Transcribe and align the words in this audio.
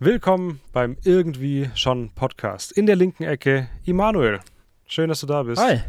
Willkommen 0.00 0.60
beim 0.72 0.96
Irgendwie 1.02 1.70
schon 1.74 2.10
Podcast. 2.10 2.70
In 2.70 2.86
der 2.86 2.94
linken 2.94 3.24
Ecke 3.24 3.68
Immanuel. 3.84 4.38
Schön, 4.86 5.08
dass 5.08 5.18
du 5.18 5.26
da 5.26 5.42
bist. 5.42 5.60
Hi. 5.60 5.80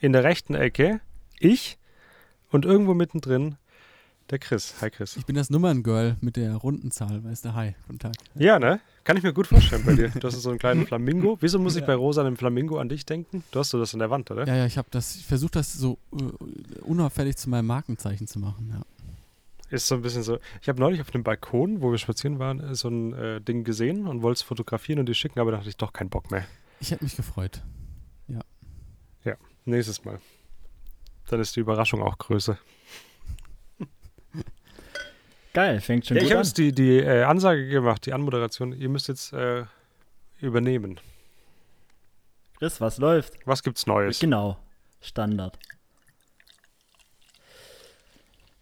In 0.00 0.14
der 0.14 0.24
rechten 0.24 0.54
Ecke 0.54 1.02
ich 1.38 1.76
und 2.50 2.64
irgendwo 2.64 2.94
mittendrin 2.94 3.56
der 4.30 4.38
Chris. 4.38 4.76
Hi 4.80 4.88
Chris. 4.88 5.18
Ich 5.18 5.26
bin 5.26 5.36
das 5.36 5.50
Nummerngirl 5.50 6.16
mit 6.22 6.36
der 6.36 6.54
runden 6.54 6.90
Zahl, 6.90 7.22
weißt 7.22 7.44
du? 7.44 7.54
Hi, 7.54 7.74
guten 7.86 7.98
Tag. 7.98 8.14
Ja, 8.34 8.58
ne? 8.58 8.80
Kann 9.04 9.18
ich 9.18 9.22
mir 9.22 9.34
gut 9.34 9.48
vorstellen 9.48 9.84
bei 9.84 9.92
dir. 9.92 10.08
Du 10.08 10.26
hast 10.26 10.40
so 10.40 10.48
einen 10.48 10.58
kleinen 10.58 10.86
Flamingo. 10.86 11.36
Wieso 11.42 11.58
muss 11.58 11.76
ich 11.76 11.84
bei 11.84 11.94
Rosa 11.94 12.22
einem 12.22 12.38
Flamingo 12.38 12.78
an 12.78 12.88
dich 12.88 13.04
denken? 13.04 13.44
Du 13.50 13.58
hast 13.58 13.68
so 13.68 13.78
das 13.78 13.92
an 13.92 13.98
der 13.98 14.08
Wand, 14.08 14.30
oder? 14.30 14.46
Ja, 14.46 14.56
ja, 14.56 14.64
ich 14.64 14.78
habe 14.78 14.88
das, 14.90 15.16
ich 15.16 15.26
versuche 15.26 15.52
das 15.52 15.74
so 15.74 15.98
äh, 16.12 16.80
unauffällig 16.80 17.36
zu 17.36 17.50
meinem 17.50 17.66
Markenzeichen 17.66 18.26
zu 18.26 18.38
machen, 18.38 18.70
ja. 18.72 18.80
Ist 19.70 19.86
so 19.86 19.94
ein 19.94 20.02
bisschen 20.02 20.22
so. 20.24 20.38
Ich 20.60 20.68
habe 20.68 20.80
neulich 20.80 21.00
auf 21.00 21.10
dem 21.10 21.22
Balkon, 21.22 21.80
wo 21.80 21.90
wir 21.92 21.98
spazieren 21.98 22.38
waren, 22.38 22.60
äh, 22.60 22.74
so 22.74 22.88
ein 22.88 23.12
äh, 23.14 23.40
Ding 23.40 23.64
gesehen 23.64 24.06
und 24.06 24.20
wollte 24.22 24.38
es 24.38 24.42
fotografieren 24.42 24.98
und 25.00 25.06
die 25.06 25.14
schicken, 25.14 25.38
aber 25.40 25.52
da 25.52 25.58
hatte 25.58 25.68
ich 25.68 25.76
doch 25.76 25.92
keinen 25.92 26.10
Bock 26.10 26.30
mehr. 26.30 26.44
Ich 26.80 26.90
hätte 26.90 27.04
mich 27.04 27.16
gefreut. 27.16 27.62
Ja, 29.22 29.34
nächstes 29.66 30.02
Mal. 30.04 30.18
Dann 31.28 31.40
ist 31.40 31.54
die 31.54 31.60
Überraschung 31.60 32.02
auch 32.02 32.16
größer. 32.16 32.58
Geil, 35.52 35.80
fängt 35.80 36.06
schon 36.06 36.16
Ja, 36.16 36.22
ich 36.22 36.28
gut 36.28 36.32
habe 36.32 36.40
an. 36.40 36.46
jetzt 36.46 36.56
die, 36.58 36.72
die 36.72 36.98
äh, 37.00 37.22
Ansage 37.24 37.68
gemacht, 37.68 38.06
die 38.06 38.12
Anmoderation. 38.14 38.72
Ihr 38.72 38.88
müsst 38.88 39.08
jetzt 39.08 39.32
äh, 39.34 39.64
übernehmen. 40.40 40.98
Chris, 42.58 42.80
was 42.80 42.96
läuft? 42.98 43.34
Was 43.46 43.62
gibt's 43.62 43.86
Neues? 43.86 44.18
Genau, 44.20 44.58
Standard. 45.02 45.58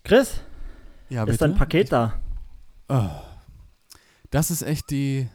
Chris, 0.03 0.41
Ja, 1.11 1.25
ist 1.25 1.41
dein 1.41 1.55
Paket 1.55 1.93
da? 1.93 2.15
Oh, 2.89 3.09
das 4.31 4.51
ist 4.51 4.63
echt 4.63 4.91
die, 4.91 5.29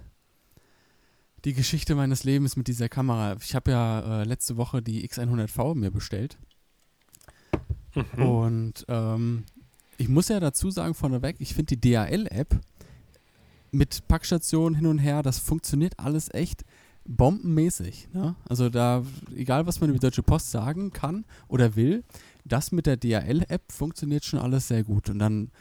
die 1.46 1.54
Geschichte 1.54 1.96
meines 1.96 2.24
Lebens 2.24 2.56
mit 2.56 2.68
dieser 2.68 2.90
Kamera. 2.90 3.36
Ich 3.42 3.56
habe 3.56 3.72
ja 3.72 4.22
äh, 4.22 4.24
letzte 4.24 4.58
Woche 4.58 4.82
die 4.82 5.08
X100V 5.08 5.76
mir 5.76 5.92
bestellt. 5.92 6.38
Mhm. 7.96 8.26
Und 8.26 8.86
ähm, 8.88 9.46
ich 9.98 10.10
muss 10.10 10.30
ja 10.30 10.40
dazu 10.40 10.72
sagen, 10.72 10.94
vorneweg, 10.94 11.38
ich 11.40 11.54
finde 11.54 11.76
die 11.76 11.82
DHL-App 11.92 12.60
mit 13.72 14.08
Packstation 14.08 14.76
hin 14.76 14.86
und 14.86 15.00
her, 15.00 15.24
das 15.24 15.40
funktioniert 15.40 15.98
alles 15.98 16.32
echt 16.34 16.64
bombenmäßig. 17.06 18.10
Ne? 18.14 18.36
Also 18.48 18.70
da, 18.70 19.04
egal 19.36 19.66
was 19.66 19.82
man 19.82 19.90
über 19.90 20.00
die 20.00 20.06
Deutsche 20.06 20.24
Post 20.24 20.52
sagen 20.52 20.92
kann 20.94 21.26
oder 21.48 21.76
will, 21.76 22.04
das 22.46 22.72
mit 22.72 22.86
der 22.86 22.98
DHL-App 22.98 23.72
funktioniert 23.72 24.26
schon 24.26 24.40
alles 24.40 24.68
sehr 24.68 24.84
gut. 24.84 25.10
Und 25.10 25.20
dann 25.20 25.52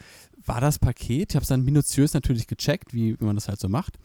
war 0.44 0.60
das 0.60 0.78
Paket, 0.78 1.30
ich 1.30 1.36
habe 1.36 1.42
es 1.42 1.48
dann 1.48 1.64
minutiös 1.64 2.14
natürlich 2.14 2.46
gecheckt, 2.46 2.92
wie, 2.92 3.18
wie 3.20 3.24
man 3.24 3.36
das 3.36 3.48
halt 3.48 3.60
so 3.60 3.68
macht. 3.68 3.98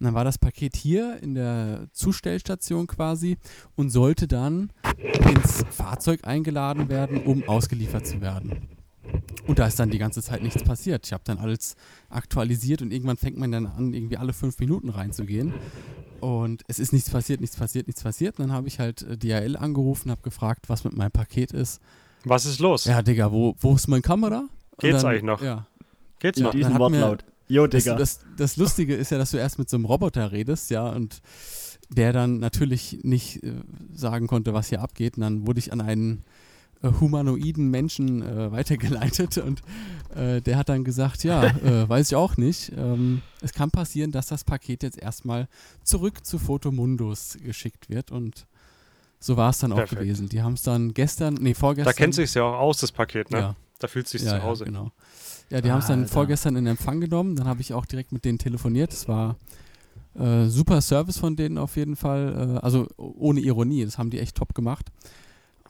Und 0.00 0.04
dann 0.04 0.14
war 0.14 0.24
das 0.24 0.38
Paket 0.38 0.76
hier 0.76 1.22
in 1.22 1.34
der 1.34 1.86
Zustellstation 1.92 2.86
quasi 2.86 3.36
und 3.76 3.90
sollte 3.90 4.26
dann 4.26 4.72
ins 4.98 5.64
Fahrzeug 5.70 6.26
eingeladen 6.26 6.88
werden, 6.88 7.22
um 7.22 7.48
ausgeliefert 7.48 8.06
zu 8.06 8.20
werden. 8.20 8.68
Und 9.46 9.58
da 9.58 9.66
ist 9.66 9.78
dann 9.78 9.90
die 9.90 9.98
ganze 9.98 10.22
Zeit 10.22 10.42
nichts 10.42 10.62
passiert. 10.62 11.06
Ich 11.06 11.12
habe 11.12 11.22
dann 11.24 11.38
alles 11.38 11.76
aktualisiert 12.08 12.82
und 12.82 12.92
irgendwann 12.92 13.16
fängt 13.16 13.36
man 13.36 13.52
dann 13.52 13.66
an, 13.66 13.92
irgendwie 13.92 14.16
alle 14.16 14.32
fünf 14.32 14.58
Minuten 14.58 14.88
reinzugehen. 14.88 15.52
Und 16.20 16.62
es 16.68 16.78
ist 16.78 16.94
nichts 16.94 17.10
passiert, 17.10 17.42
nichts 17.42 17.56
passiert, 17.56 17.86
nichts 17.86 18.02
passiert. 18.02 18.38
Und 18.38 18.46
dann 18.46 18.56
habe 18.56 18.66
ich 18.66 18.78
halt 18.78 19.02
äh, 19.02 19.18
DHL 19.18 19.56
angerufen, 19.56 20.10
habe 20.10 20.22
gefragt, 20.22 20.70
was 20.70 20.84
mit 20.84 20.96
meinem 20.96 21.10
Paket 21.10 21.52
ist. 21.52 21.82
Was 22.24 22.46
ist 22.46 22.58
los? 22.60 22.84
Ja, 22.86 23.02
Digga, 23.02 23.30
wo, 23.30 23.54
wo 23.60 23.74
ist 23.74 23.86
meine 23.88 24.02
Kamera? 24.02 24.44
Geht's 24.78 25.02
dann, 25.02 25.10
eigentlich 25.10 25.22
noch? 25.24 25.42
Ja. 25.42 25.66
Geht's 26.18 26.38
In 26.38 26.44
noch? 26.44 26.54
mir- 26.54 26.78
Wortlaut. 26.78 27.24
Jo, 27.48 27.66
Das, 27.66 27.84
Digga. 27.84 27.96
das, 27.96 28.20
das 28.38 28.56
Lustige 28.56 28.94
ist 28.94 29.10
ja, 29.10 29.18
dass 29.18 29.30
du 29.30 29.36
erst 29.36 29.58
mit 29.58 29.68
so 29.68 29.76
einem 29.76 29.84
Roboter 29.84 30.32
redest, 30.32 30.70
ja, 30.70 30.88
und 30.88 31.20
der 31.90 32.12
dann 32.14 32.38
natürlich 32.38 33.00
nicht 33.02 33.42
äh, 33.44 33.52
sagen 33.94 34.26
konnte, 34.26 34.54
was 34.54 34.68
hier 34.70 34.80
abgeht. 34.80 35.16
Und 35.18 35.20
dann 35.20 35.46
wurde 35.46 35.58
ich 35.58 35.70
an 35.72 35.82
einen 35.82 36.24
äh, 36.82 36.88
humanoiden 36.98 37.70
Menschen 37.70 38.22
äh, 38.22 38.50
weitergeleitet 38.50 39.36
und 39.38 39.60
äh, 40.16 40.40
der 40.40 40.56
hat 40.56 40.70
dann 40.70 40.84
gesagt, 40.84 41.22
ja, 41.24 41.44
äh, 41.64 41.86
weiß 41.86 42.08
ich 42.12 42.16
auch 42.16 42.38
nicht. 42.38 42.72
Ähm, 42.74 43.20
es 43.42 43.52
kann 43.52 43.70
passieren, 43.70 44.10
dass 44.10 44.26
das 44.28 44.42
Paket 44.44 44.82
jetzt 44.82 44.98
erstmal 44.98 45.46
zurück 45.82 46.24
zu 46.24 46.38
Fotomundus 46.38 47.36
geschickt 47.44 47.90
wird 47.90 48.10
und 48.10 48.46
so 49.24 49.38
war 49.38 49.48
es 49.48 49.58
dann 49.58 49.72
auch 49.72 49.76
Perfekt. 49.76 50.02
gewesen. 50.02 50.28
Die 50.28 50.42
haben 50.42 50.52
es 50.52 50.60
dann 50.62 50.92
gestern, 50.92 51.34
nee, 51.40 51.54
vorgestern. 51.54 51.86
Da 51.90 51.96
kennt 51.96 52.14
sich's 52.14 52.34
ja 52.34 52.42
auch 52.42 52.58
aus, 52.58 52.76
das 52.80 52.92
Paket, 52.92 53.30
ne? 53.30 53.38
Ja, 53.38 53.56
Da 53.78 53.88
fühlt 53.88 54.06
sich 54.06 54.20
ja, 54.20 54.28
zu 54.32 54.36
ja, 54.36 54.42
Hause. 54.42 54.64
genau. 54.66 54.92
Ja, 55.48 55.62
die 55.62 55.70
haben 55.72 55.78
es 55.78 55.86
dann 55.86 56.00
Alter. 56.00 56.12
vorgestern 56.12 56.56
in 56.56 56.66
Empfang 56.66 57.00
genommen. 57.00 57.34
Dann 57.34 57.46
habe 57.46 57.62
ich 57.62 57.72
auch 57.72 57.86
direkt 57.86 58.12
mit 58.12 58.26
denen 58.26 58.38
telefoniert. 58.38 58.92
Es 58.92 59.08
war 59.08 59.36
äh, 60.14 60.44
super 60.48 60.82
Service 60.82 61.16
von 61.16 61.36
denen 61.36 61.56
auf 61.56 61.76
jeden 61.76 61.96
Fall. 61.96 62.56
Äh, 62.56 62.64
also 62.64 62.86
ohne 62.98 63.40
Ironie, 63.40 63.86
das 63.86 63.96
haben 63.96 64.10
die 64.10 64.20
echt 64.20 64.36
top 64.36 64.54
gemacht. 64.54 64.92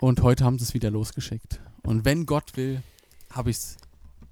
Und 0.00 0.21
heute 0.22 0.44
haben 0.44 0.59
sie 0.59 0.65
es 0.65 0.75
wieder 0.75 0.91
losgeschickt. 0.91 1.60
Und 1.84 2.04
wenn 2.04 2.26
Gott 2.26 2.56
will, 2.56 2.82
habe 3.31 3.50
ich 3.50 3.56
es 3.59 3.76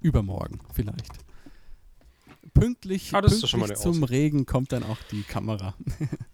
übermorgen 0.01 0.59
vielleicht. 0.73 1.13
Pünktlich, 2.53 3.13
Ah, 3.13 3.21
das 3.21 3.31
ist 3.33 3.43
doch 3.43 3.47
schon 3.47 3.61
mal 3.61 3.67
pünktlich 3.67 3.93
zum 3.93 4.03
Regen 4.03 4.45
kommt 4.45 4.73
dann 4.73 4.83
auch 4.83 4.97
die 5.11 5.23
Kamera. 5.23 5.75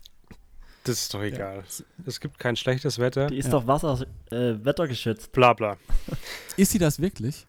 Das 0.86 1.02
ist 1.02 1.14
doch 1.14 1.22
egal. 1.22 1.64
Es 2.06 2.20
gibt 2.20 2.40
kein 2.40 2.56
schlechtes 2.56 3.00
Wetter. 3.00 3.28
Die 3.28 3.38
ist 3.38 3.46
Ja. 3.46 3.52
doch 3.52 3.68
Wasser, 3.68 4.06
äh, 4.32 4.56
wettergeschützt. 4.64 5.32
Bla 5.32 5.54
bla. 5.54 5.78
Ist 6.58 6.72
sie 6.72 6.80
das 6.80 7.00
wirklich? 7.02 7.46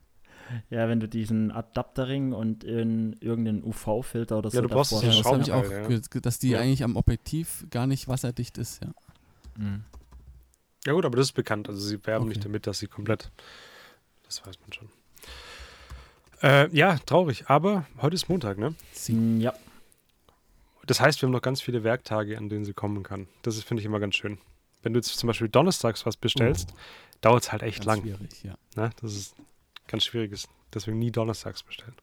Ja, 0.68 0.88
wenn 0.88 0.98
du 0.98 1.08
diesen 1.08 1.52
Adapterring 1.52 2.32
und 2.32 2.64
in 2.64 3.12
irgendeinen 3.20 3.62
UV-Filter 3.62 4.38
oder 4.38 4.50
so 4.50 4.56
Ja, 4.56 4.62
du 4.62 4.68
brauchst 4.68 4.90
davor 4.92 5.00
so 5.00 5.06
Ja, 5.16 5.22
das 5.22 5.32
habe 5.32 5.42
ich 5.42 5.52
auch, 5.52 5.70
ja. 5.70 5.86
ge- 5.86 6.20
dass 6.20 6.40
die 6.40 6.50
Ja. 6.50 6.58
eigentlich 6.60 6.82
am 6.82 6.96
Objektiv 6.96 7.66
gar 7.70 7.86
nicht 7.86 8.08
wasserdicht 8.08 8.58
ist. 8.58 8.82
Ja. 8.82 8.90
Mhm. 9.56 9.84
Ja 10.86 10.92
gut, 10.94 11.04
aber 11.04 11.16
das 11.16 11.26
ist 11.28 11.32
bekannt. 11.34 11.68
Also 11.68 11.80
sie 11.80 12.04
werben 12.04 12.24
Okay. 12.24 12.30
nicht 12.30 12.44
damit, 12.44 12.66
dass 12.66 12.80
sie 12.80 12.88
komplett. 12.88 13.30
Das 14.24 14.44
weiß 14.44 14.58
man 14.60 14.72
schon. 14.72 14.88
Äh, 16.42 16.74
ja, 16.74 16.98
traurig. 17.06 17.44
Aber 17.48 17.86
heute 18.00 18.14
ist 18.14 18.28
Montag, 18.28 18.58
ne? 18.58 18.74
Sie 18.92 19.38
Ja, 19.38 19.54
Das 20.90 21.00
heißt, 21.00 21.22
wir 21.22 21.28
haben 21.28 21.32
noch 21.32 21.40
ganz 21.40 21.60
viele 21.60 21.84
Werktage, 21.84 22.36
an 22.36 22.48
denen 22.48 22.64
sie 22.64 22.72
kommen 22.72 23.04
kann. 23.04 23.28
Das 23.42 23.62
finde 23.62 23.80
ich, 23.80 23.86
immer 23.86 24.00
ganz 24.00 24.16
schön. 24.16 24.38
Wenn 24.82 24.92
du 24.92 24.98
jetzt 24.98 25.16
zum 25.16 25.28
Beispiel 25.28 25.48
donnerstags 25.48 26.04
was 26.04 26.16
bestellst, 26.16 26.74
dauert 27.20 27.44
es 27.44 27.52
halt 27.52 27.62
echt 27.62 27.84
Ganz 27.84 27.86
lang. 27.86 28.00
schwierig, 28.02 28.42
ja. 28.42 28.56
Ne? 28.74 28.90
Das 29.00 29.14
ist 29.14 29.36
ganz 29.86 30.02
schwieriges. 30.04 30.48
Deswegen 30.74 30.98
nie 30.98 31.12
donnerstags 31.12 31.62
bestellen. 31.62 31.94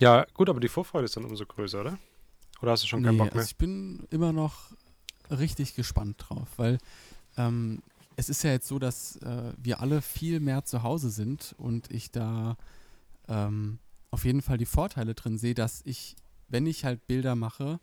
Ja, 0.00 0.24
gut, 0.32 0.48
aber 0.48 0.58
die 0.60 0.68
Vorfreude 0.68 1.04
ist 1.04 1.14
dann 1.18 1.26
umso 1.26 1.44
größer, 1.44 1.82
oder? 1.82 1.98
Oder 2.62 2.72
hast 2.72 2.84
du 2.84 2.86
schon 2.86 3.02
keinen 3.02 3.16
Nee, 3.16 3.24
Bock 3.24 3.34
mehr? 3.34 3.42
Also 3.42 3.50
ich 3.50 3.56
bin 3.56 4.06
immer 4.08 4.32
noch 4.32 4.70
richtig 5.28 5.74
gespannt 5.74 6.16
drauf, 6.18 6.48
weil 6.56 6.78
ähm, 7.36 7.82
es 8.16 8.30
ist 8.30 8.42
ja 8.44 8.52
jetzt 8.52 8.66
so, 8.66 8.78
dass 8.78 9.16
äh, 9.16 9.52
wir 9.58 9.82
alle 9.82 10.00
viel 10.00 10.40
mehr 10.40 10.64
zu 10.64 10.82
Hause 10.82 11.10
sind 11.10 11.54
und 11.58 11.90
ich 11.90 12.12
da 12.12 12.56
ähm, 13.28 13.78
auf 14.10 14.24
jeden 14.24 14.40
Fall 14.40 14.56
die 14.56 14.64
Vorteile 14.64 15.14
drin 15.14 15.36
sehe, 15.36 15.52
dass 15.52 15.82
ich, 15.84 16.16
wenn 16.48 16.66
ich 16.66 16.84
halt 16.84 17.06
Bilder 17.06 17.34
mache, 17.34 17.80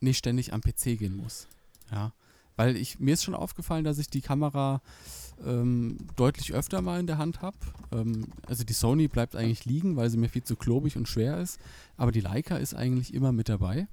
nicht 0.00 0.18
ständig 0.18 0.52
am 0.52 0.60
PC 0.60 0.98
gehen 0.98 1.16
muss. 1.16 1.48
Ja. 1.90 2.12
Weil 2.56 2.76
ich, 2.76 2.98
mir 2.98 3.14
ist 3.14 3.24
schon 3.24 3.34
aufgefallen, 3.34 3.84
dass 3.84 3.98
ich 3.98 4.08
die 4.08 4.20
Kamera 4.20 4.82
ähm, 5.44 5.98
deutlich 6.16 6.52
öfter 6.52 6.82
mal 6.82 7.00
in 7.00 7.06
der 7.06 7.18
Hand 7.18 7.40
habe. 7.40 7.56
Ähm, 7.92 8.26
also 8.46 8.64
die 8.64 8.72
Sony 8.72 9.08
bleibt 9.08 9.36
eigentlich 9.36 9.64
liegen, 9.64 9.96
weil 9.96 10.10
sie 10.10 10.18
mir 10.18 10.28
viel 10.28 10.44
zu 10.44 10.56
klobig 10.56 10.96
und 10.96 11.08
schwer 11.08 11.40
ist. 11.40 11.58
Aber 11.96 12.12
die 12.12 12.20
Leica 12.20 12.56
ist 12.56 12.74
eigentlich 12.74 13.14
immer 13.14 13.32
mit 13.32 13.48
dabei. 13.48 13.88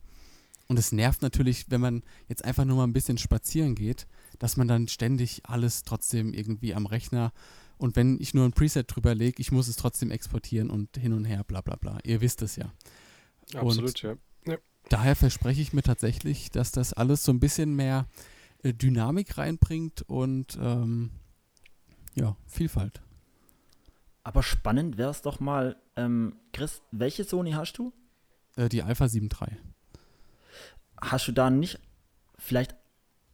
Und 0.68 0.78
es 0.78 0.92
nervt 0.92 1.22
natürlich, 1.22 1.66
wenn 1.70 1.82
man 1.82 2.04
jetzt 2.28 2.44
einfach 2.44 2.66
nur 2.66 2.78
mal 2.78 2.84
ein 2.84 2.94
bisschen 2.94 3.18
spazieren 3.18 3.76
geht, 3.76 4.08
dass 4.38 4.58
man 4.58 4.68
dann 4.68 4.88
ständig 4.88 5.42
alles 5.46 5.84
trotzdem 5.84 6.34
irgendwie 6.34 6.76
am 6.76 6.86
Rechner 6.86 7.32
und 7.80 7.96
wenn 7.96 8.20
ich 8.20 8.34
nur 8.34 8.46
ein 8.46 8.52
Preset 8.52 8.94
drüber 8.94 9.16
lege, 9.16 9.42
ich 9.42 9.54
muss 9.54 9.70
es 9.70 9.78
trotzdem 9.78 10.12
exportieren 10.12 10.70
und 10.70 10.98
hin 10.98 11.14
und 11.14 11.24
her, 11.24 11.46
bla 11.46 11.62
bla 11.62 11.78
bla. 11.78 11.98
Ihr 12.04 12.20
wisst 12.20 12.42
es 12.42 12.58
ja. 12.58 12.72
Absolut, 13.56 14.02
ja. 14.02 14.16
Daher 14.90 15.16
verspreche 15.16 15.62
ich 15.62 15.74
mir 15.74 15.84
tatsächlich, 15.84 16.50
dass 16.50 16.72
das 16.72 16.94
alles 16.94 17.24
so 17.24 17.32
ein 17.32 17.40
bisschen 17.40 17.76
mehr 17.76 18.08
äh, 18.64 18.74
Dynamik 18.74 19.38
reinbringt 19.38 20.02
und 20.04 20.58
ähm, 20.60 21.12
ja, 22.16 22.36
Vielfalt. 22.48 23.02
aber 24.24 24.42
spannend 24.42 24.98
wäre 24.98 25.12
es 25.12 25.22
doch 25.22 25.40
mal, 25.40 25.78
ähm, 25.96 26.36
Chris, 26.54 26.82
welche 26.92 27.24
Sony 27.24 27.52
hast 27.52 27.78
du? 27.78 27.94
Äh, 28.56 28.70
die 28.70 28.82
Alpha 28.84 29.06
7.3. 29.06 29.58
Hast 31.02 31.28
du 31.28 31.32
da 31.32 31.50
nicht 31.50 31.80
vielleicht 32.38 32.76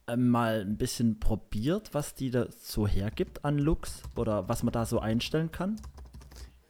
ähm, 0.08 0.28
mal 0.28 0.60
ein 0.60 0.76
bisschen 0.76 1.18
probiert, 1.18 1.94
was 1.94 2.14
die 2.14 2.30
da 2.30 2.46
so 2.50 2.86
hergibt 2.86 3.44
an 3.44 3.58
Looks 3.58 4.02
oder 4.14 4.48
was 4.48 4.62
man 4.62 4.72
da 4.72 4.84
so 4.84 5.00
einstellen 5.00 5.50
kann? 5.50 5.80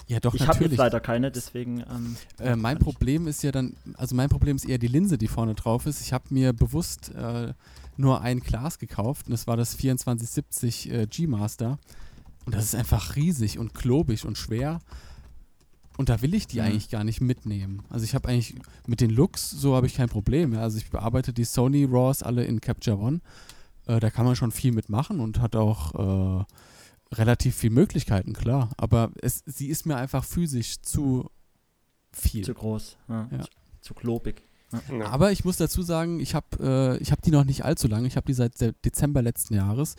Ja, 0.09 0.21
doch, 0.21 0.35
ich 0.35 0.47
habe 0.47 0.65
jetzt 0.65 0.77
leider 0.77 1.01
keine, 1.01 1.31
deswegen. 1.33 1.81
Ähm, 1.81 2.17
Äh, 2.39 2.55
mein 2.57 2.79
Problem 2.79 3.27
ist 3.27 3.43
ja 3.43 3.51
dann, 3.51 3.75
also 3.95 4.15
mein 4.15 4.29
Problem 4.29 4.55
ist 4.57 4.65
eher 4.65 4.79
die 4.79 4.87
Linse, 4.87 5.19
die 5.19 5.27
vorne 5.27 5.55
drauf 5.55 5.87
ist. 5.87 6.01
Ich 6.01 6.13
habe 6.13 6.25
mir 6.31 6.53
bewusst 6.53 7.13
äh, 7.15 7.53
nur 7.97 8.21
ein 8.21 8.41
Glas 8.41 8.79
gekauft 8.79 9.27
und 9.27 9.33
das 9.33 9.47
war 9.49 9.57
das 9.57 9.77
2470 9.77 10.91
äh, 10.93 11.07
G-Master. 11.07 11.79
Und 12.45 12.55
das 12.55 12.65
ist 12.65 12.75
einfach 12.77 13.17
riesig 13.17 13.59
und 13.59 13.75
klobig 13.75 14.25
und 14.25 14.39
schwer. 14.39 14.79
Und 15.97 16.09
da 16.11 16.23
will 16.23 16.35
ich 16.35 16.47
die 16.47 16.59
Mhm. 16.61 16.67
eigentlich 16.67 16.91
gar 16.91 17.03
nicht 17.03 17.21
mitnehmen. 17.21 17.83
Also 17.91 18.05
ich 18.05 18.15
habe 18.15 18.29
eigentlich 18.29 18.55
mit 18.87 19.01
den 19.01 19.11
Looks, 19.11 19.51
so 19.51 19.75
habe 19.75 19.87
ich 19.89 19.95
kein 19.95 20.09
Problem. 20.09 20.53
Ja. 20.53 20.61
Also 20.61 20.79
ich 20.79 20.89
bearbeite 20.91 21.33
die 21.33 21.45
Sony 21.45 21.85
RAWs 21.85 22.23
alle 22.23 22.45
in 22.45 22.61
Capture 22.61 22.99
One. 22.99 23.21
Äh, 23.87 23.99
da 23.99 24.11
kann 24.11 24.25
man 24.27 24.37
schon 24.37 24.53
viel 24.53 24.71
mitmachen 24.73 25.19
und 25.19 25.41
hat 25.41 25.57
auch 25.57 26.41
äh, 26.41 26.45
relativ 27.13 27.55
viel 27.57 27.71
Möglichkeiten, 27.71 28.33
klar. 28.33 28.71
Aber 28.77 29.13
es, 29.21 29.43
sie 29.47 29.69
ist 29.69 29.87
mir 29.87 29.97
einfach 29.97 30.25
physisch 30.25 30.81
zu 30.83 31.31
viel. 32.13 32.45
Zu 32.45 32.55
groß, 32.55 32.97
ja. 33.09 33.29
Ja. 33.31 33.45
Zu, 33.81 33.95
klobig. 33.95 34.43
Ja. 34.91 35.07
Aber 35.07 35.31
ich 35.31 35.45
muss 35.45 35.57
dazu 35.59 35.83
sagen, 35.83 36.19
ich 36.19 36.35
habe 36.35 36.47
äh, 36.61 37.03
ich 37.03 37.13
hab 37.13 37.23
die 37.23 37.31
noch 37.31 37.45
nicht 37.45 37.65
allzu 37.65 37.87
lange. 37.87 38.09
Ich 38.09 38.17
habe 38.17 38.27
die 38.27 38.35
seit 38.35 38.61
De- 38.61 38.75
Dezember 38.85 39.23
letzten 39.23 39.55
Jahres. 39.55 39.95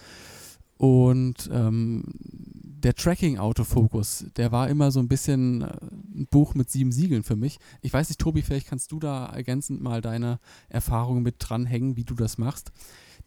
Und 0.78 1.50
ähm, 1.52 2.04
der 2.14 2.94
Tracking-Autofokus, 2.94 4.26
der 4.36 4.52
war 4.52 4.70
immer 4.70 4.92
so 4.92 5.00
ein 5.00 5.08
bisschen 5.08 5.62
äh, 5.62 5.78
ein 6.14 6.28
Buch 6.30 6.54
mit 6.54 6.70
sieben 6.70 6.92
Siegeln 6.92 7.24
für 7.24 7.36
mich. 7.36 7.58
Ich 7.82 7.94
weiß 7.94 8.10
nicht, 8.10 8.20
Tobi, 8.20 8.42
vielleicht 8.44 8.68
kannst 8.68 8.92
du 8.92 9.00
da 9.00 9.26
ergänzend 9.28 9.82
mal 9.82 10.02
deine 10.02 10.40
Erfahrungen 10.70 11.24
mit 11.24 11.36
dranhängen, 11.40 11.96
wie 11.96 12.04
du 12.04 12.14
das 12.14 12.38
machst. 12.38 12.72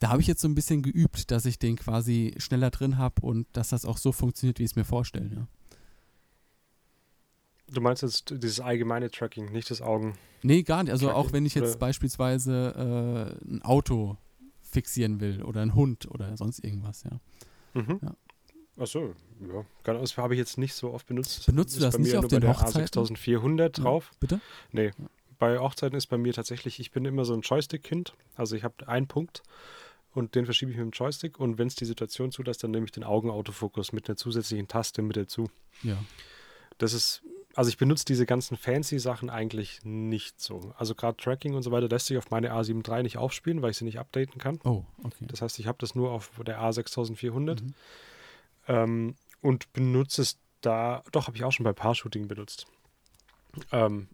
Da 0.00 0.08
habe 0.10 0.20
ich 0.22 0.26
jetzt 0.26 0.40
so 0.40 0.48
ein 0.48 0.54
bisschen 0.54 0.82
geübt, 0.82 1.30
dass 1.30 1.44
ich 1.44 1.58
den 1.58 1.76
quasi 1.76 2.34
schneller 2.38 2.70
drin 2.70 2.98
habe 2.98 3.20
und 3.22 3.46
dass 3.52 3.68
das 3.68 3.84
auch 3.84 3.98
so 3.98 4.12
funktioniert, 4.12 4.58
wie 4.58 4.64
ich 4.64 4.70
es 4.70 4.76
mir 4.76 4.84
vorstelle. 4.84 5.30
Ja. 5.34 5.46
Du 7.72 7.80
meinst 7.80 8.02
jetzt 8.02 8.30
dieses 8.30 8.58
allgemeine 8.60 9.10
Tracking, 9.10 9.52
nicht 9.52 9.70
das 9.70 9.80
Augen. 9.80 10.16
Nee, 10.42 10.62
gar 10.62 10.82
nicht. 10.82 10.90
Also 10.92 11.06
Tracking 11.06 11.22
auch 11.22 11.32
wenn 11.32 11.46
ich 11.46 11.54
jetzt 11.54 11.70
oder- 11.70 11.78
beispielsweise 11.78 13.36
äh, 13.46 13.48
ein 13.48 13.62
Auto 13.62 14.16
fixieren 14.62 15.20
will 15.20 15.42
oder 15.42 15.60
ein 15.62 15.74
Hund 15.74 16.10
oder 16.10 16.36
sonst 16.36 16.64
irgendwas, 16.64 17.04
ja. 17.04 17.20
Mhm. 17.80 18.00
Ja. 18.02 18.14
Achso, 18.78 19.14
ja. 19.40 19.64
Kann- 19.84 20.00
Das 20.00 20.16
habe 20.16 20.34
ich 20.34 20.38
jetzt 20.38 20.58
nicht 20.58 20.74
so 20.74 20.92
oft 20.92 21.06
benutzt. 21.06 21.46
Benutzt 21.46 21.74
du 21.74 21.78
Ist 21.78 21.84
das 21.84 21.94
bei 21.94 22.00
nicht 22.00 22.12
mir 22.12 22.18
auf 22.18 22.22
nur 22.22 22.30
bei 22.30 22.36
den 22.36 22.40
der 22.40 22.58
Hochzeiten? 22.58 23.04
A6400 23.04 23.68
drauf. 23.68 24.10
Bitte? 24.18 24.40
Nee. 24.72 24.92
Bei 25.38 25.58
Hochzeiten 25.58 25.96
ist 25.96 26.06
bei 26.06 26.18
mir 26.18 26.32
tatsächlich, 26.32 26.80
ich 26.80 26.90
bin 26.90 27.04
immer 27.04 27.24
so 27.24 27.34
ein 27.34 27.40
Joystick-Kind. 27.42 28.14
Also 28.34 28.56
ich 28.56 28.64
habe 28.64 28.88
einen 28.88 29.06
Punkt 29.06 29.42
und 30.12 30.34
den 30.34 30.44
verschiebe 30.44 30.70
ich 30.72 30.76
mit 30.76 30.84
dem 30.86 30.90
Joystick 30.90 31.38
und 31.38 31.58
wenn 31.58 31.68
es 31.68 31.74
die 31.74 31.84
Situation 31.84 32.32
zulässt, 32.32 32.64
dann 32.64 32.70
nehme 32.72 32.84
ich 32.84 32.92
den 32.92 33.04
Augenautofokus 33.04 33.92
mit 33.92 34.08
einer 34.08 34.16
zusätzlichen 34.16 34.68
Taste 34.68 35.02
mit 35.02 35.16
dazu. 35.16 35.50
Ja. 35.82 35.96
Das 36.78 36.92
ist, 36.92 37.22
also 37.54 37.68
ich 37.68 37.76
benutze 37.76 38.04
diese 38.04 38.26
ganzen 38.26 38.56
fancy 38.56 38.98
Sachen 38.98 39.30
eigentlich 39.30 39.80
nicht 39.84 40.40
so. 40.40 40.72
Also 40.76 40.94
gerade 40.94 41.16
Tracking 41.16 41.54
und 41.54 41.62
so 41.62 41.70
weiter 41.70 41.88
lässt 41.88 42.06
sich 42.06 42.16
auf 42.18 42.30
meine 42.30 42.52
A7 42.52 42.88
III 42.88 43.02
nicht 43.02 43.18
aufspielen, 43.18 43.62
weil 43.62 43.70
ich 43.70 43.76
sie 43.76 43.84
nicht 43.84 43.98
updaten 43.98 44.38
kann. 44.38 44.60
Oh, 44.64 44.84
okay. 45.04 45.26
Das 45.28 45.42
heißt, 45.42 45.58
ich 45.58 45.66
habe 45.66 45.78
das 45.78 45.94
nur 45.94 46.10
auf 46.10 46.30
der 46.46 46.60
A6400 46.60 47.60
Mhm. 47.62 47.74
ähm, 48.68 49.14
und 49.42 49.72
benutze 49.72 50.22
es 50.22 50.38
da, 50.60 51.02
doch, 51.12 51.26
habe 51.26 51.36
ich 51.36 51.44
auch 51.44 51.52
schon 51.52 51.64
bei 51.64 51.72
Paar-Shooting 51.72 52.28
benutzt. 52.28 52.66
Ähm, 53.72 54.08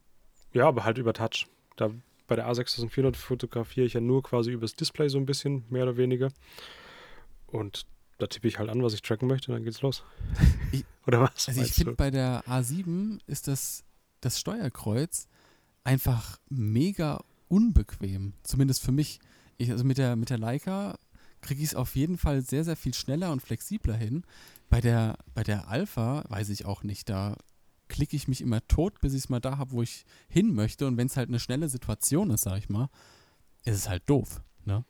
ja, 0.53 0.67
aber 0.69 0.85
halt 0.85 0.99
über 0.99 1.13
Touch. 1.13 1.47
Da, 1.77 1.91
bei 2.27 2.37
der 2.37 2.49
A6400 2.49 3.17
fotografiere 3.17 3.87
ich 3.87 3.95
ja 3.95 4.01
nur 4.01 4.23
quasi 4.23 4.51
übers 4.51 4.75
Display 4.75 5.09
so 5.09 5.19
ein 5.19 5.27
bisschen, 5.27 5.65
mehr 5.71 5.85
oder 5.85 5.97
weniger. 5.97 6.29
Und 7.47 7.87
da 8.19 8.27
tippe 8.27 8.49
ich 8.49 8.59
halt 8.59 8.71
an, 8.71 8.83
was 8.83 8.95
ich 8.95 9.03
tracken 9.03 9.29
möchte, 9.29 9.51
und 9.51 9.57
dann 9.59 9.65
geht's 9.65 9.83
los. 9.83 10.03
Ich- 10.73 10.85
oder 11.07 11.21
was? 11.21 11.49
Also 11.49 11.61
ich 11.63 11.73
finde, 11.75 11.93
bei 11.93 12.11
der 12.11 12.43
A7 12.47 13.21
ist 13.27 13.47
das, 13.49 13.85
das 14.21 14.41
Steuerkreuz 14.41 15.29
einfach 15.85 16.39
mega 16.49 17.23
unbequem. 17.49 18.33
Zumindest 18.43 18.83
für 18.83 18.93
mich. 18.93 19.21
Ich, 19.59 19.71
also 19.71 19.85
mit 19.85 19.99
der, 19.99 20.17
mit 20.17 20.31
der 20.31 20.39
Leica 20.39 20.99
kriege 21.41 21.63
ich 21.63 21.69
es 21.69 21.75
auf 21.75 21.95
jeden 21.95 22.19
Fall 22.19 22.43
sehr, 22.43 22.65
sehr 22.65 22.77
viel 22.77 22.93
schneller 22.93 23.31
und 23.31 23.41
flexibler 23.41 23.95
hin. 23.95 24.25
Bei 24.69 24.81
der, 24.81 25.17
bei 25.35 25.45
der 25.45 25.69
Alpha 25.69 26.25
weiß 26.29 26.49
ich 26.49 26.65
auch 26.67 26.83
nicht. 26.83 27.09
Da 27.09 27.37
klicke 27.89 28.17
ich 28.17 28.29
mich 28.29 28.41
immer 28.41 28.67
tot, 28.69 29.01
bis 29.01 29.13
ich 29.15 29.21
es 29.25 29.29
mal 29.29 29.41
da 29.41 29.59
habe, 29.59 29.73
wo 29.73 29.83
ich 29.83 30.05
hin 30.29 30.55
möchte. 30.55 30.87
Und 30.87 30.97
wenn 30.97 31.07
es 31.07 31.17
halt 31.17 31.29
eine 31.29 31.41
schnelle 31.41 31.69
Situation 31.69 32.31
ist, 32.31 32.43
sag 32.43 32.59
ich 32.59 32.69
mal, 32.69 32.89
ist 33.65 33.77
es 33.77 33.89
halt 33.89 34.03
doof. 34.09 34.43
Ne? 34.65 34.85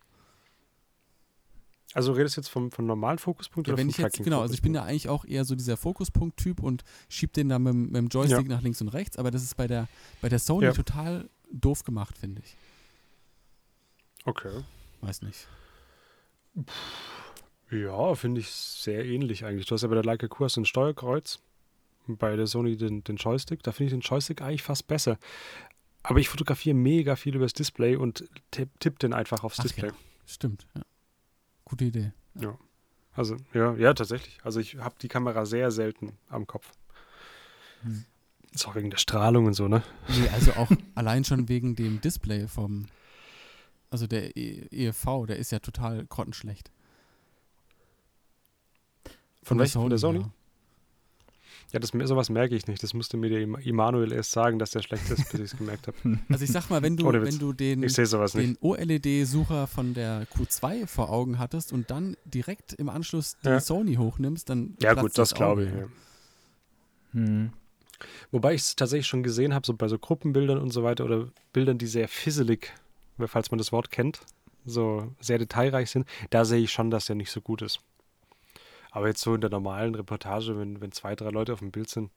Also 1.93 2.11
du 2.11 2.17
redest 2.17 2.35
jetzt 2.37 2.49
vom, 2.49 2.69
vom 2.71 2.85
normalen 2.85 3.17
Fokuspunkt 3.17 3.67
Ja, 3.67 3.73
oder 3.73 3.79
wenn 3.79 3.87
vom 3.87 3.91
ich 3.91 3.97
jetzt, 3.97 4.23
genau, 4.23 4.41
also 4.41 4.53
ich 4.53 4.61
bin 4.61 4.73
ja 4.73 4.81
Fokuspunkt? 4.81 4.91
eigentlich 4.91 5.09
auch 5.09 5.25
eher 5.25 5.45
so 5.45 5.55
dieser 5.55 5.77
Fokuspunkt-Typ 5.77 6.59
und 6.61 6.83
schieb 7.09 7.33
den 7.33 7.49
da 7.49 7.59
mit, 7.59 7.73
dem- 7.73 7.85
mit 7.87 7.95
dem 7.95 8.07
Joystick 8.09 8.47
nach 8.47 8.61
links 8.61 8.81
und 8.81 8.89
rechts, 8.89 9.17
aber 9.17 9.31
das 9.31 9.41
ist 9.43 9.55
bei 9.55 9.67
der, 9.67 9.87
bei 10.21 10.29
der 10.29 10.39
Sony 10.39 10.65
Ja. 10.65 10.73
total 10.73 11.29
doof 11.51 11.83
gemacht, 11.83 12.17
finde 12.17 12.41
ich. 12.43 12.55
Okay. 14.25 14.63
Weiß 15.01 15.21
nicht. 15.21 15.47
Ja, 17.71 18.15
finde 18.15 18.41
ich 18.41 18.49
sehr 18.49 19.05
ähnlich 19.05 19.45
eigentlich. 19.45 19.65
Du 19.67 19.75
hast 19.75 19.81
ja 19.81 19.87
bei 19.87 19.95
der 19.95 20.03
Leica 20.03 20.27
Q 20.27 20.45
hast 20.45 20.57
du 20.57 20.61
ein 20.61 20.65
Steuerkreuz, 20.65 21.39
bei 22.15 22.35
der 22.35 22.47
Sony 22.47 22.77
den, 22.77 23.03
den 23.03 23.17
Joystick. 23.17 23.63
Da 23.63 23.71
finde 23.71 23.87
ich 23.87 23.99
den 23.99 24.01
Joystick 24.01 24.41
eigentlich 24.41 24.63
fast 24.63 24.87
besser. 24.87 25.17
Aber 26.03 26.19
ich 26.19 26.29
fotografiere 26.29 26.75
mega 26.75 27.17
viel 27.17 27.35
übers 27.35 27.53
Display 27.53 27.97
und 27.97 28.29
tipp, 28.51 28.69
tipp 28.79 28.99
den 28.99 29.13
einfach 29.13 29.43
aufs 29.43 29.59
Ach 29.59 29.63
Display. 29.63 29.89
ja. 29.89 29.95
Stimmt, 30.25 30.65
ja. 30.75 30.83
Gute 31.65 31.85
Idee. 31.85 32.13
Also, 33.17 33.35
ja, 33.51 33.73
ja, 33.73 33.93
tatsächlich. 33.95 34.37
Also 34.43 34.59
ich 34.59 34.75
habe 34.75 34.95
die 35.01 35.07
Kamera 35.07 35.45
sehr 35.45 35.71
selten 35.71 36.13
am 36.29 36.45
Kopf. 36.45 36.71
Hm. 37.81 38.05
Ist 38.53 38.67
auch 38.67 38.75
wegen 38.75 38.91
der 38.91 38.97
Strahlung 38.97 39.47
und 39.47 39.53
so, 39.53 39.67
ne? 39.67 39.83
Nee, 40.07 40.29
also 40.29 40.53
auch 40.53 40.69
allein 40.95 41.23
schon 41.23 41.49
wegen 41.49 41.75
dem 41.75 41.99
Display 41.99 42.47
vom, 42.47 42.85
also 43.89 44.05
der 44.05 44.37
e 44.37 44.67
EFV, 44.71 45.25
der 45.27 45.37
ist 45.37 45.51
ja 45.51 45.57
total 45.57 46.05
grottenschlecht. 46.05 46.71
Von 49.41 49.57
welchem? 49.57 49.81
Von 49.81 49.89
der 49.89 49.99
Sony? 49.99 50.19
Ja. 50.19 50.31
Ja, 51.73 51.79
das, 51.79 51.89
sowas 51.89 52.29
merke 52.29 52.55
ich 52.55 52.65
nicht. 52.67 52.81
Das 52.81 52.93
musste 52.93 53.17
mir 53.17 53.29
der 53.29 53.41
Im- 53.41 53.55
Immanuel 53.55 54.13
erst 54.13 54.31
sagen, 54.31 54.57
dass 54.57 54.71
der 54.71 54.81
schlecht 54.81 55.09
ist, 55.09 55.29
bis 55.29 55.39
ich 55.39 55.51
es 55.51 55.57
gemerkt 55.57 55.87
habe. 55.87 55.97
Also 56.29 56.43
ich 56.45 56.51
sag 56.51 56.69
mal, 56.69 56.81
wenn 56.81 56.95
du, 56.95 57.05
wenn 57.11 57.39
du 57.39 57.51
den, 57.51 57.81
den 57.81 58.57
OLED-Sucher 58.61 59.67
von 59.67 59.93
der 59.93 60.25
Q2 60.27 60.87
vor 60.87 61.09
Augen 61.09 61.39
hattest 61.39 61.73
und 61.73 61.91
dann 61.91 62.15
direkt 62.25 62.73
im 62.73 62.87
Anschluss 62.89 63.35
die 63.43 63.49
Ja. 63.49 63.59
Sony 63.59 63.95
hochnimmst, 63.95 64.49
dann 64.49 64.77
Ja, 64.81 64.93
gut, 64.93 65.17
das 65.17 65.33
glaube 65.33 65.65
ich. 65.65 65.69
ja. 65.71 65.79
Ja. 65.79 65.87
Hm. 67.13 67.49
Wobei 68.31 68.53
ich 68.53 68.61
es 68.61 68.75
tatsächlich 68.75 69.07
schon 69.07 69.23
gesehen 69.23 69.53
habe, 69.53 69.65
so 69.65 69.73
bei 69.73 69.87
so 69.87 69.97
Gruppenbildern 69.97 70.59
und 70.59 70.69
so 70.71 70.83
weiter 70.83 71.03
oder 71.03 71.29
Bildern, 71.51 71.77
die 71.77 71.87
sehr 71.87 72.07
fisselig, 72.07 72.71
falls 73.25 73.49
man 73.51 73.57
das 73.57 73.71
Wort 73.71 73.89
kennt, 73.91 74.19
so 74.65 75.11
sehr 75.19 75.39
detailreich 75.39 75.89
sind, 75.89 76.07
da 76.29 76.45
sehe 76.45 76.59
ich 76.61 76.71
schon, 76.71 76.91
dass 76.91 77.07
der 77.07 77.15
nicht 77.15 77.31
so 77.31 77.41
gut 77.41 77.61
ist. 77.61 77.79
Aber 78.97 79.09
jetzt 79.09 79.21
so 79.21 79.35
in 79.35 79.41
der 79.41 79.51
normalen 79.51 79.93
Reportage, 79.93 80.57
wenn, 80.57 80.81
wenn 80.81 80.91
zwei, 80.91 81.15
drei 81.15 81.29
Leute 81.29 81.53
auf 81.53 81.59
dem 81.59 81.69
Bild 81.69 81.87
sind, 81.87 82.09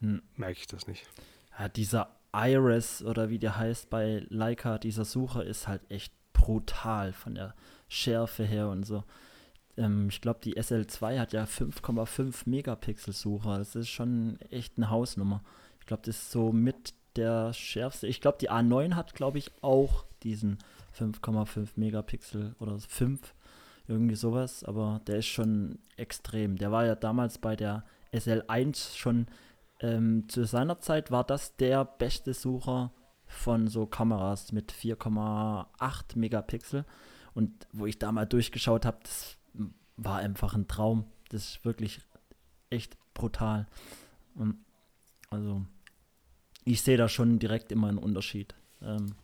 Hm. 0.00 0.20
merke 0.34 0.58
ich 0.60 0.66
das 0.66 0.86
nicht. 0.86 1.06
Ja, 1.58 1.70
dieser 1.70 2.10
Iris 2.34 3.02
oder 3.02 3.30
wie 3.30 3.38
der 3.38 3.56
heißt 3.56 3.88
bei 3.88 4.26
Leica, 4.28 4.76
dieser 4.76 5.06
Sucher 5.06 5.42
ist 5.42 5.68
halt 5.68 5.90
echt 5.90 6.12
brutal 6.34 7.14
von 7.14 7.34
der 7.34 7.54
Schärfe 7.88 8.44
her 8.44 8.68
und 8.68 8.84
so. 8.84 9.04
Ähm, 9.78 10.08
ich 10.10 10.20
glaube, 10.20 10.40
die 10.44 10.58
SL2 10.58 11.18
hat 11.18 11.32
ja 11.32 11.44
5,5 11.44 12.42
Megapixel 12.44 13.14
Sucher. 13.14 13.56
Das 13.56 13.74
ist 13.74 13.88
schon 13.88 14.38
echt 14.50 14.74
eine 14.76 14.90
Hausnummer. 14.90 15.42
Ich 15.80 15.86
glaube, 15.86 16.02
das 16.04 16.18
ist 16.18 16.30
so 16.30 16.52
mit 16.52 16.92
der 17.16 17.54
schärfste. 17.54 18.06
Ich 18.06 18.20
glaube, 18.20 18.36
die 18.38 18.50
A9 18.50 18.96
hat, 18.96 19.14
glaube 19.14 19.38
ich, 19.38 19.50
auch 19.62 20.04
diesen 20.22 20.58
5,5 20.94 21.70
Megapixel 21.76 22.54
oder 22.58 22.78
5, 22.80 23.32
irgendwie 23.88 24.16
sowas. 24.16 24.64
Aber 24.64 25.00
der 25.06 25.18
ist 25.18 25.26
schon 25.26 25.78
extrem. 25.96 26.56
Der 26.56 26.72
war 26.72 26.86
ja 26.86 26.94
damals 26.94 27.38
bei 27.38 27.56
der 27.56 27.84
SL1 28.12 28.96
schon 28.96 29.26
ähm, 29.80 30.28
zu 30.28 30.44
seiner 30.44 30.80
Zeit 30.80 31.10
war 31.10 31.24
das 31.24 31.56
der 31.56 31.84
beste 31.84 32.32
Sucher 32.32 32.92
von 33.26 33.68
so 33.68 33.86
Kameras 33.86 34.52
mit 34.52 34.72
4,8 34.72 36.16
Megapixel. 36.16 36.84
Und 37.34 37.66
wo 37.72 37.86
ich 37.86 37.98
da 37.98 38.12
mal 38.12 38.26
durchgeschaut 38.26 38.86
habe, 38.86 38.98
das 39.02 39.36
war 39.96 40.18
einfach 40.18 40.54
ein 40.54 40.68
Traum. 40.68 41.04
Das 41.28 41.44
ist 41.44 41.64
wirklich 41.64 42.00
echt 42.70 42.96
brutal. 43.12 43.66
Und 44.34 44.56
also, 45.30 45.64
ich 46.64 46.80
sehe 46.82 46.96
da 46.96 47.08
schon 47.08 47.38
direkt 47.38 47.72
immer 47.72 47.88
einen 47.88 47.98
Unterschied. 47.98 48.54
Ähm, 48.80 49.14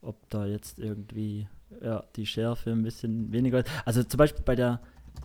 ob 0.00 0.28
da 0.30 0.46
jetzt 0.46 0.78
irgendwie 0.78 1.48
ja, 1.82 2.04
die 2.16 2.26
Schärfe 2.26 2.70
ein 2.70 2.82
bisschen 2.82 3.32
weniger. 3.32 3.64
Also 3.84 4.02
zum 4.02 4.18
Beispiel 4.18 4.44
bei 4.44 4.56
der 4.56 4.80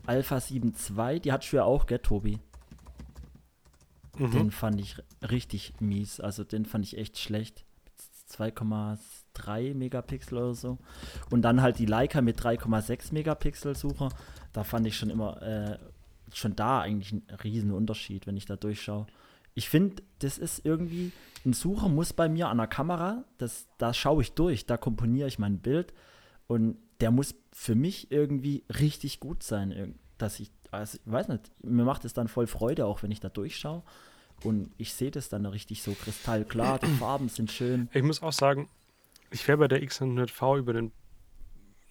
Alpha 0.06 0.40
7 0.40 0.74
II, 0.98 1.20
die 1.20 1.32
hat 1.32 1.50
ja 1.52 1.64
auch, 1.64 1.86
gell, 1.86 2.00
Tobi? 2.00 2.40
Mhm. 4.18 4.32
Den 4.32 4.52
fand 4.52 4.80
ich 4.80 4.98
richtig 5.22 5.74
mies. 5.80 6.20
Also 6.20 6.44
den 6.44 6.66
fand 6.66 6.86
ich 6.86 6.98
echt 6.98 7.18
schlecht. 7.18 7.66
2,3 8.32 9.76
Megapixel 9.76 10.38
oder 10.38 10.56
so. 10.56 10.78
Und 11.30 11.44
dann 11.44 11.62
halt 11.62 11.80
die 11.80 11.86
Leica 11.86 12.22
mit 12.22 12.40
3,6 12.40 13.14
Megapixel 13.14 13.76
Sucher. 13.76 14.10
Da 14.54 14.64
fand 14.64 14.88
ich 14.88 14.98
schon 14.98 15.10
immer, 15.10 15.42
äh, 15.42 15.78
schon 16.34 16.56
da 16.56 16.82
eigentlich 16.82 17.12
einen 17.12 17.28
riesen 17.44 17.72
Unterschied, 17.72 18.28
wenn 18.28 18.38
ich 18.38 18.46
da 18.46 18.56
durchschaue. 18.56 19.06
Ich 19.54 19.70
finde, 19.70 20.04
das 20.20 20.38
ist 20.38 20.66
irgendwie, 20.66 21.12
ein 21.46 21.54
Sucher 21.54 21.88
muss 21.88 22.14
bei 22.14 22.28
mir 22.28 22.50
an 22.50 22.58
der 22.58 22.68
Kamera, 22.68 23.24
das, 23.38 23.68
da 23.78 23.94
schaue 23.94 24.22
ich 24.22 24.34
durch, 24.34 24.66
da 24.66 24.76
komponiere 24.76 25.28
ich 25.28 25.40
mein 25.40 25.60
Bild 25.60 25.94
und 26.48 26.78
der 27.00 27.12
muss 27.12 27.36
für 27.52 27.76
mich 27.76 28.12
irgendwie 28.12 28.64
richtig 28.80 29.20
gut 29.20 29.44
sein, 29.44 29.96
dass 30.18 30.40
ich, 30.40 30.52
also 30.72 30.98
ich 31.04 31.12
weiß 31.12 31.28
nicht, 31.28 31.52
mir 31.64 31.84
macht 31.84 32.06
es 32.06 32.14
dann 32.14 32.28
voll 32.28 32.48
Freude, 32.48 32.86
auch 32.86 33.04
wenn 33.04 33.12
ich 33.12 33.20
da 33.20 33.30
durchschaue 33.30 33.84
und 34.44 34.72
ich 34.78 34.94
sehe 34.94 35.12
das 35.12 35.30
dann 35.30 35.46
richtig 35.46 35.82
so 35.82 35.94
kristallklar, 35.94 36.80
die 36.80 36.88
Farben 36.88 37.30
sind 37.30 37.52
schön. 37.52 37.90
Ich 37.94 38.04
muss 38.04 38.22
auch 38.22 38.34
sagen, 38.34 38.70
ich 39.32 39.48
wäre 39.48 39.58
bei 39.58 39.68
der 39.68 39.82
X100V 39.82 40.58
über 40.58 40.74
den 40.74 40.92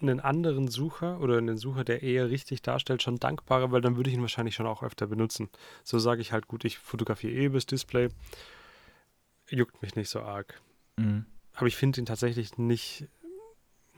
einen 0.01 0.19
anderen 0.19 0.67
Sucher 0.67 1.19
oder 1.21 1.37
einen 1.37 1.57
Sucher, 1.57 1.83
der 1.83 2.03
eher 2.03 2.29
richtig 2.29 2.61
darstellt, 2.61 3.01
schon 3.01 3.17
dankbarer, 3.17 3.71
weil 3.71 3.81
dann 3.81 3.95
würde 3.95 4.09
ich 4.09 4.15
ihn 4.15 4.21
wahrscheinlich 4.21 4.55
schon 4.55 4.67
auch 4.67 4.83
öfter 4.83 5.07
benutzen. 5.07 5.49
So 5.83 5.99
sage 5.99 6.21
ich 6.21 6.31
halt, 6.31 6.47
gut, 6.47 6.65
ich 6.65 6.77
fotografiere 6.77 7.33
eh 7.33 7.45
übers 7.45 7.65
Display, 7.65 8.09
juckt 9.49 9.81
mich 9.81 9.95
nicht 9.95 10.09
so 10.09 10.21
arg. 10.21 10.61
Mhm. 10.97 11.25
Aber 11.53 11.67
ich 11.67 11.77
finde 11.77 12.01
ihn 12.01 12.05
tatsächlich 12.05 12.57
nicht, 12.57 13.07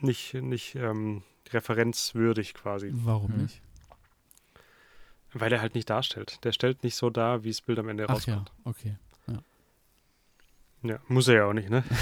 nicht, 0.01 0.33
nicht 0.35 0.75
ähm, 0.75 1.23
referenzwürdig 1.51 2.53
quasi, 2.53 2.91
Warum 2.93 3.33
Hm. 3.33 3.41
nicht? 3.43 3.61
weil 5.33 5.51
er 5.53 5.61
halt 5.61 5.75
nicht 5.75 5.89
darstellt. 5.89 6.43
Der 6.45 6.51
stellt 6.51 6.83
nicht 6.83 6.95
so 6.95 7.09
dar, 7.11 7.43
wie 7.43 7.49
das 7.49 7.61
Bild 7.61 7.77
am 7.77 7.89
Ende 7.89 8.05
Ach 8.05 8.25
ja, 8.25 8.35
rauskommt. 8.35 8.51
okay. 8.63 8.97
Ja. 10.81 10.99
muss 11.07 11.27
er 11.27 11.35
ja 11.35 11.45
auch 11.45 11.53
nicht, 11.53 11.69
ne? 11.69 11.83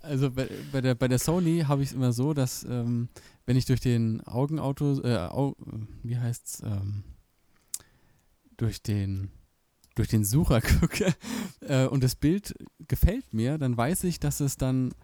Also 0.00 0.30
bei, 0.30 0.48
bei, 0.72 0.80
der, 0.80 0.94
bei 0.94 1.08
der 1.08 1.18
Sony 1.18 1.64
habe 1.68 1.82
ich 1.82 1.90
es 1.90 1.94
immer 1.94 2.12
so, 2.12 2.32
dass 2.32 2.64
ähm, 2.64 3.08
wenn 3.44 3.56
ich 3.56 3.66
durch 3.66 3.80
den 3.80 4.22
Augenauto, 4.26 5.02
äh, 5.02 5.16
Au, 5.18 5.56
wie 6.02 6.16
heißt's, 6.16 6.62
ähm, 6.64 7.04
durch 8.56 8.82
den 8.82 9.30
durch 9.94 10.08
den 10.08 10.24
Sucher 10.24 10.60
gucke 10.80 11.14
äh, 11.60 11.86
und 11.86 12.02
das 12.02 12.14
Bild 12.14 12.54
gefällt 12.86 13.34
mir, 13.34 13.58
dann 13.58 13.76
weiß 13.76 14.04
ich, 14.04 14.20
dass 14.20 14.40
es 14.40 14.56
dann 14.56 14.94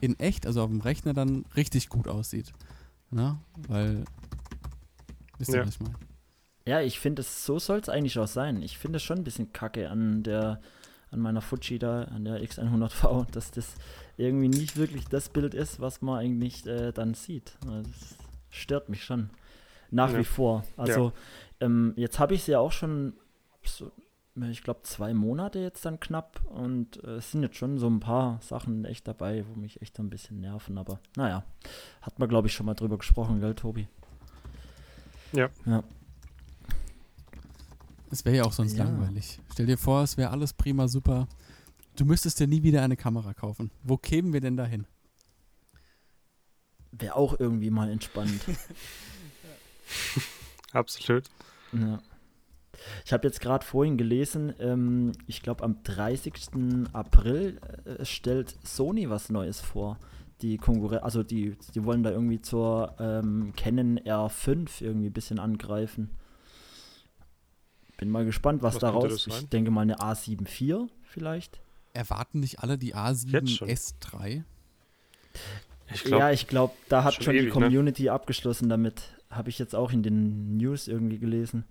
in 0.00 0.18
echt, 0.18 0.46
also 0.46 0.62
auf 0.62 0.70
dem 0.70 0.80
Rechner, 0.80 1.14
dann 1.14 1.44
richtig 1.56 1.88
gut 1.88 2.08
aussieht. 2.08 2.52
Na? 3.10 3.38
Weil, 3.68 4.04
wisst 5.38 5.50
ihr, 5.50 5.58
Ja. 5.58 5.66
was 5.66 5.74
ich 5.74 5.80
meine? 5.80 5.94
Ja, 6.66 6.80
ich 6.80 6.98
finde, 6.98 7.20
es- 7.20 7.44
so 7.44 7.58
soll 7.58 7.78
es 7.78 7.88
eigentlich 7.88 8.18
auch 8.18 8.26
sein. 8.28 8.62
Ich 8.62 8.78
finde 8.78 8.96
es 8.96 9.02
schon 9.02 9.18
ein 9.18 9.24
bisschen 9.24 9.52
kacke 9.52 9.90
an 9.90 10.22
der, 10.22 10.60
an 11.10 11.20
meiner 11.20 11.42
Fuji 11.42 11.78
da, 11.78 12.04
an 12.04 12.24
der 12.24 12.42
X100V, 12.42 13.26
dass 13.32 13.50
das 13.50 13.74
irgendwie 14.16 14.48
nicht 14.48 14.76
wirklich 14.76 15.04
das 15.06 15.28
Bild 15.28 15.54
ist, 15.54 15.80
was 15.80 16.00
man 16.02 16.18
eigentlich 16.18 16.66
äh, 16.66 16.92
dann 16.92 17.14
sieht. 17.14 17.56
Also, 17.66 17.82
Das 17.82 18.16
stört 18.50 18.88
mich 18.88 19.04
schon. 19.04 19.30
Nach 19.90 20.10
Ja. 20.12 20.18
wie 20.18 20.24
vor. 20.24 20.64
Also, 20.76 21.12
ähm, 21.60 21.92
jetzt 21.96 22.18
habe 22.18 22.34
ich 22.34 22.44
sie 22.44 22.52
ja 22.52 22.58
auch 22.60 22.72
schon, 22.72 23.12
so, 23.64 23.92
ich 24.42 24.62
glaube, 24.62 24.80
zwei 24.82 25.14
Monate 25.14 25.60
jetzt 25.60 25.84
dann 25.84 26.00
knapp 26.00 26.44
und 26.46 27.02
äh, 27.04 27.16
es 27.16 27.30
sind 27.30 27.42
jetzt 27.42 27.56
schon 27.56 27.78
so 27.78 27.88
ein 27.88 28.00
paar 28.00 28.40
Sachen 28.42 28.84
echt 28.84 29.06
dabei, 29.06 29.44
wo 29.48 29.54
mich 29.54 29.80
echt 29.80 29.98
ein 30.00 30.10
bisschen 30.10 30.40
nerven, 30.40 30.76
aber 30.76 30.98
naja, 31.16 31.44
hat 32.02 32.18
man, 32.18 32.28
glaube 32.28 32.48
ich, 32.48 32.54
schon 32.54 32.66
mal 32.66 32.74
drüber 32.74 32.98
gesprochen, 32.98 33.40
gell, 33.40 33.54
Tobi? 33.54 33.86
Ja. 35.32 35.50
Ja. 35.66 35.82
Es 38.10 38.24
wäre 38.24 38.36
ja 38.36 38.44
auch 38.44 38.52
sonst 38.52 38.76
Ja. 38.76 38.84
langweilig. 38.84 39.40
Stell 39.52 39.66
dir 39.66 39.78
vor, 39.78 40.02
es 40.02 40.16
wäre 40.16 40.30
alles 40.30 40.52
prima, 40.52 40.88
super. 40.88 41.28
Du 41.96 42.04
müsstest 42.04 42.40
dir 42.40 42.46
nie 42.48 42.62
wieder 42.62 42.82
eine 42.82 42.96
Kamera 42.96 43.34
kaufen. 43.34 43.70
Wo 43.82 43.96
kämen 43.96 44.32
wir 44.32 44.40
denn 44.40 44.56
dahin? 44.56 44.86
Wäre 46.92 47.16
auch 47.16 47.38
irgendwie 47.38 47.70
mal 47.70 47.90
entspannt. 47.90 48.40
Absolut. 50.72 51.24
Ja. 51.72 52.00
Ich 53.04 53.12
habe 53.12 53.26
jetzt 53.26 53.40
gerade 53.40 53.64
vorhin 53.64 53.96
gelesen, 53.96 54.54
ähm, 54.58 55.12
ich 55.26 55.42
glaube 55.42 55.64
am 55.64 55.82
30. 55.82 56.34
April 56.92 57.60
äh, 57.84 58.04
stellt 58.04 58.56
Sony 58.64 59.08
was 59.10 59.30
Neues 59.30 59.60
vor. 59.60 59.98
Die 60.42 60.58
Konkurrenz, 60.58 61.02
also 61.02 61.22
die, 61.22 61.56
die 61.74 61.84
wollen 61.84 62.02
da 62.02 62.10
irgendwie 62.10 62.40
zur 62.40 62.94
ähm, 62.98 63.52
Canon 63.56 63.98
R5 64.00 64.82
irgendwie 64.82 65.08
ein 65.08 65.12
bisschen 65.12 65.38
angreifen. 65.38 66.10
Bin 67.96 68.10
mal 68.10 68.24
gespannt, 68.24 68.62
was, 68.62 68.74
Was 68.74 68.80
da 68.80 68.90
könnte 68.90 69.06
raus. 69.06 69.24
das 69.24 69.34
sein? 69.34 69.44
Ich 69.44 69.50
denke 69.50 69.70
mal 69.70 69.82
eine 69.82 69.98
A7 69.98 70.42
IV 70.42 70.90
vielleicht. 71.02 71.60
Erwarten 71.92 72.40
nicht 72.40 72.60
alle 72.60 72.76
die 72.76 72.94
A7 72.94 73.30
Jetzt 73.30 73.50
schon. 73.56 73.68
S3? 73.68 74.42
Ich 75.92 76.04
glaube, 76.04 76.20
ja, 76.20 76.30
ich 76.32 76.46
glaube, 76.48 76.74
da 76.88 77.04
hat 77.04 77.14
schon 77.14 77.24
schon 77.24 77.34
die 77.34 77.40
ewig, 77.40 77.54
ne? 77.54 77.60
Community 77.66 78.08
abgeschlossen 78.08 78.68
damit. 78.68 79.14
Habe 79.30 79.50
ich 79.50 79.58
jetzt 79.58 79.74
auch 79.74 79.92
in 79.92 80.02
den 80.02 80.56
News 80.56 80.88
irgendwie 80.88 81.18
gelesen. 81.18 81.64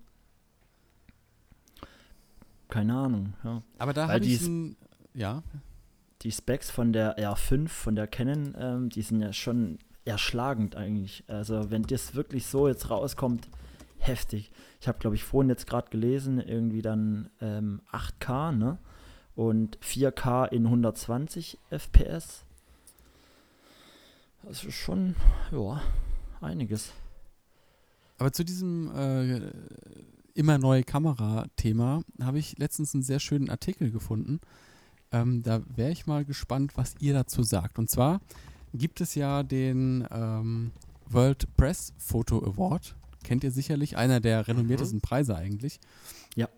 Keine 2.74 2.96
Ahnung, 2.96 3.34
ja. 3.44 3.62
Aber 3.77 3.94
da 3.94 4.08
habe 4.08 4.20
die 4.20 4.34
ich 4.34 4.42
ein, 4.42 4.75
ja, 5.13 5.44
die 6.24 6.32
Specs 6.32 6.72
von 6.72 6.92
der 6.92 7.20
R5, 7.20 7.68
von 7.68 7.96
der 7.96 8.08
Canon, 8.08 8.56
ähm, 8.58 8.89
die 8.89 9.03
sind 9.03 9.22
ja 9.22 9.32
schon 9.32 9.77
erschlagend 10.06 10.75
eigentlich. 10.75 11.24
Also 11.27 11.70
wenn 11.70 11.84
das 11.84 12.15
wirklich 12.15 12.48
so 12.48 12.68
jetzt 12.68 12.89
rauskommt, 12.89 13.48
heftig. 14.00 14.51
Ich 14.82 14.88
habe, 14.88 14.98
glaube 14.98 15.15
ich, 15.15 15.24
vorhin 15.24 15.50
jetzt 15.50 15.68
gerade 15.68 15.92
gelesen, 15.92 16.39
irgendwie 16.39 16.82
dann 16.82 17.30
ähm, 17.42 17.82
8K, 17.92 18.51
ne? 18.51 18.80
Und 19.36 19.77
4K 19.80 20.48
in 20.48 20.65
120 20.65 21.60
FPS. 21.70 22.44
Das 24.42 24.63
ist 24.63 24.74
schon, 24.74 25.15
ja, 25.51 25.80
einiges. 26.42 26.92
aber 28.18 28.34
zu 28.34 28.44
diesem 28.44 28.92
äh, 28.96 29.42
immer 30.34 30.58
neue 30.58 30.84
Kamera-Thema 30.84 32.04
habe 32.22 32.40
ich 32.40 32.58
letztens 32.58 32.94
einen 32.94 33.04
sehr 33.04 33.20
schönen 33.20 33.50
Artikel 33.50 33.92
gefunden. 33.92 34.40
Ähm, 35.12 35.44
da 35.44 35.62
wäre 35.75 35.92
ich 35.92 36.08
mal 36.08 36.25
gespannt, 36.25 36.75
was 36.75 36.96
ihr 37.00 37.13
dazu 37.13 37.44
sagt. 37.44 37.78
Und 37.78 37.90
zwar 37.90 38.22
gibt 38.74 39.02
es 39.02 39.16
ja 39.16 39.44
den 39.44 40.08
ähm, 40.12 40.72
World 41.10 41.56
Press 41.56 41.94
Photo 41.98 42.40
Award. 42.40 42.96
Kennt 43.24 43.44
ihr 43.44 43.52
sicherlich, 43.52 43.96
einer 43.96 44.20
der 44.20 44.48
renommiertesten 44.48 45.02
Preise 45.02 45.36
eigentlich. 45.36 45.80
Ja. 46.36 46.50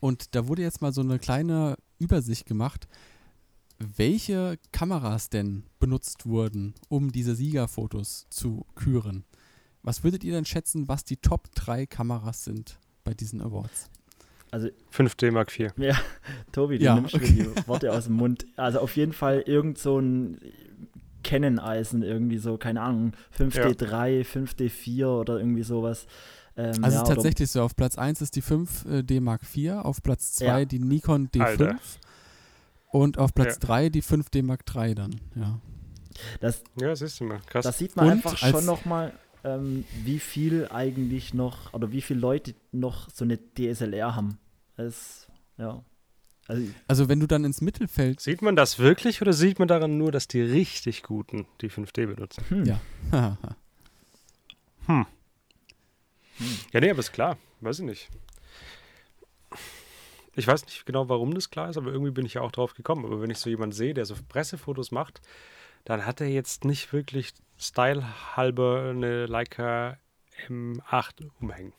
Und 0.00 0.34
da 0.34 0.46
wurde 0.48 0.62
jetzt 0.62 0.82
mal 0.82 0.92
so 0.92 1.00
eine 1.00 1.18
kleine 1.18 1.76
Übersicht 1.98 2.46
gemacht, 2.46 2.86
welche 3.78 4.58
Kameras 4.70 5.30
denn 5.30 5.64
benutzt 5.80 6.26
wurden, 6.26 6.74
um 6.88 7.10
diese 7.10 7.34
Siegerfotos 7.34 8.26
zu 8.30 8.66
küren. 8.74 9.24
Was 9.82 10.04
würdet 10.04 10.22
ihr 10.22 10.32
denn 10.32 10.44
schätzen, 10.44 10.86
was 10.86 11.04
die 11.04 11.16
Top 11.16 11.52
3 11.54 11.86
Kameras 11.86 12.44
sind 12.44 12.78
bei 13.04 13.14
diesen 13.14 13.40
Awards? 13.40 13.90
Also 14.50 14.68
5D 14.94 15.30
Mark 15.32 15.58
IV. 15.58 15.72
Tobi, 16.52 16.78
du 16.78 16.84
Ja, 16.84 16.94
nimmst 16.96 17.14
mir 17.14 17.20
die 17.26 17.46
Worte 17.66 17.90
aus 17.92 18.04
dem 18.04 18.14
Mund. 18.16 18.44
Also 18.56 18.80
auf 18.80 18.96
jeden 18.96 19.12
Fall 19.14 19.40
irgend 19.46 19.78
so 19.78 19.98
ein 19.98 20.38
Canon-Eisen, 21.24 22.02
irgendwie 22.02 22.38
so, 22.38 22.58
keine 22.58 22.82
Ahnung, 22.82 23.12
5D3, 23.38 24.24
5D4 24.24 25.06
oder 25.06 25.38
irgendwie 25.38 25.62
sowas. 25.62 26.06
Ähm, 26.56 26.82
Also 26.82 26.82
ja, 26.82 26.88
es 26.88 26.94
ist 27.08 27.14
tatsächlich 27.14 27.50
so, 27.50 27.62
auf 27.62 27.76
Platz 27.76 27.96
1 27.96 28.20
ist 28.20 28.36
die 28.36 28.42
5D 28.42 29.20
Mark 29.20 29.42
IV, 29.54 29.72
auf 29.84 30.02
Platz 30.02 30.32
2 30.34 30.44
Ja. 30.44 30.64
die 30.64 30.80
Nikon 30.80 31.28
D5 31.28 31.42
Alter. 31.42 31.76
und 32.90 33.18
auf 33.18 33.34
Platz 33.34 33.54
Ja. 33.62 33.66
3 33.68 33.88
die 33.88 34.02
5D 34.02 34.42
Mark 34.42 34.64
III 34.74 34.94
dann, 34.94 35.20
ja. 35.36 35.58
Das, 36.40 36.62
Ja, 36.78 36.94
siehst 36.94 37.20
du 37.20 37.24
mal. 37.24 37.40
Krass. 37.46 37.64
das 37.64 37.78
sieht 37.78 37.96
man 37.96 38.04
Und 38.06 38.12
einfach 38.12 38.36
schon 38.36 38.66
nochmal, 38.66 39.14
ähm, 39.44 39.84
wie 40.04 40.18
viel 40.18 40.68
eigentlich 40.68 41.34
noch, 41.34 41.72
oder 41.74 41.90
wie 41.92 42.00
viele 42.02 42.20
Leute 42.20 42.54
noch 42.72 43.08
so 43.10 43.24
eine 43.24 43.38
DSLR 43.38 44.14
haben. 44.14 44.38
Das, 44.76 45.26
ja. 45.58 45.82
Also, 46.48 46.66
Also 46.88 47.08
wenn 47.08 47.20
du 47.20 47.26
dann 47.26 47.44
ins 47.44 47.60
Mittelfeld, 47.60 48.20
Sieht 48.20 48.42
man 48.42 48.56
das 48.56 48.78
wirklich 48.78 49.22
oder 49.22 49.32
sieht 49.32 49.58
man 49.58 49.68
daran 49.68 49.96
nur, 49.98 50.10
dass 50.10 50.26
die 50.28 50.40
richtig 50.42 51.02
guten 51.04 51.46
die 51.60 51.70
5D 51.70 52.06
benutzen? 52.06 52.44
hm, 52.48 52.64
Ja. 52.64 52.80
Hm. 54.86 55.06
Hm. 56.38 56.46
Ja, 56.72 56.80
nee, 56.80 56.90
aber 56.90 56.98
ist 57.00 57.12
klar. 57.12 57.36
Weiß 57.60 57.78
ich 57.78 57.84
nicht. 57.84 58.08
Ich 60.34 60.46
weiß 60.46 60.64
nicht 60.64 60.86
genau, 60.86 61.08
warum 61.08 61.34
das 61.34 61.50
klar 61.50 61.68
ist, 61.68 61.76
aber 61.76 61.92
irgendwie 61.92 62.10
bin 62.10 62.24
ich 62.24 62.34
ja 62.34 62.40
auch 62.40 62.52
drauf 62.52 62.74
gekommen. 62.74 63.04
Aber 63.04 63.20
wenn 63.20 63.30
ich 63.30 63.38
so 63.38 63.50
jemanden 63.50 63.74
sehe, 63.74 63.94
der 63.94 64.06
so 64.06 64.14
Pressefotos 64.28 64.90
macht, 64.90 65.20
dann 65.84 66.06
hat 66.06 66.20
er 66.20 66.28
jetzt 66.28 66.64
nicht 66.64 66.92
wirklich 66.92 67.34
stylehalber 67.62 68.90
eine 68.90 69.26
Leica 69.26 69.96
M8 70.48 71.28
umhängen. 71.40 71.72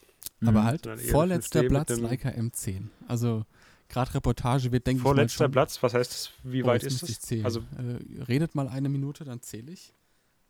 aber 0.45 0.61
Mhm. 0.61 0.63
halt 0.65 0.83
Sondern 0.83 0.99
eher 1.05 1.11
vorletzter 1.11 1.59
5D 1.59 1.63
mit 1.63 1.71
Platz 1.71 1.99
Leica 1.99 2.29
M10. 2.29 2.87
Also 3.07 3.45
gerade 3.89 4.13
Reportage 4.15 4.71
wird, 4.71 4.87
denke 4.87 4.99
ich 4.99 5.03
mal 5.03 5.09
Vorletzter 5.11 5.49
Platz, 5.49 5.81
was 5.83 5.93
heißt 5.93 6.11
das? 6.11 6.31
Wie 6.43 6.63
Oh, 6.63 6.67
weit 6.67 6.83
ist 6.83 7.21
zählen. 7.21 7.45
Also, 7.45 7.59
äh, 7.77 8.21
redet 8.23 8.55
mal 8.55 8.67
eine 8.67 8.89
Minute, 8.89 9.23
dann 9.25 9.41
zähle 9.41 9.71
ich. 9.71 9.93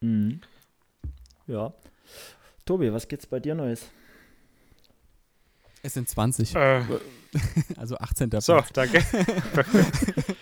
Mhm. 0.02 0.42
Ja. 1.48 1.74
Tobi, 2.66 2.94
was 2.94 3.08
gibt's 3.08 3.26
bei 3.28 3.40
dir 3.40 3.56
Neues? 3.56 3.90
Es 5.82 5.94
sind 5.96 6.08
20, 6.08 6.56
äh, 6.56 6.82
also 7.78 7.98
18. 7.98 8.30
so, 8.40 8.54
Platz. 8.54 8.70
danke. 8.74 9.04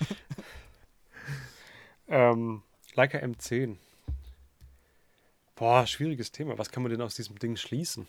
ähm, 2.07 2.61
Leica 2.95 3.17
M10. 3.17 3.77
Boah, 5.61 5.85
schwieriges 5.85 6.31
Thema. 6.31 6.57
Was 6.57 6.71
kann 6.71 6.81
man 6.81 6.91
denn 6.91 7.03
aus 7.03 7.13
diesem 7.13 7.37
Ding 7.37 7.55
schließen? 7.55 8.07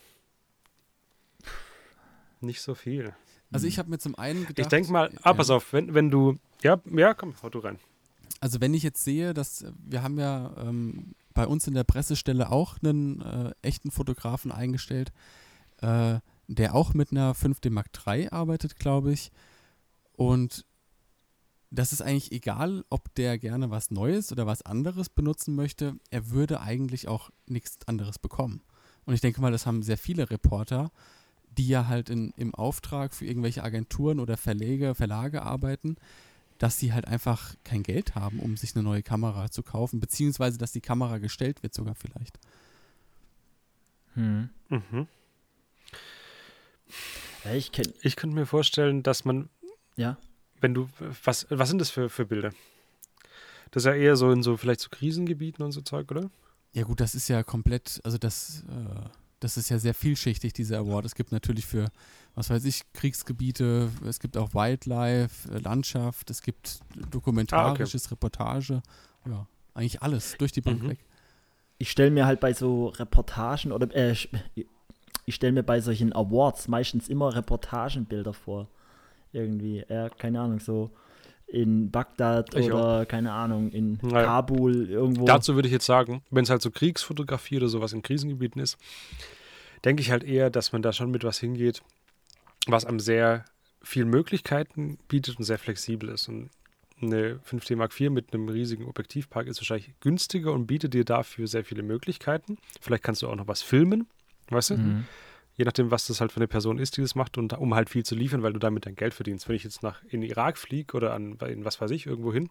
Nicht 2.41 2.63
so 2.63 2.75
viel. 2.75 3.15
Also 3.53 3.67
ich 3.67 3.79
habe 3.79 3.91
mir 3.91 3.99
zum 3.99 4.15
einen 4.15 4.47
gedacht... 4.47 4.59
ich 4.59 4.69
denke 4.69 4.91
mal, 4.91 5.11
ah, 5.17 5.21
ja. 5.27 5.35
pass 5.35 5.51
auf, 5.51 5.71
wenn, 5.75 5.93
wenn 5.93 6.11
du, 6.11 6.39
ja, 6.63 6.81
ja, 6.91 7.13
komm, 7.13 7.35
hau 7.43 7.51
du 7.51 7.59
rein. 7.59 7.79
Also 8.41 8.63
wenn 8.63 8.73
ich 8.73 8.83
jetzt 8.83 9.05
sehe, 9.05 9.35
dass 9.35 9.61
äh, 9.61 9.73
wir 9.85 10.03
haben 10.03 10.19
ja 10.19 10.55
ähm, 10.67 11.15
bei 11.35 11.47
uns 11.47 11.67
in 11.67 11.75
der 11.75 11.85
Pressestelle 11.85 12.51
auch 12.51 12.79
einen 12.83 13.21
äh, 13.21 13.53
echten 13.61 13.91
Fotografen 13.91 14.51
eingestellt, 14.51 15.13
äh, 15.83 16.21
der 16.49 16.75
auch 16.75 16.95
mit 16.95 17.11
einer 17.11 17.35
5D 17.35 17.69
Mark 17.69 17.89
III 18.07 18.31
arbeitet, 18.31 18.77
glaube 18.77 19.13
ich. 19.13 19.31
Und 20.15 20.65
das 21.73 21.93
ist 21.93 22.03
eigentlich 22.03 22.33
egal, 22.33 22.85
ob 22.91 23.15
der 23.15 23.39
gerne 23.39 23.71
was 23.71 23.91
Neues 23.91 24.31
oder 24.31 24.47
was 24.47 24.63
anderes 24.63 25.09
benutzen 25.09 25.55
möchte. 25.55 25.97
Er 26.11 26.31
würde 26.31 26.61
eigentlich 26.61 27.09
auch 27.09 27.31
nichts 27.47 27.79
anderes 27.87 28.19
bekommen. 28.19 28.61
Und 29.07 29.15
ich 29.15 29.23
denke 29.23 29.41
mal, 29.41 29.51
das 29.51 29.65
haben 29.67 29.83
sehr 29.83 29.97
viele 29.97 30.31
Reporter, 30.31 30.93
die 31.57 31.69
ja 31.69 31.89
halt 31.89 32.11
in, 32.11 32.33
im 32.37 32.55
Auftrag 32.55 33.15
für 33.15 33.25
irgendwelche 33.25 33.65
Agenturen 33.65 34.21
oder 34.21 34.37
Verlege, 34.37 34.95
Verlage 34.95 35.43
arbeiten, 35.43 35.97
dass 36.59 36.79
sie 36.79 36.93
halt 36.93 37.09
einfach 37.09 37.55
kein 37.65 37.83
Geld 37.83 38.15
haben, 38.15 38.39
um 38.39 38.57
sich 38.57 38.77
eine 38.77 38.85
neue 38.85 39.03
Kamera 39.03 39.51
zu 39.51 39.63
kaufen, 39.63 39.99
beziehungsweise 39.99 40.59
dass 40.59 40.73
die 40.73 40.83
Kamera 40.83 41.19
gestellt 41.19 41.63
wird 41.63 41.75
sogar 41.75 41.95
vielleicht. 41.95 42.39
Hm. 44.15 44.51
Mhm. 44.69 45.09
Ja, 47.45 47.55
ich. 47.55 47.73
Ich 48.03 48.17
könnte 48.17 48.37
mir 48.37 48.47
vorstellen, 48.47 49.03
dass 49.03 49.25
man, 49.25 49.49
Ja. 49.97 50.19
Wenn 50.63 50.75
du, 50.75 50.89
was, 51.25 51.47
was 51.51 51.69
sind 51.69 51.81
das 51.81 51.91
für, 51.91 52.09
für 52.09 52.25
Bilder? 52.25 52.53
Das 53.71 53.83
ist 53.83 53.87
ja 53.87 53.95
eher 53.95 54.17
so 54.17 54.31
in 54.31 54.43
so 54.43 54.57
vielleicht 54.57 54.81
so 54.81 54.89
Krisengebieten 54.91 55.65
und 55.65 55.73
so 55.73 55.81
Zeug, 55.81 56.11
oder? 56.11 56.31
Ja 56.73 56.85
gut, 56.85 57.01
das 57.01 57.15
ist 57.15 57.29
ja 57.29 57.43
komplett, 57.43 58.01
also 58.05 58.17
das, 58.19 58.65
äh, 58.69 59.09
das 59.41 59.57
ist 59.57 59.69
ja 59.69 59.79
sehr 59.79 59.95
vielschichtig, 59.95 60.53
dieser 60.53 60.79
Award. 60.79 61.05
Es 61.05 61.15
gibt 61.15 61.33
natürlich 61.33 61.67
für, 61.67 61.91
was 62.35 62.49
weiß 62.49 62.65
ich, 62.65 62.83
Kriegsgebiete, 62.93 63.91
es 64.07 64.21
gibt 64.21 64.37
auch 64.37 64.55
Wildlife, 64.55 65.53
äh, 65.53 65.59
Landschaft, 65.59 66.31
es 66.31 66.43
gibt 66.43 66.81
dokumentarisches, 67.11 68.11
Reportage, 68.11 68.83
ja, 69.27 69.47
eigentlich 69.75 70.03
alles 70.03 70.37
durch 70.39 70.53
die 70.53 70.61
Bank 70.61 70.83
Mhm. 70.83 70.91
weg. 70.91 70.99
Ich 71.79 71.91
stelle 71.91 72.11
mir 72.11 72.27
halt 72.27 72.41
bei 72.41 72.53
so 72.53 72.89
Reportagen 72.89 73.73
oder 73.73 73.93
äh, 73.95 74.15
ich 75.25 75.35
stelle 75.35 75.53
mir 75.53 75.63
bei 75.63 75.81
solchen 75.81 76.13
Awards 76.13 76.69
meistens 76.69 77.09
immer 77.09 77.35
Reportagenbilder 77.35 78.33
vor. 78.33 78.69
Irgendwie, 79.33 79.85
ja, 79.89 80.09
keine 80.11 80.41
Ahnung, 80.41 80.61
so 80.61 80.91
in 81.47 81.91
Bagdad 81.91 82.55
Ich 82.55 82.67
oder 82.67 83.05
keine 83.05 83.33
Ahnung, 83.33 83.71
in 83.71 83.99
Naja. 84.03 84.25
Kabul 84.25 84.89
irgendwo. 84.89 85.27
Dazu 85.27 85.55
würde 85.55 85.69
ich 85.69 85.73
jetzt 85.73 85.85
sagen, 85.85 86.23
wenn 86.31 86.45
es 86.45 86.51
halt 86.51 86.63
so 86.63 86.71
Kriegsfotografie 86.71 87.59
oder 87.59 87.69
sowas 87.69 87.93
in 87.93 88.03
Krisengebieten 88.03 88.61
ist, 88.61 88.79
denke 89.85 90.01
ich 90.01 90.11
halt 90.11 90.25
eher, 90.25 90.49
dass 90.49 90.73
man 90.73 90.81
da 90.81 90.93
schon 90.93 91.11
mit 91.11 91.25
was 91.25 91.39
hingeht, 91.39 91.83
was 92.67 92.87
einem 92.87 93.01
sehr 93.01 93.45
viel 93.83 94.05
Möglichkeiten 94.07 94.99
bietet 95.09 95.39
und 95.39 95.45
sehr 95.45 95.59
flexibel 95.59 96.09
ist. 96.09 96.29
Und 96.29 96.51
eine 97.03 97.41
5D 97.41 97.77
Mark 97.77 97.99
IV 98.01 98.11
mit 98.11 98.33
einem 98.33 98.49
riesigen 98.49 98.87
Objektivpark 98.87 99.47
ist 99.47 99.61
wahrscheinlich 99.61 99.93
günstiger 100.01 100.53
und 100.53 100.67
bietet 100.67 100.95
dir 100.95 101.05
dafür 101.05 101.49
sehr 101.49 101.65
viele 101.65 101.83
Möglichkeiten. 101.83 102.59
Vielleicht 102.81 103.03
kannst 103.03 103.23
du 103.23 103.29
auch 103.29 103.37
noch 103.37 103.49
was 103.49 103.61
filmen, 103.61 104.07
weißt 104.49 104.71
du? 104.71 104.77
Mhm. 104.79 105.05
Je 105.63 105.65
nachdem, 105.65 105.93
was 105.93 106.09
das 106.09 106.21
halt 106.21 106.33
für 106.33 106.39
eine 106.39 106.49
Person 106.49 106.81
ist, 106.81 106.97
die 106.97 107.03
das 107.03 107.15
macht, 107.15 107.39
und 107.39 107.53
um 107.53 107.73
halt 107.73 107.89
viel 107.89 108.05
zu 108.05 108.17
liefern, 108.17 108.43
weil 108.43 108.53
du 108.53 108.59
damit 108.59 108.85
dein 108.85 108.97
Geld 108.97 109.15
verdienst. 109.15 109.49
Wenn 109.49 109.55
ich 109.55 109.63
jetzt 109.63 109.85
nach 109.85 110.03
in 110.09 110.25
Irak 110.25 110.59
fliege 110.59 110.97
oder 110.97 111.15
an, 111.15 111.39
in 111.47 111.65
was 111.65 111.81
weiß 111.81 111.93
ich, 111.93 112.05
irgendwo 112.05 112.33
hin, 112.33 112.51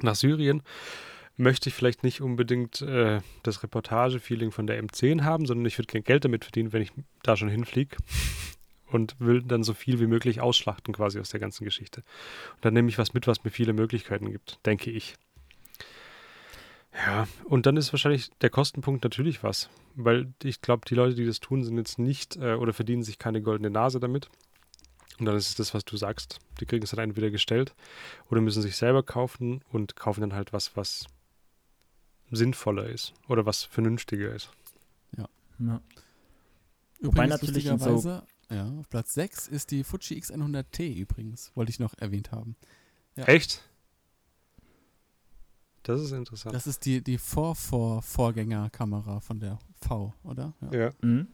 nach 0.00 0.14
Syrien, 0.14 0.62
möchte 1.36 1.68
ich 1.68 1.74
vielleicht 1.74 2.02
nicht 2.02 2.22
unbedingt 2.22 2.80
äh, 2.80 3.20
das 3.42 3.62
Reportage-Feeling 3.62 4.52
von 4.52 4.66
der 4.66 4.82
M10 4.82 5.22
haben, 5.22 5.44
sondern 5.44 5.66
ich 5.66 5.76
würde 5.76 5.92
kein 5.92 6.02
Geld 6.02 6.24
damit 6.24 6.46
verdienen, 6.46 6.72
wenn 6.72 6.80
ich 6.80 6.92
da 7.22 7.36
schon 7.36 7.50
hinfliege 7.50 7.98
und 8.86 9.16
will 9.18 9.42
dann 9.42 9.62
so 9.62 9.74
viel 9.74 10.00
wie 10.00 10.06
möglich 10.06 10.40
ausschlachten 10.40 10.94
quasi 10.94 11.20
aus 11.20 11.28
der 11.28 11.40
ganzen 11.40 11.66
Geschichte. 11.66 12.04
Und 12.54 12.64
dann 12.64 12.72
nehme 12.72 12.88
ich 12.88 12.96
was 12.96 13.12
mit, 13.12 13.26
was 13.26 13.44
mir 13.44 13.50
viele 13.50 13.74
Möglichkeiten 13.74 14.32
gibt, 14.32 14.64
denke 14.64 14.90
ich. 14.90 15.16
Ja, 16.94 17.26
und 17.44 17.66
dann 17.66 17.76
ist 17.76 17.92
wahrscheinlich 17.92 18.30
der 18.40 18.50
Kostenpunkt 18.50 19.02
natürlich 19.02 19.42
was, 19.42 19.68
weil 19.96 20.32
ich 20.42 20.60
glaube, 20.60 20.82
die 20.88 20.94
Leute, 20.94 21.14
die 21.16 21.26
das 21.26 21.40
tun, 21.40 21.64
sind 21.64 21.76
jetzt 21.76 21.98
nicht 21.98 22.36
äh, 22.36 22.54
oder 22.54 22.72
verdienen 22.72 23.02
sich 23.02 23.18
keine 23.18 23.42
goldene 23.42 23.70
Nase 23.70 23.98
damit. 24.00 24.28
Und 25.18 25.26
dann 25.26 25.36
ist 25.36 25.48
es 25.48 25.54
das, 25.54 25.74
was 25.74 25.84
du 25.84 25.96
sagst. 25.96 26.38
Die 26.60 26.66
kriegen 26.66 26.84
es 26.84 26.90
dann 26.90 27.00
entweder 27.00 27.30
gestellt 27.30 27.74
oder 28.30 28.40
müssen 28.40 28.62
sich 28.62 28.76
selber 28.76 29.02
kaufen 29.02 29.62
und 29.70 29.96
kaufen 29.96 30.20
dann 30.20 30.32
halt 30.34 30.52
was, 30.52 30.76
was 30.76 31.06
sinnvoller 32.30 32.88
ist 32.88 33.12
oder 33.28 33.46
was 33.46 33.62
vernünftiger 33.64 34.34
ist. 34.34 34.50
Ja. 35.16 35.28
Übrigens, 37.00 37.30
natürlich 37.42 37.64
so- 37.64 38.20
ja, 38.50 38.68
auf 38.78 38.88
Platz 38.88 39.14
6 39.14 39.48
ist 39.48 39.70
die 39.70 39.84
Fuji 39.84 40.18
X100T 40.20 40.94
übrigens, 40.94 41.50
wollte 41.54 41.70
ich 41.70 41.78
noch 41.80 41.94
erwähnt 41.98 42.30
haben. 42.32 42.56
Ja. 43.16 43.24
Echt? 43.24 43.62
Das 45.84 46.00
ist 46.00 46.12
interessant. 46.12 46.54
Das 46.54 46.66
ist 46.66 46.84
die, 46.86 47.02
die 47.02 47.18
Vor-Vor-Vorgängerkamera 47.18 49.20
von 49.20 49.38
der 49.38 49.58
V, 49.80 50.12
oder? 50.24 50.54
Ja. 50.72 50.78
ja. 50.86 50.90
Mhm. 51.02 51.28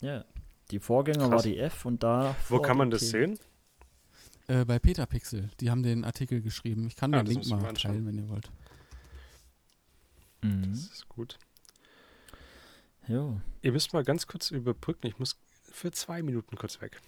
Ja. 0.00 0.24
Die 0.70 0.80
Vorgänger 0.80 1.22
war 1.24 1.30
Krass. 1.30 1.42
die 1.44 1.58
F 1.58 1.86
und 1.86 2.02
da. 2.02 2.34
Wo 2.48 2.60
kann 2.60 2.76
man 2.76 2.90
das 2.90 3.08
sehen? 3.08 3.38
Äh, 4.48 4.64
bei 4.64 4.78
Petapixel, 4.78 5.50
die 5.60 5.70
haben 5.70 5.82
den 5.82 6.04
Artikel 6.04 6.40
geschrieben. 6.42 6.86
Ich 6.88 6.96
kann 6.96 7.14
Ah, 7.14 7.22
den 7.22 7.32
Link 7.34 7.46
mal 7.48 7.56
anschauen. 7.64 7.92
teilen, 7.92 8.06
wenn 8.06 8.18
ihr 8.18 8.28
wollt. 8.28 8.50
Mhm. 10.42 10.70
Das 10.70 10.80
ist 10.80 11.08
gut. 11.08 11.38
Jo. 13.06 13.40
Ihr 13.62 13.72
müsst 13.72 13.92
mal 13.92 14.04
ganz 14.04 14.26
kurz 14.26 14.50
überbrücken. 14.50 15.06
Ich 15.06 15.18
muss 15.18 15.36
für 15.70 15.90
zwei 15.92 16.22
Minuten 16.22 16.56
kurz 16.56 16.80
weg. 16.80 17.00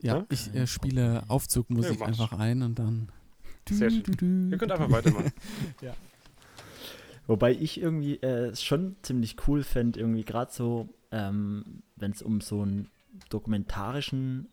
Ja, 0.00 0.18
Ja? 0.18 0.26
ich 0.28 0.54
äh, 0.54 0.66
spiele 0.66 1.24
Aufzugmusik 1.28 2.00
Ja, 2.00 2.06
einfach 2.06 2.32
ein 2.32 2.62
und 2.62 2.78
dann. 2.78 3.10
Sehr 3.68 3.90
schön. 3.90 4.50
Ihr 4.50 4.58
könnt 4.58 4.72
einfach 4.72 4.90
weitermachen. 4.90 5.32
Wobei 7.26 7.52
ich 7.52 7.80
irgendwie 7.80 8.16
äh, 8.22 8.50
es 8.50 8.62
schon 8.62 8.96
ziemlich 9.02 9.36
cool 9.48 9.64
fände, 9.64 9.98
irgendwie 9.98 10.24
gerade 10.24 10.52
so, 10.52 10.88
ähm, 11.10 11.82
wenn 11.96 12.12
es 12.12 12.22
um 12.22 12.40
so 12.40 12.62
einen 12.62 12.88
dokumentarischen 13.30 14.48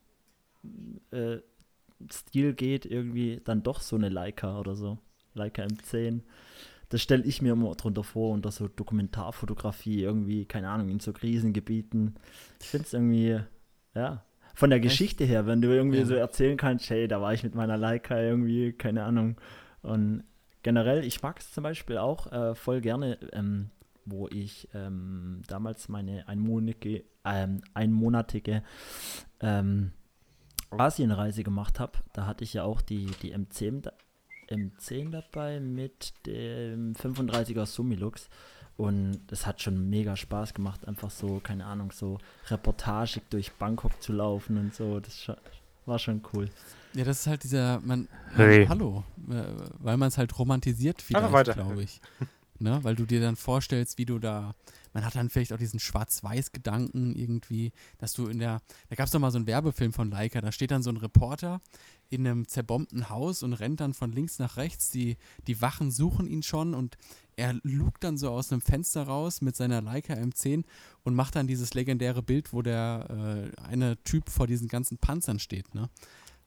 äh, 1.12 1.38
Stil 2.12 2.54
geht, 2.54 2.86
irgendwie 2.86 3.42
dann 3.44 3.62
doch 3.64 3.82
so 3.82 3.96
eine 3.96 4.10
Leica 4.10 4.60
oder 4.60 4.76
so. 4.76 4.98
Leica 5.36 5.64
M10. 5.64 6.22
Das 6.90 7.02
stelle 7.02 7.24
ich 7.24 7.42
mir 7.42 7.54
immer 7.54 7.74
drunter 7.76 8.04
vor, 8.04 8.34
unter 8.34 8.52
so 8.52 8.68
Dokumentarfotografie, 8.68 10.02
irgendwie, 10.02 10.46
keine 10.46 10.70
Ahnung, 10.70 10.90
in 10.90 11.00
so 11.00 11.14
Krisengebieten. 11.14 12.16
Ich 12.60 12.68
finde 12.68 12.86
es 12.86 12.94
irgendwie, 12.94 13.40
ja, 13.96 14.24
von 14.54 14.70
der? 14.70 14.80
Geschichte 14.80 15.24
her, 15.26 15.46
wenn 15.48 15.62
du 15.62 15.70
irgendwie 15.70 16.00
Ja. 16.00 16.06
so 16.06 16.16
erzählen 16.16 16.58
kannst, 16.58 16.90
hey, 16.90 17.08
da 17.08 17.22
war 17.22 17.34
ich 17.34 17.44
mit 17.44 17.56
meiner 17.56 17.78
Leica 17.78 18.20
irgendwie, 18.20 18.74
keine 18.74 19.04
Ahnung. 19.04 19.38
Und 19.82 20.24
generell, 20.62 21.04
ich 21.04 21.22
mag 21.22 21.40
es 21.40 21.52
zum 21.52 21.64
Beispiel 21.64 21.98
auch 21.98 22.32
äh, 22.32 22.56
voll 22.56 22.82
gerne, 22.82 23.18
ähm, 23.34 23.70
wo 24.06 24.28
ich 24.28 24.68
ähm, 24.74 25.42
damals 25.48 25.90
meine 25.90 26.28
einmonatige, 26.28 27.04
ähm, 27.26 27.62
einmonatige 27.74 28.64
ähm, 29.42 29.92
Asienreise 30.72 31.44
gemacht 31.44 31.80
habe. 31.80 32.00
Da 32.14 32.26
hatte 32.26 32.44
ich 32.44 32.54
ja 32.54 32.64
auch 32.64 32.82
die, 32.82 33.06
die 33.22 33.36
M10, 33.36 33.82
da, 33.82 33.94
M10 34.54 35.12
dabei 35.12 35.60
mit 35.60 36.14
dem 36.26 36.94
35er 36.94 37.66
Summilux. 37.66 38.30
Und 38.76 39.20
das 39.28 39.46
hat 39.46 39.62
schon 39.62 39.90
mega 39.90 40.16
Spaß 40.16 40.54
gemacht, 40.56 40.88
einfach 40.88 41.12
so, 41.12 41.40
keine 41.40 41.66
Ahnung, 41.66 41.92
so 41.92 42.18
reportagig 42.48 43.22
durch 43.30 43.52
Bangkok 43.54 44.02
zu 44.02 44.14
laufen 44.14 44.58
und 44.58 44.74
so. 44.74 45.00
Das 45.00 45.32
war 45.86 46.00
schon 46.00 46.22
cool. 46.34 46.50
Ja, 46.96 47.04
das 47.04 47.22
ist 47.22 47.28
halt 47.28 47.44
dieser, 47.44 47.80
man, 47.82 48.08
Hey. 48.36 48.66
hallo, 48.68 49.04
äh, 49.30 49.44
weil 49.80 49.98
man 49.98 50.08
es 50.08 50.18
halt 50.18 50.38
romantisiert 50.40 51.02
vielleicht, 51.02 51.32
weiter. 51.32 51.54
glaube 51.54 51.84
ich. 51.84 52.02
ne? 52.60 52.80
Weil 52.84 52.96
du 52.96 53.06
dir 53.06 53.22
dann 53.22 53.36
vorstellst, 53.36 53.98
wie 54.00 54.06
du 54.06 54.18
da, 54.18 54.56
man 54.94 55.06
hat 55.06 55.16
dann 55.16 55.30
vielleicht 55.30 55.54
auch 55.54 55.58
diesen 55.58 55.80
Schwarz-Weiß-Gedanken 55.80 57.16
irgendwie, 57.16 57.72
dass 57.98 58.14
du 58.14 58.28
in 58.28 58.40
der, 58.40 58.62
da 58.90 58.96
gab 58.96 59.08
es 59.08 59.12
doch 59.12 59.20
mal 59.20 59.32
so 59.32 59.38
einen 59.38 59.48
Werbefilm 59.48 59.94
von 59.94 60.10
Leica, 60.10 60.42
da 60.42 60.52
steht 60.52 60.72
dann 60.72 60.84
so 60.84 60.90
ein 60.90 60.98
Reporter 60.98 61.62
in 62.10 62.28
einem 62.28 62.48
zerbombten 62.48 63.10
Haus 63.10 63.44
und 63.44 63.54
rennt 63.54 63.80
dann 63.80 63.94
von 63.94 64.12
links 64.12 64.38
nach 64.40 64.58
rechts, 64.58 64.90
die, 64.90 65.18
die 65.48 65.62
Wachen 65.62 65.92
suchen 65.92 66.28
ihn 66.28 66.44
schon 66.44 66.74
und 66.74 66.98
er 67.36 67.56
lugt 67.64 68.04
dann 68.04 68.18
so 68.18 68.30
aus 68.30 68.52
einem 68.52 68.62
Fenster 68.62 69.04
raus 69.04 69.42
mit 69.42 69.56
seiner 69.56 69.82
Leica 69.82 70.14
M10 70.14 70.64
und 71.04 71.16
macht 71.16 71.36
dann 71.36 71.48
dieses 71.48 71.74
legendäre 71.74 72.22
Bild, 72.22 72.54
wo 72.54 72.62
der 72.62 73.52
äh, 73.58 73.62
eine 73.62 74.02
Typ 74.04 74.30
vor 74.30 74.46
diesen 74.46 74.68
ganzen 74.68 74.98
Panzern 75.00 75.40
steht, 75.40 75.74
ne? 75.74 75.90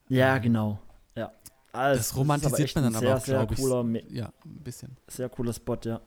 Ja, 0.09 0.37
Ähm, 0.37 0.43
genau. 0.43 0.79
Ja. 1.17 1.33
Also, 1.73 1.99
das 1.99 2.17
romantisiert 2.17 2.61
echt 2.61 2.75
man 2.77 2.85
dann 2.85 2.95
sehr, 2.95 3.11
aber 3.11 3.21
auch, 3.21 3.25
glaube 3.25 3.55
ich. 3.55 3.61
cooler, 3.61 4.03
Ja, 4.09 4.33
ein 4.45 4.63
bisschen. 4.63 4.97
sehr 5.09 5.29
cooler 5.29 5.53
Spot, 5.53 5.79
ja. 5.85 6.01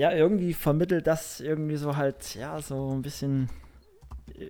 Ja, 0.00 0.12
irgendwie 0.12 0.54
vermittelt 0.54 1.06
das 1.06 1.40
irgendwie 1.40 1.76
so 1.76 1.94
halt, 1.94 2.34
ja, 2.34 2.58
so 2.62 2.90
ein 2.94 3.02
bisschen. 3.02 3.50
äh, 4.34 4.48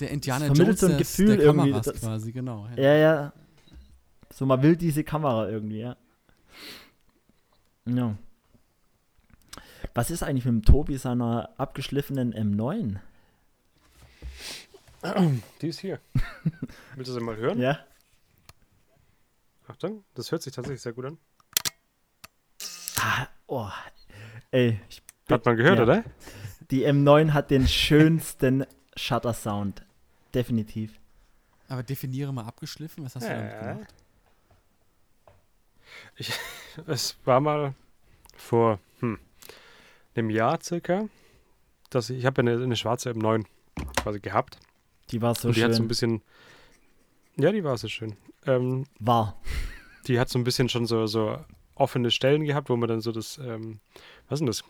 Der 0.00 0.10
Indiana 0.10 0.46
vermittelt 0.46 0.66
Jones 0.66 0.80
so 0.80 0.86
ein 0.88 0.98
Gefühl 0.98 1.36
der 1.36 1.46
irgendwie, 1.46 1.70
das- 1.70 2.00
quasi, 2.00 2.32
genau. 2.32 2.66
Ja. 2.74 2.82
Ja, 2.82 2.94
ja. 2.96 3.32
So, 4.32 4.46
man 4.46 4.60
will 4.62 4.74
diese 4.74 5.04
Kamera 5.04 5.48
irgendwie, 5.48 5.78
ja. 5.78 5.96
Ja. 7.86 8.16
Was 9.94 10.10
ist 10.10 10.24
eigentlich 10.24 10.44
mit 10.44 10.54
dem 10.54 10.62
Tobi 10.64 10.96
seiner 10.96 11.50
abgeschliffenen 11.56 12.34
M9? 12.34 12.98
Die 15.62 15.68
ist 15.68 15.78
hier. 15.78 16.00
Willst 16.96 17.10
du 17.10 17.14
sie 17.14 17.20
mal 17.20 17.36
hören? 17.36 17.60
Ja. 17.60 17.78
Achtung, 19.68 20.02
das 20.14 20.32
hört 20.32 20.42
sich 20.42 20.52
tatsächlich 20.52 20.82
sehr 20.82 20.94
gut 20.94 21.04
an. 21.04 21.18
Ah, 22.98 23.28
oh. 23.46 23.68
Ey, 24.54 24.78
ich, 24.88 25.02
Hat 25.28 25.44
man 25.46 25.56
gehört, 25.56 25.78
Ja. 25.78 25.82
oder? 25.82 26.04
die 26.70 26.86
M9 26.86 27.32
hat 27.32 27.50
den 27.50 27.66
schönsten 27.66 28.64
Shutter-Sound. 28.94 29.84
Definitiv. 30.32 31.00
Aber 31.66 31.82
definiere 31.82 32.32
mal 32.32 32.44
abgeschliffen, 32.44 33.04
was 33.04 33.16
hast 33.16 33.24
du 33.24 33.30
damit 33.30 33.58
gemacht? 33.58 33.94
Es 36.86 37.16
war 37.24 37.40
mal 37.40 37.74
vor 38.36 38.78
hm, 39.00 39.18
einem 40.14 40.30
Jahr 40.30 40.60
circa, 40.62 41.08
dass 41.90 42.10
ich, 42.10 42.18
ich 42.18 42.26
habe 42.26 42.40
eine, 42.42 42.52
eine 42.62 42.76
schwarze 42.76 43.10
M9 43.10 43.44
quasi 44.02 44.20
gehabt. 44.20 44.58
Die 45.10 45.20
war 45.20 45.34
so 45.34 45.48
und 45.48 45.56
die 45.56 45.60
schön. 45.62 45.70
hat 45.70 45.76
so 45.76 45.82
ein 45.82 45.88
bisschen, 45.88 46.22
ja, 47.36 47.50
die 47.50 47.64
war 47.64 47.76
so 47.76 47.88
schön. 47.88 48.16
Ähm, 48.46 48.86
war. 49.00 49.36
die 50.06 50.20
hat 50.20 50.28
so 50.28 50.38
ein 50.38 50.44
bisschen 50.44 50.68
schon 50.68 50.86
so, 50.86 51.06
so 51.06 51.44
offene 51.74 52.10
Stellen 52.10 52.44
gehabt, 52.44 52.68
wo 52.70 52.76
man 52.76 52.88
dann 52.88 53.00
so 53.00 53.12
das, 53.12 53.38
ähm, 53.38 53.80
was 54.28 54.36
ist 54.36 54.40
denn 54.40 54.46
das? 54.46 54.64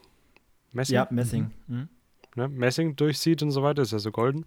Messing? 0.72 0.94
Ja, 0.94 1.08
Messing. 1.10 1.50
Mhm. 1.66 1.88
ne, 2.34 2.48
Messing 2.48 2.96
durchsieht 2.96 3.42
und 3.42 3.50
so 3.50 3.62
weiter, 3.62 3.82
ist 3.82 3.92
ja 3.92 3.98
so 3.98 4.10
golden. 4.10 4.44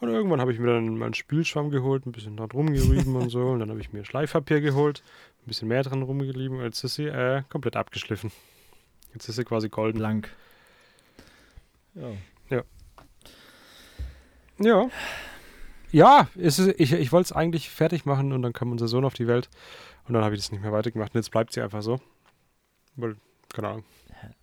Und 0.00 0.08
irgendwann 0.08 0.40
habe 0.40 0.52
ich 0.52 0.58
mir 0.58 0.68
dann 0.68 0.96
mal 0.96 1.06
einen 1.06 1.14
Spülschwamm 1.14 1.70
geholt, 1.70 2.06
ein 2.06 2.12
bisschen 2.12 2.36
dran 2.36 2.50
rumgerieben 2.50 3.16
und 3.16 3.28
so. 3.28 3.46
Und 3.50 3.60
dann 3.60 3.68
habe 3.68 3.80
ich 3.80 3.92
mir 3.92 4.04
Schleifpapier 4.04 4.60
geholt, 4.62 5.02
ein 5.42 5.48
bisschen 5.48 5.68
mehr 5.68 5.82
dran 5.82 6.02
rumgerieben 6.02 6.58
und 6.58 6.64
jetzt 6.64 6.82
ist 6.84 6.94
sie 6.94 7.06
äh, 7.06 7.42
komplett 7.50 7.76
abgeschliffen. 7.76 8.32
Jetzt 9.12 9.28
ist 9.28 9.36
sie 9.36 9.44
quasi 9.44 9.68
golden. 9.68 9.98
Blank. 9.98 10.30
Ja. 11.94 12.62
Ja. 14.60 14.90
Ja, 15.90 16.28
es 16.38 16.58
ist, 16.58 16.78
ich, 16.78 16.92
ich 16.92 17.10
wollte 17.12 17.26
es 17.26 17.32
eigentlich 17.32 17.70
fertig 17.70 18.04
machen 18.04 18.32
und 18.32 18.42
dann 18.42 18.52
kam 18.52 18.70
unser 18.70 18.86
Sohn 18.86 19.04
auf 19.04 19.14
die 19.14 19.26
Welt 19.26 19.48
und 20.06 20.14
dann 20.14 20.22
habe 20.22 20.34
ich 20.34 20.40
das 20.40 20.52
nicht 20.52 20.62
mehr 20.62 20.72
weitergemacht. 20.72 21.14
Und 21.14 21.18
jetzt 21.18 21.30
bleibt 21.30 21.52
sie 21.52 21.62
einfach 21.62 21.82
so. 21.82 21.98
Weil, 22.96 23.16
keine 23.52 23.68
Ahnung. 23.68 23.84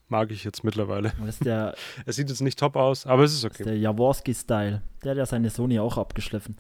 Mag 0.10 0.32
ich 0.32 0.44
jetzt 0.46 0.64
mittlerweile. 0.64 1.12
Das 1.20 1.36
ist 1.36 1.46
der, 1.46 1.76
Es 2.06 2.16
sieht 2.16 2.30
jetzt 2.30 2.42
nicht 2.42 2.58
top 2.58 2.76
aus, 2.76 3.06
aber 3.06 3.24
es 3.24 3.34
ist 3.34 3.44
das 3.44 3.52
ist 3.52 3.56
okay. 3.62 3.70
der 3.70 3.78
Jaworski-Style. 3.78 4.82
Der 5.04 5.12
hat 5.12 5.18
ja 5.18 5.26
seine 5.26 5.50
Sony 5.50 5.80
auch 5.80 5.98
abgeschliffen. 5.98 6.58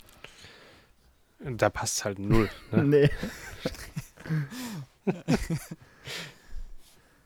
Da 1.39 1.69
passt 1.69 2.03
halt 2.03 2.19
null. 2.19 2.49
Ne? 2.71 2.83
Nee. 2.83 3.09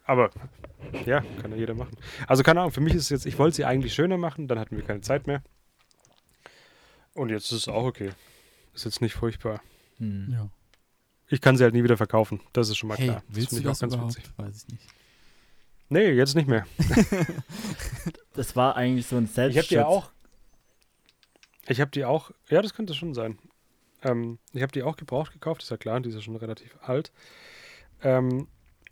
Aber 0.05 0.29
ja, 1.05 1.21
kann 1.41 1.51
ja 1.51 1.57
jeder 1.57 1.73
machen. 1.73 1.95
Also 2.27 2.43
keine 2.43 2.59
Ahnung, 2.59 2.71
für 2.71 2.81
mich 2.81 2.93
ist 2.93 3.03
es 3.03 3.09
jetzt, 3.09 3.25
ich 3.25 3.39
wollte 3.39 3.55
sie 3.55 3.65
eigentlich 3.65 3.93
schöner 3.93 4.17
machen, 4.17 4.47
dann 4.47 4.59
hatten 4.59 4.75
wir 4.75 4.83
keine 4.83 5.01
Zeit 5.01 5.25
mehr. 5.27 5.41
Und 7.13 7.29
jetzt 7.29 7.45
ist 7.45 7.59
es 7.59 7.67
auch 7.67 7.83
okay. 7.85 8.11
Ist 8.73 8.85
jetzt 8.85 9.01
nicht 9.01 9.13
furchtbar. 9.13 9.61
Hm. 9.97 10.29
Ja. 10.31 10.49
Ich 11.27 11.41
kann 11.41 11.55
sie 11.57 11.63
halt 11.63 11.73
nie 11.73 11.83
wieder 11.83 11.97
verkaufen. 11.97 12.41
Das 12.53 12.69
ist 12.69 12.77
schon 12.77 12.89
mal 12.89 12.97
Hey, 12.97 13.07
klar. 13.07 13.23
willst 13.29 13.51
du 13.51 13.55
finde 13.57 13.71
ich 13.71 13.79
das 13.79 13.93
überhaupt? 13.93 14.31
Weiß 14.37 14.63
ich 14.63 14.67
nicht. 14.71 14.87
Nee, 15.91 16.11
jetzt 16.11 16.35
nicht 16.35 16.47
mehr. 16.47 16.65
Das 18.33 18.55
war 18.55 18.77
eigentlich 18.77 19.07
so 19.07 19.17
ein 19.17 19.25
Ich 19.25 19.31
habe 19.37 19.51
Selbstschutz. 19.51 19.67
die 19.67 19.79
auch. 19.79 20.11
Ich 21.67 21.81
habe 21.81 21.91
die 21.91 22.05
auch. 22.05 22.31
Ja, 22.49 22.61
das 22.61 22.73
könnte 22.73 22.93
schon 22.93 23.13
sein. 23.13 23.37
Ähm, 24.03 24.39
ich 24.53 24.61
habe 24.61 24.71
die 24.71 24.83
auch 24.83 24.95
gebraucht 24.95 25.33
gekauft, 25.33 25.63
ist 25.63 25.69
ja 25.69 25.75
klar, 25.75 25.99
die 25.99 26.07
ist 26.09 26.15
ja 26.15 26.21
schon 26.21 26.37
relativ 26.37 26.77
alt. 26.81 27.11
Ähm, 28.01 28.47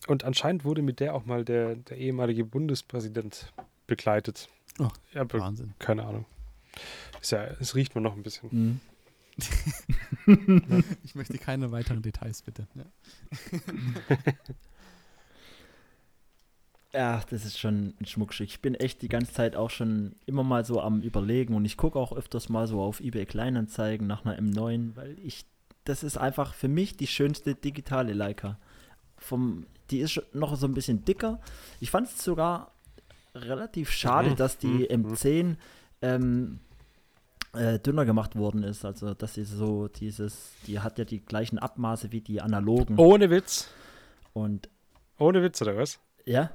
und 0.08 0.26
anscheinend 0.26 0.66
wurde 0.66 0.82
mit 0.82 1.00
der 1.00 1.16
auch 1.16 1.26
mal 1.26 1.46
der, 1.46 1.76
der 1.78 1.98
ehemalige 1.98 2.44
Bundespräsident 2.44 3.54
begleitet. 3.88 4.50
Oh, 4.78 4.90
ja, 5.14 5.26
Wahnsinn. 5.32 5.74
keine 5.80 6.04
Ahnung. 6.04 6.26
Ist 7.22 7.32
ja, 7.32 7.46
es 7.62 7.76
riecht 7.76 7.96
mir 7.96 8.02
noch 8.02 8.16
ein 8.18 8.24
bisschen. 8.24 8.52
Hm. 8.52 8.80
Ich 11.04 11.16
möchte 11.16 11.38
keine 11.38 11.72
weiteren 11.72 12.02
Details, 12.02 12.42
bitte. 12.42 12.68
Ja. 12.76 12.86
Ja, 16.94 17.22
das 17.30 17.46
ist 17.46 17.60
schon 17.60 17.94
ein 18.02 18.06
Schmuckstück. 18.06 18.48
Ich 18.48 18.62
bin 18.62 18.74
echt 18.74 19.02
die 19.04 19.10
ganze 19.10 19.32
Zeit 19.34 19.56
auch 19.56 19.70
schon 19.70 20.16
immer 20.26 20.44
mal 20.44 20.66
so 20.66 20.82
am 20.82 21.02
Überlegen 21.02 21.54
und 21.54 21.66
ich 21.66 21.78
gucke 21.78 22.00
auch 22.00 22.12
öfters 22.14 22.50
mal 22.50 22.68
so 22.68 22.82
auf 22.82 23.00
eBay 23.00 23.26
Kleinanzeigen 23.26 24.08
nach 24.08 24.26
einer 24.26 24.40
M9, 24.40 24.96
weil 24.96 25.16
ich, 25.24 25.46
das 25.86 26.02
ist 26.04 26.18
einfach 26.18 26.54
für 26.56 26.68
mich 26.68 26.98
die 26.98 27.06
schönste 27.08 27.54
digitale 27.54 28.14
Leica. 28.14 28.58
Vom, 29.18 29.68
die 29.92 30.00
ist 30.00 30.20
noch 30.34 30.56
so 30.56 30.66
ein 30.66 30.74
bisschen 30.74 31.06
dicker. 31.06 31.40
Ich 31.80 31.92
fand 31.92 32.08
es 32.08 32.24
sogar 32.24 32.72
relativ 33.36 33.92
schade, 33.92 34.32
Mhm, 34.32 34.36
dass 34.36 34.58
die 34.58 34.88
mhm, 34.90 35.06
M10 35.14 35.56
ähm, 36.02 36.60
äh, 37.54 37.78
dünner 37.78 38.06
gemacht 38.06 38.36
worden 38.36 38.64
ist. 38.64 38.84
Also, 38.84 39.14
dass 39.14 39.36
sie 39.36 39.44
so 39.44 39.88
dieses, 39.90 40.54
die 40.66 40.80
hat 40.80 40.98
ja 40.98 41.06
die 41.06 41.20
gleichen 41.20 41.60
Abmaße 41.60 42.12
wie 42.12 42.22
die 42.22 42.42
analogen. 42.42 42.98
Ohne 42.98 43.30
Witz. 43.30 43.68
Und 44.34 44.70
Ohne 45.20 45.44
Witz, 45.44 45.62
oder 45.62 45.78
was? 45.78 46.00
ja, 46.26 46.50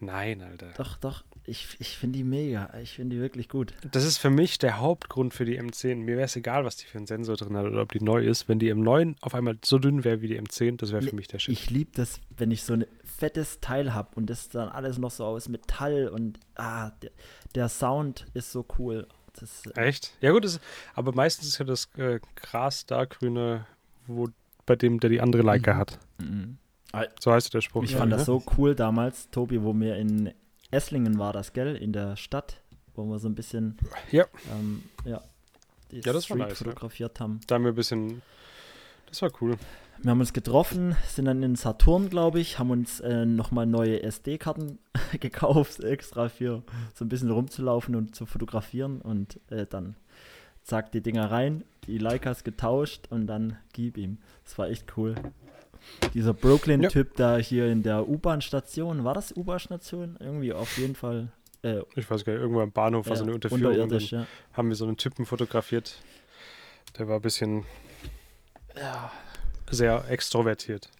Nein, 0.00 0.42
Alter. 0.42 0.72
Doch, 0.76 0.98
doch. 0.98 1.24
Ich, 1.44 1.76
ich 1.78 1.96
finde 1.96 2.18
die 2.18 2.24
mega. 2.24 2.72
Ich 2.82 2.92
finde 2.94 3.16
die 3.16 3.22
wirklich 3.22 3.48
gut. 3.48 3.72
Das 3.92 4.04
ist 4.04 4.18
für 4.18 4.30
mich 4.30 4.58
der 4.58 4.78
Hauptgrund 4.80 5.32
für 5.32 5.44
die 5.44 5.60
M10. 5.60 5.96
Mir 5.96 6.16
wäre 6.16 6.24
es 6.26 6.34
egal, 6.36 6.64
was 6.64 6.76
die 6.76 6.86
für 6.86 6.98
einen 6.98 7.06
Sensor 7.06 7.36
drin 7.36 7.56
hat 7.56 7.66
oder 7.66 7.82
ob 7.82 7.92
die 7.92 8.02
neu 8.02 8.24
ist. 8.24 8.48
Wenn 8.48 8.58
die 8.58 8.72
M9 8.74 9.14
auf 9.20 9.34
einmal 9.34 9.56
so 9.64 9.78
dünn 9.78 10.02
wäre 10.04 10.20
wie 10.22 10.28
die 10.28 10.40
M10, 10.40 10.76
das 10.76 10.92
wäre 10.92 11.02
für 11.02 11.14
mich 11.14 11.28
der 11.28 11.38
Shit. 11.38 11.52
Ich 11.52 11.70
liebe 11.70 11.92
das, 11.94 12.20
wenn 12.36 12.50
ich 12.50 12.64
so 12.64 12.72
ein 12.74 12.84
fettes 13.04 13.60
Teil 13.60 13.94
habe 13.94 14.08
und 14.16 14.28
das 14.28 14.48
dann 14.48 14.68
alles 14.68 14.98
noch 14.98 15.10
so 15.12 15.24
aus 15.24 15.48
Metall 15.48 16.08
und 16.08 16.40
ah, 16.56 16.90
der, 17.02 17.10
der 17.54 17.68
Sound 17.68 18.26
ist 18.34 18.50
so 18.52 18.66
cool. 18.78 19.06
Das, 19.38 19.66
äh, 19.76 19.80
Echt? 19.88 20.14
Ja 20.20 20.32
gut, 20.32 20.44
das, 20.44 20.60
aber 20.94 21.12
meistens 21.12 21.46
ist 21.48 21.58
ja 21.58 21.64
das 21.64 21.88
äh, 21.96 22.20
Gras 22.34 22.86
darkgrüne, 22.86 23.66
wo 24.06 24.28
bei 24.66 24.74
dem, 24.76 24.98
der 24.98 25.10
die 25.10 25.20
andere 25.20 25.42
Leica 25.42 25.74
Mhm. 25.74 25.78
hat. 25.78 25.98
mhm. 26.18 26.58
So 27.20 27.32
heißt 27.32 27.52
der 27.52 27.60
Spruch. 27.60 27.82
Ich 27.84 27.92
ja, 27.92 27.98
fand 27.98 28.10
ne? 28.10 28.16
das 28.16 28.26
so 28.26 28.42
cool 28.56 28.74
damals, 28.74 29.30
Tobi, 29.30 29.62
wo 29.62 29.74
wir 29.74 29.96
in 29.96 30.32
Esslingen 30.70 31.18
war 31.18 31.32
das, 31.32 31.52
gell? 31.52 31.76
In 31.76 31.92
der 31.92 32.16
Stadt, 32.16 32.60
wo 32.94 33.04
wir 33.04 33.18
so 33.18 33.28
ein 33.28 33.34
bisschen 33.34 33.76
Ja. 34.10 34.24
ähm, 34.52 34.82
ja, 35.04 35.22
die 35.90 35.96
Ja, 35.96 36.12
das 36.12 36.14
war 36.14 36.22
Street 36.22 36.38
nice, 36.38 36.60
ja. 36.60 36.66
fotografiert 36.66 37.20
haben. 37.20 37.40
Da 37.46 37.56
haben 37.56 37.64
wir 37.64 37.72
ein 37.72 37.76
bisschen. 37.76 38.22
Das 39.08 39.22
war 39.22 39.30
cool. 39.40 39.56
Wir 40.02 40.10
haben 40.10 40.20
uns 40.20 40.32
getroffen, 40.34 40.94
sind 41.08 41.24
dann 41.24 41.42
in 41.42 41.56
Saturn, 41.56 42.10
glaube 42.10 42.38
ich, 42.38 42.58
haben 42.58 42.70
uns 42.70 43.00
äh, 43.00 43.24
nochmal 43.24 43.66
neue 43.66 44.02
SD-Karten 44.02 44.78
gekauft, 45.20 45.82
extra 45.82 46.28
für 46.28 46.62
so 46.94 47.04
ein 47.04 47.08
bisschen 47.08 47.30
rumzulaufen 47.30 47.96
und 47.96 48.14
zu 48.14 48.26
fotografieren 48.26 49.00
und 49.00 49.40
äh, 49.50 49.66
dann 49.66 49.96
zack 50.64 50.92
die 50.92 51.00
Dinger 51.00 51.30
rein, 51.30 51.64
die 51.86 51.96
Leicas 51.96 52.44
getauscht 52.44 53.06
und 53.10 53.26
dann 53.26 53.56
gib 53.72 53.96
ihm. 53.96 54.18
Das 54.44 54.58
war 54.58 54.68
echt 54.68 54.96
cool. 54.98 55.14
Dieser 56.14 56.34
Brooklyn-Typ 56.34 57.16
da 57.16 57.36
hier 57.36 57.66
in 57.70 57.82
der 57.82 58.08
U-Bahn-Station, 58.08 59.04
war 59.04 59.14
das 59.14 59.36
U-Bahn-Station? 59.36 60.16
Irgendwie 60.20 60.52
auf 60.52 60.78
jeden 60.78 60.94
Fall 60.94 61.32
äh, 61.62 61.80
Ich 61.94 62.10
weiß 62.10 62.24
gar 62.24 62.32
nicht, 62.32 62.42
irgendwo 62.42 62.60
am 62.60 62.72
Bahnhof 62.72 63.08
war 63.08 63.16
so 63.16 63.22
ja, 63.22 63.26
eine 63.26 63.34
Unterführung. 63.34 63.66
Unterirdisch, 63.66 64.10
dann 64.10 64.20
ja. 64.20 64.26
haben 64.52 64.68
wir 64.68 64.76
so 64.76 64.86
einen 64.86 64.96
Typen 64.96 65.26
fotografiert. 65.26 65.98
Der 66.98 67.08
war 67.08 67.16
ein 67.16 67.22
bisschen 67.22 67.64
sehr 69.70 70.04
extrovertiert. 70.08 70.90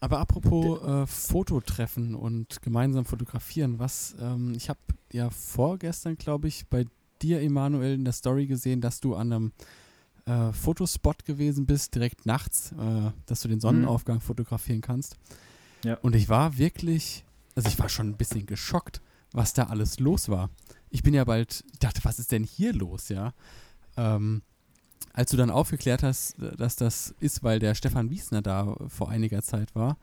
Aber 0.00 0.18
apropos 0.18 0.82
äh, 0.82 1.06
Fototreffen 1.06 2.14
und 2.14 2.62
gemeinsam 2.62 3.04
fotografieren, 3.04 3.78
was, 3.78 4.14
ähm, 4.20 4.52
ich 4.56 4.68
habe 4.68 4.78
ja 5.12 5.28
vorgestern, 5.30 6.16
glaube 6.16 6.48
ich, 6.48 6.68
bei 6.68 6.86
dir, 7.20 7.40
Emanuel, 7.40 7.94
in 7.94 8.04
der 8.04 8.12
Story 8.12 8.46
gesehen, 8.46 8.80
dass 8.80 9.00
du 9.00 9.16
an 9.16 9.32
einem 9.32 9.52
äh, 10.28 10.52
Fotospot 10.52 11.24
gewesen 11.24 11.66
bist, 11.66 11.94
direkt 11.94 12.26
nachts, 12.26 12.72
äh, 12.72 13.10
dass 13.26 13.40
du 13.40 13.48
den 13.48 13.60
Sonnenaufgang 13.60 14.20
fotografieren 14.20 14.80
kannst. 14.80 15.16
Ja. 15.84 15.94
Und 15.98 16.14
ich 16.14 16.28
war 16.28 16.58
wirklich, 16.58 17.24
also 17.54 17.68
ich 17.68 17.78
war 17.78 17.88
schon 17.88 18.08
ein 18.10 18.16
bisschen 18.16 18.46
geschockt, 18.46 19.00
was 19.32 19.52
da 19.54 19.64
alles 19.64 19.98
los 20.00 20.28
war. 20.28 20.50
Ich 20.90 21.02
bin 21.02 21.14
ja 21.14 21.24
bald, 21.24 21.64
ich 21.72 21.78
dachte, 21.78 22.00
was 22.04 22.18
ist 22.18 22.32
denn 22.32 22.44
hier 22.44 22.72
los, 22.72 23.08
ja? 23.08 23.32
Ähm, 23.96 24.42
als 25.12 25.30
du 25.30 25.36
dann 25.36 25.50
aufgeklärt 25.50 26.02
hast, 26.02 26.36
dass 26.58 26.76
das 26.76 27.14
ist, 27.20 27.42
weil 27.42 27.58
der 27.58 27.74
Stefan 27.74 28.10
Wiesner 28.10 28.42
da 28.42 28.76
vor 28.88 29.08
einiger 29.10 29.42
Zeit 29.42 29.74
war 29.74 29.96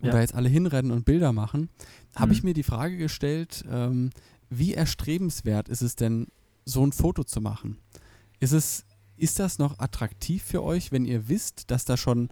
und 0.00 0.06
Ja. 0.06 0.12
da 0.12 0.20
jetzt 0.20 0.34
alle 0.34 0.48
hinrennen 0.48 0.92
und 0.92 1.04
Bilder 1.04 1.32
machen, 1.32 1.68
habe 2.14 2.26
Mhm. 2.28 2.32
ich 2.32 2.42
mir 2.44 2.54
die 2.54 2.62
Frage 2.62 2.96
gestellt, 2.96 3.64
ähm, 3.70 4.10
wie 4.50 4.74
erstrebenswert 4.74 5.68
ist 5.68 5.82
es 5.82 5.96
denn, 5.96 6.26
so 6.64 6.84
ein 6.86 6.92
Foto 6.92 7.24
zu 7.24 7.40
machen? 7.40 7.78
Ist 8.38 8.52
es, 8.52 8.84
ist 9.16 9.38
das 9.38 9.58
noch 9.58 9.78
attraktiv 9.78 10.42
für 10.42 10.62
euch, 10.62 10.92
wenn 10.92 11.04
ihr 11.04 11.28
wisst, 11.28 11.70
dass 11.70 11.84
da 11.84 11.96
schon 11.96 12.28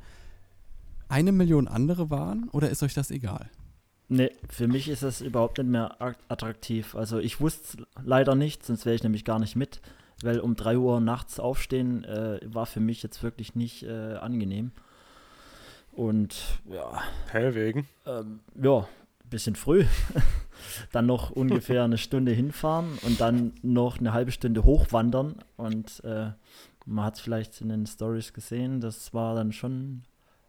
eine 1.09 1.33
Million 1.33 1.69
andere 1.69 2.11
waren 2.11 2.49
oder 2.51 2.71
ist 2.71 2.83
euch 2.83 2.95
das 2.95 3.11
egal? 3.11 3.51
Nee, 4.09 4.31
für 4.49 4.67
mich 4.67 4.89
ist 4.89 5.03
das 5.05 5.21
überhaupt 5.21 5.59
nicht 5.59 5.69
mehr 5.69 6.01
at- 6.03 6.19
attraktiv. 6.29 6.95
Also 6.97 7.19
ich 7.19 7.41
wusste 7.41 7.79
es 7.79 8.05
leider 8.05 8.35
nicht, 8.35 8.65
sonst 8.67 8.85
wäre 8.85 8.95
ich 8.97 9.03
nämlich 9.05 9.25
gar 9.25 9.39
nicht 9.39 9.55
mit, 9.55 9.81
weil 10.23 10.41
um 10.41 10.57
3 10.57 10.79
Uhr 10.79 11.01
nachts 11.01 11.39
aufstehen 11.39 12.05
äh, 12.05 12.41
war 12.45 12.67
für 12.67 12.81
mich 12.81 13.03
jetzt 13.05 13.23
wirklich 13.23 13.55
nicht 13.55 13.85
äh, 13.85 14.15
angenehm. 14.17 14.73
Und 15.93 16.61
ja, 16.71 17.03
Hä, 17.33 17.55
wegen? 17.55 17.87
ähm, 18.07 18.41
ja, 18.61 18.89
bisschen 19.29 19.55
früh. 19.55 19.85
dann 20.93 21.07
noch 21.07 21.31
ungefähr 21.31 21.85
eine 21.85 21.99
Stunde 21.99 22.33
hinfahren 22.33 22.99
und 23.03 23.21
dann 23.21 23.53
noch 23.63 23.99
eine 23.99 24.13
halbe 24.13 24.33
Stunde 24.33 24.65
hochwandern. 24.65 25.37
Und 25.57 26.03
äh, 26.05 26.31
man 26.91 27.05
hat 27.05 27.15
es 27.15 27.21
vielleicht 27.21 27.61
in 27.61 27.69
den 27.69 27.87
Stories 27.87 28.33
gesehen, 28.33 28.81
das 28.81 29.15
war 29.15 29.35
dann 29.35 29.53
schon 29.53 30.03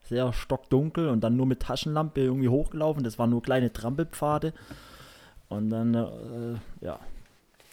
sehr 0.04 0.34
stockdunkel 0.34 1.08
und 1.10 1.24
dann 1.24 1.38
nur 1.38 1.46
mit 1.46 1.62
Taschenlampe 1.62 2.22
irgendwie 2.22 2.50
hochgelaufen. 2.50 3.04
Das 3.04 3.20
waren 3.20 3.30
nur 3.30 3.44
kleine 3.44 3.72
Trampelpfade. 3.72 4.54
Und 5.48 5.70
dann, 5.70 5.94
äh, 5.94 6.56
ja, 6.84 7.00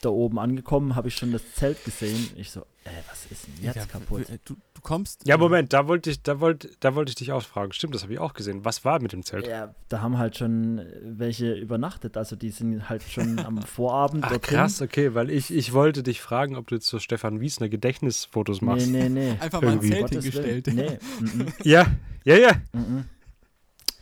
da 0.00 0.10
oben 0.10 0.38
angekommen, 0.38 0.94
habe 0.96 1.08
ich 1.08 1.14
schon 1.16 1.32
das 1.32 1.42
Zelt 1.54 1.84
gesehen. 1.84 2.30
Ich 2.36 2.50
so, 2.50 2.60
ey, 2.84 2.92
was 3.10 3.26
ist 3.30 3.46
denn 3.46 3.64
jetzt 3.64 3.76
Ja, 3.76 3.84
kaputt? 3.86 4.28
äh, 4.30 4.38
Du, 4.44 4.54
du 4.74 4.80
kommst. 4.80 5.26
Ja, 5.26 5.34
äh, 5.34 5.38
Moment, 5.38 5.72
da 5.72 5.88
wollte 5.88 6.10
ich, 6.10 6.22
da 6.22 6.40
wollte, 6.40 6.70
da 6.80 6.94
wollte 6.94 7.10
ich 7.10 7.16
dich 7.16 7.32
auch 7.32 7.42
fragen. 7.42 7.72
Stimmt, 7.72 7.94
das 7.94 8.02
habe 8.04 8.12
ich 8.12 8.18
auch 8.18 8.32
gesehen. 8.34 8.64
Was 8.64 8.84
war 8.84 9.00
mit 9.02 9.12
dem 9.12 9.22
Zelt? 9.24 9.46
Ja, 9.46 9.74
da 9.88 10.00
haben 10.00 10.18
halt 10.18 10.36
schon 10.36 10.80
welche 11.02 11.52
übernachtet. 11.54 12.16
Also 12.16 12.36
die 12.36 12.50
sind 12.50 12.88
halt 12.88 13.02
schon 13.02 13.38
am 13.40 13.60
Vorabend 13.62 14.24
Ach 14.24 14.30
dorthin. 14.30 14.56
krass, 14.56 14.80
okay, 14.82 15.14
weil 15.14 15.30
ich, 15.30 15.52
ich 15.52 15.72
wollte 15.72 16.02
dich 16.02 16.20
fragen, 16.20 16.56
ob 16.56 16.66
du 16.68 16.76
jetzt 16.76 16.86
so 16.86 16.98
Stefan 16.98 17.40
Wiesner 17.40 17.68
Gedächtnisfotos 17.68 18.60
Nee, 18.62 18.66
machst. 18.66 18.86
nee, 18.88 19.08
nee. 19.08 19.30
Einfach 19.40 19.60
mal 19.60 19.68
ein 19.72 19.74
Irgendwie. 19.82 19.88
Zelt 19.90 20.00
Gottes 20.02 20.24
hingestellt. 20.24 20.66
Nee, 20.68 20.98
mhm, 21.20 21.46
Ja, 21.64 21.86
ja, 22.24 22.36
ja. 22.36 22.52
mhm. 22.72 23.04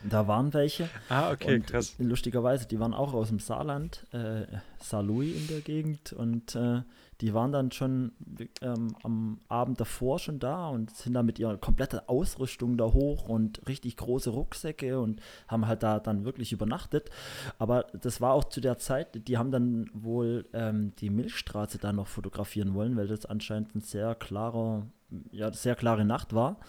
Da 0.04 0.28
waren 0.28 0.52
welche. 0.52 0.88
Ah, 1.09 1.32
okay, 1.32 1.56
und 1.56 1.66
krass. 1.66 1.94
lustigerweise, 1.98 2.66
die 2.66 2.78
waren 2.78 2.94
auch 2.94 3.14
aus 3.14 3.28
dem 3.28 3.38
Saarland, 3.38 4.06
äh, 4.12 4.44
Saarlouis 4.78 5.35
in 5.35 5.46
der 5.48 5.61
Gegend 5.61 6.12
und 6.12 6.54
äh, 6.54 6.82
die 7.22 7.32
waren 7.32 7.50
dann 7.50 7.72
schon 7.72 8.12
ähm, 8.61 8.94
am 9.02 9.40
Abend 9.48 9.80
davor 9.80 10.18
schon 10.18 10.38
da 10.38 10.68
und 10.68 10.94
sind 10.94 11.14
da 11.14 11.22
mit 11.22 11.38
ihrer 11.38 11.56
kompletten 11.56 12.00
Ausrüstung 12.06 12.76
da 12.76 12.85
hoch 12.85 13.28
und 13.28 13.66
richtig 13.66 13.96
große 13.96 14.30
Rucksäcke 14.30 15.00
und 15.00 15.20
haben 15.48 15.66
halt 15.66 15.82
da 15.82 15.98
dann 15.98 16.26
wirklich 16.26 16.52
übernachtet. 16.52 17.11
Aber 17.59 17.87
das 17.94 18.20
war 18.20 18.32
auch 18.32 18.44
zu 18.44 18.61
der 18.61 18.76
Zeit, 18.78 19.26
die 19.28 19.38
haben 19.38 19.50
dann 19.50 19.88
wohl 19.94 20.46
ähm, 20.52 20.92
die 20.96 21.09
Milchstraße 21.09 21.78
da 21.78 21.92
noch 21.92 22.06
fotografieren 22.06 22.74
wollen, 22.74 22.96
weil 22.96 23.06
das 23.06 23.24
anscheinend 23.24 23.74
ein 23.74 23.80
sehr 23.80 24.14
klarer, 24.14 24.87
ja, 25.30 25.50
sehr 25.52 25.74
klare 25.74 26.04
Nacht 26.04 26.35
war. 26.35 26.61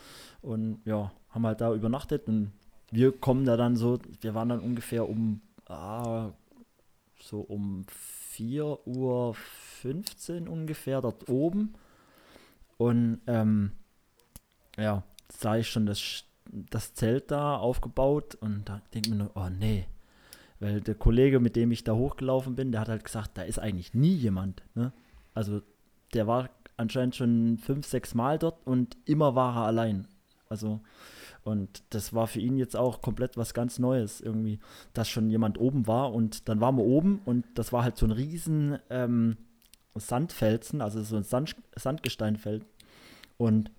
Und 0.42 0.80
ja, 0.86 1.12
haben 1.30 1.46
halt 1.46 1.60
da 1.60 1.74
übernachtet 1.74 2.28
und 2.30 2.52
wir 2.92 3.12
kommen 3.12 3.46
da 3.46 3.58
dann 3.58 3.76
so, 3.76 4.00
wir 4.22 4.34
waren 4.34 4.50
dann 4.50 4.60
ungefähr 4.60 5.08
um, 5.08 5.42
ah, 5.68 6.32
so 7.20 7.40
um 7.42 7.86
4.15 8.36 8.86
Uhr 10.46 10.52
ungefähr 10.52 11.02
dort 11.02 11.30
oben. 11.30 11.74
Und 12.78 13.22
ähm, 13.28 13.72
ja, 14.78 15.04
sah 15.30 15.58
ich 15.58 15.70
schon 15.70 15.86
das, 15.86 16.24
das 16.46 16.94
Zelt 16.94 17.32
da 17.32 17.58
aufgebaut 17.58 18.36
und 18.36 18.70
da 18.70 18.82
denke 18.94 19.10
ich 19.10 19.16
mir 19.16 19.24
nur, 19.24 19.32
oh 19.36 19.50
nee. 19.50 19.86
Weil 20.60 20.82
der 20.82 20.96
Kollege, 20.96 21.40
mit 21.40 21.56
dem 21.56 21.72
ich 21.72 21.84
da 21.84 21.94
hochgelaufen 21.94 22.56
bin, 22.56 22.72
der 22.72 22.82
hat 22.82 22.90
halt 22.90 23.04
gesagt, 23.04 23.38
da 23.38 23.44
ist 23.44 23.60
eigentlich 23.60 23.94
nie 23.94 24.14
jemand. 24.14 24.64
Ne? 24.74 24.92
Also 25.34 25.62
der 26.14 26.26
war 26.26 26.50
anscheinend 26.78 27.16
schon 27.16 27.58
fünf, 27.58 27.86
sechs 27.86 28.16
Mal 28.16 28.40
dort 28.40 28.66
und 28.66 28.98
immer 29.06 29.36
war 29.36 29.56
er 29.56 29.66
allein. 29.68 30.08
Also 30.50 30.80
und 31.48 31.82
das 31.92 32.14
war 32.14 32.28
für 32.28 32.42
ihn 32.42 32.58
jetzt 32.58 32.76
auch 32.76 33.02
komplett 33.02 33.38
was 33.38 33.54
ganz 33.54 33.80
Neues 33.80 34.20
irgendwie, 34.20 34.60
dass 34.92 35.08
schon 35.08 35.30
jemand 35.30 35.58
oben 35.58 35.88
war 35.88 36.14
und 36.14 36.50
dann 36.50 36.60
waren 36.60 36.76
wir 36.76 36.84
oben 36.84 37.22
und 37.24 37.46
das 37.56 37.72
war 37.72 37.86
halt 37.86 37.96
so 37.96 38.06
ein 38.06 38.12
riesen 38.12 38.78
ähm, 38.90 39.38
Sandfelsen, 39.96 40.82
also 40.82 41.02
so 41.04 41.16
ein 41.16 41.24
Sand, 41.24 41.56
Sandgesteinfeld. 41.74 42.66
Und 43.38 43.72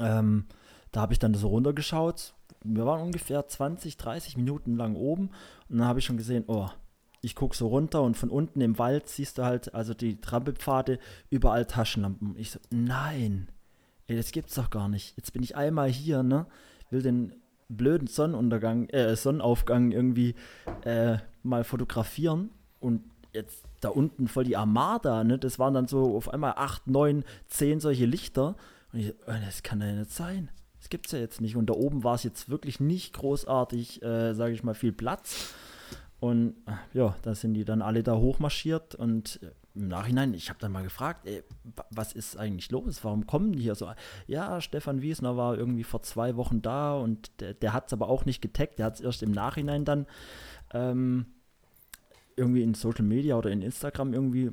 ähm, 0.00 0.46
da 0.90 1.02
habe 1.02 1.12
ich 1.12 1.20
dann 1.20 1.34
so 1.34 1.46
runtergeschaut. 1.46 2.34
Wir 2.64 2.84
waren 2.84 3.00
ungefähr 3.00 3.46
20, 3.46 3.96
30 3.96 4.36
Minuten 4.36 4.76
lang 4.76 4.96
oben 4.96 5.30
und 5.68 5.78
dann 5.78 5.86
habe 5.86 6.00
ich 6.00 6.04
schon 6.04 6.16
gesehen, 6.16 6.46
oh, 6.48 6.68
ich 7.20 7.36
gucke 7.36 7.56
so 7.56 7.68
runter 7.68 8.02
und 8.02 8.16
von 8.16 8.28
unten 8.28 8.60
im 8.60 8.76
Wald 8.76 9.08
siehst 9.08 9.38
du 9.38 9.44
halt, 9.44 9.72
also 9.72 9.94
die 9.94 10.20
Trampelpfade, 10.20 10.98
überall 11.30 11.64
Taschenlampen. 11.64 12.34
Ich 12.36 12.50
so, 12.50 12.58
nein, 12.70 13.52
ey, 14.08 14.16
das 14.16 14.32
gibt's 14.32 14.54
doch 14.54 14.70
gar 14.70 14.88
nicht. 14.88 15.16
Jetzt 15.16 15.32
bin 15.32 15.42
ich 15.42 15.56
einmal 15.56 15.88
hier, 15.88 16.22
ne? 16.22 16.46
Will 16.90 17.02
den 17.02 17.34
blöden 17.68 18.06
Sonnenuntergang, 18.06 18.88
äh, 18.90 19.16
Sonnenaufgang 19.16 19.90
irgendwie 19.90 20.34
äh, 20.84 21.18
mal 21.42 21.64
fotografieren 21.64 22.50
und 22.80 23.02
jetzt 23.32 23.64
da 23.80 23.88
unten 23.88 24.28
voll 24.28 24.44
die 24.44 24.56
Armada, 24.56 25.24
ne? 25.24 25.38
Das 25.38 25.58
waren 25.58 25.74
dann 25.74 25.88
so 25.88 26.16
auf 26.16 26.32
einmal 26.32 26.54
acht, 26.56 26.86
neun, 26.86 27.24
zehn 27.48 27.80
solche 27.80 28.06
Lichter. 28.06 28.56
Und 28.92 29.00
ich, 29.00 29.08
äh, 29.08 29.40
das 29.44 29.62
kann 29.62 29.80
ja 29.80 29.92
nicht 29.92 30.12
sein. 30.12 30.50
Das 30.78 30.88
gibt's 30.88 31.12
ja 31.12 31.18
jetzt 31.18 31.40
nicht. 31.40 31.56
Und 31.56 31.68
da 31.68 31.74
oben 31.74 32.04
war 32.04 32.14
es 32.14 32.22
jetzt 32.22 32.48
wirklich 32.48 32.80
nicht 32.80 33.14
großartig, 33.14 34.02
äh, 34.02 34.34
sage 34.34 34.54
ich 34.54 34.62
mal, 34.62 34.74
viel 34.74 34.92
Platz. 34.92 35.52
Und 36.20 36.54
äh, 36.66 36.98
ja, 36.98 37.16
da 37.22 37.34
sind 37.34 37.54
die 37.54 37.64
dann 37.64 37.82
alle 37.82 38.02
da 38.02 38.16
hochmarschiert 38.16 38.94
und 38.94 39.40
äh, 39.42 39.50
im 39.76 39.88
Nachhinein, 39.88 40.34
ich 40.34 40.48
habe 40.48 40.58
dann 40.58 40.72
mal 40.72 40.82
gefragt, 40.82 41.26
ey, 41.26 41.42
wa- 41.76 41.84
was 41.90 42.12
ist 42.12 42.36
eigentlich 42.36 42.70
los? 42.70 43.04
Warum 43.04 43.26
kommen 43.26 43.52
die 43.52 43.60
hier 43.62 43.74
so? 43.74 43.90
Ja, 44.26 44.60
Stefan 44.60 45.02
Wiesner 45.02 45.36
war 45.36 45.56
irgendwie 45.56 45.84
vor 45.84 46.02
zwei 46.02 46.36
Wochen 46.36 46.62
da 46.62 46.94
und 46.94 47.30
der, 47.40 47.54
der 47.54 47.72
hat 47.72 47.86
es 47.86 47.92
aber 47.92 48.08
auch 48.08 48.24
nicht 48.24 48.40
getaggt, 48.42 48.78
der 48.78 48.86
hat 48.86 48.94
es 48.94 49.00
erst 49.00 49.22
im 49.22 49.32
Nachhinein 49.32 49.84
dann 49.84 50.06
ähm, 50.72 51.26
irgendwie 52.36 52.62
in 52.62 52.74
Social 52.74 53.04
Media 53.04 53.36
oder 53.36 53.50
in 53.50 53.62
Instagram 53.62 54.12
irgendwie 54.12 54.50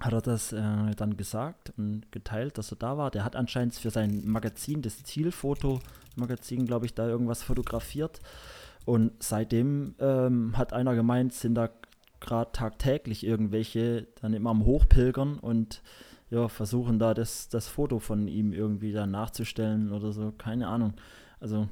hat 0.00 0.12
er 0.12 0.20
das 0.20 0.52
äh, 0.52 0.94
dann 0.96 1.16
gesagt 1.16 1.72
und 1.78 2.12
geteilt, 2.12 2.58
dass 2.58 2.70
er 2.70 2.76
da 2.76 2.98
war. 2.98 3.10
Der 3.10 3.24
hat 3.24 3.34
anscheinend 3.34 3.74
für 3.74 3.88
sein 3.90 4.22
Magazin, 4.26 4.82
das 4.82 5.02
Zielfoto-Magazin, 5.04 6.66
glaube 6.66 6.84
ich, 6.84 6.92
da 6.94 7.08
irgendwas 7.08 7.42
fotografiert. 7.42 8.20
Und 8.84 9.12
seitdem 9.20 9.94
ähm, 9.98 10.56
hat 10.58 10.74
einer 10.74 10.94
gemeint, 10.94 11.32
sind 11.32 11.54
da 11.54 11.70
gerade 12.26 12.52
tagtäglich 12.52 13.24
irgendwelche 13.24 14.06
dann 14.20 14.34
immer 14.34 14.50
am 14.50 14.64
Hochpilgern 14.66 15.38
und 15.38 15.82
ja, 16.28 16.48
versuchen 16.48 16.98
da 16.98 17.14
das, 17.14 17.48
das 17.48 17.68
Foto 17.68 17.98
von 18.00 18.28
ihm 18.28 18.52
irgendwie 18.52 18.92
dann 18.92 19.12
nachzustellen 19.12 19.92
oder 19.92 20.12
so, 20.12 20.32
keine 20.36 20.66
Ahnung. 20.68 20.94
Also 21.40 21.68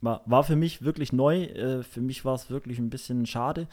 war, 0.00 0.22
war 0.26 0.42
für 0.44 0.56
mich 0.56 0.82
wirklich 0.82 1.12
neu, 1.12 1.44
äh, 1.44 1.82
für 1.84 2.00
mich 2.00 2.24
war 2.24 2.34
es 2.34 2.50
wirklich 2.50 2.78
ein 2.78 2.90
bisschen 2.90 3.24
schade. 3.26 3.68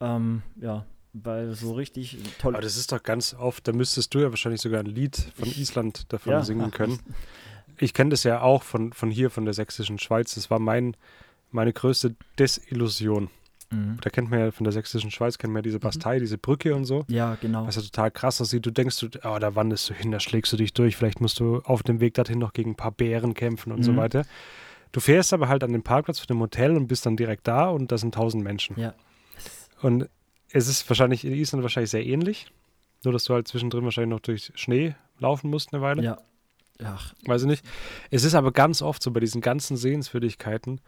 Ähm, 0.00 0.42
ja, 0.60 0.84
weil 1.14 1.54
so 1.54 1.72
richtig 1.72 2.18
toll. 2.38 2.54
Aber 2.54 2.62
das 2.62 2.76
ist 2.76 2.92
doch 2.92 3.02
ganz 3.02 3.32
oft, 3.34 3.66
da 3.66 3.72
müsstest 3.72 4.12
du 4.14 4.18
ja 4.18 4.30
wahrscheinlich 4.30 4.60
sogar 4.60 4.80
ein 4.80 4.86
Lied 4.86 5.16
von 5.34 5.48
Island 5.48 6.12
davon 6.12 6.32
Ja. 6.32 6.42
singen 6.42 6.70
können. 6.70 6.98
Ich 7.78 7.94
kenne 7.94 8.10
das 8.10 8.22
ja 8.24 8.40
auch 8.42 8.62
von, 8.62 8.92
von 8.92 9.10
hier, 9.10 9.30
von 9.30 9.44
der 9.46 9.54
sächsischen 9.54 9.98
Schweiz. 9.98 10.34
Das 10.34 10.50
war 10.50 10.58
mein, 10.58 10.96
meine 11.50 11.72
größte 11.72 12.14
Desillusion. 12.38 13.30
Mhm. 13.70 13.98
Da 14.00 14.10
kennt 14.10 14.30
man 14.30 14.38
ja 14.40 14.50
von 14.50 14.64
der 14.64 14.72
sächsischen 14.72 15.10
Schweiz, 15.10 15.38
kennt 15.38 15.52
man 15.52 15.58
ja 15.60 15.62
diese 15.62 15.78
Bastei, 15.80 16.18
diese 16.18 16.38
Brücke 16.38 16.74
und 16.74 16.84
so. 16.84 17.04
Ja, 17.08 17.36
genau. 17.40 17.66
Was 17.66 17.76
ja 17.76 17.82
total 17.82 18.10
krass 18.10 18.40
aussieht. 18.40 18.64
Du 18.66 18.70
denkst, 18.70 18.98
du, 19.00 19.08
oh, 19.24 19.38
da 19.38 19.54
wanderst 19.54 19.90
du 19.90 19.94
hin, 19.94 20.10
da 20.10 20.20
schlägst 20.20 20.52
du 20.52 20.56
dich 20.56 20.72
durch. 20.74 20.96
Vielleicht 20.96 21.20
musst 21.20 21.40
du 21.40 21.58
auf 21.64 21.82
dem 21.82 22.00
Weg 22.00 22.14
dorthin 22.14 22.38
noch 22.38 22.52
gegen 22.52 22.70
ein 22.72 22.76
paar 22.76 22.92
Bären 22.92 23.34
kämpfen 23.34 23.72
und 23.72 23.82
so 23.82 23.92
Mhm. 23.92 23.96
weiter. 23.96 24.24
Du 24.92 25.00
fährst 25.00 25.32
aber 25.32 25.48
halt 25.48 25.64
an 25.64 25.72
den 25.72 25.82
Parkplatz 25.82 26.20
von 26.20 26.28
dem 26.28 26.40
Hotel 26.40 26.76
und 26.76 26.86
bist 26.86 27.04
dann 27.06 27.16
direkt 27.16 27.48
da 27.48 27.68
und 27.68 27.90
da 27.90 27.98
sind 27.98 28.14
tausend 28.14 28.44
Menschen. 28.44 28.78
Ja. 28.78 28.94
Und 29.82 30.08
es 30.52 30.68
ist 30.68 30.88
wahrscheinlich 30.88 31.24
in 31.24 31.32
Island 31.32 31.62
wahrscheinlich 31.62 31.90
sehr 31.90 32.06
ähnlich. 32.06 32.46
Nur, 33.02 33.12
dass 33.12 33.24
du 33.24 33.34
halt 33.34 33.48
zwischendrin 33.48 33.84
wahrscheinlich 33.84 34.10
noch 34.10 34.20
durch 34.20 34.52
Schnee 34.54 34.94
laufen 35.18 35.50
musst 35.50 35.72
eine 35.74 35.82
Weile. 35.82 36.02
Ja. 36.02 36.18
Ach, 36.82 37.12
Weiß 37.26 37.42
ich 37.42 37.46
nicht. 37.48 37.64
Es 38.10 38.24
ist 38.24 38.34
aber 38.34 38.50
ganz 38.52 38.82
oft 38.82 39.02
so 39.02 39.10
bei 39.12 39.20
diesen 39.20 39.40
ganzen 39.40 39.76
Sehenswürdigkeiten, 39.76 40.80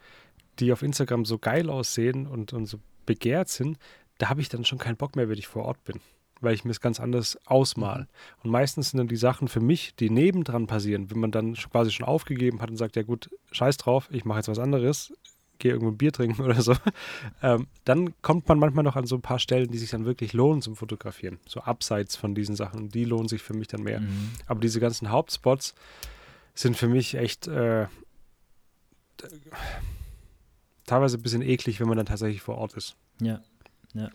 die 0.59 0.71
auf 0.71 0.81
Instagram 0.81 1.25
so 1.25 1.37
geil 1.37 1.69
aussehen 1.69 2.27
und, 2.27 2.53
und 2.53 2.65
so 2.65 2.79
begehrt 3.05 3.49
sind, 3.49 3.77
da 4.17 4.29
habe 4.29 4.41
ich 4.41 4.49
dann 4.49 4.65
schon 4.65 4.79
keinen 4.79 4.97
Bock 4.97 5.15
mehr, 5.15 5.29
wenn 5.29 5.37
ich 5.37 5.47
vor 5.47 5.65
Ort 5.65 5.83
bin. 5.83 5.99
Weil 6.39 6.53
ich 6.53 6.63
mir 6.63 6.71
es 6.71 6.81
ganz 6.81 6.99
anders 6.99 7.37
ausmal. 7.45 8.07
Und 8.43 8.51
meistens 8.51 8.91
sind 8.91 8.99
dann 8.99 9.07
die 9.07 9.15
Sachen 9.15 9.47
für 9.47 9.59
mich, 9.59 9.95
die 9.95 10.11
nebendran 10.11 10.67
passieren, 10.67 11.09
wenn 11.09 11.19
man 11.19 11.31
dann 11.31 11.55
quasi 11.55 11.91
schon 11.91 12.05
aufgegeben 12.05 12.61
hat 12.61 12.69
und 12.69 12.77
sagt, 12.77 12.95
ja 12.95 13.01
gut, 13.01 13.29
scheiß 13.51 13.77
drauf, 13.77 14.07
ich 14.11 14.23
mache 14.23 14.39
jetzt 14.39 14.47
was 14.47 14.59
anderes, 14.59 15.13
gehe 15.57 15.71
irgendwo 15.71 15.91
ein 15.91 15.97
Bier 15.97 16.11
trinken 16.11 16.41
oder 16.43 16.61
so, 16.61 16.75
ähm, 17.41 17.65
dann 17.85 18.13
kommt 18.21 18.47
man 18.47 18.59
manchmal 18.59 18.83
noch 18.83 18.95
an 18.95 19.07
so 19.07 19.15
ein 19.15 19.21
paar 19.21 19.39
Stellen, 19.39 19.69
die 19.71 19.79
sich 19.79 19.89
dann 19.89 20.05
wirklich 20.05 20.33
lohnen 20.33 20.61
zum 20.61 20.75
Fotografieren. 20.75 21.39
So 21.47 21.61
abseits 21.61 22.15
von 22.15 22.35
diesen 22.35 22.55
Sachen. 22.55 22.83
Und 22.83 22.95
die 22.95 23.05
lohnen 23.05 23.27
sich 23.27 23.41
für 23.41 23.53
mich 23.53 23.67
dann 23.67 23.81
mehr. 23.81 24.01
mhm. 24.01 24.31
Aber 24.45 24.59
diese 24.59 24.79
ganzen 24.79 25.09
Hauptspots 25.09 25.73
sind 26.53 26.77
für 26.77 26.87
mich 26.87 27.15
echt 27.15 27.47
äh, 27.47 27.87
teilweise 30.87 31.17
ein 31.17 31.21
bisschen 31.21 31.43
eklig, 31.43 31.79
wenn 31.79 31.87
man 31.87 31.97
dann 31.97 32.07
tatsächlich 32.07 32.41
vor 32.41 32.57
Ort 32.57 32.73
ist. 32.73 32.95
ja. 33.21 33.41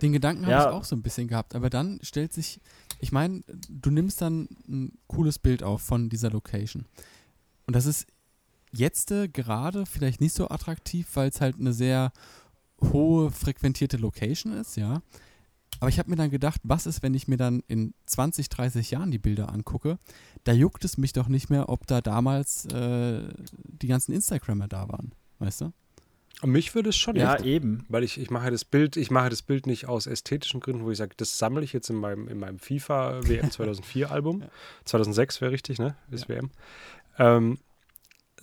Den 0.00 0.12
Gedanken 0.12 0.42
habe 0.42 0.52
Ja. 0.52 0.68
ich 0.68 0.74
auch 0.74 0.84
so 0.84 0.94
ein 0.94 1.02
bisschen 1.02 1.26
gehabt. 1.26 1.56
Aber 1.56 1.68
dann 1.68 1.98
stellt 2.02 2.32
sich, 2.32 2.60
ich 3.00 3.10
meine, 3.10 3.42
du 3.68 3.90
nimmst 3.90 4.20
dann 4.20 4.48
ein 4.68 4.92
cooles 5.08 5.40
Bild 5.40 5.64
auf 5.64 5.82
von 5.82 6.08
dieser 6.08 6.30
Location. 6.30 6.84
Und 7.66 7.74
das 7.74 7.86
ist 7.86 8.06
jetzt 8.70 9.10
äh, 9.10 9.26
gerade 9.28 9.84
vielleicht 9.86 10.20
nicht 10.20 10.34
so 10.36 10.48
attraktiv, 10.50 11.08
weil 11.14 11.30
es 11.30 11.40
halt 11.40 11.58
eine 11.58 11.72
sehr 11.72 12.12
hohe 12.80 13.30
frequentierte 13.32 13.96
Location 13.96 14.52
ist, 14.52 14.76
ja. 14.76 15.02
Aber 15.80 15.88
ich 15.88 15.98
habe 15.98 16.10
mir 16.10 16.16
dann 16.16 16.30
gedacht, 16.30 16.60
was 16.62 16.86
ist, 16.86 17.02
wenn 17.02 17.14
ich 17.14 17.26
mir 17.26 17.38
dann 17.38 17.64
in 17.66 17.92
20, 18.06 18.50
30 18.50 18.92
Jahren 18.92 19.10
die 19.10 19.18
Bilder 19.18 19.52
angucke? 19.52 19.98
Da 20.44 20.52
juckt 20.52 20.84
es 20.84 20.96
mich 20.96 21.12
doch 21.12 21.26
nicht 21.26 21.50
mehr, 21.50 21.68
ob 21.68 21.88
da 21.88 22.00
damals 22.00 22.66
äh, 22.66 23.22
die 23.64 23.88
ganzen 23.88 24.12
Instagrammer 24.12 24.68
da 24.68 24.88
waren, 24.88 25.12
weißt 25.40 25.62
du? 25.62 25.72
Mich 26.44 26.74
würde 26.74 26.90
es 26.90 26.96
schon 26.96 27.16
Ja, 27.16 27.32
jucken, 27.36 27.46
eben. 27.46 27.86
weil 27.88 28.02
ich, 28.02 28.18
ich 28.20 28.30
mache 28.30 28.50
das 28.50 28.64
Bild, 28.64 28.96
ich 28.96 29.10
mache 29.10 29.28
das 29.30 29.42
Bild 29.42 29.66
nicht 29.66 29.86
aus 29.88 30.06
ästhetischen 30.06 30.60
Gründen, 30.60 30.84
wo 30.84 30.90
ich 30.90 30.98
sage, 30.98 31.12
das 31.16 31.38
sammle 31.38 31.62
ich 31.62 31.72
jetzt 31.72 31.88
in 31.90 31.96
meinem, 31.96 32.28
in 32.28 32.38
meinem 32.38 32.58
FIFA 32.58 33.20
WM 33.26 33.50
2004 33.50 34.10
Album. 34.10 34.42
2006 34.84 35.40
wäre 35.40 35.52
richtig, 35.52 35.78
ne? 35.78 35.96
Ist 36.10 36.28
WM. 36.28 36.50
Ähm, 37.18 37.58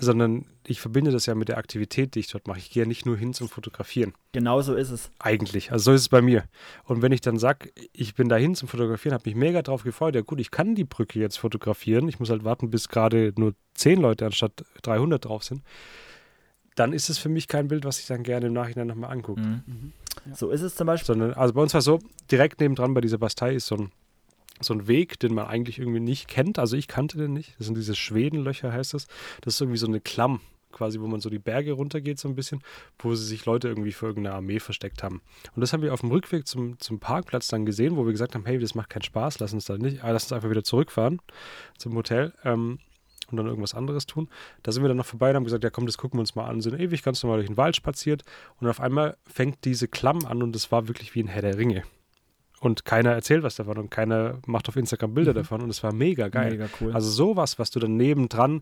sondern 0.02 0.46
ich 0.66 0.80
verbinde 0.80 1.12
das 1.12 1.26
ja 1.26 1.36
mit 1.36 1.50
der 1.50 1.58
Aktivität, 1.58 2.16
die 2.16 2.20
ich 2.20 2.30
dort 2.30 2.48
mache. 2.48 2.60
Ich 2.60 2.70
gehe 2.70 2.84
ja 2.84 2.88
nicht 2.88 3.06
nur 3.06 3.18
hin 3.18 3.34
zum 3.34 3.50
Fotografieren. 3.50 4.14
Genau 4.32 4.62
so 4.62 4.74
ist 4.76 4.92
es. 4.92 5.12
Eigentlich. 5.20 5.74
Also 5.74 5.92
so 5.92 5.94
ist 5.94 6.02
es 6.02 6.10
bei 6.10 6.22
mir. 6.22 6.46
Und 6.86 7.02
wenn 7.02 7.12
ich 7.12 7.20
dann 7.20 7.38
sage, 7.38 7.70
ich 7.92 8.16
bin 8.16 8.30
dahin 8.30 8.56
zum 8.56 8.70
Fotografieren, 8.70 9.14
habe 9.14 9.28
mich 9.28 9.36
mega 9.36 9.62
drauf 9.62 9.84
gefreut. 9.84 10.16
Ja 10.16 10.22
gut, 10.22 10.40
ich 10.40 10.52
kann 10.52 10.74
die 10.74 10.86
Brücke 10.86 11.20
jetzt 11.20 11.38
fotografieren. 11.38 12.08
Ich 12.08 12.18
muss 12.20 12.30
halt 12.30 12.46
warten, 12.46 12.70
bis 12.70 12.88
gerade 12.88 13.34
nur 13.36 13.56
zehn 13.74 14.00
Leute 14.00 14.26
anstatt 14.26 14.64
300 14.84 15.26
drauf 15.26 15.44
sind. 15.44 15.64
Dann 16.80 16.94
ist 16.94 17.10
es 17.10 17.18
für 17.18 17.28
mich 17.28 17.50
kein 17.50 17.68
Bild, 17.68 17.84
was 17.84 18.00
ich 18.00 18.08
dann 18.08 18.24
gerne 18.24 18.48
im 18.48 18.54
Nachhinein 18.54 18.88
nochmal 18.88 19.12
angucke. 19.12 19.42
Mhm. 19.42 19.64
Mhm. 19.66 19.94
Ja. 20.26 20.36
So 20.36 20.50
ist 20.50 20.62
es 20.62 20.76
zum 20.76 20.88
Beispiel. 20.88 21.08
Sondern, 21.08 21.34
also 21.34 21.54
bei 21.54 21.62
uns 21.62 21.74
war 21.74 21.80
es 21.80 21.86
so, 21.86 22.00
direkt 22.32 22.62
nebendran 22.62 22.94
bei 22.94 23.02
dieser 23.02 23.18
Bastei 23.18 23.54
ist 23.54 23.68
so 23.68 23.76
ein, 23.76 23.92
so 24.62 24.74
ein 24.74 24.88
Weg, 24.88 25.20
den 25.20 25.34
man 25.34 25.48
eigentlich 25.48 25.80
irgendwie 25.80 26.00
nicht 26.00 26.30
kennt. 26.30 26.58
Also 26.58 26.78
ich 26.78 26.88
kannte 26.88 27.18
den 27.18 27.34
nicht. 27.34 27.56
Das 27.58 27.68
sind 27.68 27.76
diese 27.76 27.96
Schwedenlöcher, 27.96 28.72
heißt 28.72 28.94
das. 28.94 29.08
Das 29.42 29.56
ist 29.56 29.62
irgendwie 29.62 29.78
so 29.78 29.88
eine 29.88 30.00
Klamm, 30.00 30.40
quasi, 30.72 31.02
wo 31.02 31.08
man 31.08 31.20
so 31.20 31.30
die 31.30 31.40
Berge 31.40 31.74
runtergeht, 31.74 32.18
so 32.18 32.30
ein 32.30 32.36
bisschen, 32.36 32.62
wo 33.00 33.14
sie 33.14 33.26
sich 33.26 33.46
Leute 33.46 33.68
irgendwie 33.68 33.92
für 33.92 34.08
irgendeine 34.08 34.36
Armee 34.36 34.60
versteckt 34.60 35.04
haben. 35.04 35.22
Und 35.56 35.62
das 35.62 35.74
haben 35.74 35.82
wir 35.82 35.94
auf 35.94 36.02
dem 36.02 36.12
Rückweg 36.12 36.48
zum, 36.48 36.80
zum 36.80 37.00
Parkplatz 37.00 37.48
dann 37.48 37.66
gesehen, 37.66 37.98
wo 37.98 38.06
wir 38.06 38.12
gesagt 38.14 38.36
haben, 38.36 38.46
hey, 38.46 38.58
das 38.58 38.76
macht 38.76 38.90
keinen 38.90 39.04
Spaß, 39.04 39.40
lass 39.40 39.54
uns 39.54 39.66
da 39.66 39.78
nicht, 39.78 40.04
äh, 40.04 40.12
lass 40.12 40.24
uns 40.24 40.34
einfach 40.34 40.50
wieder 40.50 40.64
zurückfahren 40.64 41.22
zum 41.78 41.96
Hotel. 41.96 42.34
Ähm, 42.44 42.80
und 43.32 43.38
dann 43.38 43.48
irgendwas 43.48 43.74
anderes 43.74 44.06
tun. 44.06 44.30
Da 44.64 44.72
sind 44.72 44.84
wir 44.84 44.88
dann 44.88 44.98
noch 44.98 45.06
vorbei 45.06 45.30
und 45.32 45.38
haben 45.38 45.44
gesagt, 45.44 45.64
ja 45.64 45.70
komm, 45.70 45.86
das 45.86 45.98
gucken 45.98 46.18
wir 46.18 46.22
uns 46.22 46.36
mal 46.36 46.46
an. 46.48 46.62
Sind 46.62 46.80
ewig 46.80 47.04
ganz 47.04 47.22
normal 47.24 47.40
durch 47.40 47.48
den 47.50 47.58
Wald 47.58 47.76
spaziert 47.76 48.24
und 48.60 48.68
auf 48.68 48.80
einmal 48.80 49.18
fängt 49.28 49.66
diese 49.66 49.88
Klamm 49.88 50.26
an 50.26 50.42
und 50.44 50.56
es 50.56 50.72
war 50.72 50.88
wirklich 50.88 51.16
wie 51.16 51.24
ein 51.24 51.28
Herr 51.28 51.42
der 51.42 51.58
Ringe. 51.58 51.84
Und 52.62 52.84
keiner 52.84 53.12
erzählt 53.12 53.42
was 53.44 53.56
davon 53.56 53.78
und 53.78 53.90
keiner 53.90 54.40
macht 54.46 54.68
auf 54.68 54.76
Instagram 54.76 55.14
Bilder 55.14 55.32
Mhm. 55.32 55.36
davon 55.38 55.62
und 55.62 55.70
es 55.70 55.82
war 55.82 55.94
mega 55.94 56.28
geil. 56.28 56.52
Mega 56.52 56.68
cool. 56.82 56.92
Also 56.94 57.10
sowas, 57.10 57.58
was 57.58 57.72
du 57.72 57.80
dann 57.80 57.96
nebendran 57.96 58.62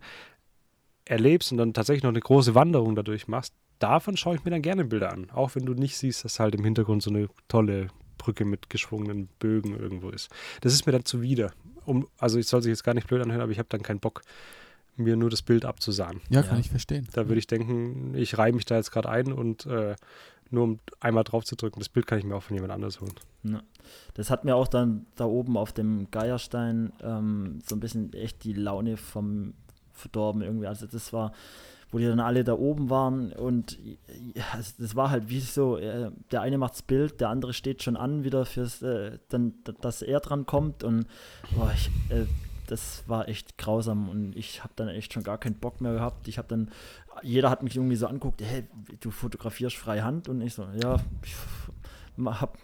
erlebst 1.06 1.52
und 1.52 1.58
dann 1.58 1.74
tatsächlich 1.74 2.04
noch 2.04 2.10
eine 2.12 2.20
große 2.20 2.54
Wanderung 2.54 2.96
dadurch 2.96 3.28
machst, 3.28 3.54
davon 3.80 4.18
schaue 4.18 4.36
ich 4.36 4.44
mir 4.44 4.52
dann 4.52 4.62
gerne 4.62 4.86
Bilder 4.86 5.12
an. 5.14 5.30
Auch 5.32 5.56
wenn 5.56 5.66
du 5.66 5.74
nicht 5.74 5.98
siehst, 5.98 6.26
dass 6.26 6.40
halt 6.40 6.54
im 6.56 6.64
Hintergrund 6.64 7.02
so 7.02 7.10
eine 7.10 7.28
tolle 7.48 7.88
Brücke 8.18 8.46
mit 8.46 8.70
geschwungenen 8.70 9.28
Bögen 9.40 9.80
irgendwo 9.80 10.10
ist. 10.10 10.30
Das 10.62 10.74
ist 10.74 10.86
mir 10.86 10.92
dann 10.92 11.06
zuwider. 11.06 11.52
Um, 11.88 12.08
also 12.20 12.38
ich 12.38 12.48
soll 12.48 12.62
sich 12.62 12.70
jetzt 12.70 12.84
gar 12.84 12.94
nicht 12.94 13.08
blöd 13.08 13.22
anhören, 13.22 13.42
aber 13.42 13.52
ich 13.52 13.60
habe 13.60 13.70
dann 13.70 13.82
keinen 13.82 14.00
Bock, 14.00 14.22
mir 14.98 15.16
nur 15.16 15.30
das 15.30 15.42
Bild 15.42 15.64
abzusahen. 15.64 16.22
Ja, 16.30 16.42
Ja. 16.42 16.48
kann 16.48 16.60
ich 16.60 16.70
verstehen. 16.70 17.08
Da 17.14 17.28
würde 17.28 17.40
ich 17.40 17.48
denken, 17.48 18.14
ich 18.16 18.38
reihe 18.38 18.52
mich 18.52 18.66
da 18.66 18.76
jetzt 18.76 18.92
gerade 18.92 19.10
ein 19.10 19.32
und 19.32 19.66
äh, 19.68 19.96
nur 20.50 20.64
um 20.64 20.80
einmal 21.00 21.24
drauf 21.24 21.44
zu 21.46 21.56
drücken, 21.56 21.80
das 21.80 21.90
Bild 21.90 22.08
kann 22.08 22.18
ich 22.20 22.26
mir 22.26 22.36
auch 22.36 22.44
von 22.44 22.56
jemand 22.56 22.74
anders 22.74 23.00
holen. 23.00 23.14
Ja. 23.44 23.62
Das 24.16 24.30
hat 24.30 24.44
mir 24.44 24.56
auch 24.56 24.68
dann 24.68 25.06
da 25.16 25.26
oben 25.26 25.56
auf 25.58 25.72
dem 25.72 26.10
Geierstein 26.12 26.92
ähm, 27.02 27.60
so 27.66 27.76
ein 27.76 27.80
bisschen 27.80 28.12
echt 28.14 28.44
die 28.44 28.54
Laune 28.54 28.98
vom 28.98 29.54
verdorben 29.94 30.42
irgendwie. 30.42 30.68
Also 30.68 30.88
das 30.88 31.14
war, 31.14 31.32
wo 31.92 32.00
die 32.00 32.06
dann 32.06 32.20
alle 32.20 32.44
da 32.44 32.54
oben 32.54 32.90
waren 32.90 33.32
und 33.32 33.78
also 34.52 34.74
das 34.78 34.96
war 34.96 35.10
halt 35.10 35.30
wie 35.30 35.40
so, 35.40 35.78
äh, 35.78 36.12
der 36.32 36.42
eine 36.42 36.58
macht's 36.58 36.82
Bild, 36.82 37.22
der 37.22 37.30
andere 37.30 37.54
steht 37.54 37.84
schon 37.84 37.96
an 37.96 38.24
wieder 38.24 38.46
fürs, 38.46 38.82
äh, 38.82 39.20
dann, 39.30 39.54
dass 39.82 40.02
er 40.02 40.20
dran 40.20 40.46
kommt 40.46 40.84
und 40.84 41.06
boah, 41.56 41.72
ich, 41.74 41.90
äh, 42.10 42.26
das 42.68 43.04
war 43.08 43.28
echt 43.30 43.58
grausam 43.58 44.10
und 44.10 44.36
ich 44.36 44.64
habe 44.64 44.74
dann 44.76 44.90
echt 44.90 45.14
schon 45.14 45.24
gar 45.24 45.38
keinen 45.38 45.56
Bock 45.56 45.82
mehr 45.82 45.94
gehabt. 45.94 46.28
Ich 46.28 46.38
habe 46.38 46.50
dann, 46.50 46.70
jeder 47.24 47.50
hat 47.50 47.64
mich 47.64 47.76
irgendwie 47.78 47.96
so 47.96 48.08
anguckt, 48.08 48.42
hey, 48.42 48.66
du 49.00 49.10
fotografierst 49.10 49.78
freihand 49.78 50.30
und 50.30 50.42
ich 50.42 50.54
so, 50.54 50.68
ja, 50.84 50.98
ich 51.24 51.34
hab, 52.26 52.58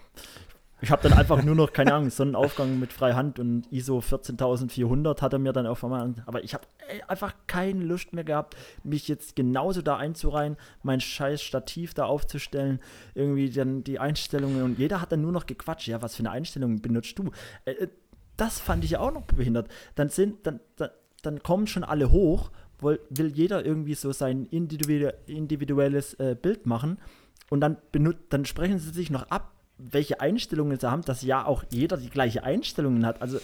ich 0.84 0.90
habe 0.90 1.08
dann 1.08 1.18
einfach 1.18 1.42
nur 1.42 1.54
noch, 1.54 1.72
keine 1.72 1.94
Ahnung, 1.94 2.10
Sonnenaufgang 2.10 2.78
mit 2.78 2.92
Freihand 2.92 3.38
und 3.38 3.66
ISO 3.72 4.02
14400 4.02 5.22
hat 5.22 5.32
er 5.32 5.38
mir 5.38 5.54
dann 5.54 5.66
auf 5.66 5.82
einmal, 5.82 6.12
aber 6.26 6.44
ich 6.44 6.52
habe 6.52 6.66
einfach 7.08 7.34
keine 7.46 7.82
Lust 7.82 8.12
mehr 8.12 8.22
gehabt, 8.22 8.54
mich 8.82 9.08
jetzt 9.08 9.34
genauso 9.34 9.80
da 9.80 9.96
einzureihen, 9.96 10.58
mein 10.82 11.00
scheiß 11.00 11.40
Stativ 11.40 11.94
da 11.94 12.04
aufzustellen, 12.04 12.80
irgendwie 13.14 13.48
dann 13.48 13.82
die 13.82 13.98
Einstellungen 13.98 14.62
und 14.62 14.78
jeder 14.78 15.00
hat 15.00 15.10
dann 15.10 15.22
nur 15.22 15.32
noch 15.32 15.46
gequatscht, 15.46 15.88
ja, 15.88 16.02
was 16.02 16.16
für 16.16 16.20
eine 16.20 16.32
Einstellung 16.32 16.82
benutzt 16.82 17.18
du? 17.18 17.30
Äh, 17.64 17.72
äh, 17.72 17.88
das 18.36 18.60
fand 18.60 18.84
ich 18.84 18.90
ja 18.90 19.00
auch 19.00 19.12
noch 19.12 19.22
behindert. 19.22 19.68
Dann 19.94 20.10
sind, 20.10 20.46
dann, 20.46 20.60
dann, 20.76 20.90
dann 21.22 21.42
kommen 21.42 21.66
schon 21.66 21.84
alle 21.84 22.10
hoch, 22.10 22.50
will, 22.80 23.00
will 23.08 23.28
jeder 23.28 23.64
irgendwie 23.64 23.94
so 23.94 24.12
sein 24.12 24.44
individu 24.50 25.08
individuelles 25.26 26.12
äh, 26.14 26.36
Bild 26.40 26.66
machen 26.66 26.98
und 27.48 27.60
dann, 27.60 27.78
benut 27.90 28.16
dann 28.28 28.44
sprechen 28.44 28.78
sie 28.78 28.90
sich 28.90 29.10
noch 29.10 29.30
ab, 29.30 29.53
welche 29.78 30.20
Einstellungen 30.20 30.78
sie 30.78 30.90
haben, 30.90 31.02
dass 31.02 31.22
ja 31.22 31.44
auch 31.44 31.64
jeder 31.70 31.96
die 31.96 32.10
gleiche 32.10 32.44
Einstellungen 32.44 33.04
hat. 33.06 33.20
Also, 33.20 33.38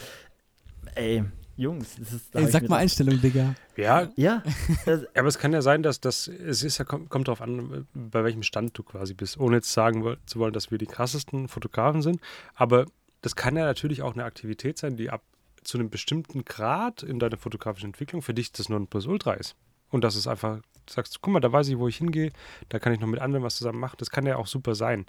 ey, 0.95 1.25
Jungs, 1.57 1.97
das 1.99 2.13
ist. 2.13 2.35
da 2.35 2.39
Ey, 2.39 2.47
ich 2.47 2.53
sag 2.53 2.69
mal 2.69 2.79
Einstellung, 2.79 3.21
Digga. 3.21 3.55
Ja, 3.77 4.09
Ja, 4.17 4.43
das, 4.87 5.05
aber 5.15 5.29
es 5.29 5.39
kann 5.39 5.53
ja 5.53 5.61
sein, 5.61 5.83
dass 5.83 6.01
das, 6.01 6.27
es 6.27 6.63
ist 6.63 6.79
ja, 6.79 6.85
kommt, 6.85 7.11
kommt 7.11 7.29
darauf 7.29 7.43
an, 7.43 7.87
bei 7.93 8.25
welchem 8.25 8.43
Stand 8.43 8.77
du 8.79 8.83
quasi 8.83 9.13
bist. 9.15 9.39
Ohne 9.39 9.57
jetzt 9.57 9.73
sagen 9.73 10.17
zu 10.25 10.39
wollen, 10.39 10.53
dass 10.53 10.71
wir 10.71 10.79
die 10.79 10.87
krassesten 10.87 11.49
Fotografen 11.49 12.03
sind. 12.03 12.21
Aber 12.55 12.87
das 13.21 13.37
kann 13.37 13.57
ja 13.57 13.65
natürlich 13.65 14.01
auch 14.03 14.15
eine 14.15 14.25
Aktivität 14.25 14.79
sein, 14.79 14.97
die 14.97 15.11
ab 15.11 15.23
zu 15.63 15.77
einem 15.77 15.91
bestimmten 15.91 16.45
Grad 16.45 17.03
in 17.03 17.19
deiner 17.19 17.37
fotografischen 17.37 17.89
Entwicklung 17.89 18.23
für 18.23 18.33
dich 18.33 18.53
das 18.53 18.69
Nonplusultra 18.69 19.35
ist. 19.35 19.55
Und 19.91 20.05
dass 20.05 20.15
es 20.15 20.27
einfach, 20.27 20.61
du 20.87 20.93
sagst, 20.93 21.21
guck 21.21 21.33
mal, 21.33 21.41
da 21.41 21.53
weiß 21.53 21.69
ich, 21.69 21.79
wo 21.79 21.89
ich 21.89 21.99
hingehe, 21.99 22.33
da 22.69 22.79
kann 22.79 22.93
ich 22.93 23.01
noch 23.01 23.09
mit 23.09 23.21
anderen 23.21 23.45
was 23.45 23.57
zusammen 23.57 23.81
machen. 23.81 23.97
Das 23.99 24.11
kann 24.11 24.25
ja 24.25 24.37
auch 24.37 24.47
super 24.47 24.75
sein. 24.75 25.05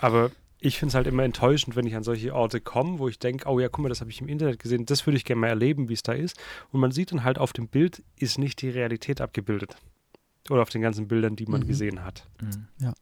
Aber 0.00 0.30
ich 0.58 0.78
finde 0.78 0.90
es 0.90 0.94
halt 0.94 1.06
immer 1.06 1.22
enttäuschend, 1.24 1.76
wenn 1.76 1.86
ich 1.86 1.96
an 1.96 2.02
solche 2.02 2.34
Orte 2.34 2.60
komme, 2.60 2.98
wo 2.98 3.08
ich 3.08 3.18
denke, 3.18 3.48
oh 3.48 3.58
ja, 3.60 3.68
guck 3.68 3.82
mal, 3.82 3.88
das 3.88 4.00
habe 4.00 4.10
ich 4.10 4.20
im 4.20 4.28
Internet 4.28 4.58
gesehen, 4.58 4.84
das 4.86 5.06
würde 5.06 5.16
ich 5.16 5.24
gerne 5.24 5.40
mal 5.40 5.48
erleben, 5.48 5.88
wie 5.88 5.94
es 5.94 6.02
da 6.02 6.12
ist. 6.12 6.38
Und 6.70 6.80
man 6.80 6.92
sieht 6.92 7.12
dann 7.12 7.24
halt 7.24 7.38
auf 7.38 7.52
dem 7.52 7.68
Bild, 7.68 8.02
ist 8.16 8.38
nicht 8.38 8.60
die 8.62 8.68
Realität 8.70 9.20
abgebildet. 9.20 9.76
Oder 10.50 10.62
auf 10.62 10.70
den 10.70 10.82
ganzen 10.82 11.08
Bildern, 11.08 11.36
die 11.36 11.46
man 11.46 11.60
Mhm. 11.62 11.66
gesehen 11.66 12.04
hat. 12.04 12.26
Mhm. 12.40 12.92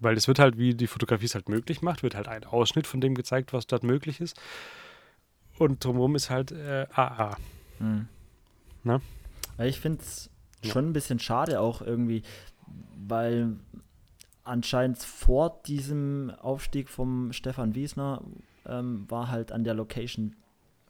Weil 0.00 0.14
das 0.14 0.28
wird 0.28 0.38
halt, 0.38 0.58
wie 0.58 0.74
die 0.74 0.86
Fotografie 0.86 1.24
es 1.26 1.34
halt 1.34 1.48
möglich 1.48 1.82
macht, 1.82 2.02
wird 2.04 2.14
halt 2.14 2.28
ein 2.28 2.44
Ausschnitt 2.44 2.86
von 2.86 3.00
dem 3.00 3.14
gezeigt, 3.14 3.52
was 3.52 3.66
dort 3.66 3.82
möglich 3.82 4.20
ist. 4.20 4.36
Und 5.58 5.84
drumherum 5.84 6.14
ist 6.14 6.30
halt 6.30 6.52
äh, 6.52 6.86
AA. 6.94 7.36
Mhm. 7.80 8.06
Na? 8.84 9.00
Weil 9.56 9.68
ich 9.68 9.80
finde 9.80 10.00
es 10.02 10.30
Ja. 10.62 10.72
schon 10.72 10.88
ein 10.88 10.92
bisschen 10.92 11.18
schade 11.18 11.60
auch 11.60 11.82
irgendwie, 11.82 12.22
weil 12.96 13.56
anscheinend 14.48 14.98
vor 14.98 15.60
diesem 15.66 16.32
Aufstieg 16.40 16.88
vom 16.88 17.32
Stefan 17.32 17.74
Wiesner 17.74 18.22
ähm, 18.66 19.04
war 19.08 19.30
halt 19.30 19.52
an 19.52 19.64
der 19.64 19.74
Location 19.74 20.34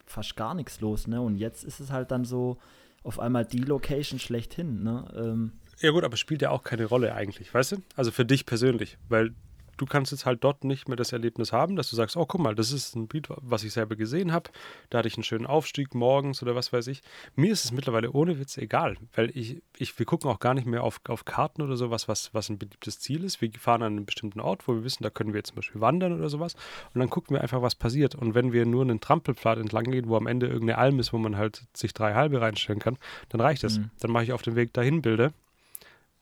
fast 0.07 0.37
gar 0.37 0.55
nichts 0.55 0.81
los, 0.81 1.07
ne? 1.07 1.21
Und 1.21 1.37
jetzt 1.37 1.65
ist 1.65 1.81
es 1.81 1.91
halt 1.91 2.11
dann 2.11 2.25
so 2.25 2.59
auf 3.03 3.19
einmal 3.21 3.45
die 3.45 3.59
Location 3.59 4.19
schlechthin, 4.19 4.83
ne? 4.83 5.05
Ähm, 5.15 5.53
Ja 5.81 5.91
gut, 5.91 6.05
aber 6.05 6.17
spielt 6.17 6.43
ja 6.43 6.51
auch 6.51 6.63
keine 6.63 6.87
Rolle 6.87 7.15
eigentlich, 7.15 7.53
weißt 7.53 7.73
du? 7.73 7.77
Also 7.97 8.11
für 8.11 8.25
dich 8.25 8.47
persönlich, 8.47 8.99
weil 9.09 9.35
du 9.79 9.87
kannst 9.87 10.13
jetzt 10.13 10.27
halt 10.27 10.45
dort 10.45 10.65
nicht 10.65 10.89
mehr 10.89 10.97
das 10.97 11.13
Erlebnis 11.13 11.53
haben, 11.53 11.77
dass 11.77 11.89
du 11.91 11.97
sagst, 11.97 12.17
oh 12.17 12.27
guck 12.27 12.41
mal, 12.41 12.55
das 12.55 12.73
ist 12.73 12.95
ein 12.95 13.09
Bild, 13.09 13.29
was 13.29 13.65
ich 13.65 13.73
selber 13.73 13.97
gesehen 13.97 14.33
habe, 14.33 14.51
da 14.91 14.99
hatte 14.99 15.09
ich 15.09 15.17
einen 15.17 15.25
schönen 15.25 15.47
Aufstieg 15.47 15.95
morgens 15.95 16.43
oder 16.43 16.55
was 16.55 16.73
weiß 16.73 16.87
ich. 16.89 17.01
Mir 17.37 17.53
ist 17.53 17.65
es 17.65 17.73
mittlerweile 17.73 18.13
ohne 18.13 18.39
Witz 18.39 18.59
egal, 18.59 18.97
weil 19.15 19.31
ich, 19.37 19.63
ich 19.77 19.99
wir 19.99 20.07
gucken 20.07 20.31
auch 20.31 20.41
gar 20.41 20.55
nicht 20.55 20.67
mehr 20.67 20.83
auf, 20.83 21.01
auf 21.09 21.25
Karten 21.25 21.63
oder 21.63 21.77
sowas, 21.77 22.09
was, 22.09 22.35
was 22.35 22.51
ein 22.51 22.59
beliebtes 22.59 23.01
Ziel 23.01 23.25
ist. 23.25 23.41
Wir 23.41 23.51
fahren 23.59 23.83
an 23.83 23.97
einen 23.97 24.07
bestimmten 24.07 24.41
Ort, 24.41 24.69
wo 24.69 24.75
wir 24.75 24.85
wissen, 24.85 25.03
da 25.03 25.11
können 25.11 25.33
wir 25.33 25.39
jetzt 25.39 25.49
zum 25.49 25.57
Beispiel 25.57 25.81
wandern 25.81 26.13
oder 26.13 26.29
sowas 26.29 26.55
und 26.93 27.01
dann 27.01 27.09
gucken 27.11 27.35
wir 27.35 27.41
einfach, 27.41 27.63
was 27.63 27.75
passiert. 27.75 28.15
Und 28.15 28.35
wenn 28.35 28.53
wir 28.53 28.67
nur 28.67 28.83
einen 28.83 29.01
Trampelpfad 29.01 29.59
entlang 29.59 29.85
gehen, 29.85 30.09
wo 30.09 30.17
am 30.17 30.27
Ende 30.27 30.47
irgendeine 30.47 30.79
Alm 30.79 30.99
ist, 30.99 31.13
wo 31.13 31.19
man 31.19 31.37
halt 31.37 31.63
sich 31.75 31.95
drei 31.95 32.15
halbe 32.15 32.41
reinstellen 32.41 32.81
kann, 32.81 32.99
dann 33.29 33.41
reicht 33.41 33.65
es. 33.65 33.79
Mhm. 33.79 33.91
Dann 34.01 34.11
mache 34.11 34.25
ich 34.25 34.33
auf 34.33 34.43
dem 34.43 34.57
Weg 34.57 34.73
dahin 34.73 35.03
Bilder 35.03 35.33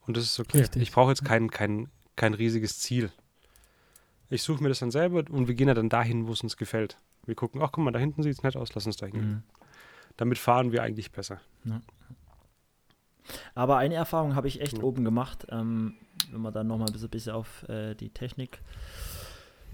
und 0.07 0.17
das 0.17 0.25
ist 0.25 0.39
okay. 0.39 0.59
Richtig. 0.59 0.83
Ich 0.83 0.93
brauche 0.93 1.11
jetzt 1.11 1.25
kein, 1.25 1.51
kein, 1.51 1.89
kein 2.15 2.35
riesiges 2.35 2.79
Ziel. 2.79 3.11
Ich 4.29 4.43
suche 4.43 4.63
mir 4.63 4.69
das 4.69 4.81
dann 4.81 4.91
selber 4.91 5.23
und 5.31 5.47
wir 5.49 5.55
gehen 5.55 5.69
ja 5.69 5.75
dann 5.75 5.89
dahin, 5.89 6.27
wo 6.27 6.33
es 6.33 6.43
uns 6.43 6.57
gefällt. 6.57 6.99
Wir 7.25 7.35
gucken, 7.35 7.61
ach 7.63 7.71
guck 7.73 7.85
mal, 7.85 7.93
da 7.93 7.99
hinten 7.99 8.23
sieht 8.23 8.33
es 8.35 8.43
nett 8.43 8.57
aus, 8.57 8.75
lass 8.75 8.87
uns 8.87 8.97
da 8.97 9.07
hingehen. 9.07 9.29
mhm. 9.29 9.43
Damit 10.17 10.39
fahren 10.39 10.73
wir 10.73 10.83
eigentlich 10.83 11.13
besser. 11.13 11.41
Aber 13.55 13.77
eine 13.79 13.95
Erfahrung 13.97 14.35
habe 14.35 14.49
ich 14.49 14.61
echt 14.61 14.79
Ja. 14.79 14.83
oben 14.85 15.05
gemacht, 15.05 15.47
ähm, 15.51 15.95
wenn 16.31 16.41
wir 16.41 16.53
dann 16.53 16.67
nochmal 16.69 16.89
ein 16.89 17.09
bisschen 17.11 17.33
auf 17.33 17.69
äh, 17.69 17.95
die 17.95 18.11
Technik 18.11 18.61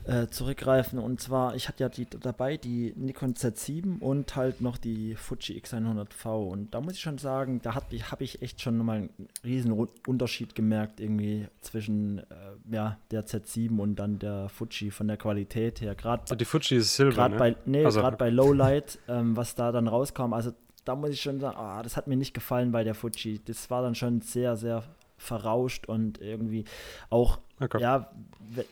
äh, 0.05 0.27
zurückgreifen. 0.29 0.99
Und 0.99 1.21
zwar, 1.21 1.55
ich 1.55 1.69
hatte 1.69 1.83
ja 1.85 1.89
die 1.89 2.07
dabei, 2.09 2.57
die 2.57 2.93
Nikon 2.97 3.35
Z7 3.35 4.01
und 4.01 4.35
halt 4.37 4.61
noch 4.61 4.77
die 4.77 5.15
Fuji 5.15 5.61
X100V. 5.61 6.49
Und 6.51 6.75
da 6.75 6.81
muss 6.81 6.95
ich 6.95 7.01
schon 7.01 7.19
sagen, 7.19 7.61
da 7.63 7.75
habe 7.75 7.87
ich, 8.25 8.43
echt 8.43 8.61
schon 8.61 8.79
nochmal 8.79 8.97
einen 8.99 9.29
riesen 9.45 9.73
Unterschied 10.07 10.55
gemerkt, 10.55 11.01
irgendwie 11.01 11.47
zwischen 11.61 12.19
äh, 12.19 12.25
ja, 12.71 12.99
der 13.11 13.25
Z7 13.27 13.79
und 13.79 13.97
dann 13.97 14.19
der 14.19 14.49
Fuji 14.49 14.91
von 14.91 15.09
der 15.09 15.17
Qualität 15.17 15.81
her. 15.81 15.95
Gerade 15.95 16.37
Die 16.37 16.45
Fuji 16.45 16.77
ist 16.79 16.97
Silber, 16.97 17.15
Gerade 17.15 17.35
ne? 17.35 17.39
bei, 17.39 17.57
nee, 17.67 17.85
Also- 17.85 18.01
gerade 18.01 18.17
bei 18.17 18.31
Lowlight, 18.31 18.99
ähm, 19.09 19.37
was 19.37 19.55
da 19.55 19.73
dann 19.73 19.89
rauskam, 19.89 20.33
also 20.33 20.53
da 20.85 20.97
muss 20.97 21.11
ich 21.11 21.21
schon 21.21 21.39
sagen, 21.39 21.57
ah, 21.57 21.83
das 21.83 21.97
hat 21.97 22.09
mir 22.09 22.17
nicht 22.17 22.35
gefallen 22.35 22.73
bei 22.73 22.83
der 22.83 22.95
Fuji. 22.97 23.41
Das 23.45 23.71
war 23.71 23.83
dann 23.83 23.95
schon 23.95 24.21
sehr, 24.21 24.57
sehr 24.57 24.83
verrauscht 25.17 25.87
und 25.89 26.21
irgendwie 26.21 26.65
auch, 27.09 27.39
Okay. 27.63 27.81
ja, 27.81 28.11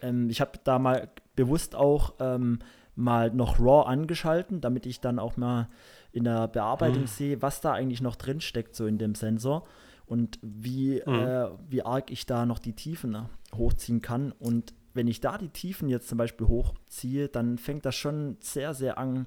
ähm, 0.02 0.28
ich 0.28 0.40
habe 0.40 0.52
da 0.64 0.78
mal 0.78 1.08
bewusst 1.36 1.74
auch 1.74 2.14
ähm, 2.20 2.58
mal 2.96 3.30
noch 3.30 3.58
RAW 3.58 3.86
angeschalten, 3.88 4.60
damit 4.60 4.84
ich 4.84 5.00
dann 5.00 5.18
auch 5.18 5.36
mal 5.36 5.68
in 6.12 6.24
der 6.24 6.48
Bearbeitung 6.48 7.02
Mhm. 7.02 7.06
sehe, 7.06 7.40
was 7.42 7.60
da 7.60 7.72
eigentlich 7.72 8.02
noch 8.02 8.16
drin 8.16 8.40
steckt, 8.40 8.74
so 8.74 8.86
in 8.86 8.98
dem 8.98 9.14
Sensor. 9.14 9.64
und 10.06 10.40
wie, 10.42 11.00
Mhm. 11.06 11.18
äh, 11.20 11.50
wie 11.68 11.82
arg 11.84 12.10
ich 12.10 12.26
da 12.26 12.44
noch 12.44 12.58
die 12.58 12.72
Tiefen 12.72 13.16
hochziehen 13.54 14.02
kann. 14.02 14.32
Und 14.32 14.74
wenn 14.92 15.06
ich 15.06 15.20
da 15.20 15.38
die 15.38 15.50
Tiefen 15.50 15.88
jetzt 15.88 16.08
zum 16.08 16.18
Beispiel 16.18 16.48
hochziehe, 16.48 17.28
dann 17.28 17.58
fängt 17.58 17.84
das 17.86 17.94
schon 17.94 18.36
sehr, 18.40 18.74
sehr 18.74 18.98
an, 18.98 19.26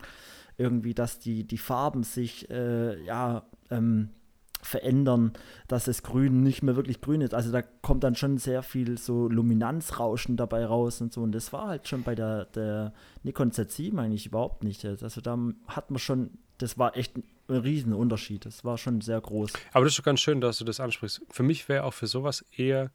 irgendwie, 0.57 0.93
dass 0.93 1.19
die, 1.19 1.45
die 1.47 1.57
Farben 1.57 2.03
sich 2.03 2.49
äh, 2.49 3.01
ja 3.05 3.43
ähm, 3.71 4.09
verändern, 4.65 5.33
dass 5.67 5.85
das 5.85 6.03
Grün 6.03 6.41
nicht 6.43 6.63
mehr 6.63 6.75
wirklich 6.75 7.01
grün 7.01 7.21
ist. 7.21 7.33
Also 7.33 7.51
da 7.51 7.61
kommt 7.61 8.03
dann 8.03 8.15
schon 8.15 8.37
sehr 8.37 8.63
viel 8.63 8.97
so 8.97 9.27
Luminanzrauschen 9.27 10.37
dabei 10.37 10.65
raus 10.65 11.01
und 11.01 11.13
so. 11.13 11.21
Und 11.21 11.33
das 11.33 11.53
war 11.53 11.67
halt 11.67 11.87
schon 11.87 12.03
bei 12.03 12.15
der, 12.15 12.45
der 12.45 12.93
Nikon 13.23 13.51
Z7 13.51 13.97
eigentlich 13.99 14.25
überhaupt 14.25 14.63
nicht. 14.63 14.85
Also 14.85 15.21
da 15.21 15.37
hat 15.67 15.91
man 15.91 15.99
schon, 15.99 16.31
das 16.57 16.77
war 16.77 16.95
echt 16.97 17.17
ein 17.17 17.23
Riesenunterschied. 17.49 18.45
Das 18.45 18.63
war 18.63 18.77
schon 18.77 19.01
sehr 19.01 19.19
groß. 19.19 19.53
Aber 19.73 19.85
das 19.85 19.91
ist 19.91 19.95
schon 19.97 20.05
ganz 20.05 20.19
schön, 20.21 20.41
dass 20.41 20.57
du 20.57 20.65
das 20.65 20.79
ansprichst. 20.79 21.21
Für 21.29 21.43
mich 21.43 21.67
wäre 21.69 21.83
auch 21.83 21.93
für 21.93 22.07
sowas 22.07 22.45
eher 22.55 22.91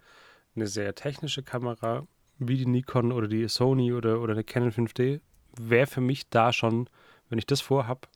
eine 0.56 0.66
sehr 0.66 0.94
technische 0.94 1.42
Kamera, 1.42 2.06
wie 2.38 2.56
die 2.56 2.66
Nikon 2.66 3.12
oder 3.12 3.28
die 3.28 3.48
Sony 3.48 3.92
oder, 3.92 4.20
oder 4.20 4.32
eine 4.32 4.44
Canon 4.44 4.72
5D, 4.72 5.20
wäre 5.58 5.86
für 5.86 6.00
mich 6.00 6.28
da 6.30 6.52
schon, 6.52 6.88
wenn 7.28 7.38
ich 7.38 7.46
das 7.46 7.60
vorhab, 7.60 8.08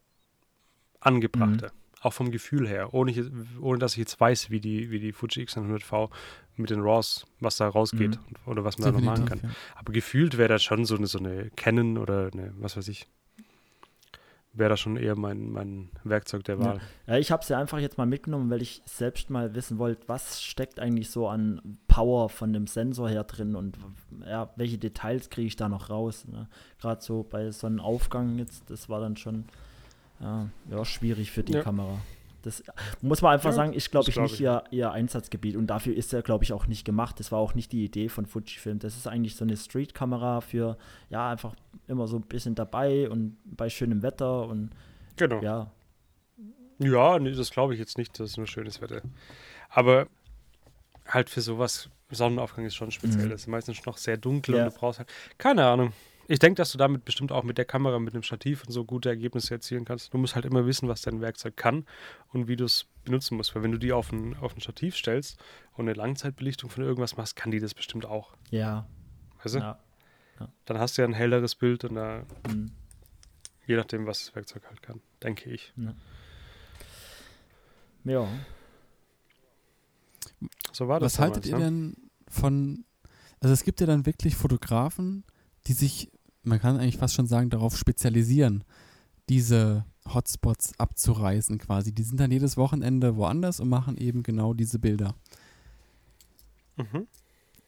angebrachter. 1.01 1.73
Auch 2.03 2.13
vom 2.13 2.31
Gefühl 2.33 2.69
her, 2.69 2.93
ohne, 2.95 3.13
ich, 3.13 3.21
ohne 3.61 3.79
dass 3.79 3.93
ich 3.93 3.99
jetzt 3.99 4.21
weiß, 4.21 4.51
wie 4.51 4.61
die, 4.61 4.91
wie 4.91 4.99
die 4.99 5.13
Fuji 5.13 5.45
X100V 5.45 6.11
mit 6.57 6.71
den 6.71 6.81
RAWs, 6.81 7.25
was 7.41 7.57
da 7.57 7.69
rausgeht 7.69 8.17
Mhm. 8.19 8.51
oder 8.51 8.65
was 8.65 8.79
man 8.79 8.93
da 8.93 8.99
noch 8.99 9.05
machen 9.05 9.25
kann. 9.25 9.39
Definitiv, 9.39 9.59
ja. 9.75 9.79
Aber 9.79 9.93
gefühlt 9.93 10.37
wäre 10.37 10.49
das 10.49 10.63
schon 10.65 10.85
so 10.85 10.97
eine, 10.97 11.07
so 11.07 11.19
eine 11.19 11.51
Canon 11.57 11.99
oder 11.99 12.31
eine, 12.33 12.53
was 12.59 12.77
weiß 12.77 12.89
ich, 12.89 13.07
wäre 14.55 14.69
das 14.71 14.81
schon 14.81 14.97
eher 14.99 15.17
mein, 15.17 15.51
mein 15.51 15.89
Werkzeug 16.05 16.45
der 16.45 16.57
Ja. 16.57 16.65
Wahl. 16.65 16.81
Ja, 17.07 17.17
ich 17.17 17.31
habe 17.31 17.45
sie 17.45 17.57
einfach 17.57 17.79
jetzt 17.79 17.97
mal 17.97 18.07
mitgenommen, 18.07 18.51
weil 18.51 18.61
ich 18.61 18.83
selbst 18.85 19.31
mal 19.31 19.55
wissen 19.55 19.79
wollte, 19.79 20.07
was 20.09 20.43
steckt 20.43 20.79
eigentlich 20.79 21.09
so 21.11 21.27
an 21.29 21.79
Power 21.89 22.29
von 22.29 22.53
dem 22.53 22.67
Sensor 22.67 23.09
her 23.09 23.25
drin 23.25 23.55
und 23.55 23.79
ja, 24.27 24.51
welche 24.57 24.77
Details 24.77 25.31
kriege 25.31 25.47
ich 25.47 25.57
da 25.57 25.69
noch 25.71 25.89
raus. 25.89 26.27
Ne? 26.29 26.49
Gerade 26.81 27.01
so 27.01 27.23
bei 27.23 27.51
so 27.51 27.67
einem 27.67 27.81
Aufgang 27.81 28.39
jetzt, 28.39 28.69
das 28.71 28.89
war 28.91 29.01
dann 29.01 29.17
schon 29.17 29.45
ja, 30.23 30.49
ja, 30.71 30.85
schwierig 30.85 31.31
für 31.31 31.43
die 31.43 31.53
Ja. 31.55 31.63
Kamera. 31.63 31.99
Das 32.43 32.63
muss 33.03 33.23
man 33.23 33.35
einfach 33.35 33.51
Ja, 33.51 33.57
sagen, 33.57 33.73
ist, 33.73 33.91
glaube 33.93 34.09
ich, 34.09 34.15
glaub 34.15 34.25
nicht 34.25 34.35
ich. 34.35 34.41
ihr, 34.41 34.65
ihr 34.73 34.91
Einsatzgebiet 34.91 35.55
und 35.55 35.69
dafür 35.69 35.95
ist 35.95 36.13
er, 36.13 36.23
glaube 36.23 36.43
ich, 36.43 36.53
auch 36.53 36.67
nicht 36.67 36.85
gemacht. 36.85 37.21
Das 37.21 37.31
war 37.31 37.39
auch 37.39 37.55
nicht 37.55 37.71
die 37.71 37.85
Idee 37.85 38.09
von 38.09 38.27
Fujifilm. 38.27 38.81
Das 38.81 38.97
ist 38.97 39.07
eigentlich 39.07 39.37
so 39.37 39.45
eine 39.45 39.57
Street-Kamera 39.57 40.41
für, 40.41 40.77
ja, 41.09 41.31
einfach 41.31 41.55
immer 41.87 42.09
so 42.09 42.17
ein 42.17 42.23
bisschen 42.23 42.57
dabei 42.57 43.09
und 43.09 43.37
bei 43.45 43.69
schönem 43.71 44.03
Wetter 44.03 44.49
und 44.49 44.71
Genau. 45.17 45.41
ja, 45.41 45.71
Ja, 46.79 47.19
nee, 47.21 47.31
das 47.33 47.51
glaube 47.53 47.75
ich 47.75 47.79
jetzt 47.81 47.97
nicht, 47.97 48.19
dass 48.19 48.31
es 48.31 48.37
nur 48.37 48.49
schönes 48.49 48.81
Wetter. 48.81 49.03
Aber 49.69 50.09
halt 51.07 51.31
für 51.31 51.43
sowas, 51.43 51.91
Sonnenaufgang 52.11 52.65
ist 52.67 52.75
schon 52.75 52.91
speziell. 52.91 53.27
Mhm. 53.27 53.31
Das 53.31 53.43
ist 53.43 53.47
meistens 53.47 53.87
noch 53.87 53.97
sehr 53.99 54.17
dunkel 54.17 54.57
Ja. 54.57 54.65
und 54.67 54.75
du 54.75 54.79
brauchst 54.81 54.99
halt, 54.99 55.09
keine 55.39 55.65
Ahnung. 55.65 55.93
Ich 56.29 56.39
denke, 56.39 56.57
dass 56.57 56.73
du 56.73 56.79
damit 56.79 57.05
bestimmt 57.05 57.33
auch 57.33 57.43
mit 57.43 57.59
der 57.59 57.65
Kamera, 57.65 57.99
mit 57.99 58.15
dem 58.15 58.23
Stativ 58.23 58.65
und 58.65 58.73
so 58.73 58.85
gute 58.85 59.09
Ergebnisse 59.09 59.55
erzielen 59.55 59.85
kannst. 59.85 60.15
Du 60.15 60.19
musst 60.19 60.35
halt 60.35 60.45
immer 60.45 60.67
wissen, 60.67 60.89
was 60.89 61.03
dein 61.03 61.21
Werkzeug 61.21 61.57
kann 61.57 61.85
und 62.33 62.47
wie 62.49 62.57
du 62.57 62.65
es 62.65 62.87
benutzen 63.05 63.37
musst. 63.37 63.55
Weil 63.55 63.63
wenn 63.65 63.73
du 63.73 63.79
die 63.79 63.93
auf 63.93 64.13
ein, 64.13 64.37
auf 64.37 64.57
ein 64.57 64.61
Stativ 64.61 64.97
stellst 64.97 65.39
und 65.75 65.87
eine 65.89 65.95
Langzeitbelichtung 65.95 66.71
von 66.71 66.85
irgendwas 66.85 67.17
machst, 67.17 67.35
kann 67.37 67.51
die 67.51 67.59
das 67.61 67.75
bestimmt 67.75 68.07
auch. 68.07 68.35
ja, 68.51 68.87
Weißt 69.43 69.57
du? 69.57 69.59
ja. 69.59 69.79
Dann 70.65 70.79
hast 70.79 70.97
du 70.99 71.03
ja 71.03 71.09
ein 71.09 71.13
helleres 71.15 71.55
Bild 71.55 71.85
und 71.85 71.95
da, 71.97 72.25
Mhm. 72.49 72.73
je 73.67 73.77
nachdem, 73.77 74.07
was 74.07 74.25
das 74.25 74.35
Werkzeug 74.35 74.65
halt 74.69 74.83
kann, 74.83 75.01
denke 75.23 75.51
ich. 75.51 75.73
Ja. 78.05 78.27
So 80.73 80.89
war 80.89 80.99
das 81.01 81.15
Was 81.15 81.19
haltet 81.21 81.47
ihr 81.47 81.53
damals, 81.53 81.71
ne? 81.71 81.77
denn 81.93 82.11
von, 82.29 82.85
also 83.41 83.53
es 83.53 83.63
gibt 83.65 83.81
ja 83.81 83.87
dann 83.87 84.07
wirklich 84.07 84.35
Fotografen, 84.37 85.25
die 85.67 85.73
sich, 85.73 86.11
man 86.43 86.61
kann 86.61 86.79
eigentlich 86.79 86.99
fast 86.99 87.15
schon 87.15 87.27
sagen, 87.27 87.51
darauf 87.51 87.77
spezialisieren, 87.77 88.65
diese 89.29 89.85
Hotspots 90.13 90.73
abzureißen 90.79 91.59
quasi. 91.59 91.93
Die 91.93 92.03
sind 92.03 92.19
dann 92.19 92.33
jedes 92.33 92.57
Wochenende 92.57 93.17
woanders 93.17 93.61
und 93.61 93.69
machen 93.69 93.97
eben 93.97 94.23
genau 94.23 94.53
diese 94.55 94.79
Bilder. 94.79 95.15
Mhm. 96.77 97.07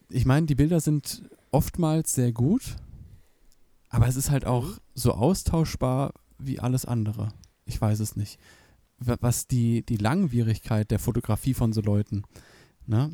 Ich 0.09 0.25
meine, 0.25 0.45
die 0.45 0.55
Bilder 0.55 0.79
sind 0.81 1.23
oftmals 1.51 2.13
sehr 2.13 2.31
gut, 2.33 2.75
aber 3.89 4.07
es 4.07 4.15
ist 4.15 4.29
halt 4.29 4.45
auch 4.45 4.67
Mhm. 4.67 4.77
so 4.93 5.13
austauschbar 5.13 6.13
wie 6.37 6.59
alles 6.59 6.85
andere. 6.85 7.29
Ich 7.65 7.79
weiß 7.79 7.99
es 8.01 8.15
nicht. 8.15 8.39
Wa- 8.99 9.17
Was 9.21 9.47
die, 9.47 9.85
die 9.85 9.97
Langwierigkeit 9.97 10.91
der 10.91 10.99
Fotografie 10.99 11.53
von 11.53 11.71
so 11.73 11.81
Leuten, 11.81 12.23
ne? 12.85 13.11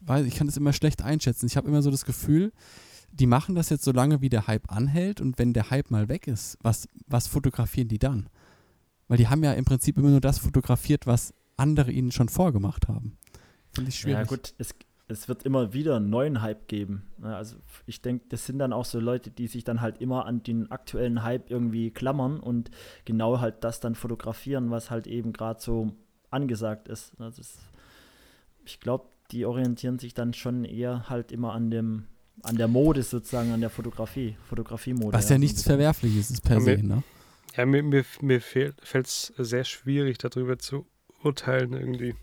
Weil 0.00 0.26
ich 0.26 0.36
kann 0.36 0.46
das 0.46 0.56
immer 0.56 0.72
schlecht 0.72 1.02
einschätzen. 1.02 1.46
Ich 1.46 1.56
habe 1.56 1.68
immer 1.68 1.82
so 1.82 1.90
das 1.90 2.04
Gefühl, 2.04 2.52
die 3.12 3.26
machen 3.26 3.54
das 3.54 3.70
jetzt 3.70 3.84
so 3.84 3.92
lange, 3.92 4.20
wie 4.20 4.28
der 4.28 4.46
Hype 4.46 4.70
anhält 4.70 5.20
und 5.20 5.38
wenn 5.38 5.52
der 5.52 5.70
Hype 5.70 5.90
mal 5.90 6.08
weg 6.08 6.26
ist, 6.26 6.58
was, 6.62 6.88
was 7.06 7.26
fotografieren 7.26 7.88
die 7.88 7.98
dann? 7.98 8.28
Weil 9.08 9.18
die 9.18 9.28
haben 9.28 9.42
ja 9.42 9.52
im 9.52 9.64
Prinzip 9.64 9.98
immer 9.98 10.10
nur 10.10 10.20
das 10.20 10.38
fotografiert, 10.38 11.06
was 11.06 11.34
andere 11.56 11.90
ihnen 11.90 12.12
schon 12.12 12.28
vorgemacht 12.28 12.88
haben. 12.88 13.16
Finde 13.72 13.88
ich 13.90 13.98
schwierig. 13.98 14.30
Ja, 14.30 14.36
gut, 14.36 14.54
es, 14.58 14.74
es 15.08 15.28
wird 15.28 15.42
immer 15.44 15.72
wieder 15.72 15.96
einen 15.96 16.10
neuen 16.10 16.42
Hype 16.42 16.68
geben. 16.68 17.04
Also 17.22 17.56
ich 17.86 18.02
denke, 18.02 18.26
das 18.28 18.46
sind 18.46 18.58
dann 18.58 18.72
auch 18.72 18.84
so 18.84 19.00
Leute, 19.00 19.30
die 19.30 19.46
sich 19.46 19.64
dann 19.64 19.80
halt 19.80 19.98
immer 19.98 20.26
an 20.26 20.42
den 20.42 20.70
aktuellen 20.70 21.22
Hype 21.22 21.50
irgendwie 21.50 21.90
klammern 21.90 22.38
und 22.38 22.70
genau 23.04 23.40
halt 23.40 23.64
das 23.64 23.80
dann 23.80 23.94
fotografieren, 23.94 24.70
was 24.70 24.90
halt 24.90 25.06
eben 25.06 25.32
gerade 25.32 25.60
so 25.60 25.92
angesagt 26.30 26.88
ist. 26.88 27.18
Ne, 27.18 27.26
Das 27.26 27.38
ist 27.38 27.58
ich 28.68 28.80
glaube, 28.80 29.06
die 29.30 29.46
orientieren 29.46 29.98
sich 29.98 30.14
dann 30.14 30.34
schon 30.34 30.64
eher 30.64 31.08
halt 31.08 31.32
immer 31.32 31.52
an 31.52 31.70
dem 31.70 32.04
an 32.42 32.56
der 32.56 32.68
Mode 32.68 33.02
sozusagen, 33.02 33.52
an 33.52 33.60
der 33.60 33.70
Fotografie, 33.70 34.36
Fotografiemode. 34.48 35.12
was 35.12 35.28
ja, 35.28 35.34
ein 35.36 35.40
nichts. 35.40 35.62
Verwerfliches 35.62 36.30
ist 36.30 36.42
per 36.42 36.56
Ja, 36.56 36.60
se, 36.62 36.76
mir- 36.78 36.82
ne? 36.82 37.02
Ja, 37.56 37.66
mir, 37.66 37.82
mir, 37.82 38.04
mir 38.20 38.40
fällt 38.40 38.80
es 39.06 39.32
sehr 39.36 39.64
schwierig, 39.64 40.18
darüber 40.18 40.58
zu 40.58 40.86
urteilen 41.24 41.72
irgendwie. 41.72 42.14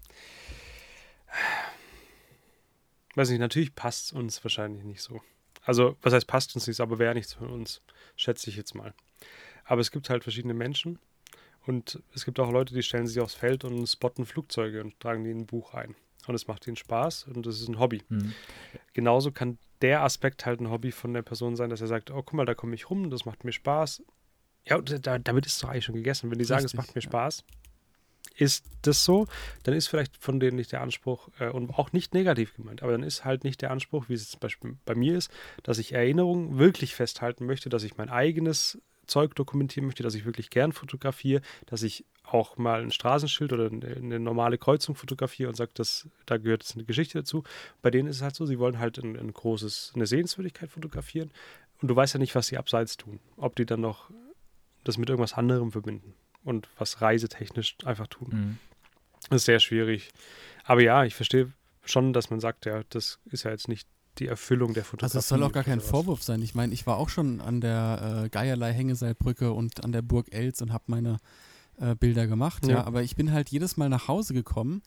Weiß 3.16 3.30
nicht, 3.30 3.40
natürlich 3.40 3.76
passt 3.76 4.06
es 4.08 4.12
uns 4.14 4.44
wahrscheinlich 4.44 4.84
nicht 4.84 5.02
so. 5.02 5.22
Also, 5.64 5.96
was 6.02 6.14
heißt 6.14 6.28
passt 6.28 6.54
uns 6.56 6.68
nicht, 6.68 6.80
aber 6.80 7.00
wäre 7.00 7.14
nichts 7.16 7.34
für 7.34 7.48
uns, 7.48 7.82
schätze 8.16 8.50
ich 8.50 8.56
jetzt 8.56 8.76
mal. 8.76 8.94
Aber 9.64 9.82
es 9.82 9.90
gibt 9.92 10.10
halt 10.10 10.24
verschiedene 10.24 10.54
Menschen 10.54 11.00
und 11.66 12.02
es 12.14 12.26
gibt 12.26 12.40
auch 12.40 12.52
Leute, 12.52 12.74
die 12.74 12.84
stellen 12.84 13.08
sich 13.08 13.20
aufs 13.20 13.34
Feld 13.34 13.64
und 13.64 13.88
spotten 13.88 14.26
Flugzeuge 14.26 14.82
und 14.84 15.00
tragen 15.00 15.24
die 15.24 15.32
in 15.32 15.40
ein 15.40 15.46
Buch 15.48 15.74
ein. 15.74 15.96
Und 16.28 16.36
es 16.36 16.48
macht 16.48 16.68
ihnen 16.68 16.76
Spaß 16.76 17.26
und 17.34 17.46
das 17.46 17.60
ist 17.62 17.68
ein 17.68 17.80
Hobby. 17.80 18.04
Hm. 18.10 18.34
Genauso 18.94 19.32
kann 19.32 19.58
der 19.82 20.04
Aspekt 20.04 20.46
halt 20.46 20.62
ein 20.62 20.70
Hobby 20.70 20.92
von 20.92 21.14
der 21.14 21.22
Person 21.22 21.56
sein, 21.56 21.70
dass 21.70 21.82
er 21.82 21.88
sagt, 21.88 22.12
oh, 22.12 22.16
guck 22.16 22.34
mal, 22.34 22.46
da 22.46 22.56
komme 22.56 22.76
ich 22.76 22.90
rum, 22.90 23.10
das 23.10 23.26
macht 23.26 23.44
mir 23.44 23.52
Spaß. 23.52 24.04
Ja, 24.68 24.82
da, 24.82 25.20
damit 25.20 25.46
ist 25.46 25.54
es 25.54 25.60
doch 25.60 25.70
eigentlich 25.70 25.86
schon 25.86 25.96
gegessen. 25.96 26.32
Wenn 26.32 26.40
die 26.40 26.46
sagen, 26.46 26.66
es 26.66 26.74
Richtig, 26.74 26.78
macht 26.78 26.96
mir 26.96 27.02
ja. 27.02 27.10
Spaß, 27.10 27.44
ist 28.36 28.66
das 28.82 29.04
so, 29.04 29.28
dann 29.64 29.76
ist 29.76 29.88
vielleicht 29.88 30.18
von 30.18 30.40
denen 30.40 30.58
nicht 30.58 30.72
der 30.72 30.82
Anspruch 30.82 31.30
äh, 31.40 31.50
und 31.50 31.72
auch 31.72 31.94
nicht 31.94 32.14
negativ 32.14 32.56
gemeint, 32.56 32.84
aber 32.84 32.92
dann 32.92 33.04
ist 33.04 33.24
halt 33.24 33.44
nicht 33.44 33.62
der 33.62 33.72
Anspruch, 33.72 34.10
wie 34.10 34.14
es 34.14 34.30
zum 34.30 34.40
Beispiel 34.40 34.78
bei 34.86 34.96
mir 34.96 35.18
ist, 35.18 35.32
dass 35.64 35.78
ich 35.78 35.94
Erinnerungen 35.94 36.58
wirklich 36.58 36.96
festhalten 36.96 37.46
möchte, 37.46 37.70
dass 37.70 37.84
ich 37.84 37.98
mein 37.98 38.10
eigenes 38.10 38.82
Zeug 39.08 39.36
dokumentieren 39.36 39.86
möchte, 39.86 40.04
dass 40.04 40.16
ich 40.16 40.26
wirklich 40.26 40.50
gern 40.50 40.72
fotografiere, 40.72 41.42
dass 41.66 41.84
ich 41.84 42.06
auch 42.24 42.58
mal 42.58 42.82
ein 42.82 42.92
Straßenschild 42.92 43.54
oder 43.54 43.68
eine, 43.68 43.96
eine 43.96 44.20
normale 44.20 44.58
Kreuzung 44.58 44.96
fotografiere 44.96 45.50
und 45.50 45.56
sage, 45.56 45.72
dass 45.74 46.08
da 46.26 46.38
gehört 46.38 46.64
jetzt 46.64 46.76
eine 46.76 46.86
Geschichte 46.86 47.20
dazu. 47.20 47.44
Bei 47.82 47.92
denen 47.92 48.10
ist 48.10 48.18
es 48.18 48.22
halt 48.22 48.36
so, 48.36 48.46
sie 48.46 48.60
wollen 48.60 48.80
halt 48.80 48.98
ein, 48.98 49.18
ein 49.18 49.32
großes, 49.32 49.94
eine 49.96 50.08
Sehenswürdigkeit 50.08 50.70
fotografieren 50.70 51.32
und 51.82 51.88
du 51.88 51.96
weißt 51.96 52.16
ja 52.16 52.20
nicht, 52.20 52.36
was 52.36 52.48
sie 52.48 52.58
abseits 52.58 52.98
tun. 52.98 53.20
Ob 53.38 53.56
die 53.56 53.66
dann 53.66 53.82
noch 53.82 54.10
das 54.84 54.98
mit 54.98 55.10
irgendwas 55.10 55.34
anderem 55.34 55.72
verbinden 55.72 56.14
und 56.44 56.70
was 56.78 57.02
reisetechnisch 57.02 57.78
einfach 57.86 58.08
tun. 58.08 58.32
Hm. 58.32 58.58
Das 59.30 59.42
ist 59.42 59.46
sehr 59.46 59.60
schwierig. 59.60 60.10
Aber 60.64 60.82
ja, 60.82 61.04
ich 61.04 61.16
verstehe 61.16 61.52
schon, 61.84 62.14
dass 62.14 62.30
man 62.30 62.40
sagt, 62.40 62.66
ja, 62.66 62.84
das 62.90 63.20
ist 63.26 63.44
ja 63.44 63.52
jetzt 63.52 63.68
nicht 63.68 63.88
die 64.20 64.28
Erfüllung 64.28 64.74
der 64.74 64.84
Fotografie. 64.84 65.18
Also 65.18 65.20
es 65.20 65.28
soll 65.28 65.44
auch 65.44 65.52
gar 65.52 65.64
kein. 65.64 65.82
Vorwurf 65.82 66.24
sein. 66.24 66.42
Ich 66.42 66.56
meine, 66.56 66.74
ich 66.74 66.88
war 66.88 66.98
auch 66.98 67.10
schon 67.10 67.42
an 67.42 67.62
der 67.62 68.24
äh, 68.26 68.30
Geierlei-Hängeseilbrücke 68.30 69.52
und 69.52 69.84
an 69.84 69.92
der 69.92 70.02
Burg 70.02 70.34
Els 70.34 70.62
und 70.62 70.72
habe 70.72 70.86
meine 70.88 71.18
äh, 71.80 71.96
Bilder 71.96 72.28
gemacht. 72.28 72.66
Ja. 72.66 72.76
Ja. 72.76 72.84
aber 72.86 73.04
ich 73.04 73.16
bin 73.16 73.32
halt 73.32 73.50
jedes 73.50 73.78
Mal 73.78 73.90
nach 73.90 74.08
Hause 74.08 74.34
gekommen 74.34 74.82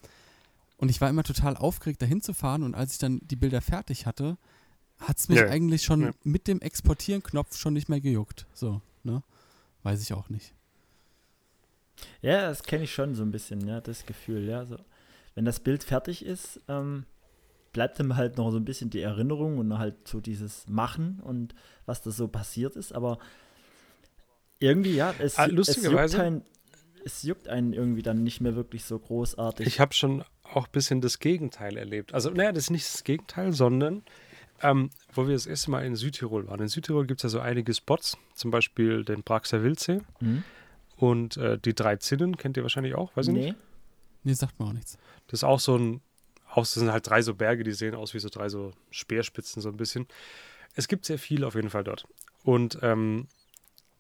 und 0.79 0.89
ich 0.89 1.01
war 1.01 1.11
immer 1.11 1.25
total 1.25 1.57
aufgeregt, 1.57 2.01
dahin 2.03 2.21
zu 2.23 2.33
fahren. 2.35 2.63
Und 2.63 2.75
als 2.75 2.93
ich 2.93 2.99
dann 2.99 3.21
die 3.23 3.37
Bilder 3.37 3.61
fertig 3.61 4.07
hatte, 4.07 4.37
hat 4.99 5.19
es 5.19 5.29
mich 5.29 5.39
Ja, 5.39 5.49
eigentlich 5.49 5.83
schon 5.85 6.03
ja. 6.03 6.11
mit 6.25 6.49
dem 6.49 6.61
Exportieren-Knopf 6.61 7.57
schon 7.57 7.75
nicht 7.75 7.89
mehr 7.89 8.01
gejuckt. 8.01 8.47
So, 8.55 8.81
ne? 9.05 9.23
Weiß 9.83 10.03
ich 10.03 10.13
auch 10.13 10.29
nicht. 10.29 10.55
Ja, 12.23 12.43
das 12.49 12.63
kenne 12.63 12.85
ich 12.85 12.93
schon 12.93 13.15
so 13.15 13.23
ein 13.23 13.33
bisschen, 13.33 13.67
ja, 13.67 13.81
das 13.81 14.07
Gefühl, 14.07 14.45
ja. 14.49 14.65
So. 14.67 14.77
Wenn 15.35 15.45
das 15.45 15.61
Bild 15.61 15.85
fertig 15.85 16.25
ist, 16.25 16.61
ähm, 16.69 17.05
bleibt 17.79 18.01
ihm 18.01 18.17
halt 18.17 18.37
noch 18.39 18.51
so 18.51 18.57
ein 18.57 18.65
bisschen 18.65 18.91
die 18.91 19.01
Erinnerung 19.01 19.59
und 19.59 19.79
halt 19.79 20.09
so 20.09 20.19
dieses 20.21 20.67
Machen 20.69 21.21
und 21.23 21.55
was 21.87 22.03
da 22.03 22.11
so 22.11 22.27
passiert 22.27 22.75
ist, 22.75 22.93
aber 22.93 23.19
irgendwie, 24.59 24.97
ja, 24.97 25.15
es, 25.21 25.39
Ah, 25.39 25.45
ju- 25.45 25.61
es, 25.61 25.69
juckt 25.69 25.69
lustigerweise- 25.69 26.21
einen, 26.23 26.43
es 27.05 27.23
juckt 27.23 27.47
einen 27.47 27.73
irgendwie 27.73 28.03
dann 28.03 28.25
nicht 28.25 28.41
mehr 28.41 28.57
wirklich 28.57 28.85
so 28.85 28.99
großartig. 28.99 29.65
Ich 29.65 29.79
habe 29.79 29.95
schon 29.95 30.25
auch 30.43 30.67
ein 30.67 30.73
bisschen 30.73 31.01
das 31.01 31.21
Gegenteil 31.21 31.77
erlebt. 31.77 32.15
Also, 32.15 32.31
naja, 32.31 32.51
das 32.51 32.65
ist 32.65 32.71
nicht 32.71 32.85
das 32.93 33.05
Gegenteil, 33.05 33.53
sondern 33.53 34.03
ähm, 34.61 34.91
wo 35.13 35.29
wir 35.29 35.35
das 35.35 35.47
erste 35.47 35.71
Mal 35.71 35.85
in 35.87 35.95
Südtirol 35.95 36.49
waren. 36.49 36.61
In 36.61 36.67
Südtirol 36.67 37.07
gibt 37.07 37.21
es 37.21 37.23
ja 37.23 37.29
so 37.29 37.39
einige 37.39 37.73
Spots, 37.73 38.19
zum 38.35 38.51
Beispiel 38.51 39.05
den 39.05 39.23
Praxer 39.23 39.63
Wildsee 39.63 40.01
Hm? 40.19 40.43
und 40.97 41.37
äh, 41.37 41.59
die 41.61 41.75
drei 41.77 41.95
Zinnen, 41.95 42.37
kennt 42.37 42.57
ihr 42.57 42.65
wahrscheinlich 42.65 42.97
auch, 42.97 43.17
weiß 43.17 43.29
ich 43.29 43.35
nicht. 43.35 43.53
Nee. 43.53 43.55
Nee, 44.25 44.33
sagt 44.33 44.59
mir 44.59 44.67
auch 44.67 44.73
nichts. 44.73 44.99
Das 45.29 45.41
ist 45.41 45.45
auch 45.45 45.61
so 45.61 45.77
ein, 45.79 46.01
auch, 46.51 46.63
das 46.63 46.75
sind 46.75 46.93
halt 46.93 47.07
drei 47.07 47.23
so 47.23 47.35
Berge, 47.35 47.65
die 47.65 47.73
sehen 47.73 47.95
aus 47.95 48.15
wie 48.15 48.19
so 48.19 48.29
drei 48.29 48.49
so 48.49 48.73
Speerspitzen, 48.91 49.63
so 49.63 49.69
ein 49.69 49.77
bisschen. 49.77 50.07
Es 50.75 50.89
gibt 50.89 51.05
sehr 51.05 51.19
viel 51.19 51.45
auf 51.45 51.55
jeden 51.55 51.71
Fall 51.71 51.85
dort. 51.85 52.07
Und 52.45 52.79
ähm, 52.83 53.29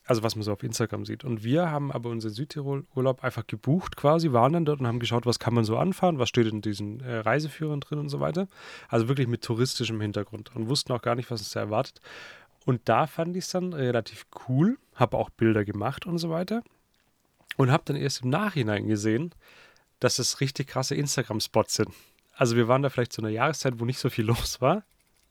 also 0.09 0.23
was 0.23 0.37
man 0.37 0.43
so 0.43 0.53
auf 0.53 0.63
Instagram 0.63 1.05
sieht. 1.05 1.23
Und 1.23 1.45
wir 1.45 1.71
haben 1.71 1.93
aber 1.93 2.09
unseren 2.09 2.33
Südtirol-Urlaub 2.33 3.23
einfach 3.23 3.47
gebucht 3.47 3.97
quasi, 3.97 4.33
waren 4.33 4.55
dann 4.55 4.65
dort 4.65 4.81
und 4.81 4.87
haben 4.87 5.01
geschaut, 5.01 5.27
was 5.27 5.39
kann 5.39 5.53
man 5.53 5.65
so 5.65 5.77
anfahren, 5.77 6.19
was 6.19 6.31
steht 6.31 6.47
in 6.47 6.63
diesen 6.63 7.01
äh, 7.01 7.19
Reiseführern 7.19 7.81
drin 7.81 7.99
und 7.99 8.09
so 8.09 8.19
weiter. 8.19 8.49
Also 8.89 9.09
wirklich 9.09 9.29
mit 9.29 9.43
touristischem 9.43 10.01
Hintergrund 10.01 10.57
und 10.57 10.69
wussten 10.69 10.93
auch 10.93 11.03
gar 11.03 11.15
nicht, 11.15 11.31
was 11.31 11.41
uns 11.41 11.51
da 11.51 11.61
erwartet. 11.61 12.01
Und 12.65 12.89
da 12.89 13.07
fand 13.07 13.37
ich 13.37 13.45
es 13.45 13.51
dann 13.51 13.75
relativ 13.75 14.27
cool, 14.49 14.79
habe 14.95 15.19
auch 15.19 15.29
Bilder 15.29 15.65
gemacht 15.65 16.07
und 16.07 16.17
so 16.17 16.31
weiter. 16.31 16.63
Und 17.59 17.71
habe 17.71 17.83
dann 17.85 17.97
erst 17.97 18.23
im 18.23 18.31
Nachhinein 18.31 18.87
gesehen, 18.87 19.35
dass 20.01 20.19
es 20.19 20.41
richtig 20.41 20.69
krasse 20.69 20.95
Instagram-Spots 20.95 21.75
sind. 21.75 21.91
Also 22.39 22.55
wir 22.55 22.68
waren 22.68 22.82
da 22.82 22.89
vielleicht 22.89 23.12
zu 23.12 23.20
einer 23.20 23.30
Jahreszeit, 23.30 23.80
wo 23.80 23.84
nicht 23.84 23.99
so 23.99 24.09
viel 24.09 24.24
los 24.32 24.61
war, 24.61 24.84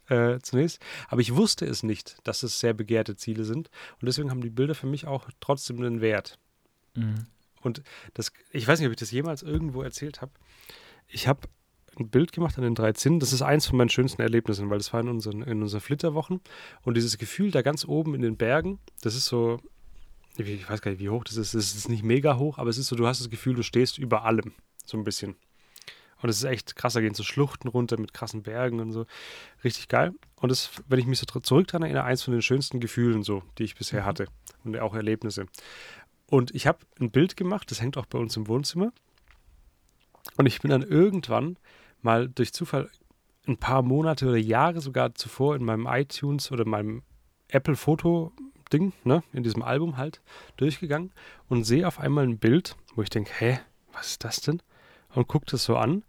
äh, 0.09 0.39
zunächst. 0.41 0.79
Aber 1.07 1.21
ich 1.21 1.33
wusste 1.35 1.65
es 1.65 1.81
nicht, 1.81 2.17
dass 2.25 2.43
es 2.43 2.59
sehr 2.59 2.73
begehrte 2.73 3.15
Ziele 3.15 3.45
sind. 3.45 3.69
Und 3.99 4.05
deswegen 4.05 4.29
haben 4.29 4.41
die 4.41 4.49
Bilder 4.49 4.75
für 4.75 4.87
mich 4.87 5.07
auch 5.07 5.29
trotzdem 5.39 5.77
einen 5.77 6.01
Wert. 6.01 6.37
Mhm. 6.95 7.27
Und 7.61 7.81
das, 8.13 8.31
ich 8.51 8.67
weiß 8.67 8.79
nicht, 8.79 8.87
ob 8.87 8.91
ich 8.91 8.99
das 8.99 9.11
jemals 9.11 9.41
irgendwo 9.41 9.81
erzählt 9.81 10.21
habe. 10.21 10.31
Ich 11.07 11.27
habe 11.27 11.47
ein 11.97 12.09
Bild 12.09 12.33
gemacht 12.33 12.57
an 12.57 12.63
den 12.63 12.75
drei 12.75 12.91
Zinnen. 12.91 13.21
Das 13.21 13.31
ist 13.31 13.41
eins 13.41 13.65
von 13.65 13.77
meinen 13.77 13.89
schönsten 13.89 14.21
Erlebnissen, 14.21 14.69
weil 14.69 14.77
das 14.77 14.91
war 14.91 14.99
in 14.99 15.07
unseren, 15.07 15.41
in 15.43 15.61
unseren 15.61 15.81
Flitterwochen. 15.81 16.41
Und 16.83 16.95
dieses 16.95 17.17
Gefühl 17.17 17.51
da 17.51 17.61
ganz 17.61 17.85
oben 17.85 18.15
in 18.15 18.21
den 18.21 18.35
Bergen, 18.35 18.79
das 19.01 19.15
ist 19.15 19.25
so, 19.25 19.61
ich 20.35 20.47
ich 20.47 20.69
weiß 20.69 20.81
gar 20.81 20.91
nicht, 20.91 20.99
wie 20.99 21.09
hoch 21.09 21.23
das 21.23 21.37
ist. 21.37 21.53
Es 21.53 21.73
ist 21.73 21.87
nicht 21.87 22.03
mega 22.03 22.37
hoch, 22.37 22.57
aber 22.57 22.69
es 22.69 22.77
ist 22.77 22.87
so, 22.87 22.97
du 22.97 23.07
hast 23.07 23.21
das 23.21 23.29
Gefühl, 23.29 23.55
du 23.55 23.63
stehst 23.63 23.97
über 23.97 24.25
allem. 24.25 24.51
So 24.85 24.97
ein 24.97 25.05
bisschen. 25.05 25.37
Und 26.21 26.29
es 26.29 26.37
ist 26.37 26.43
echt 26.45 26.75
krass, 26.75 26.93
da 26.93 27.01
gehen 27.01 27.13
so 27.13 27.23
Schluchten 27.23 27.67
runter 27.67 27.99
mit 27.99 28.13
krassen 28.13 28.43
Bergen 28.43 28.79
und 28.79 28.91
so. 28.91 29.05
Richtig 29.63 29.87
geil. 29.87 30.13
Und 30.37 30.49
das, 30.49 30.71
wenn 30.87 30.99
ich 30.99 31.05
mich 31.05 31.19
so 31.19 31.25
zurück 31.25 31.67
daran 31.67 31.83
erinnere, 31.83 32.03
eins 32.03 32.23
von 32.23 32.31
den 32.31 32.41
schönsten 32.41 32.79
Gefühlen 32.79 33.23
so, 33.23 33.43
die 33.57 33.63
ich 33.63 33.75
bisher 33.75 34.05
hatte. 34.05 34.27
Und 34.63 34.77
auch 34.79 34.95
Erlebnisse. 34.95 35.45
Und 36.29 36.53
ich 36.53 36.67
habe 36.67 36.79
ein 36.99 37.11
Bild 37.11 37.37
gemacht, 37.37 37.69
das 37.71 37.81
hängt 37.81 37.97
auch 37.97 38.05
bei 38.05 38.17
uns 38.17 38.35
im 38.35 38.47
Wohnzimmer. 38.47 38.91
Und 40.37 40.45
ich 40.45 40.59
bin 40.59 40.71
dann 40.71 40.81
irgendwann 40.81 41.57
mal 42.01 42.27
durch 42.27 42.53
Zufall 42.53 42.89
ein 43.47 43.57
paar 43.57 43.81
Monate 43.81 44.27
oder 44.27 44.37
Jahre 44.37 44.81
sogar 44.81 45.15
zuvor 45.15 45.55
in 45.55 45.63
meinem 45.63 45.87
iTunes 45.87 46.51
oder 46.51 46.65
meinem 46.65 47.03
Apple-Foto-Ding, 47.47 48.91
ne, 49.03 49.23
in 49.31 49.43
diesem 49.43 49.63
Album 49.63 49.97
halt, 49.97 50.21
durchgegangen 50.57 51.11
und 51.47 51.63
sehe 51.63 51.87
auf 51.87 51.99
einmal 51.99 52.25
ein 52.25 52.39
Bild, 52.39 52.75
wo 52.95 53.01
ich 53.01 53.09
denke, 53.09 53.31
hä, 53.37 53.59
was 53.93 54.07
ist 54.11 54.23
das 54.25 54.41
denn? 54.41 54.61
Und 55.17 55.27
gucke 55.27 55.47
das 55.49 55.63
so 55.63 55.77
an 55.77 56.03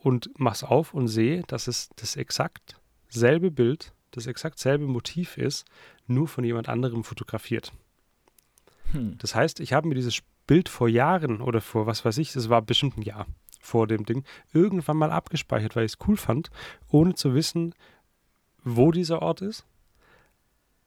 und 0.00 0.28
mach's 0.36 0.64
auf 0.64 0.92
und 0.92 1.08
sehe, 1.08 1.44
dass 1.44 1.66
es 1.66 1.88
das 1.96 2.14
exakt 2.16 2.78
selbe 3.08 3.50
Bild, 3.50 3.94
das 4.10 4.26
exakt 4.26 4.58
selbe 4.58 4.86
Motiv 4.86 5.38
ist, 5.38 5.64
nur 6.06 6.28
von 6.28 6.44
jemand 6.44 6.68
anderem 6.68 7.02
fotografiert. 7.02 7.72
Hm. 8.92 9.16
Das 9.16 9.34
heißt, 9.34 9.60
ich 9.60 9.72
habe 9.72 9.88
mir 9.88 9.94
dieses 9.94 10.20
Bild 10.46 10.68
vor 10.68 10.90
Jahren 10.90 11.40
oder 11.40 11.62
vor 11.62 11.86
was 11.86 12.04
weiß 12.04 12.18
ich, 12.18 12.34
das 12.34 12.50
war 12.50 12.60
bestimmt 12.60 12.98
ein 12.98 13.02
Jahr 13.02 13.26
vor 13.62 13.86
dem 13.86 14.04
Ding, 14.04 14.24
irgendwann 14.52 14.98
mal 14.98 15.10
abgespeichert, 15.10 15.74
weil 15.74 15.86
ich 15.86 15.92
es 15.92 16.06
cool 16.06 16.18
fand, 16.18 16.50
ohne 16.90 17.14
zu 17.14 17.32
wissen, 17.32 17.74
wo 18.62 18.92
dieser 18.92 19.22
Ort 19.22 19.40
ist. 19.40 19.64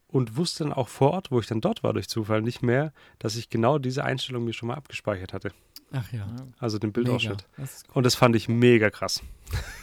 Und 0.05 0.37
wusste 0.37 0.63
dann 0.63 0.73
auch 0.73 0.89
vor 0.89 1.09
Ort, 1.09 1.31
wo 1.31 1.39
ich 1.39 1.47
dann 1.47 1.59
dort 1.59 1.81
war 1.81 1.93
durch 1.93 2.07
Zufall, 2.07 2.43
nicht 2.43 2.61
mehr, 2.61 2.93
dass 3.17 3.35
ich 3.35 3.49
genau 3.49 3.79
diese 3.79 4.03
Einstellung 4.03 4.43
mir 4.43 4.53
schon 4.53 4.67
mal 4.67 4.75
abgespeichert 4.75 5.33
hatte. 5.33 5.51
Ach 5.93 6.11
ja. 6.11 6.27
Also 6.59 6.79
den. 6.79 6.91
Bildausschnitt. 6.91 7.47
Das 7.55 7.75
ist 7.75 7.95
Und 7.95 8.03
das 8.03 8.15
fand 8.15 8.35
ich 8.35 8.49
mega 8.49 8.89
krass. 8.89 9.23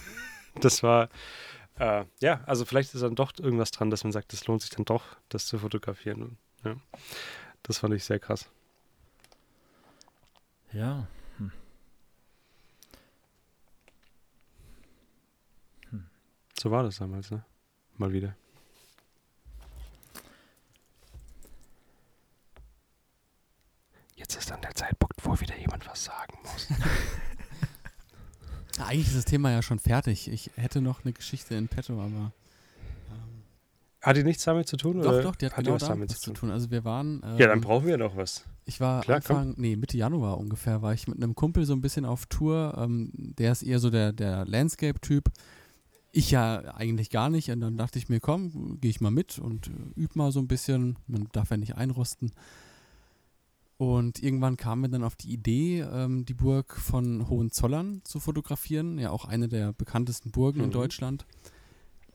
das 0.60 0.82
war, 0.82 1.08
äh, 1.78 2.04
ja, 2.20 2.42
also 2.44 2.64
vielleicht 2.64 2.94
ist 2.94 3.00
dann 3.02 3.14
doch 3.14 3.32
irgendwas 3.38 3.70
dran, 3.70 3.90
dass 3.90 4.04
man 4.04 4.12
sagt, 4.12 4.32
es 4.32 4.46
lohnt 4.46 4.60
sich 4.60 4.70
dann 4.70 4.84
doch, 4.84 5.04
das 5.28 5.46
zu 5.46 5.58
fotografieren. 5.58 6.36
Ja. 6.64 6.76
Das 7.62 7.78
fand 7.78 7.94
ich 7.94 8.04
sehr 8.04 8.18
krass. 8.18 8.50
Ja. 10.72 11.06
So 16.60 16.70
war 16.70 16.82
das 16.82 16.98
damals, 16.98 17.30
ne? 17.30 17.42
Mal 17.96 18.12
wieder. 18.12 18.36
Jetzt 24.20 24.36
ist 24.36 24.50
dann 24.50 24.60
der 24.60 24.74
Zeitpunkt, 24.74 25.14
wo 25.24 25.40
wieder 25.40 25.58
jemand 25.58 25.86
was 25.88 26.04
sagen 26.04 26.38
muss. 26.44 26.68
Ja, 28.78 28.86
Eigentlich 28.86 29.08
ist 29.08 29.16
das 29.16 29.24
Thema 29.24 29.50
ja 29.50 29.62
schon 29.62 29.78
fertig. 29.78 30.30
Ich 30.30 30.52
hätte 30.56 30.80
noch 30.80 31.04
eine 31.04 31.12
Geschichte 31.12 31.54
in 31.54 31.68
petto, 31.68 31.94
aber. 31.94 32.32
Ähm, 33.10 33.42
Hat 34.00 34.16
die 34.16 34.22
nichts 34.22 34.44
damit 34.44 34.68
zu 34.68 34.76
tun? 34.78 35.02
doch, 35.02 35.08
oder 35.10 35.22
doch, 35.22 35.36
die 35.36 35.46
hat, 35.46 35.56
hat 35.56 35.64
genau 35.64 35.74
was 35.74 35.82
damit 35.82 35.94
damit 35.94 36.10
was 36.12 36.20
zu 36.20 36.32
tun. 36.32 36.50
Also 36.50 36.70
wir 36.70 36.84
waren. 36.84 37.20
Ähm, 37.24 37.36
Ja, 37.36 37.48
dann 37.48 37.60
brauchen 37.60 37.86
wir 37.86 37.98
noch 37.98 38.16
was. 38.16 38.44
Ich 38.64 38.80
war 38.80 39.02
Klar, 39.02 39.20
komm. 39.20 39.36
Anfang, 39.36 39.54
nee, 39.60 39.76
Mitte 39.76 39.98
Januar 39.98 40.38
ungefähr, 40.38 40.80
war 40.80 40.94
ich 40.94 41.08
mit 41.08 41.16
einem 41.16 41.34
Kumpel 41.34 41.66
so 41.66 41.74
ein 41.74 41.82
bisschen 41.82 42.06
auf 42.06 42.24
Tour. 42.26 42.74
Ähm, 42.78 43.10
der 43.12 43.52
ist 43.52 43.62
eher 43.64 43.80
so 43.80 43.90
der, 43.90 44.12
der 44.12 44.46
Landscape-Typ. 44.46 45.24
Ich 46.12 46.30
ja 46.30 46.60
eigentlich 46.74 47.10
gar 47.10 47.28
nicht. 47.28 47.50
Und 47.50 47.60
dann 47.60 47.76
dachte 47.76 47.98
ich 47.98 48.08
mir, 48.08 48.20
komm, 48.20 48.78
gehe 48.80 48.90
ich 48.90 49.00
mal 49.00 49.10
mit 49.10 49.38
und 49.38 49.66
äh, 49.66 50.00
üb 50.00 50.16
mal 50.16 50.32
so 50.32 50.38
ein 50.40 50.48
bisschen. 50.48 50.96
Man 51.06 51.28
darf 51.32 51.50
ja 51.50 51.56
nicht 51.58 51.76
einrosten. 51.76 52.32
Und 53.80 54.22
irgendwann 54.22 54.58
kamen 54.58 54.82
wir 54.82 54.88
dann 54.90 55.02
auf 55.02 55.16
die 55.16 55.32
Idee, 55.32 55.80
ähm, 55.80 56.26
die 56.26 56.34
Burg 56.34 56.76
von 56.76 57.30
Hohenzollern 57.30 58.02
zu 58.04 58.20
fotografieren. 58.20 58.98
Ja, 58.98 59.10
auch 59.10 59.24
eine 59.24 59.48
der 59.48 59.72
bekanntesten 59.72 60.32
Burgen 60.32 60.60
in 60.60 60.66
Mhm. 60.66 60.72
Deutschland. 60.72 61.24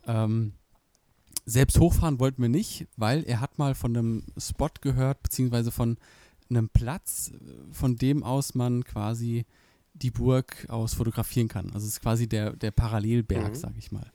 Ähm, 0.06 0.54
selbst 1.44 1.80
hochfahren 1.80 2.20
wollten 2.20 2.40
wir 2.44 2.50
nicht, 2.50 2.86
weil 2.98 3.24
er 3.24 3.40
hat 3.42 3.58
mal 3.58 3.74
von 3.74 3.98
einem 3.98 4.24
Spot 4.38 4.70
gehört, 4.80 5.24
beziehungsweise 5.24 5.72
von 5.72 5.98
einem 6.52 6.70
Platz, 6.70 7.32
äh, 7.34 7.74
von 7.74 7.96
dem 7.96 8.22
aus 8.22 8.54
man 8.54 8.84
quasi 8.84 9.48
die 9.96 10.12
Burg 10.12 10.68
aus 10.70 10.94
fotografieren 10.94 11.48
kann. 11.48 11.72
Also 11.72 11.88
es 11.88 11.94
ist 11.94 12.02
quasi 12.02 12.28
der, 12.28 12.56
der 12.56 12.70
Parallelberg, 12.70 13.50
Mhm. 13.54 13.56
sag 13.56 13.74
ich 13.76 13.92
mal. 13.92 14.12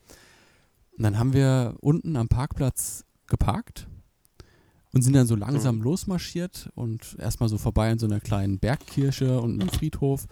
Und 0.96 1.02
dann 1.02 1.18
haben 1.18 1.32
wir 1.32 1.74
unten 1.80 2.14
am 2.14 2.28
Parkplatz 2.28 3.04
geparkt 3.26 3.88
und 4.92 5.02
sind 5.02 5.14
dann 5.14 5.26
so 5.26 5.36
langsam 5.36 5.76
Mhm. 5.76 5.82
losmarschiert 5.82 6.70
und 6.74 7.16
erstmal 7.18 7.48
so 7.48 7.58
vorbei 7.58 7.90
an 7.90 7.98
so 7.98 8.06
einer 8.06 8.20
kleinen 8.20 8.58
Bergkirche 8.58 9.40
und 9.40 9.60
einem 9.60 9.70
Friedhof. 9.70 10.26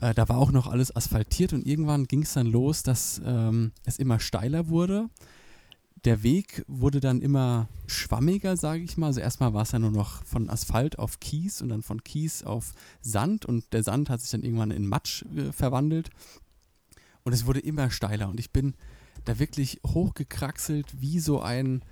Äh, 0.00 0.14
da 0.14 0.28
war 0.28 0.38
auch 0.38 0.50
noch 0.50 0.66
alles 0.66 0.94
asphaltiert 0.94 1.52
und 1.52 1.66
irgendwann 1.66 2.06
ging 2.06 2.22
es 2.22 2.32
dann 2.32 2.46
los, 2.48 2.82
dass 2.82 3.20
ähm, 3.24 3.72
es 3.84 3.98
immer 3.98 4.18
steiler 4.18 4.68
wurde. 4.68 5.08
Der 6.04 6.24
Weg 6.24 6.64
wurde 6.66 6.98
dann 6.98 7.20
immer 7.20 7.68
schwammiger, 7.86 8.56
sage 8.56 8.82
ich 8.82 8.96
mal. 8.96 9.06
Also 9.06 9.20
erstmal 9.20 9.54
war 9.54 9.62
es 9.62 9.70
ja 9.70 9.78
nur 9.78 9.92
noch 9.92 10.24
von 10.24 10.50
Asphalt 10.50 10.98
auf 10.98 11.20
Kies 11.20 11.62
und 11.62 11.68
dann 11.68 11.82
von 11.82 12.02
Kies 12.02 12.42
auf 12.42 12.72
Sand 13.00 13.46
und 13.46 13.72
der 13.72 13.84
Sand 13.84 14.10
hat 14.10 14.20
sich 14.20 14.30
dann 14.30 14.42
irgendwann 14.42 14.72
in 14.72 14.88
Matsch 14.88 15.24
äh, 15.36 15.52
verwandelt 15.52 16.10
und 17.22 17.32
es 17.32 17.46
wurde 17.46 17.60
immer 17.60 17.90
steiler 17.90 18.28
und 18.28 18.40
ich 18.40 18.50
bin 18.50 18.74
da 19.24 19.38
wirklich 19.38 19.80
hochgekraxelt 19.86 21.00
wie 21.00 21.20
so 21.20 21.40
ein, 21.40 21.82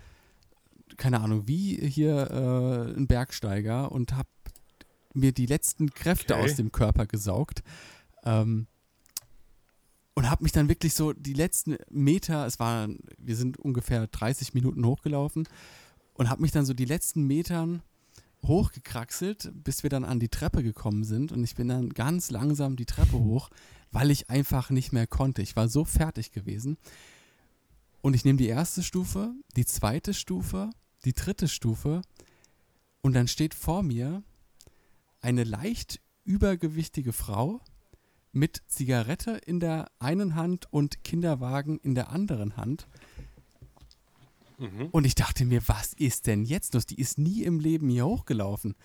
keine 0.96 1.20
Ahnung, 1.20 1.46
wie 1.48 1.76
hier 1.88 2.30
äh, 2.30 2.96
ein 2.96 3.06
Bergsteiger 3.06 3.92
und 3.92 4.14
habe 4.14 4.28
mir 5.14 5.32
die 5.32 5.46
letzten 5.46 5.90
Kräfte 5.90 6.34
Okay. 6.34 6.44
aus 6.44 6.56
dem 6.56 6.72
Körper 6.72 7.06
gesaugt. 7.06 7.62
Ähm, 8.24 8.66
und 10.14 10.28
habe 10.28 10.42
mich 10.42 10.52
dann 10.52 10.68
wirklich 10.68 10.94
so 10.94 11.12
die 11.12 11.32
letzten 11.32 11.76
Meter, 11.88 12.44
es 12.46 12.58
waren, 12.58 12.98
wir 13.16 13.36
sind 13.36 13.56
ungefähr 13.58 14.06
30 14.06 14.54
Minuten 14.54 14.84
hochgelaufen 14.84 15.48
und 16.14 16.28
habe 16.28 16.42
mich 16.42 16.50
dann 16.52 16.66
so 16.66 16.74
die 16.74 16.84
letzten 16.84 17.26
Metern 17.26 17.82
hochgekraxelt, 18.44 19.50
bis 19.54 19.82
wir 19.82 19.90
dann 19.90 20.04
an 20.04 20.18
die 20.20 20.28
Treppe 20.28 20.62
gekommen 20.62 21.04
sind 21.04 21.32
und 21.32 21.42
ich 21.44 21.54
bin 21.54 21.68
dann 21.68 21.90
ganz 21.90 22.30
langsam 22.30 22.76
die 22.76 22.86
Treppe 22.86 23.18
hoch, 23.18 23.50
weil 23.92 24.10
ich 24.10 24.30
einfach 24.30 24.70
nicht 24.70 24.92
mehr 24.92 25.06
konnte. 25.06 25.42
Ich 25.42 25.56
war 25.56 25.68
so 25.68 25.84
fertig 25.84 26.32
gewesen. 26.32 26.76
Und 28.02 28.14
ich 28.14 28.24
nehme 28.24 28.38
die 28.38 28.48
erste 28.48 28.82
Stufe, 28.82 29.32
die 29.56 29.66
zweite 29.66 30.14
Stufe, 30.14 30.70
die 31.04 31.12
dritte 31.12 31.48
Stufe 31.48 32.02
und 33.02 33.14
dann 33.14 33.28
steht 33.28 33.54
vor 33.54 33.82
mir 33.82 34.22
eine 35.20 35.44
leicht 35.44 36.00
übergewichtige 36.24 37.12
Frau 37.12 37.60
mit 38.32 38.62
Zigarette 38.68 39.32
in 39.44 39.60
der 39.60 39.90
einen 39.98 40.34
Hand 40.34 40.72
und 40.72 41.02
Kinderwagen 41.02 41.78
in 41.78 41.94
der 41.94 42.10
anderen 42.10 42.56
Hand. 42.56 42.86
Mhm. 44.58 44.88
Und 44.92 45.04
ich 45.04 45.14
dachte 45.14 45.44
mir, 45.44 45.66
was 45.66 45.94
ist 45.94 46.26
denn 46.26 46.44
jetzt 46.44 46.74
los? 46.74 46.86
Die 46.86 47.00
ist 47.00 47.18
nie 47.18 47.42
im 47.42 47.58
Leben 47.58 47.88
hier 47.88 48.06
hochgelaufen. 48.06 48.76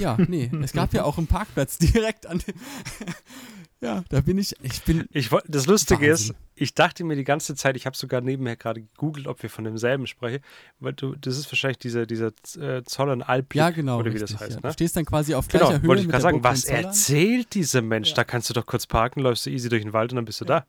Ja, 0.00 0.16
nee, 0.28 0.50
es 0.62 0.72
gab 0.72 0.92
ja 0.94 1.04
auch 1.04 1.18
einen 1.18 1.26
Parkplatz 1.26 1.78
direkt 1.78 2.26
an 2.26 2.38
dem. 2.38 2.54
ja, 3.80 4.02
da 4.08 4.20
bin 4.20 4.38
ich, 4.38 4.54
ich 4.62 4.82
bin. 4.82 5.06
Ich, 5.12 5.30
das 5.46 5.66
Lustige 5.66 6.08
Wahnsinn. 6.10 6.30
ist, 6.30 6.34
ich 6.54 6.74
dachte 6.74 7.04
mir 7.04 7.16
die 7.16 7.24
ganze 7.24 7.54
Zeit, 7.54 7.76
ich 7.76 7.86
habe 7.86 7.96
sogar 7.96 8.20
nebenher 8.20 8.56
gerade 8.56 8.82
gegoogelt, 8.82 9.26
ob 9.26 9.42
wir 9.42 9.48
von 9.50 9.64
demselben 9.64 10.06
sprechen, 10.06 10.42
weil 10.78 10.92
du, 10.92 11.14
das 11.16 11.38
ist 11.38 11.50
wahrscheinlich 11.50 11.78
dieser, 11.78 12.04
dieser 12.06 12.32
äh, 12.58 12.82
Zollern 12.84 13.22
Alp 13.22 13.54
Ja, 13.54 13.70
genau. 13.70 13.98
oder 13.98 14.12
wie 14.12 14.18
richtig, 14.18 14.32
das 14.32 14.40
heißt. 14.40 14.54
ja. 14.56 14.60
Du 14.60 14.66
Ne? 14.66 14.72
stehst 14.72 14.96
dann 14.96 15.04
quasi 15.06 15.34
auf 15.34 15.48
gleicher 15.48 15.66
Genau, 15.68 15.80
Höhe 15.82 15.88
wollte 15.88 16.02
ich 16.02 16.08
gerade 16.08 16.22
sagen, 16.22 16.44
was 16.44 16.64
erzählt 16.64 17.54
dieser 17.54 17.82
Mensch? 17.82 18.12
Da 18.14 18.24
kannst 18.24 18.50
du 18.50 18.54
doch 18.54 18.66
kurz 18.66 18.86
parken, 18.86 19.20
läufst 19.20 19.46
du 19.46 19.50
easy 19.50 19.68
durch 19.68 19.82
den 19.82 19.92
Wald 19.92 20.12
und 20.12 20.16
dann 20.16 20.24
bist 20.26 20.40
du 20.40 20.44
da. 20.44 20.66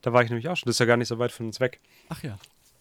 Da 0.00 0.12
war 0.12 0.22
ich 0.22 0.30
nämlich 0.30 0.48
auch 0.48 0.56
schon. 0.56 0.66
Das 0.66 0.76
ist 0.76 0.80
ja 0.80 0.86
gar 0.86 0.96
nicht 0.96 1.08
so 1.08 1.18
weit 1.18 1.32
von 1.32 1.46
uns 1.46 1.58
weg. 1.60 1.80
Ach 2.08 2.22
ja. 2.22 2.38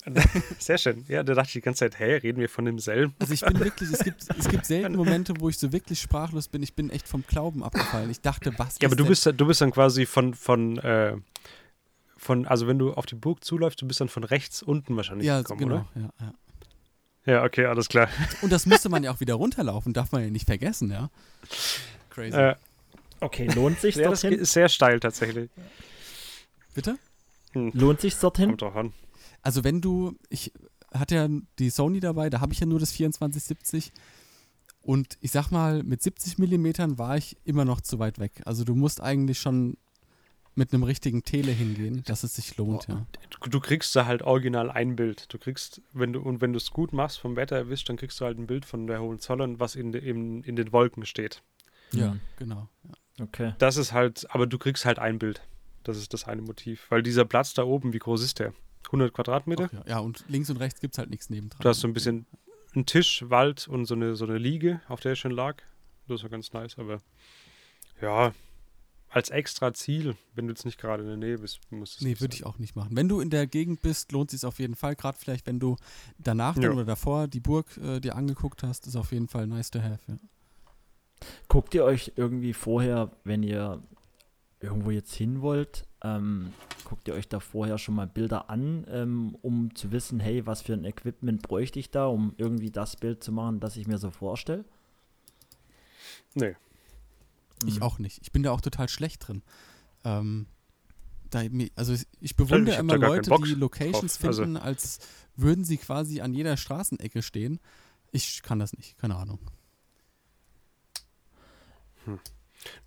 Sehr 0.60 0.78
schön. 0.78 1.04
Ja, 1.08 1.24
da 1.24 1.34
dachte 1.34 1.48
ich 1.48 1.54
die 1.54 1.62
ganze 1.62 1.80
Zeit, 1.80 2.00
hey, 2.00 2.16
reden 2.18 2.40
wir 2.40 2.50
von 2.50 2.66
demselben? 2.66 3.14
Also 3.20 3.34
ich 3.34 3.42
bin 3.42 3.60
wirklich, 3.60 3.92
es 3.92 4.00
gibt, 4.04 4.24
es 4.38 4.48
gibt 4.48 4.66
selten 4.66 4.96
Momente, 4.98 5.34
wo 5.40 5.50
ich 5.50 5.58
so 5.58 5.72
wirklich 5.74 6.00
sprachlos 6.02 6.48
bin. 6.48 6.64
Ich 6.64 6.74
bin 6.74 6.90
echt 6.90 7.08
vom 7.08 7.24
Glauben 7.28 7.64
abgefallen. 7.64 8.10
Ich 8.10 8.22
dachte, 8.22 8.54
was 8.58 8.78
Ja, 8.82 8.88
aber 8.88 8.94
ist 8.94 9.00
du 9.00 9.04
denn- 9.04 9.08
bist, 9.10 9.26
du 9.26 9.46
bist 9.48 9.62
dann 9.62 9.72
quasi 9.72 10.06
von, 10.06 10.34
von, 10.34 10.78
äh, 10.80 11.16
von, 12.18 12.46
also 12.48 12.68
wenn 12.68 12.80
du 12.80 12.94
auf 12.94 13.06
die 13.06 13.16
Burg 13.16 13.44
zuläufst, 13.44 13.82
du 13.82 13.88
bist 13.88 14.00
dann 14.02 14.10
von 14.10 14.24
rechts 14.24 14.64
unten 14.64 14.96
wahrscheinlich 14.96 15.28
Ja, 15.28 15.40
gekommen, 15.40 15.60
genau. 15.60 15.76
oder? 15.76 15.88
Ja, 15.96 16.10
ja. 16.26 16.34
Ja, 17.26 17.44
okay, 17.44 17.66
alles 17.66 17.90
klar. 17.90 18.08
Und 18.42 18.52
das 18.54 18.66
müsste 18.66 18.88
man 18.88 19.04
ja 19.04 19.12
auch 19.12 19.20
wieder 19.20 19.34
runterlaufen, 19.34 19.92
darf 19.92 20.14
man 20.14 20.24
ja 20.24 20.30
nicht 20.30 20.46
vergessen, 20.46 20.90
ja. 20.92 21.10
Crazy. 22.10 22.38
Äh, 22.38 22.56
Okay, 23.20 23.48
lohnt 23.48 23.80
sich 23.82 23.96
ja, 23.96 24.12
das 24.12 24.22
dorthin? 24.22 24.40
ist 24.40 24.54
sehr 24.54 24.70
steil 24.70 25.00
tatsächlich. 25.00 25.50
Bitte? 26.76 27.00
Hm, 27.54 27.72
Lohnt 27.74 28.00
sich 28.00 28.16
dorthin? 28.16 28.50
kommt 28.50 28.62
drauf 28.62 28.76
an. 28.76 28.94
Also 29.48 29.64
wenn 29.64 29.80
du, 29.80 30.14
ich 30.30 30.52
hatte 30.94 31.16
ja 31.16 31.30
die 31.58 31.70
Sony 31.70 32.02
dabei, 32.02 32.30
da 32.30 32.42
habe 32.42 32.52
ich 32.52 32.60
ja 32.60 32.66
nur 32.66 32.80
das 32.82 32.90
2470 32.92 33.94
und 34.82 35.18
ich 35.22 35.32
sag 35.32 35.52
mal, 35.52 35.84
mit 35.84 36.04
70 36.04 36.38
Millimetern 36.38 36.98
war 36.98 37.16
ich 37.16 37.38
immer 37.46 37.64
noch 37.64 37.80
zu 37.80 37.98
weit 37.98 38.20
weg. 38.20 38.42
Also 38.44 38.66
du 38.66 38.76
musst 38.76 39.00
eigentlich 39.02 39.40
schon 39.40 39.78
mit 40.56 40.74
einem 40.74 40.84
richtigen 40.84 41.24
Tele 41.24 41.54
hingehen, 41.54 42.04
dass 42.08 42.24
es 42.24 42.36
sich 42.36 42.58
lohnt, 42.58 42.90
ja. 42.90 43.06
Du, 43.50 43.62
kriegst 43.62 43.96
da 43.96 44.06
halt 44.06 44.22
original 44.22 44.70
ein 44.70 44.98
Bild. 44.98 45.32
Du 45.32 45.38
kriegst, 45.38 45.82
wenn 45.94 46.12
du, 46.12 46.20
und 46.20 46.42
wenn 46.42 46.52
du 46.52 46.58
es 46.58 46.72
gut 46.72 46.92
machst, 46.92 47.18
vom 47.20 47.38
Wetter 47.38 47.56
erwischt, 47.56 47.88
dann 47.88 47.96
kriegst 47.96 48.20
du 48.20 48.26
halt 48.26 48.38
ein 48.38 48.48
Bild 48.48 48.66
von 48.66 48.86
der 48.86 49.00
Hohenzollern, 49.00 49.62
was 49.62 49.76
in, 49.78 49.94
de, 49.94 50.04
in, 50.06 50.44
in 50.44 50.58
den 50.58 50.74
Wolken 50.74 51.06
steht. 51.06 51.42
Ja, 51.94 52.16
Mhm. 52.16 52.20
genau. 52.38 52.68
Ja. 52.84 53.24
Okay. 53.24 53.54
Das 53.60 53.78
ist 53.78 53.94
halt, 53.94 54.26
aber 54.30 54.46
du 54.46 54.58
kriegst 54.58 54.84
halt 54.84 55.00
ein 55.00 55.20
Bild. 55.20 55.42
Das 55.84 55.98
ist 55.98 56.14
das 56.14 56.26
eine 56.26 56.42
Motiv. 56.42 56.88
Weil 56.90 57.02
dieser 57.02 57.24
Platz 57.24 57.54
da 57.54 57.64
oben, 57.64 57.94
wie 57.94 58.00
groß 58.00 58.22
ist 58.24 58.40
der? 58.40 58.54
100 58.88 59.14
Quadratmeter? 59.14 59.70
Ach 59.72 59.74
ja. 59.74 59.84
ja, 59.88 60.00
und 60.00 60.24
links 60.28 60.50
und 60.50 60.58
rechts 60.58 60.80
gibt 60.82 60.96
es 60.96 60.98
halt 60.98 61.10
nichts 61.10 61.30
nebendran. 61.30 61.62
Du 61.62 61.70
hast 61.70 61.80
so 61.82 61.88
ein 61.88 61.94
bisschen 61.94 62.26
einen 62.74 62.86
Tisch, 62.86 63.24
Wald 63.28 63.68
und 63.68 63.86
so 63.86 63.96
eine, 63.96 64.16
so 64.16 64.26
eine 64.26 64.38
Liege, 64.38 64.82
auf 64.88 65.00
der 65.00 65.14
ich 65.14 65.20
schon 65.20 65.32
lag. 65.32 65.58
Das 66.08 66.24
war 66.24 66.30
ganz 66.30 66.54
nice, 66.54 66.78
aber 66.78 67.02
ja, 68.02 68.34
als 69.10 69.30
extra 69.30 69.74
Ziel, 69.74 70.16
wenn 70.36 70.48
du 70.48 70.52
jetzt 70.54 70.66
nicht 70.66 70.80
gerade 70.80 71.02
in 71.04 71.08
der 71.10 71.18
Nähe 71.18 71.38
bist, 71.38 71.60
muss 71.72 71.96
es 71.96 72.02
Nee, 72.02 72.20
würde 72.20 72.36
ich 72.36 72.46
auch 72.46 72.60
nicht 72.60 72.76
machen. 72.76 72.90
Wenn 72.96 73.10
du 73.10 73.20
in 73.20 73.30
der 73.30 73.48
Gegend 73.48 73.82
bist, 73.82 74.12
lohnt 74.12 74.32
es 74.34 74.42
sich 74.42 74.48
auf 74.48 74.60
jeden 74.60 74.76
Fall. 74.76 74.96
Gerade 74.96 75.18
vielleicht, 75.18 75.48
wenn 75.48 75.60
du 75.60 75.76
danach 76.18 76.56
dann 76.56 76.64
Ja. 76.64 76.72
oder 76.72 76.86
davor 76.86 77.28
die 77.28 77.40
Burg 77.40 77.78
äh, 77.78 78.00
dir 78.00 78.16
angeguckt 78.16 78.64
hast, 78.64 78.86
ist 78.86 78.96
auf 78.96 79.12
jeden 79.12 79.28
Fall 79.28 79.48
nice 79.48 79.72
to 79.72 79.82
have. 79.82 80.00
Ja. 80.08 80.18
Guckt 81.48 81.74
ihr 81.74 81.84
euch 81.84 82.14
irgendwie 82.16 82.54
vorher, 82.54 83.12
wenn 83.24 83.44
ihr 83.44 83.82
irgendwo 84.60 84.92
jetzt 84.92 85.14
hin 85.14 85.42
wollt, 85.42 85.87
ähm, 86.04 86.54
guckt 86.86 87.08
ihr 87.08 87.14
euch 87.16 87.28
da 87.28 87.40
vorher 87.40 87.78
schon 87.78 87.96
mal 87.96 88.08
Bilder 88.08 88.50
an, 88.50 88.86
ähm, 88.90 89.36
um 89.42 89.74
zu 89.76 89.92
wissen, 89.92 90.20
hey, 90.20 90.46
was 90.46 90.62
für 90.62 90.74
ein 90.74 90.86
Equipment 90.86 91.42
bräuchte 91.42 91.80
ich 91.80 91.90
da, 91.92 92.06
um 92.08 92.34
irgendwie 92.38 92.70
das 92.72 92.96
Bild 92.96 93.24
zu 93.24 93.32
machen, 93.32 93.60
das 93.60 93.78
ich 93.78 93.88
mir 93.88 93.98
so 93.98 94.12
vorstelle? 94.12 94.64
Nee. 96.36 96.56
Ich 97.66 97.78
Mhm. 97.78 97.82
auch 97.84 97.98
nicht. 98.00 98.20
Ich 98.22 98.32
bin 98.32 98.44
da 98.44 98.52
auch 98.52 98.62
total 98.62 98.88
schlecht 98.90 99.28
drin. 99.28 99.42
Ähm, 100.04 100.46
da, 101.32 101.42
also 101.76 101.94
ich- 101.94 102.02
ich 102.02 102.08
ich 102.22 102.36
bewundere 102.36 102.76
hab 102.76 102.82
immer 102.84 102.98
Leute, 102.98 103.32
die 103.44 103.56
Locations 103.56 104.18
drauf. 104.20 104.28
Also- 104.28 104.44
finden, 104.44 104.58
als 104.58 105.00
würden 105.36 105.64
sie 105.66 105.78
quasi 105.78 106.22
an 106.22 106.34
jeder 106.34 106.56
Straßenecke 106.58 107.22
stehen. 107.24 107.60
Ich 108.12 108.44
kann 108.44 108.60
das 108.60 108.74
nicht, 108.74 108.98
keine 108.98 109.16
Ahnung. 109.16 109.40
Nö, 112.06 112.18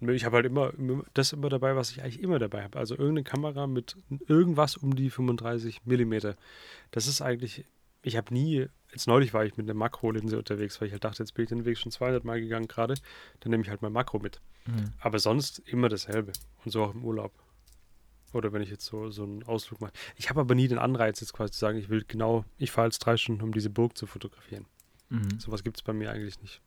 Ich 0.01 0.25
habe 0.25 0.37
halt 0.37 0.47
immer, 0.47 0.73
immer 0.75 1.05
das 1.15 1.33
immer 1.33 1.49
dabei, 1.49 1.77
was 1.77 1.91
ich 1.91 2.03
eigentlich 2.03 2.21
immer 2.21 2.39
dabei 2.39 2.63
habe. 2.63 2.79
Also 2.79 2.95
irgendeine 2.95 3.25
Kamera 3.25 3.67
mit 3.67 3.97
irgendwas 4.27 4.77
um 4.77 4.95
die 4.95 5.11
35 5.11 5.85
Millimeter. 5.85 6.37
Das 6.91 7.07
ist 7.07 7.21
eigentlich, 7.21 7.65
ich 8.03 8.17
habe 8.17 8.33
nie, 8.33 8.67
jetzt 8.93 9.07
neulich 9.07 9.35
war 9.35 9.45
ich 9.45 9.57
mit 9.57 9.67
einer 9.67 9.75
Makrolinse 9.75 10.39
unterwegs, 10.39 10.81
weil 10.81 10.89
ich 10.89 10.93
halt 10.93 11.05
dachte, 11.05 11.23
jetzt 11.23 11.35
bin 11.35 11.45
ich 11.45 11.49
den 11.49 11.65
Weg 11.65 11.79
schon 11.79 11.93
200 11.93 12.25
Mal 12.25 12.41
gegangen 12.41 12.69
gerade. 12.69 12.95
Dann 13.41 13.51
nehme 13.51 13.63
ich 13.63 13.71
halt 13.71 13.83
mal 13.83 13.91
Makro 13.91 14.19
mit. 14.19 14.41
Mhm. 14.67 14.93
Aber 15.01 15.19
sonst 15.19 15.61
immer 15.61 15.89
dasselbe. 15.89 16.33
Und 16.65 16.71
so 16.71 16.85
auch 16.85 16.95
im 16.95 17.05
Urlaub. 17.05 17.33
Oder 18.33 18.53
wenn 18.53 18.63
ich 18.63 18.71
jetzt 18.71 18.85
so, 18.85 19.11
so 19.11 19.25
einen 19.25 19.43
Ausflug 19.43 19.81
mache. 19.81 19.93
Ich 20.17 20.31
habe 20.31 20.41
aber 20.41 20.55
nie 20.55 20.69
den 20.69 20.79
Anreiz, 20.79 21.21
jetzt 21.21 21.33
quasi 21.33 21.53
zu 21.53 21.59
sagen, 21.59 21.79
ich 21.79 21.89
will 21.89 22.05
genau, 22.07 22.45
ich 22.59 22.71
fahre 22.71 22.87
jetzt 22.87 23.01
drei 23.01 23.17
Stunden, 23.17 23.43
um 23.43 23.53
diese 23.53 23.71
Burg 23.71 23.97
zu 23.97 24.07
fotografieren. 24.07 24.67
Mhm. 25.09 25.41
Sowas 25.41 25.65
gibt 25.65 25.79
es 25.79 25.83
bei 25.83 25.93
mir 25.93 26.11
eigentlich 26.11 26.41
nicht. 26.41 26.61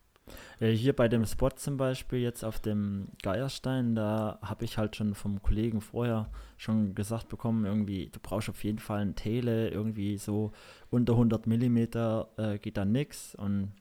Ja, 0.59 0.67
hier 0.67 0.95
bei 0.95 1.07
dem 1.07 1.25
Spot 1.25 1.49
zum 1.49 1.77
Beispiel 1.77 2.19
jetzt 2.19 2.43
auf 2.43 2.59
dem 2.59 3.09
Geierstein, 3.21 3.95
da 3.95 4.39
habe 4.41 4.63
ich 4.65 4.77
halt 4.77 4.95
schon 4.95 5.15
vom 5.15 5.41
Kollegen 5.41 5.81
vorher 5.81 6.29
schon 6.57 6.95
gesagt 6.95 7.27
bekommen, 7.29 7.65
irgendwie, 7.65 8.09
du 8.09 8.19
brauchst 8.21 8.49
auf 8.49 8.63
jeden 8.63 8.79
Fall 8.79 9.01
ein 9.01 9.15
Tele, 9.15 9.69
irgendwie 9.69 10.17
so 10.17 10.51
unter 10.89 11.13
100 11.13 11.47
Millimeter 11.47 12.29
äh, 12.37 12.57
geht 12.57 12.77
da 12.77 12.85
nix. 12.85 13.35
Und 13.35 13.73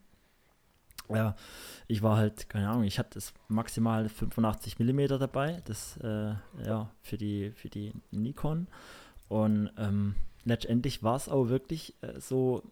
ja, 1.09 1.35
ich 1.87 2.01
war 2.01 2.17
halt, 2.17 2.49
keine 2.49 2.69
Ahnung, 2.69 2.83
ich 2.83 2.99
hatte 2.99 3.19
maximal 3.47 4.09
85 4.09 4.79
Millimeter 4.79 5.19
dabei, 5.19 5.61
das, 5.65 5.97
äh, 5.97 6.33
ja, 6.65 6.89
für 7.01 7.17
die, 7.17 7.51
für 7.51 7.69
die 7.69 7.93
Nikon. 8.11 8.67
Und 9.29 9.71
ähm, 9.77 10.15
letztendlich 10.43 11.03
war 11.03 11.15
es 11.15 11.29
auch 11.29 11.47
wirklich 11.47 11.95
äh, 12.01 12.19
so 12.19 12.63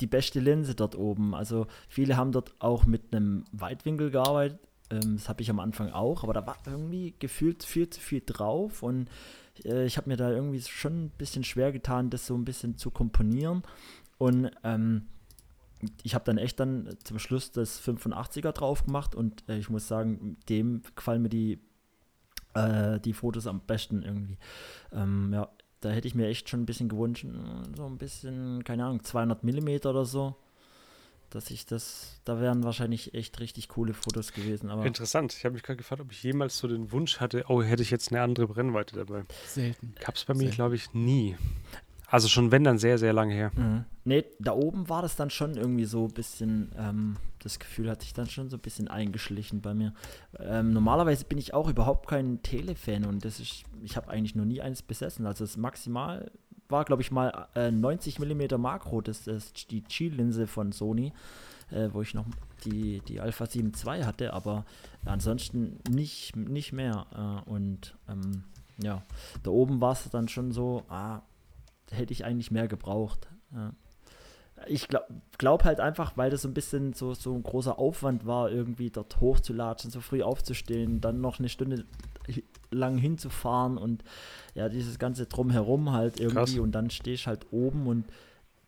die 0.00 0.06
beste 0.06 0.40
Linse 0.40 0.74
dort 0.74 0.96
oben. 0.96 1.34
Also 1.34 1.66
viele 1.88 2.16
haben 2.16 2.32
dort 2.32 2.54
auch 2.58 2.84
mit 2.84 3.12
einem 3.12 3.44
Weitwinkel 3.52 4.10
gearbeitet. 4.10 4.60
Ähm, 4.90 5.16
das 5.16 5.28
habe 5.28 5.42
ich 5.42 5.50
am 5.50 5.60
Anfang 5.60 5.90
auch, 5.90 6.22
aber 6.22 6.32
da 6.32 6.46
war 6.46 6.56
irgendwie 6.66 7.14
gefühlt 7.18 7.62
viel 7.64 7.88
zu 7.90 8.00
viel 8.00 8.22
drauf 8.24 8.82
und 8.82 9.08
äh, 9.64 9.84
ich 9.84 9.96
habe 9.96 10.08
mir 10.08 10.16
da 10.16 10.30
irgendwie 10.30 10.60
schon 10.60 11.04
ein 11.04 11.10
bisschen 11.10 11.44
schwer 11.44 11.72
getan, 11.72 12.10
das 12.10 12.26
so 12.26 12.34
ein 12.34 12.44
bisschen 12.44 12.76
zu 12.76 12.90
komponieren. 12.90 13.62
Und 14.18 14.50
ähm, 14.64 15.08
ich 16.02 16.14
habe 16.14 16.24
dann 16.24 16.38
echt 16.38 16.58
dann 16.58 16.96
zum 17.04 17.18
Schluss 17.18 17.52
das 17.52 17.80
85er 17.80 18.52
drauf 18.52 18.84
gemacht 18.84 19.14
und 19.14 19.48
äh, 19.48 19.58
ich 19.58 19.70
muss 19.70 19.86
sagen, 19.86 20.36
dem 20.48 20.82
gefallen 20.96 21.22
mir 21.22 21.28
die, 21.28 21.60
äh, 22.54 22.98
die 23.00 23.12
Fotos 23.12 23.46
am 23.46 23.60
besten 23.60 24.02
irgendwie. 24.02 24.38
Ähm, 24.92 25.32
ja, 25.32 25.48
da 25.80 25.90
hätte 25.90 26.08
ich 26.08 26.14
mir 26.14 26.26
echt 26.28 26.48
schon 26.48 26.62
ein 26.62 26.66
bisschen 26.66 26.88
gewünscht, 26.88 27.24
äh, 27.24 27.76
so 27.76 27.86
ein 27.86 27.98
bisschen, 27.98 28.64
keine 28.64 28.84
Ahnung, 28.84 29.02
200 29.02 29.44
Millimeter 29.44 29.90
oder 29.90 30.04
so, 30.04 30.36
dass 31.30 31.50
ich 31.50 31.66
das, 31.66 32.20
da 32.24 32.40
wären 32.40 32.64
wahrscheinlich 32.64 33.14
echt 33.14 33.38
richtig 33.40 33.68
coole 33.68 33.94
Fotos 33.94 34.32
gewesen, 34.32 34.70
aber 34.70 34.86
Interessant. 34.86 35.34
Ich 35.34 35.44
habe 35.44 35.54
mich 35.54 35.62
gerade 35.62 35.76
gefragt, 35.76 36.00
ob 36.00 36.10
ich 36.10 36.22
jemals 36.22 36.58
so 36.58 36.68
den 36.68 36.90
Wunsch 36.92 37.20
hatte, 37.20 37.44
oh, 37.48 37.62
hätte 37.62 37.82
ich 37.82 37.90
jetzt 37.90 38.10
eine 38.12 38.22
andere 38.22 38.48
Brennweite 38.48 38.96
dabei. 38.96 39.24
Selten. 39.46 39.94
Gab 40.00 40.16
es 40.16 40.24
bei 40.24 40.34
mir, 40.34 40.50
glaube 40.50 40.74
ich, 40.74 40.94
nie. 40.94 41.36
Also 42.10 42.28
schon 42.28 42.50
wenn, 42.50 42.64
dann 42.64 42.78
sehr, 42.78 42.96
sehr 42.96 43.12
lange 43.12 43.34
her. 43.34 43.52
Mhm. 43.54 43.84
Nee, 44.04 44.24
da 44.38 44.52
oben 44.52 44.88
war 44.88 45.02
das 45.02 45.16
dann 45.16 45.28
schon 45.28 45.56
irgendwie 45.56 45.84
so 45.84 46.06
ein 46.06 46.14
bisschen, 46.14 46.72
ähm, 46.78 47.16
das 47.40 47.58
Gefühl 47.58 47.90
hat 47.90 48.00
sich 48.00 48.14
dann 48.14 48.26
schon 48.26 48.48
so 48.48 48.56
ein 48.56 48.60
bisschen 48.60 48.88
eingeschlichen 48.88 49.60
bei 49.60 49.74
mir. 49.74 49.92
Ähm, 50.38 50.72
normalerweise 50.72 51.26
bin 51.26 51.36
ich 51.36 51.52
auch 51.52 51.68
überhaupt 51.68 52.08
kein 52.08 52.42
Telefan 52.42 53.04
und 53.04 53.26
das 53.26 53.40
ist, 53.40 53.64
ich 53.82 53.96
habe 53.96 54.08
eigentlich 54.08 54.34
noch 54.34 54.46
nie 54.46 54.62
eines 54.62 54.80
besessen. 54.80 55.26
Also 55.26 55.44
das 55.44 55.58
maximal 55.58 56.30
war, 56.70 56.86
glaube 56.86 57.02
ich, 57.02 57.10
mal 57.10 57.48
äh, 57.54 57.70
90 57.70 58.18
mm 58.18 58.58
Makro, 58.58 59.02
das 59.02 59.26
ist 59.26 59.70
die 59.70 59.82
G-Linse 59.82 60.46
von 60.46 60.72
Sony, 60.72 61.12
äh, 61.70 61.88
wo 61.92 62.00
ich 62.00 62.14
noch 62.14 62.24
die, 62.64 63.00
die 63.06 63.20
Alpha 63.20 63.44
7 63.44 63.72
II 63.86 64.04
hatte, 64.04 64.32
aber 64.32 64.64
ansonsten 65.04 65.80
nicht, 65.90 66.36
nicht 66.36 66.72
mehr. 66.72 67.42
Äh, 67.46 67.50
und 67.50 67.94
ähm, 68.08 68.44
ja, 68.82 69.02
da 69.42 69.50
oben 69.50 69.82
war 69.82 69.92
es 69.92 70.08
dann 70.10 70.28
schon 70.28 70.52
so, 70.52 70.84
ah, 70.88 71.20
hätte 71.90 72.12
ich 72.12 72.24
eigentlich 72.24 72.50
mehr 72.50 72.68
gebraucht. 72.68 73.28
Ja. 73.54 73.72
Ich 74.66 74.88
glaube 74.88 75.06
glaub 75.38 75.64
halt 75.64 75.78
einfach, 75.78 76.16
weil 76.16 76.30
das 76.30 76.42
so 76.42 76.48
ein 76.48 76.54
bisschen 76.54 76.92
so, 76.92 77.14
so 77.14 77.34
ein 77.34 77.42
großer 77.42 77.78
Aufwand 77.78 78.26
war, 78.26 78.50
irgendwie 78.50 78.90
dort 78.90 79.20
hochzulatschen, 79.20 79.90
so 79.90 80.00
früh 80.00 80.22
aufzustehen, 80.22 81.00
dann 81.00 81.20
noch 81.20 81.38
eine 81.38 81.48
Stunde 81.48 81.84
lang 82.70 82.98
hinzufahren 82.98 83.78
und 83.78 84.02
ja, 84.54 84.68
dieses 84.68 84.98
ganze 84.98 85.26
Drumherum 85.26 85.92
halt 85.92 86.18
irgendwie 86.18 86.34
Krass. 86.34 86.58
und 86.58 86.72
dann 86.72 86.90
stehst 86.90 87.26
halt 87.26 87.46
oben 87.52 87.86
und 87.86 88.04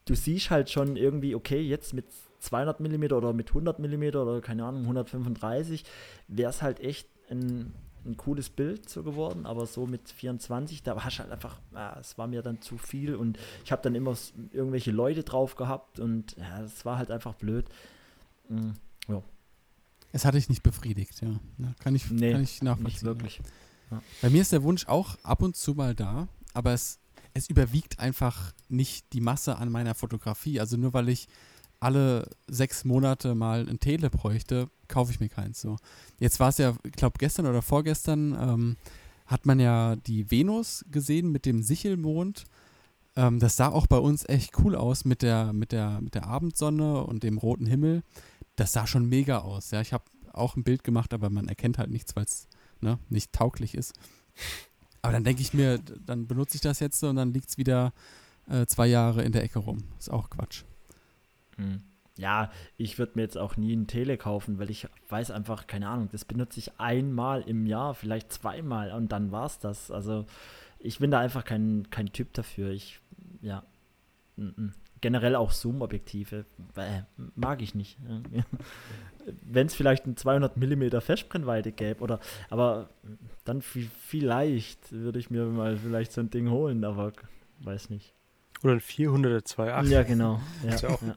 du 0.04 0.14
siehst 0.14 0.50
halt 0.50 0.70
schon 0.70 0.96
irgendwie, 0.96 1.34
okay, 1.34 1.60
jetzt 1.60 1.92
mit 1.92 2.06
200 2.40 2.80
mm 2.80 3.04
oder 3.12 3.32
mit 3.32 3.48
100 3.48 3.78
mm 3.78 4.02
oder 4.16 4.40
keine 4.40 4.64
Ahnung, 4.64 4.82
135 4.82 5.84
wäre 6.28 6.50
es 6.50 6.62
halt 6.62 6.80
echt 6.80 7.08
ein, 7.30 7.72
ein 8.04 8.16
cooles 8.16 8.50
Bild 8.50 8.88
so 8.88 9.02
geworden, 9.02 9.46
aber 9.46 9.66
so 9.66 9.86
mit 9.86 10.08
24, 10.08 10.82
da 10.82 11.02
hast 11.02 11.18
du 11.18 11.22
halt 11.22 11.32
einfach, 11.32 11.60
ah, 11.74 11.96
es 12.00 12.16
war 12.18 12.26
mir 12.26 12.42
dann 12.42 12.60
zu 12.60 12.78
viel 12.78 13.14
und 13.14 13.38
ich 13.64 13.72
habe 13.72 13.82
dann 13.82 13.94
immer 13.94 14.16
irgendwelche 14.52 14.90
Leute 14.90 15.22
drauf 15.22 15.56
gehabt 15.56 16.00
und 16.00 16.36
ja, 16.36 16.62
das 16.62 16.84
war 16.84 16.98
halt 16.98 17.10
einfach 17.10 17.34
blöd. 17.34 17.66
Mm, 18.48 18.70
ja. 19.08 19.22
Es 20.12 20.24
hat 20.24 20.34
dich 20.34 20.48
nicht 20.48 20.62
befriedigt, 20.62 21.20
ja. 21.20 21.38
ja 21.58 21.74
kann, 21.78 21.94
ich, 21.94 22.10
Nee, 22.10 22.32
kann 22.32 22.42
ich 22.42 22.62
nachvollziehen. 22.62 22.92
Nicht 22.92 23.02
wirklich. 23.04 23.40
Bei 24.22 24.30
mir 24.30 24.42
ist 24.42 24.52
der 24.52 24.62
Wunsch 24.62 24.86
auch 24.86 25.16
ab 25.22 25.42
und 25.42 25.56
zu 25.56 25.74
mal 25.74 25.94
da, 25.94 26.28
aber 26.54 26.72
es, 26.72 27.00
es 27.34 27.48
überwiegt 27.48 27.98
einfach 27.98 28.52
nicht 28.68 29.12
die 29.12 29.20
Masse 29.20 29.56
an 29.56 29.70
meiner 29.70 29.94
Fotografie. 29.94 30.60
Also 30.60 30.76
nur 30.76 30.92
weil 30.92 31.08
ich 31.08 31.28
alle 31.80 32.28
sechs 32.46 32.84
Monate 32.84 33.34
mal 33.34 33.66
ein 33.68 33.80
Tele 33.80 34.10
bräuchte, 34.10 34.68
kaufe 34.86 35.12
ich 35.12 35.20
mir 35.20 35.28
keins 35.28 35.60
so. 35.60 35.76
Jetzt 36.18 36.38
war 36.38 36.50
es 36.50 36.58
ja, 36.58 36.74
ich 36.84 36.92
glaube 36.92 37.18
gestern 37.18 37.46
oder 37.46 37.62
vorgestern, 37.62 38.36
ähm, 38.38 38.76
hat 39.26 39.46
man 39.46 39.58
ja 39.60 39.96
die 39.96 40.30
Venus 40.30 40.84
gesehen 40.90 41.32
mit 41.32 41.46
dem 41.46 41.62
Sichelmond. 41.62 42.44
Ähm, 43.16 43.38
das 43.38 43.56
sah 43.56 43.68
auch 43.68 43.86
bei 43.86 43.96
uns 43.96 44.28
echt 44.28 44.58
cool 44.58 44.76
aus 44.76 45.04
mit 45.04 45.22
der, 45.22 45.52
mit 45.52 45.72
der, 45.72 46.00
mit 46.00 46.14
der 46.14 46.26
Abendsonne 46.26 47.04
und 47.04 47.22
dem 47.22 47.38
roten 47.38 47.66
Himmel. 47.66 48.02
Das 48.56 48.72
sah 48.72 48.86
schon 48.86 49.08
mega 49.08 49.38
aus. 49.38 49.70
Ja, 49.70 49.80
ich 49.80 49.92
habe 49.92 50.04
auch 50.32 50.56
ein 50.56 50.64
Bild 50.64 50.84
gemacht, 50.84 51.14
aber 51.14 51.30
man 51.30 51.48
erkennt 51.48 51.78
halt 51.78 51.90
nichts, 51.90 52.14
weil 52.14 52.24
es 52.24 52.46
ne, 52.80 52.98
nicht 53.08 53.32
tauglich 53.32 53.74
ist. 53.74 53.94
Aber 55.02 55.12
dann 55.12 55.24
denke 55.24 55.40
ich 55.42 55.54
mir, 55.54 55.78
dann 55.78 56.26
benutze 56.26 56.56
ich 56.56 56.60
das 56.60 56.80
jetzt 56.80 57.00
so 57.00 57.08
und 57.08 57.16
dann 57.16 57.32
liegt 57.32 57.48
es 57.48 57.58
wieder 57.58 57.92
äh, 58.48 58.66
zwei 58.66 58.86
Jahre 58.86 59.22
in 59.22 59.32
der 59.32 59.42
Ecke 59.42 59.60
rum. 59.60 59.78
Ist 59.98 60.10
auch 60.10 60.28
Quatsch. 60.28 60.64
Hm. 61.60 61.82
Ja, 62.18 62.50
ich 62.76 62.98
würde 62.98 63.12
mir 63.14 63.22
jetzt 63.22 63.38
auch 63.38 63.56
nie 63.56 63.72
ein 63.74 63.86
Tele 63.86 64.18
kaufen, 64.18 64.58
weil 64.58 64.68
ich 64.70 64.86
weiß 65.08 65.30
einfach, 65.30 65.66
keine 65.66 65.88
Ahnung, 65.88 66.08
das 66.12 66.24
benutze 66.26 66.58
ich 66.58 66.78
einmal 66.78 67.40
im 67.42 67.64
Jahr, 67.66 67.94
vielleicht 67.94 68.32
zweimal 68.32 68.92
und 68.92 69.10
dann 69.12 69.32
war's 69.32 69.58
das. 69.58 69.90
Also 69.90 70.26
ich 70.78 70.98
bin 70.98 71.10
da 71.10 71.18
einfach 71.20 71.44
kein, 71.44 71.88
kein 71.90 72.12
Typ 72.12 72.32
dafür. 72.34 72.70
Ich, 72.72 73.00
ja. 73.40 73.62
mm, 74.36 74.42
mm. 74.48 74.72
Generell 75.00 75.34
auch 75.34 75.50
Zoom-Objektive, 75.50 76.44
äh, 76.76 77.02
mag 77.36 77.62
ich 77.62 77.74
nicht. 77.74 77.96
Wenn 79.42 79.66
es 79.66 79.74
vielleicht 79.74 80.06
ein 80.06 80.16
200 80.16 80.56
mm 80.58 81.00
Festbrennweite 81.00 81.72
gäbe, 81.72 82.00
oder, 82.02 82.20
aber 82.50 82.90
dann 83.44 83.60
vi- 83.62 83.88
vielleicht 83.98 84.92
würde 84.92 85.18
ich 85.18 85.30
mir 85.30 85.44
mal 85.46 85.76
vielleicht 85.78 86.12
so 86.12 86.20
ein 86.20 86.28
Ding 86.30 86.50
holen, 86.50 86.84
aber 86.84 87.12
weiß 87.60 87.88
nicht. 87.90 88.12
Oder 88.62 88.74
ein 88.74 88.80
400er 88.80 89.42
2.8. 89.46 89.88
Ja, 89.88 90.02
genau. 90.02 90.40
Ja, 90.66 90.74
Ist 90.74 90.82
ja 90.82 90.88
auch- 90.90 91.02
ja. 91.02 91.14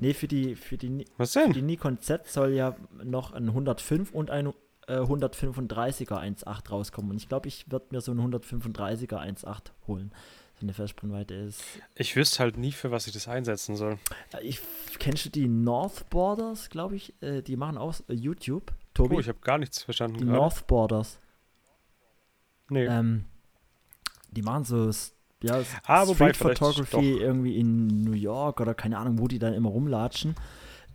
Nee, 0.00 0.14
für 0.14 0.28
die, 0.28 0.56
für 0.56 0.76
die, 0.76 1.04
Was 1.16 1.32
für 1.32 1.40
denn? 1.40 1.52
die 1.52 1.62
Nikon 1.62 1.98
Z 1.98 2.26
soll 2.28 2.52
ja 2.52 2.76
noch 3.02 3.32
ein 3.32 3.48
105 3.48 4.12
und 4.12 4.30
ein 4.30 4.52
äh, 4.86 4.98
135er 4.98 6.18
1.8 6.20 6.68
rauskommen. 6.68 7.10
Und 7.10 7.16
ich 7.16 7.28
glaube, 7.28 7.48
ich 7.48 7.70
würde 7.70 7.86
mir 7.90 8.00
so 8.00 8.12
ein 8.12 8.18
135er 8.20 9.18
1.8 9.18 9.70
holen. 9.86 10.12
So 10.56 10.62
eine 10.62 10.72
Festbrennweite 10.72 11.34
ist. 11.34 11.62
Ich 11.96 12.14
wüsste 12.14 12.38
halt 12.40 12.56
nie, 12.56 12.70
für 12.70 12.90
was 12.92 13.08
ich 13.08 13.12
das 13.12 13.26
einsetzen 13.26 13.74
soll. 13.74 13.98
Ich, 14.42 14.60
kennst 15.00 15.24
du 15.24 15.30
die 15.30 15.48
North 15.48 16.08
Borders, 16.10 16.70
glaube 16.70 16.94
ich? 16.94 17.12
Äh, 17.22 17.42
die 17.42 17.56
machen 17.56 17.76
auch 17.76 17.94
äh, 18.08 18.12
YouTube. 18.14 18.72
Tobi? 18.94 19.16
Oh, 19.16 19.20
ich 19.20 19.28
habe 19.28 19.40
gar 19.40 19.58
nichts 19.58 19.82
verstanden. 19.82 20.18
die 20.18 20.24
gerade. 20.24 20.36
North 20.38 20.66
Borders. 20.68 21.18
Nee. 22.68 22.86
Ähm, 22.86 23.24
die 24.30 24.42
machen 24.42 24.64
so 24.64 24.90
ja, 25.44 25.60
Ah, 25.86 26.06
Street 26.06 26.36
Photography 26.36 27.18
irgendwie 27.18 27.56
in 27.58 28.02
New 28.04 28.12
York 28.12 28.60
oder 28.60 28.74
keine 28.74 28.98
Ahnung, 28.98 29.18
wo 29.18 29.28
die 29.28 29.38
dann 29.38 29.54
immer 29.54 29.68
rumlatschen. 29.70 30.34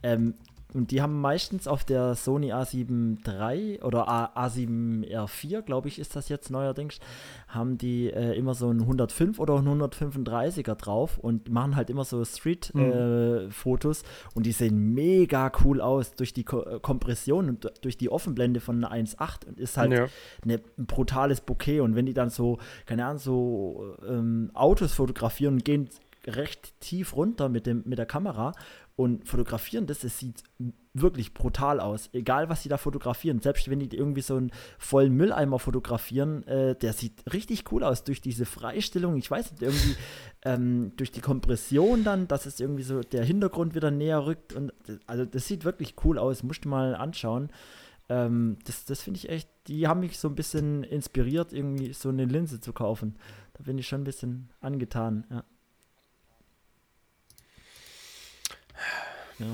Ähm, 0.01 0.33
und 0.73 0.91
die 0.91 1.01
haben 1.01 1.19
meistens 1.19 1.67
auf 1.67 1.83
der 1.83 2.13
Sony 2.13 2.53
A7 2.53 3.17
III 3.27 3.81
oder 3.81 4.07
A, 4.07 4.47
A7R4, 4.47 5.63
glaube 5.63 5.87
ich, 5.87 5.97
ist 5.97 6.15
das 6.15 6.29
jetzt 6.29 6.51
neuerdings, 6.51 6.99
haben 7.47 7.79
die 7.79 8.11
äh, 8.11 8.37
immer 8.37 8.53
so 8.53 8.69
ein 8.69 8.81
105 8.81 9.39
oder 9.39 9.55
ein 9.55 9.67
135er 9.67 10.75
drauf 10.75 11.17
und 11.17 11.49
machen 11.49 11.75
halt 11.75 11.89
immer 11.89 12.05
so 12.05 12.23
Street-Fotos 12.23 14.03
und 14.35 14.45
die 14.45 14.51
sehen 14.51 14.93
mega 14.93 15.51
cool 15.63 15.81
aus 15.81 16.11
durch 16.13 16.33
die 16.33 16.43
Ko 16.43 16.61
äh, 16.61 16.79
Kompression 16.79 17.49
und 17.49 17.71
durch 17.81 17.97
die 17.97 18.11
Offenblende 18.11 18.59
von 18.59 18.83
einer 18.83 18.93
1.8 18.93 19.47
und 19.47 19.59
ist 19.59 19.77
halt 19.77 19.91
ja. 19.91 20.07
ne, 20.45 20.61
ein 20.77 20.85
brutales 20.85 21.41
Bouquet. 21.41 21.79
Und 21.81 21.95
wenn 21.95 22.05
die 22.05 22.13
dann 22.13 22.29
so, 22.29 22.59
keine 22.85 23.05
Ahnung, 23.05 23.19
so 23.19 23.95
ähm, 24.07 24.51
Autos 24.53 24.93
fotografieren 24.93 25.55
und 25.55 25.65
gehen 25.65 25.89
recht 26.27 26.79
tief 26.79 27.15
runter 27.15 27.49
mit, 27.49 27.65
dem, 27.65 27.83
mit 27.85 27.97
der 27.97 28.05
Kamera 28.05 28.53
und 28.99 29.29
fotografieren 29.29 29.87
das, 29.87 30.03
es 30.03 30.19
sieht 30.19 30.43
wirklich 30.93 31.33
brutal 31.33 31.79
aus. 31.79 32.09
Egal, 32.11 32.49
was 32.49 32.63
sie 32.63 32.67
da 32.67 32.77
fotografieren. 32.77 33.39
Selbst 33.39 33.69
wenn 33.69 33.79
die 33.79 33.95
irgendwie 33.95 34.19
so 34.19 34.35
einen 34.35 34.51
vollen 34.77 35.15
Mülleimer 35.15 35.57
fotografieren, 35.57 36.45
äh, 36.47 36.75
der 36.75 36.91
sieht 36.91 37.23
richtig 37.31 37.71
cool 37.71 37.85
aus. 37.85 38.03
Durch 38.03 38.19
diese 38.19 38.45
Freistellung, 38.45 39.15
ich 39.15 39.31
weiß 39.31 39.51
nicht, 39.51 39.61
irgendwie 39.61 39.95
ähm, 40.43 40.91
durch 40.97 41.11
die 41.11 41.21
Kompression 41.21 42.03
dann, 42.03 42.27
dass 42.27 42.45
es 42.45 42.59
irgendwie 42.59 42.83
so 42.83 42.99
der 42.99 43.23
Hintergrund 43.23 43.73
wieder 43.73 43.89
näher 43.89 44.25
rückt. 44.25 44.51
Und 44.51 44.73
also 45.07 45.23
das 45.23 45.47
sieht 45.47 45.63
wirklich 45.63 45.95
cool 46.03 46.17
aus. 46.17 46.43
Musst 46.43 46.65
du 46.65 46.69
mal 46.69 46.93
anschauen. 46.93 47.51
Ähm, 48.09 48.57
das 48.65 48.83
das 48.83 49.01
finde 49.01 49.19
ich 49.19 49.29
echt, 49.29 49.49
die 49.67 49.87
haben 49.87 50.01
mich 50.01 50.19
so 50.19 50.27
ein 50.27 50.35
bisschen 50.35 50.83
inspiriert, 50.83 51.53
irgendwie 51.53 51.93
so 51.93 52.09
eine 52.09 52.25
Linse 52.25 52.59
zu 52.59 52.73
kaufen. 52.73 53.15
Da 53.53 53.63
bin 53.63 53.77
ich 53.77 53.87
schon 53.87 54.01
ein 54.01 54.03
bisschen 54.03 54.49
angetan, 54.59 55.25
ja. 55.31 55.45
Ja. 59.39 59.45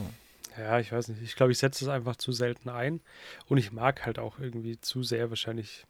Ja, 0.57 0.79
ich 0.79 0.91
weiß 0.91 1.09
nicht. 1.09 1.21
Ich 1.21 1.35
glaube, 1.35 1.51
ich 1.51 1.57
setze 1.57 1.85
es 1.85 1.89
einfach 1.89 2.15
zu 2.15 2.31
selten 2.31 2.69
ein. 2.69 3.01
Und 3.47 3.57
ich 3.57 3.71
mag 3.71 4.05
halt 4.05 4.19
auch 4.19 4.39
irgendwie 4.39 4.79
zu 4.79 5.03
sehr 5.03 5.29
wahrscheinlich. 5.29 5.85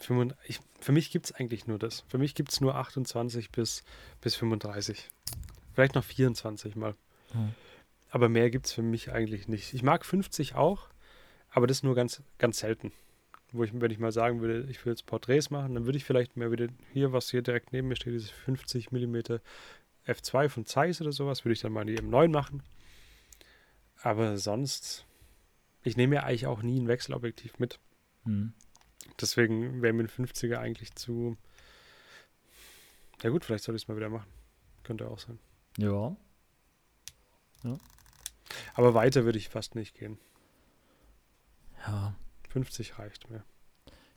35 0.00 0.48
Ich, 0.48 0.60
für 0.82 0.92
mich 0.92 1.10
gibt 1.10 1.26
es 1.26 1.32
eigentlich 1.32 1.66
nur 1.66 1.78
das. 1.78 2.04
Für 2.08 2.18
mich 2.18 2.34
gibt 2.34 2.50
es 2.50 2.60
nur 2.60 2.74
28 2.74 3.50
bis, 3.50 3.84
bis 4.20 4.34
35. 4.34 5.08
Vielleicht 5.74 5.94
noch 5.94 6.04
24 6.04 6.74
mal. 6.74 6.94
Hm. 7.32 7.54
Aber 8.10 8.28
mehr 8.28 8.50
gibt 8.50 8.66
es 8.66 8.72
für 8.72 8.82
mich 8.82 9.12
eigentlich 9.12 9.46
nicht. 9.46 9.74
Ich 9.74 9.82
mag 9.82 10.04
50 10.04 10.54
auch, 10.54 10.88
aber 11.50 11.66
das 11.66 11.82
nur 11.82 11.94
ganz, 11.94 12.22
ganz 12.38 12.58
selten. 12.58 12.92
Wo 13.52 13.62
ich, 13.62 13.72
wenn 13.74 13.90
ich 13.90 13.98
mal 13.98 14.12
sagen 14.12 14.40
würde, 14.40 14.66
ich 14.70 14.84
will 14.84 14.92
jetzt 14.92 15.06
Porträts 15.06 15.50
machen, 15.50 15.74
dann 15.74 15.84
würde 15.84 15.98
ich 15.98 16.04
vielleicht 16.04 16.36
mehr 16.36 16.50
wieder 16.50 16.68
hier, 16.92 17.12
was 17.12 17.30
hier 17.30 17.42
direkt 17.42 17.72
neben 17.72 17.88
mir 17.88 17.96
steht, 17.96 18.14
dieses 18.14 18.30
50 18.30 18.92
mm 18.92 19.18
F2 20.10 20.48
von 20.48 20.66
Zeiss 20.66 21.00
oder 21.00 21.12
sowas, 21.12 21.44
würde 21.44 21.52
ich 21.52 21.60
dann 21.60 21.72
mal 21.72 21.84
die 21.84 21.98
M9 21.98 22.28
machen. 22.28 22.62
Aber 24.02 24.38
sonst, 24.38 25.06
ich 25.82 25.96
nehme 25.96 26.16
ja 26.16 26.22
eigentlich 26.24 26.46
auch 26.46 26.62
nie 26.62 26.80
ein 26.80 26.88
Wechselobjektiv 26.88 27.58
mit. 27.58 27.78
Hm. 28.24 28.52
Deswegen 29.20 29.82
wäre 29.82 29.92
mir 29.92 30.04
ein 30.04 30.08
50er 30.08 30.56
eigentlich 30.58 30.94
zu. 30.94 31.36
Ja 33.22 33.30
gut, 33.30 33.44
vielleicht 33.44 33.64
soll 33.64 33.74
ich 33.76 33.82
es 33.82 33.88
mal 33.88 33.96
wieder 33.96 34.08
machen. 34.08 34.30
Könnte 34.82 35.08
auch 35.08 35.18
sein. 35.18 35.38
Ja. 35.76 36.16
Aber 38.74 38.94
weiter 38.94 39.24
würde 39.24 39.38
ich 39.38 39.50
fast 39.50 39.74
nicht 39.74 39.94
gehen. 39.94 40.18
Ja. 41.86 42.14
50 42.48 42.98
reicht 42.98 43.30
mir. 43.30 43.44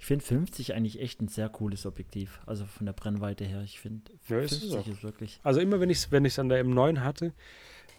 Ich 0.04 0.08
finde 0.08 0.26
50 0.26 0.74
eigentlich 0.74 1.00
echt 1.00 1.22
ein 1.22 1.30
sehr 1.30 1.48
cooles 1.48 1.86
Objektiv. 1.86 2.42
Also 2.46 2.66
von 2.66 2.86
der 2.86 2.92
Brennweite 2.92 3.46
her. 3.46 3.62
Ich 3.64 3.80
finde 3.80 4.12
Ja, 4.28 4.40
ist 4.40 4.52
es 4.52 4.60
50 4.60 4.78
auch. 4.78 4.88
ist 4.88 5.02
wirklich. 5.04 5.40
Also 5.44 5.62
immer 5.62 5.80
wenn 5.80 5.90
ich 5.90 6.00
es 6.00 6.12
wenn 6.12 6.26
ich's 6.26 6.38
an 6.40 6.50
der 6.50 6.66
M9 6.66 7.00
hatte, 7.00 7.32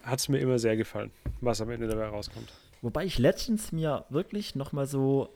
hat 0.03 0.19
es 0.19 0.29
mir 0.29 0.37
immer 0.37 0.59
sehr 0.59 0.77
gefallen, 0.77 1.13
was 1.41 1.63
am 1.63 1.71
Ende 1.71 1.87
dabei 1.89 2.09
rauskommt. 2.09 2.53
Wobei 2.83 3.07
ich 3.07 3.19
letztens 3.19 3.73
mir 3.73 4.05
wirklich 4.11 4.55
nochmal 4.55 4.85
so 4.85 5.31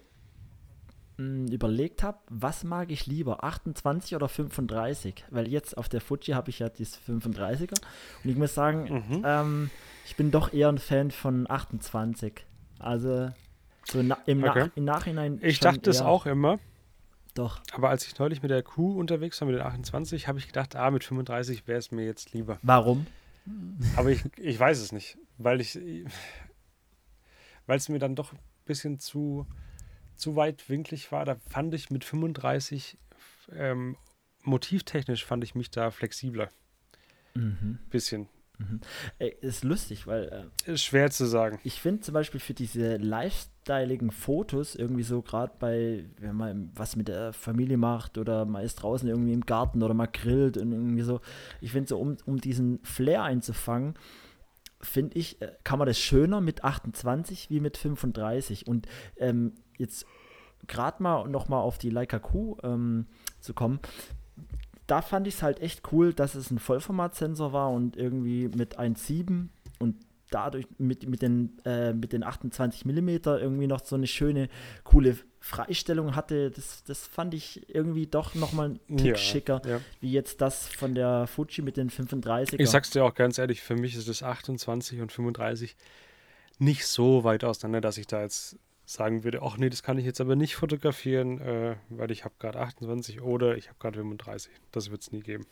mh, 1.17 1.51
überlegt 1.55 2.03
habe, 2.03 2.19
was 2.29 2.65
mag 2.65 2.91
ich 2.91 3.07
lieber, 3.07 3.45
28 3.45 4.15
oder 4.15 4.29
35? 4.29 5.25
Weil 5.31 5.49
jetzt 5.49 5.75
auf 5.79 5.89
der 5.89 6.03
Fuji 6.03 6.35
habe 6.35 6.51
ich 6.51 6.59
ja 6.59 6.69
das 6.69 6.99
35er 7.09 7.81
und 8.25 8.31
ich 8.31 8.37
muss 8.37 8.53
sagen, 8.55 9.05
Mhm. 9.09 9.23
ähm, 9.25 9.71
ich 10.05 10.17
bin 10.17 10.31
doch 10.31 10.53
eher 10.53 10.69
ein 10.69 10.77
Fan 10.77 11.11
von 11.13 11.51
28. 11.51 12.45
Also 12.79 13.31
so 13.91 14.03
na, 14.03 14.19
im, 14.27 14.45
Okay. 14.45 14.61
Nach, 14.61 14.77
im 14.77 14.85
Nachhinein. 14.85 15.39
Ich 15.43 15.61
dachte 15.61 15.91
es 15.91 16.01
auch 16.01 16.27
immer, 16.27 16.59
Doch. 17.35 17.61
aber 17.73 17.91
als 17.91 18.07
ich 18.07 18.19
neulich 18.19 18.43
mit 18.43 18.51
der 18.51 18.63
Q 18.63 18.99
unterwegs 18.99 19.41
war, 19.41 19.47
mit 19.49 19.57
den 19.57 19.65
28, 19.65 20.29
habe 20.29 20.39
ich 20.39 20.47
gedacht, 20.47 20.77
ah, 20.77 20.91
mit 20.91 21.05
35 21.05 21.67
wäre 21.67 21.79
es 21.79 21.91
mir 21.91 22.05
jetzt 22.05 22.33
lieber. 22.33 22.59
Warum? 22.63 23.07
Aber 23.97 24.11
ich, 24.11 24.23
ich 24.37 24.59
weiß 24.59 24.79
es 24.81 24.93
nicht, 24.93 25.17
weil 25.39 25.61
ich, 25.61 25.79
weil 27.67 27.79
es 27.79 27.89
mir 27.89 27.99
dann 27.99 28.15
doch 28.15 28.33
ein 28.33 28.39
bisschen 28.67 28.99
zu, 28.99 29.47
zu 30.17 30.37
weitwinklig 30.37 31.11
war. 31.13 31.25
Da 31.25 31.37
fand 31.49 31.73
ich 31.75 31.89
mit 31.91 32.05
35 32.05 32.99
ähm, 33.57 33.97
motivtechnisch 34.43 35.25
fand 35.25 35.45
ich 35.45 35.55
mich 35.55 35.71
da 35.71 35.91
flexibler. 35.91 36.49
Mhm. 37.35 37.79
Bisschen. 37.91 38.29
Ey, 39.19 39.37
ist 39.41 39.65
lustig, 39.65 40.07
weil 40.07 40.51
äh, 40.67 40.73
Ist 40.73 40.85
schwer 40.85 41.11
zu 41.11 41.27
sagen. 41.27 41.61
Ich 41.63 41.81
finde 41.81 42.01
zum 42.01 42.15
Beispiel 42.15 42.41
für 42.41 42.55
diese 42.55 42.97
lifestyleigen 42.97 44.11
Fotos 44.11 44.75
irgendwie 44.75 45.05
so 45.05 45.23
gerade 45.23 45.53
bei, 45.59 46.05
wenn 46.19 46.35
man 46.35 46.71
was 46.75 46.97
mit 46.97 47.09
der 47.09 47.33
Familie 47.33 47.77
macht 47.77 48.19
oder 48.19 48.45
man 48.45 48.65
ist 48.65 48.77
draußen 48.77 49.09
irgendwie 49.09 49.33
im 49.33 49.47
Garten 49.47 49.83
oder 49.83 49.95
man 49.95 50.09
grillt 50.13 50.57
und 50.57 50.73
irgendwie 50.73 51.03
so, 51.03 51.21
ich 51.61 51.73
finde 51.73 51.89
so, 51.89 51.99
um, 51.99 52.17
um 52.27 52.41
diesen 52.41 52.81
Flair 52.83 53.23
einzufangen, 53.23 53.95
finde 54.81 55.19
ich, 55.19 55.41
äh, 55.41 55.53
kann 55.65 55.79
man 55.79 55.87
das 55.87 55.99
schöner 55.99 56.41
mit 56.41 56.65
28 56.65 57.51
wie 57.51 57.61
mit 57.61 57.77
35 57.77 58.67
und 58.67 58.87
ähm, 59.17 59.55
jetzt 59.77 60.07
gerade 60.67 61.03
mal 61.03 61.29
nochmal 61.29 61.61
auf 61.61 61.79
die 61.79 61.91
Leica 61.91 62.19
Q 62.19 62.57
ähm, 62.63 63.07
zu 63.41 63.55
kommen, 63.55 63.79
da 64.89 65.03
fand 65.03 65.27
ich 65.29 65.35
es 65.35 65.43
halt 65.43 65.61
echt 65.61 65.93
cool, 65.93 66.13
dass 66.13 66.35
es 66.35 66.51
ein 66.51 66.59
Vollformatsensor 66.59 67.53
war 67.53 67.71
und 67.71 67.97
irgendwie 67.97 68.49
mit 68.49 68.79
1.7 68.79 69.49
und 69.79 69.97
dadurch 70.31 70.67
mit, 70.79 71.09
mit, 71.09 71.23
den, 71.23 71.59
äh, 71.65 71.93
mit 71.93 72.13
den 72.13 72.23
28 72.23 72.85
mm 72.85 73.09
irgendwie 73.09 73.67
noch 73.67 73.85
so 73.85 73.97
eine 73.97 74.07
schöne, 74.07 74.49
coole 74.85 75.17
Freistellung 75.41 76.17
hatte. 76.17 76.51
Das, 76.51 76.83
das 76.85 77.07
fand 77.07 77.35
ich 77.35 77.69
irgendwie 77.73 78.07
doch 78.07 78.35
nochmal 78.35 78.71
ein 78.89 78.97
Tick 78.97 79.07
Ja, 79.07 79.17
schicker, 79.17 79.63
ja. 79.67 79.81
wie 80.01 80.13
jetzt 80.13 80.41
das 80.41 80.69
von 80.69 80.95
der 80.95 81.27
Fuji 81.27 81.63
mit 81.63 81.77
den 81.77 81.91
35er. 81.91 82.57
Ich 82.59 82.71
sag's 82.71 82.91
dir 82.91 83.05
auch 83.05 83.15
ganz 83.15 83.39
ehrlich, 83.39 83.63
für 83.63 83.77
mich 83.77 83.95
ist 83.95 84.09
das 84.09 84.23
28 84.23 85.01
und 85.01 85.13
35 85.13 85.77
nicht 86.59 86.87
so 86.87 87.25
weit 87.25 87.45
auseinander, 87.45 87.81
dass 87.81 87.99
ich 87.99 88.07
da 88.07 88.23
jetzt 88.23 88.59
sagen 88.89 89.23
würde, 89.23 89.43
ach 89.43 89.59
nee, 89.59 89.69
das 89.69 89.83
kann 89.83 89.99
ich 89.99 90.07
jetzt 90.07 90.21
aber 90.21 90.35
nicht 90.35 90.57
fotografieren, 90.57 91.41
äh, 91.41 91.77
weil 91.91 92.11
ich 92.11 92.25
habe 92.25 92.35
gerade 92.39 92.59
28 92.59 93.21
oder 93.21 93.57
ich 93.57 93.69
habe 93.69 93.79
gerade 93.79 93.99
35. 93.99 94.51
Das 94.73 94.91
wird 94.91 95.03
es 95.03 95.13
nie 95.13 95.21
geben. 95.21 95.47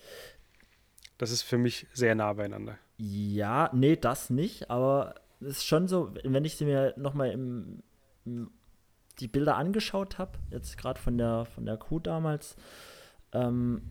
Das 1.18 1.30
ist 1.30 1.42
für 1.42 1.58
mich 1.58 1.86
sehr 1.92 2.14
nah 2.14 2.32
beieinander. 2.32 2.78
Ja, 2.96 3.70
nee, 3.74 3.96
das 3.96 4.30
nicht, 4.30 4.70
aber 4.70 5.16
es 5.40 5.58
ist 5.58 5.66
schon 5.66 5.86
so, 5.86 6.14
wenn 6.24 6.46
ich 6.46 6.56
sie 6.56 6.64
mir 6.64 6.94
nochmal 6.96 7.30
im, 7.30 7.82
im, 8.24 8.50
die 9.20 9.28
Bilder 9.28 9.56
angeschaut 9.56 10.16
habe, 10.16 10.38
jetzt 10.50 10.78
gerade 10.78 10.98
von 10.98 11.18
der, 11.18 11.44
von 11.44 11.66
der 11.66 11.76
Kuh 11.76 12.00
damals, 12.00 12.56
ähm, 13.32 13.82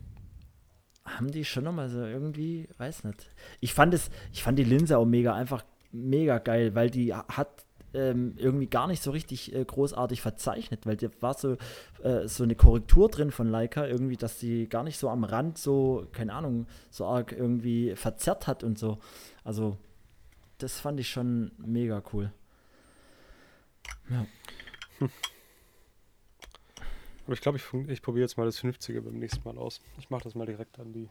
haben 1.04 1.30
die 1.30 1.44
schon 1.44 1.62
nochmal 1.62 1.88
so 1.88 2.04
irgendwie, 2.04 2.68
weiß 2.78 3.04
nicht. 3.04 3.30
Ich 3.60 3.74
fand 3.74 3.94
es, 3.94 4.10
ich 4.32 4.42
fand 4.42 4.58
die 4.58 4.64
Linse 4.64 4.98
auch 4.98 5.06
mega, 5.06 5.36
einfach 5.36 5.64
mega 5.92 6.38
geil, 6.38 6.74
weil 6.74 6.90
die 6.90 7.14
hat 7.14 7.65
ähm, 7.94 8.34
irgendwie 8.36 8.66
gar 8.66 8.86
nicht 8.86 9.02
so 9.02 9.10
richtig 9.10 9.54
äh, 9.54 9.64
großartig 9.64 10.20
verzeichnet, 10.20 10.86
weil 10.86 10.96
da 10.96 11.08
war 11.20 11.34
so, 11.34 11.56
äh, 12.02 12.28
so 12.28 12.44
eine 12.44 12.54
Korrektur 12.54 13.08
drin 13.08 13.30
von 13.30 13.48
Leica, 13.48 13.86
irgendwie, 13.86 14.16
dass 14.16 14.38
die 14.38 14.68
gar 14.68 14.82
nicht 14.82 14.98
so 14.98 15.08
am 15.08 15.24
Rand 15.24 15.58
so, 15.58 16.06
keine 16.12 16.34
Ahnung, 16.34 16.66
so 16.90 17.06
arg 17.06 17.32
irgendwie 17.32 17.94
verzerrt 17.96 18.46
hat 18.46 18.64
und 18.64 18.78
so. 18.78 18.98
Also, 19.44 19.78
das 20.58 20.80
fand 20.80 21.00
ich 21.00 21.08
schon 21.08 21.52
mega 21.58 22.02
cool. 22.12 22.32
Ja. 24.10 24.26
Aber 27.24 27.32
ich 27.32 27.40
glaube, 27.40 27.58
ich, 27.58 27.90
ich 27.90 28.02
probiere 28.02 28.22
jetzt 28.22 28.36
mal 28.36 28.46
das 28.46 28.62
50er 28.62 29.00
beim 29.00 29.18
nächsten 29.18 29.46
Mal 29.48 29.58
aus. 29.58 29.80
Ich 29.98 30.10
mache 30.10 30.24
das 30.24 30.34
mal 30.34 30.46
direkt 30.46 30.78
an 30.78 30.92
die 30.92 31.08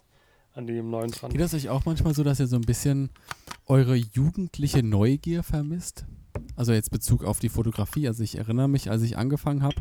an 0.56 0.68
dem 0.68 0.90
neuen 0.90 1.12
dran. 1.12 1.32
Geht 1.32 1.42
das 1.42 1.54
euch 1.54 1.70
auch 1.70 1.86
manchmal 1.86 2.14
so, 2.14 2.24
dass 2.24 2.40
ihr 2.40 2.48
so 2.48 2.56
ein 2.56 2.62
bisschen 2.62 3.10
eure 3.66 3.96
jugendliche 3.96 4.84
Neugier 4.84 5.44
vermisst? 5.44 6.06
Also 6.56 6.74
jetzt 6.74 6.92
Bezug 6.92 7.24
auf 7.24 7.40
die 7.40 7.50
Fotografie. 7.50 8.08
Also 8.08 8.24
ich 8.24 8.38
erinnere 8.38 8.68
mich, 8.68 8.90
als 8.90 9.02
ich 9.02 9.18
angefangen 9.18 9.64
habe, 9.64 9.76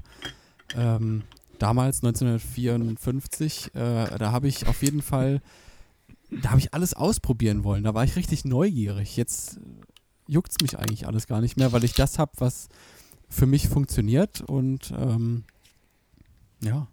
ähm, 0.77 1.23
damals 1.59 2.03
1954, 2.03 3.75
äh, 3.75 4.19
da 4.19 4.33
habe 4.33 4.49
ich 4.49 4.67
auf 4.67 4.83
jeden 4.83 5.03
Fall, 5.03 5.41
da 6.31 6.51
habe 6.51 6.61
ich 6.61 6.75
alles 6.75 6.95
ausprobieren 6.95 7.65
wollen. 7.65 7.85
Da 7.85 7.95
war 7.95 8.05
ich 8.05 8.17
richtig 8.17 8.45
neugierig. 8.45 9.17
Jetzt 9.17 9.61
juckt 10.27 10.51
es 10.51 10.57
mich 10.63 10.79
eigentlich 10.79 11.07
alles 11.07 11.27
gar 11.27 11.41
nicht 11.41 11.57
mehr, 11.57 11.73
weil 11.73 11.85
ich 11.85 11.93
das 11.93 12.19
habe, 12.19 12.33
was 12.39 12.69
für 13.29 13.47
mich 13.47 13.69
funktioniert 13.69 14.41
und 14.43 14.93
ähm, 14.97 15.45
ja, 16.63 16.87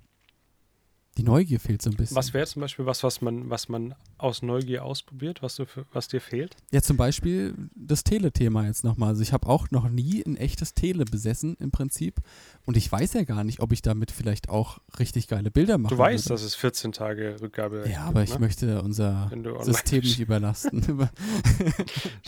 die 1.17 1.23
Neugier 1.23 1.59
fehlt 1.59 1.81
so 1.81 1.89
ein 1.89 1.97
bisschen. 1.97 2.15
Was 2.15 2.33
wäre 2.33 2.47
zum 2.47 2.61
Beispiel 2.61 2.85
was, 2.85 3.03
was 3.03 3.21
man, 3.21 3.49
was 3.49 3.67
man 3.67 3.95
aus 4.17 4.41
Neugier 4.41 4.85
ausprobiert, 4.85 5.41
was, 5.41 5.55
du 5.55 5.65
was 5.91 6.07
dir 6.07 6.21
fehlt? 6.21 6.55
Ja, 6.71 6.81
zum 6.81 6.95
Beispiel 6.95 7.53
das 7.75 8.05
Tele-Thema 8.05 8.65
jetzt 8.65 8.85
nochmal. 8.85 9.09
Also 9.09 9.21
ich 9.21 9.33
habe 9.33 9.47
auch 9.47 9.69
noch 9.71 9.89
nie 9.89 10.23
ein 10.25 10.37
echtes 10.37 10.73
Tele 10.73 11.03
besessen 11.03 11.57
im 11.59 11.71
Prinzip. 11.71 12.21
Und 12.65 12.77
ich 12.77 12.89
weiß 12.89 13.13
ja 13.13 13.23
gar 13.23 13.43
nicht, 13.43 13.59
ob 13.59 13.73
ich 13.73 13.81
damit 13.81 14.11
vielleicht 14.11 14.47
auch 14.47 14.79
richtig 14.99 15.27
geile 15.27 15.51
Bilder 15.51 15.77
mache. 15.77 15.93
Du 15.93 15.99
weißt, 15.99 16.29
dass 16.29 16.43
es 16.43 16.55
14 16.55 16.93
Tage 16.93 17.35
Rückgabe 17.41 17.89
Ja, 17.89 18.05
aber 18.05 18.23
ich 18.23 18.33
ne? 18.33 18.39
möchte 18.39 18.81
unser 18.81 19.29
System 19.63 20.01
nicht 20.01 20.19
überlasten. 20.19 20.81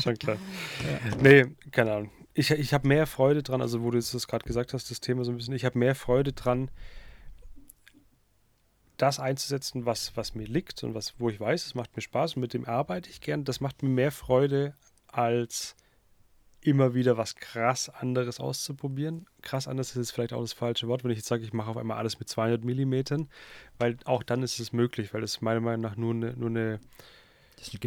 Schon 0.01 0.15
klar. 0.15 0.37
Nee, 1.21 1.45
keine 1.71 1.93
Ahnung. 1.93 2.11
Ich, 2.33 2.51
ich 2.51 2.73
habe 2.73 2.87
mehr 2.87 3.05
Freude 3.05 3.43
dran, 3.43 3.61
also 3.61 3.81
wo 3.83 3.91
du 3.91 3.97
jetzt 3.97 4.13
das 4.13 4.27
gerade 4.27 4.43
gesagt 4.45 4.73
hast, 4.73 4.89
das 4.89 4.99
Thema 4.99 5.23
so 5.23 5.31
ein 5.31 5.37
bisschen, 5.37 5.53
ich 5.53 5.65
habe 5.65 5.77
mehr 5.77 5.95
Freude 5.95 6.33
dran, 6.33 6.69
das 9.03 9.19
einzusetzen, 9.19 9.85
was, 9.85 10.15
was 10.15 10.33
mir 10.33 10.47
liegt 10.47 10.81
und 10.83 10.95
was, 10.95 11.19
wo 11.19 11.29
ich 11.29 11.37
weiß, 11.37 11.65
es 11.65 11.75
macht 11.75 11.93
mir 11.97 12.01
Spaß 12.01 12.35
und 12.35 12.41
mit 12.41 12.53
dem 12.53 12.65
arbeite 12.65 13.09
ich 13.09 13.19
gern. 13.19 13.43
Das 13.43 13.59
macht 13.59 13.83
mir 13.83 13.89
mehr 13.89 14.13
Freude, 14.13 14.75
als 15.07 15.75
immer 16.61 16.93
wieder 16.93 17.17
was 17.17 17.35
krass 17.35 17.89
anderes 17.89 18.39
auszuprobieren. 18.39 19.25
Krass 19.41 19.67
anders 19.67 19.89
ist 19.89 19.97
jetzt 19.97 20.11
vielleicht 20.11 20.31
auch 20.31 20.39
das 20.39 20.53
falsche 20.53 20.87
Wort, 20.87 21.03
wenn 21.03 21.11
ich 21.11 21.17
jetzt 21.17 21.27
sage, 21.27 21.43
ich 21.43 21.51
mache 21.51 21.69
auf 21.69 21.75
einmal 21.75 21.97
alles 21.97 22.17
mit 22.17 22.29
200 22.29 22.63
Millimetern, 22.63 23.27
weil 23.77 23.97
auch 24.05 24.23
dann 24.23 24.41
ist 24.41 24.57
es 24.61 24.71
möglich, 24.71 25.13
weil 25.13 25.19
das 25.19 25.41
meiner 25.41 25.59
Meinung 25.59 25.81
nach 25.81 25.97
nur 25.97 26.13
eine, 26.13 26.33
nur 26.37 26.49
eine, 26.49 26.79
eine 27.59 27.79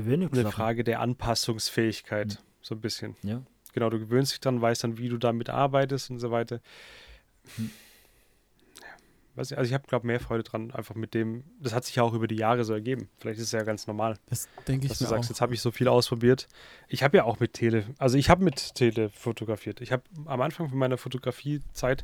eine. 0.43 0.53
Frage 0.53 0.85
der 0.85 1.01
Anpassungsfähigkeit, 1.01 2.43
so 2.61 2.75
ein 2.75 2.83
bisschen. 2.83 3.17
Ja. 3.23 3.41
Genau, 3.73 3.89
du 3.89 3.99
gewöhnst 3.99 4.33
dich 4.33 4.41
dran, 4.41 4.61
weißt 4.61 4.85
dann, 4.85 4.99
wie 4.99 5.09
du 5.09 5.17
damit 5.17 5.49
arbeitest 5.49 6.11
und 6.11 6.19
so 6.19 6.31
weiter. 6.31 6.61
Hm. 7.57 7.71
Weiß 9.37 9.51
nicht, 9.51 9.59
also 9.59 9.69
ich 9.69 9.75
habe, 9.75 9.87
glaube 9.87 10.07
mehr 10.07 10.19
Freude 10.19 10.43
dran, 10.43 10.71
einfach 10.71 10.95
mit 10.95 11.13
dem, 11.15 11.45
das 11.61 11.75
hat 11.75 11.85
sich 11.85 11.97
ja 11.97 12.03
auch 12.03 12.15
über 12.15 12.27
die 12.27 12.37
Jahre 12.37 12.65
so 12.65 12.73
ergeben. 12.73 13.09
Vielleicht 13.19 13.39
ist 13.39 13.47
es 13.47 13.53
ja 13.53 13.63
ganz 13.63 13.87
normal, 13.87 14.19
Das 14.27 14.49
denke 14.67 14.87
ich 14.87 14.91
dass 14.91 14.99
du 14.99 15.05
sagst, 15.05 15.27
auch. 15.27 15.31
jetzt 15.31 15.41
habe 15.41 15.53
ich 15.55 15.61
so 15.61 15.71
viel 15.71 15.89
ausprobiert. 15.89 16.49
Ich 16.89 17.03
habe 17.03 17.19
ja 17.19 17.25
auch 17.25 17.39
mit 17.39 17.53
Tele, 17.53 17.85
also 17.99 18.17
ich 18.17 18.31
habe 18.31 18.43
mit 18.43 18.75
Tele 18.75 19.11
fotografiert. 19.11 19.81
Ich 19.83 19.93
habe 19.93 20.03
am 20.25 20.41
Anfang 20.41 20.69
von 20.71 20.79
meiner 20.79 20.97
Fotografiezeit 20.97 22.03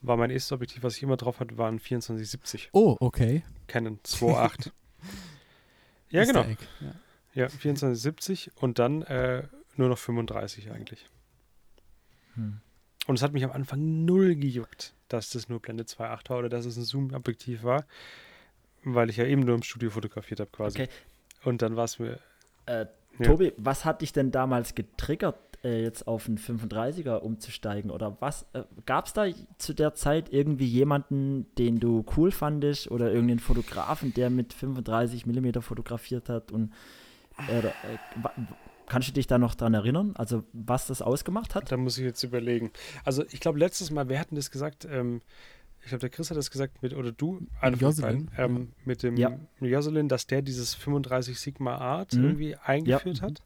war 0.00 0.16
mein 0.16 0.30
erstes 0.30 0.52
Objektiv, 0.52 0.82
was 0.82 0.96
ich 0.96 1.02
immer 1.02 1.16
drauf 1.16 1.40
hatte, 1.40 1.56
war 1.56 1.68
ein 1.68 1.78
2470 1.78 2.70
Oh, 2.72 2.96
okay. 3.00 3.44
Canon 3.68 4.00
2.8. 4.04 4.72
ja, 6.10 6.24
genau. 6.24 6.42
Egg. 6.42 6.58
Ja. 6.80 6.94
Ja, 7.34 7.48
2470 7.48 8.50
und 8.56 8.78
dann 8.78 9.02
äh, 9.02 9.44
nur 9.76 9.88
noch 9.88 9.98
35 9.98 10.70
eigentlich. 10.70 11.06
Hm. 12.34 12.60
Und 13.06 13.14
es 13.16 13.22
hat 13.22 13.32
mich 13.32 13.44
am 13.44 13.50
Anfang 13.52 14.04
null 14.04 14.36
gejuckt, 14.36 14.94
dass 15.12 15.30
das 15.30 15.48
nur 15.48 15.60
Blende 15.60 15.84
2.8 15.84 16.30
war 16.30 16.38
oder 16.38 16.48
dass 16.48 16.64
es 16.66 16.76
ein 16.76 16.84
Zoom-Objektiv 16.84 17.62
war, 17.62 17.84
weil 18.84 19.10
ich 19.10 19.16
ja 19.16 19.24
eben 19.24 19.42
nur 19.42 19.54
im 19.54 19.62
Studio 19.62 19.90
fotografiert 19.90 20.40
habe 20.40 20.50
quasi. 20.50 20.82
Okay. 20.82 20.90
Und 21.44 21.62
dann 21.62 21.76
war 21.76 21.84
es 21.84 21.98
mir, 21.98 22.18
Äh, 22.66 22.86
Ja. 23.18 23.26
Tobi, 23.26 23.52
was 23.58 23.84
hat 23.84 24.00
dich 24.00 24.12
denn 24.12 24.30
damals 24.30 24.74
getriggert, 24.74 25.36
äh, 25.64 25.82
jetzt 25.82 26.06
auf 26.06 26.26
einen 26.28 26.38
35er 26.38 27.16
umzusteigen? 27.18 27.90
Oder 27.90 28.16
was? 28.20 28.46
Äh, 28.54 28.62
Gab 28.86 29.06
es 29.06 29.12
da 29.12 29.26
zu 29.58 29.74
der 29.74 29.94
Zeit 29.94 30.32
irgendwie 30.32 30.66
jemanden, 30.66 31.46
den 31.58 31.78
du 31.78 32.06
cool 32.16 32.30
fandest 32.30 32.90
oder 32.90 33.12
irgendeinen 33.12 33.40
Fotografen, 33.40 34.14
der 34.14 34.30
mit 34.30 34.52
35 34.54 35.26
mm 35.26 35.60
fotografiert 35.60 36.28
hat? 36.30 36.52
Und 36.52 36.72
äh, 37.48 37.58
oder, 37.58 37.68
äh, 37.68 38.30
kannst 38.92 39.08
du 39.08 39.12
dich 39.12 39.26
da 39.26 39.38
noch 39.38 39.54
dran 39.54 39.72
erinnern? 39.74 40.12
Also 40.16 40.44
was 40.52 40.86
das 40.86 41.00
ausgemacht 41.02 41.54
hat? 41.54 41.72
da 41.72 41.76
muss 41.78 41.96
ich 41.98 42.04
jetzt 42.04 42.22
überlegen. 42.22 42.70
Also 43.04 43.24
ich 43.30 43.40
glaube, 43.40 43.58
letztes 43.58 43.90
Mal, 43.90 44.08
wer 44.08 44.20
hatten 44.20 44.36
das 44.36 44.50
gesagt? 44.50 44.84
Ähm, 44.84 45.22
ich 45.80 45.88
glaube, 45.88 46.00
der 46.00 46.10
Chris 46.10 46.30
hat 46.30 46.36
das 46.36 46.50
gesagt 46.50 46.82
mit, 46.82 46.94
oder 46.94 47.10
du, 47.10 47.40
einer 47.60 47.76
von 47.76 47.88
Jocelyn, 47.88 48.26
beiden, 48.26 48.56
ähm, 48.56 48.72
mit 48.84 49.02
dem 49.02 49.16
Ja. 49.16 49.32
Jocelyn, 49.60 50.08
dass 50.08 50.26
der 50.26 50.42
dieses 50.42 50.74
35 50.74 51.40
Sigma 51.40 51.76
Art 51.76 52.12
Mhm. 52.12 52.24
irgendwie 52.24 52.56
eingeführt 52.56 53.18
Ja. 53.18 53.22
hat. 53.24 53.42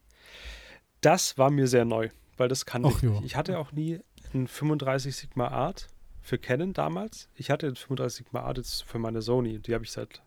Das 1.00 1.38
war 1.38 1.50
mir 1.50 1.66
sehr 1.68 1.84
neu, 1.84 2.08
weil 2.36 2.48
das 2.48 2.66
kannte 2.66 2.88
Ach 2.92 2.96
ich 2.96 3.02
ja. 3.02 3.10
nicht. 3.10 3.24
Ich 3.24 3.36
hatte 3.36 3.58
auch 3.58 3.72
nie 3.72 4.00
ein 4.34 4.48
35 4.48 5.14
Sigma 5.14 5.48
Art 5.48 5.88
für 6.20 6.38
Canon 6.38 6.72
damals. 6.72 7.28
Ich 7.36 7.50
hatte 7.50 7.66
ein 7.68 7.76
35 7.76 8.26
Sigma 8.26 8.40
Art 8.40 8.58
jetzt 8.58 8.82
für 8.82 8.98
meine 8.98 9.22
Sony. 9.22 9.60
Die 9.60 9.72
habe 9.74 9.84
ich 9.84 9.92
seit 9.92 10.22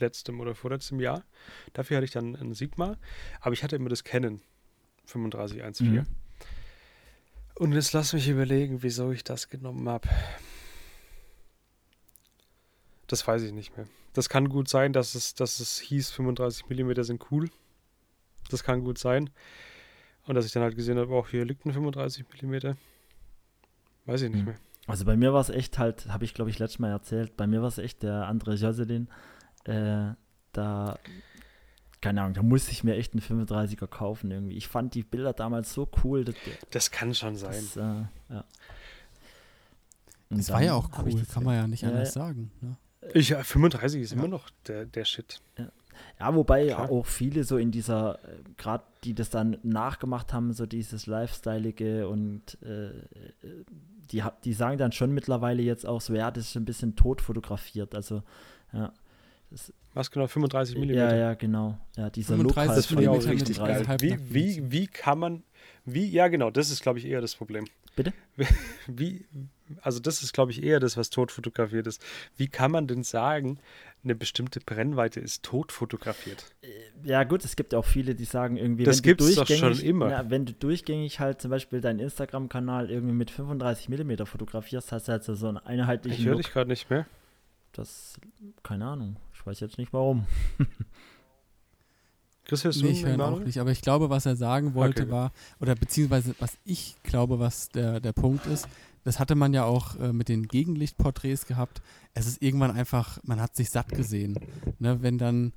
letztem 0.00 0.40
oder 0.40 0.54
vorletztem 0.54 1.00
Jahr. 1.00 1.24
Dafür 1.72 1.96
hatte 1.98 2.04
ich 2.04 2.10
dann 2.10 2.34
ein 2.36 2.54
Sigma, 2.54 2.96
aber 3.40 3.52
ich 3.52 3.62
hatte 3.62 3.76
immer 3.76 3.88
das 3.88 4.04
Canon 4.04 4.40
3514. 5.06 5.92
Mhm. 5.92 6.06
Und 7.54 7.72
jetzt 7.72 7.92
lass 7.92 8.12
mich 8.12 8.28
überlegen, 8.28 8.82
wieso 8.82 9.10
ich 9.10 9.22
das 9.24 9.48
genommen 9.48 9.88
habe. 9.88 10.08
Das 13.06 13.26
weiß 13.26 13.42
ich 13.42 13.52
nicht 13.52 13.76
mehr. 13.76 13.86
Das 14.12 14.28
kann 14.28 14.48
gut 14.48 14.68
sein, 14.68 14.92
dass 14.92 15.14
es, 15.14 15.34
dass 15.34 15.60
es 15.60 15.78
hieß, 15.78 16.10
35 16.10 16.68
mm 16.68 17.02
sind 17.02 17.30
cool. 17.30 17.50
Das 18.50 18.64
kann 18.64 18.82
gut 18.82 18.98
sein. 18.98 19.30
Und 20.26 20.34
dass 20.34 20.46
ich 20.46 20.52
dann 20.52 20.62
halt 20.62 20.76
gesehen 20.76 20.98
habe, 20.98 21.14
auch 21.14 21.28
hier 21.28 21.44
liegt 21.44 21.64
ein 21.66 21.72
35 21.72 22.24
mm. 22.42 22.54
Weiß 24.06 24.22
ich 24.22 24.30
nicht 24.30 24.40
Mhm. 24.40 24.44
mehr. 24.46 24.58
Also 24.86 25.04
bei 25.04 25.16
mir 25.16 25.32
war 25.32 25.40
es 25.40 25.50
echt 25.50 25.78
halt, 25.78 26.08
habe 26.08 26.24
ich 26.24 26.34
glaube 26.34 26.50
ich 26.50 26.58
letztes 26.58 26.78
Mal 26.80 26.90
erzählt, 26.90 27.36
bei 27.36 27.46
mir 27.46 27.60
war 27.60 27.68
es 27.68 27.78
echt 27.78 28.02
der 28.02 28.26
andere 28.26 28.54
Jocelyn. 28.54 29.08
Äh, 29.64 30.14
da, 30.52 30.98
keine 32.00 32.22
Ahnung, 32.22 32.34
da 32.34 32.42
musste 32.42 32.72
ich 32.72 32.82
mir 32.84 32.96
echt 32.96 33.12
einen 33.12 33.22
35er 33.22 33.86
kaufen 33.86 34.30
irgendwie. 34.30 34.56
Ich 34.56 34.68
fand 34.68 34.94
die 34.94 35.02
Bilder 35.02 35.32
damals 35.32 35.72
so 35.72 35.88
cool. 36.04 36.24
Dass, 36.24 36.34
Das 36.70 36.90
kann 36.90 37.14
schon 37.14 37.36
sein. 37.36 37.52
das, 37.52 37.76
äh, 37.76 38.34
ja. 38.34 38.44
Das 40.30 40.50
war 40.50 40.62
ja 40.62 40.74
auch 40.74 40.88
cool, 40.98 41.12
das 41.12 41.28
kann 41.28 41.42
man 41.44 41.56
ja 41.56 41.66
nicht 41.66 41.82
Ja, 41.82 41.88
anders 41.88 42.14
ja. 42.14 42.22
sagen. 42.22 42.52
Ne? 42.60 42.76
Ich, 43.14 43.30
ja, 43.30 43.42
35 43.42 44.02
ist 44.02 44.10
Ja. 44.12 44.18
immer 44.18 44.28
noch 44.28 44.48
der, 44.66 44.84
der 44.86 45.04
Shit. 45.04 45.40
Ja, 46.18 46.34
wobei 46.34 46.68
Klar. 46.68 46.90
auch 46.90 47.04
viele 47.04 47.44
so 47.44 47.58
in 47.58 47.70
dieser, 47.72 48.18
gerade 48.56 48.84
die 49.04 49.14
das 49.14 49.28
dann 49.30 49.58
nachgemacht 49.62 50.32
haben, 50.32 50.52
so 50.52 50.66
dieses 50.66 51.06
Lifestyleige 51.06 52.08
und 52.08 52.56
äh, 52.62 52.88
äh, 52.88 52.94
die, 54.12 54.22
die 54.44 54.52
sagen 54.52 54.78
dann 54.78 54.92
schon 54.92 55.12
mittlerweile 55.12 55.62
jetzt 55.62 55.84
auch 55.86 56.00
so, 56.00 56.14
ja, 56.14 56.30
das 56.30 56.44
ist 56.46 56.56
ein 56.56 56.64
bisschen 56.64 56.96
tot 56.96 57.20
fotografiert. 57.20 57.94
Also, 57.94 58.22
ja, 58.72 58.92
Was 59.94 60.10
genau, 60.10 60.26
35 60.26 60.76
mm? 60.76 60.82
Ja, 60.90 61.14
ja, 61.14 61.34
genau. 61.34 61.78
Ja, 61.96 62.10
dieser 62.10 62.36
35 62.36 62.90
Look 62.90 63.00
ich 63.00 63.08
Millimeter 63.08 63.28
mit 63.30 63.40
richtig 63.40 63.58
geil. 63.58 63.86
Wie, 64.00 64.18
wie, 64.32 64.72
wie 64.72 64.86
kann 64.86 65.18
man, 65.18 65.42
wie, 65.84 66.06
ja 66.06 66.28
genau, 66.28 66.50
das 66.50 66.70
ist, 66.70 66.82
glaube 66.82 66.98
ich, 66.98 67.06
eher 67.06 67.20
das 67.20 67.34
Problem. 67.34 67.64
Bitte? 67.96 68.12
Wie, 68.86 69.26
also 69.82 70.00
das 70.00 70.22
ist, 70.22 70.32
glaube 70.32 70.52
ich, 70.52 70.62
eher 70.62 70.80
das, 70.80 70.96
was 70.96 71.10
tot 71.10 71.32
fotografiert 71.32 71.86
ist. 71.86 72.02
Wie 72.36 72.48
kann 72.48 72.70
man 72.70 72.86
denn 72.86 73.02
sagen, 73.02 73.58
eine 74.04 74.14
bestimmte 74.14 74.60
Brennweite 74.60 75.20
ist 75.20 75.42
tot 75.42 75.72
fotografiert? 75.72 76.44
Ja, 77.02 77.24
gut, 77.24 77.44
es 77.44 77.56
gibt 77.56 77.72
ja 77.72 77.78
auch 77.78 77.84
viele, 77.84 78.14
die 78.14 78.24
sagen 78.24 78.56
irgendwie, 78.56 78.84
Das 78.84 79.04
wenn 79.04 79.16
du 79.16 79.24
doch 79.26 79.34
durchgängig, 79.34 79.60
schon 79.60 79.86
immer. 79.86 80.10
Ja, 80.10 80.30
wenn 80.30 80.46
du 80.46 80.52
durchgängig 80.52 81.20
halt 81.20 81.40
zum 81.42 81.50
Beispiel 81.50 81.80
deinen 81.80 81.98
Instagram-Kanal 81.98 82.90
irgendwie 82.90 83.14
mit 83.14 83.30
35 83.30 83.88
mm 83.88 84.24
fotografierst, 84.24 84.92
hast 84.92 85.08
du 85.08 85.12
halt 85.12 85.24
so 85.24 85.32
einen 85.32 85.58
Ich 85.58 85.66
einheitlichen 85.66 86.24
höre 86.24 86.32
Look. 86.34 86.42
dich 86.42 86.52
gerade 86.52 86.70
nicht 86.70 86.88
mehr. 86.90 87.06
Das, 87.72 88.18
keine 88.62 88.86
Ahnung. 88.86 89.16
Ich 89.40 89.46
weiß 89.46 89.60
jetzt 89.60 89.78
nicht 89.78 89.92
warum. 89.94 90.26
Chris, 92.44 92.64
hörst 92.64 92.80
du 92.80 92.84
Nee, 92.84 92.90
ich 92.90 93.04
höre 93.04 93.14
ihn 93.14 93.20
auch 93.20 93.38
nicht. 93.40 93.58
Aber 93.58 93.70
ich 93.70 93.80
glaube, 93.80 94.10
was 94.10 94.26
er 94.26 94.36
sagen 94.36 94.74
wollte 94.74 95.04
Okay. 95.04 95.10
war, 95.10 95.32
oder 95.60 95.74
beziehungsweise 95.74 96.34
was 96.40 96.58
ich 96.64 96.96
glaube, 97.02 97.38
was 97.38 97.68
der, 97.70 98.00
der 98.00 98.12
Punkt 98.12 98.44
ist, 98.46 98.68
das 99.04 99.18
hatte 99.18 99.34
man 99.34 99.54
ja 99.54 99.64
auch 99.64 99.96
äh, 99.96 100.12
mit 100.12 100.28
den 100.28 100.46
Gegenlichtporträts 100.46 101.46
gehabt. 101.46 101.80
Es 102.12 102.26
ist 102.26 102.42
irgendwann 102.42 102.72
einfach, 102.72 103.18
man 103.22 103.40
hat 103.40 103.56
sich 103.56 103.70
satt 103.70 103.88
gesehen. 103.88 104.38
Ne, 104.78 105.02
wenn 105.02 105.16
dann 105.16 105.52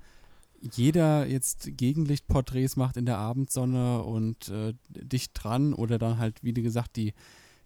jeder 0.61 1.27
jetzt 1.27 1.75
Gegenlichtporträts 1.75 2.77
macht 2.77 2.95
in 2.95 3.05
der 3.05 3.17
Abendsonne 3.17 4.03
und 4.03 4.47
äh, 4.47 4.73
dicht 4.88 5.31
dran 5.34 5.73
oder 5.73 5.97
dann 5.97 6.19
halt, 6.19 6.41
wie 6.41 6.53
gesagt, 6.53 6.95
die, 6.95 7.13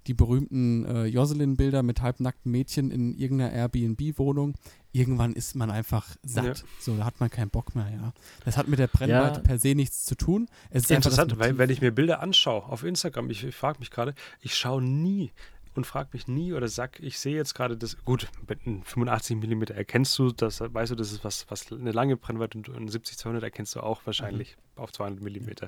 die 0.08 0.16
berühmten 0.16 0.86
äh, 0.86 1.06
Jocelyn-Bilder 1.06 1.84
mit 1.84 2.02
halbnackten 2.02 2.52
Mädchen 2.52 2.90
in 2.90 3.14
irgendeiner 3.14 3.52
Airbnb-Wohnung. 3.52 4.56
Irgendwann 4.98 5.34
ist 5.34 5.56
man 5.56 5.70
einfach 5.70 6.08
satt. 6.24 6.46
Ja. 6.46 6.54
So, 6.80 6.98
da 6.98 7.06
hat 7.06 7.20
man 7.20 7.30
keinen 7.30 7.50
Bock 7.52 7.76
mehr, 7.76 7.88
ja. 7.90 8.14
Das 8.46 8.58
hat 8.58 8.68
mit 8.68 8.80
der 8.80 8.88
Brennweite 8.88 9.38
Ja. 9.38 9.44
per 9.44 9.60
se 9.60 9.76
nichts 9.76 10.06
zu 10.06 10.16
tun. 10.16 10.48
Es 10.72 10.84
ist 10.84 10.92
Interessant, 10.92 11.38
weil 11.38 11.58
wenn 11.60 11.70
ich 11.70 11.82
mir 11.82 11.92
Bilder 11.92 12.20
anschaue 12.22 12.64
auf 12.64 12.84
Instagram, 12.84 13.30
ich, 13.30 13.44
ich 13.44 13.56
frage 13.56 13.78
mich 13.80 13.92
gerade, 13.92 14.16
ich 14.42 14.56
schaue 14.56 14.82
nie 14.82 15.32
und 15.76 15.86
frage 15.86 16.10
mich 16.14 16.28
nie 16.28 16.54
oder 16.54 16.68
sag, 16.68 17.00
ich 17.00 17.20
sehe 17.20 17.36
jetzt 17.36 17.54
gerade 17.54 17.78
das, 17.78 18.04
gut, 18.06 18.28
mit 18.50 18.66
einem 18.66 18.82
85 18.82 19.38
mm 19.38 19.64
erkennst 19.76 20.18
du, 20.18 20.32
das 20.32 20.62
weißt 20.62 20.92
du, 20.92 20.96
das 20.96 21.12
ist 21.12 21.24
was, 21.24 21.46
was 21.50 21.72
eine 21.72 21.92
lange 21.92 22.18
Brennweite 22.18 22.58
und 22.58 22.70
ein 22.70 22.90
70-200 22.90 23.44
erkennst 23.44 23.76
du 23.76 23.82
auch 23.82 24.02
wahrscheinlich 24.06 24.58
auf 24.76 24.92
200 24.92 25.22
mm. 25.22 25.68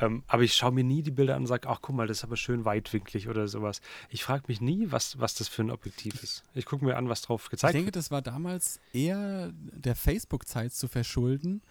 Ähm, 0.00 0.22
aber 0.26 0.42
ich 0.42 0.54
schaue 0.54 0.72
mir 0.72 0.84
nie 0.84 1.02
die 1.02 1.10
Bilder 1.10 1.36
an 1.36 1.42
und 1.42 1.46
sage, 1.46 1.68
ach 1.68 1.78
guck 1.82 1.94
mal, 1.94 2.06
das 2.06 2.18
ist 2.18 2.24
aber 2.24 2.36
schön 2.36 2.64
weitwinklig 2.64 3.28
oder 3.28 3.46
sowas. 3.48 3.80
Ich 4.08 4.24
frage 4.24 4.44
mich 4.48 4.60
nie, 4.60 4.90
was, 4.90 5.18
was 5.20 5.34
das 5.34 5.48
für 5.48 5.62
ein 5.62 5.70
Objektiv 5.70 6.22
ist. 6.22 6.42
Ich 6.54 6.64
gucke 6.64 6.84
mir 6.84 6.96
an, 6.96 7.08
was 7.08 7.22
drauf 7.22 7.44
Ich 7.44 7.50
gezeigt 7.50 7.74
denke, 7.74 7.86
wird. 7.86 7.96
das 7.96 8.10
war 8.10 8.22
damals 8.22 8.80
eher 8.92 9.52
der 9.54 9.94
Facebook-Zeit 9.94 10.72
zu 10.72 10.88
verschulden, 10.88 11.62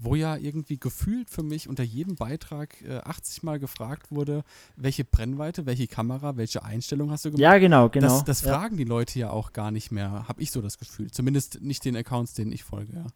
wo 0.00 0.14
ja 0.14 0.36
irgendwie 0.36 0.78
gefühlt 0.78 1.28
für 1.28 1.42
mich 1.42 1.68
unter 1.68 1.82
jedem 1.82 2.16
Beitrag 2.16 2.80
äh, 2.82 2.98
80 2.98 3.42
Mal 3.42 3.58
gefragt 3.58 4.10
wurde, 4.10 4.44
welche 4.76 5.04
Brennweite, 5.04 5.66
welche 5.66 5.86
Kamera, 5.86 6.36
welche 6.36 6.64
Einstellung 6.64 7.10
hast 7.10 7.26
du 7.26 7.30
gemacht. 7.30 7.42
Ja, 7.42 7.58
genau, 7.58 7.90
genau. 7.90 8.08
Das, 8.08 8.24
das 8.24 8.42
ja. 8.42 8.52
fragen 8.52 8.78
die 8.78 8.84
Leute 8.84 9.18
ja 9.18 9.30
auch 9.30 9.52
gar 9.52 9.70
nicht 9.70 9.90
mehr, 9.90 10.26
habe 10.26 10.40
ich 10.42 10.50
so 10.50 10.62
das 10.62 10.78
Gefühl. 10.78 11.10
Zumindest 11.10 11.60
nicht 11.60 11.84
den 11.84 11.96
Accounts, 11.96 12.32
denen 12.32 12.52
ich 12.52 12.64
folge, 12.64 12.94
ja. 12.94 13.06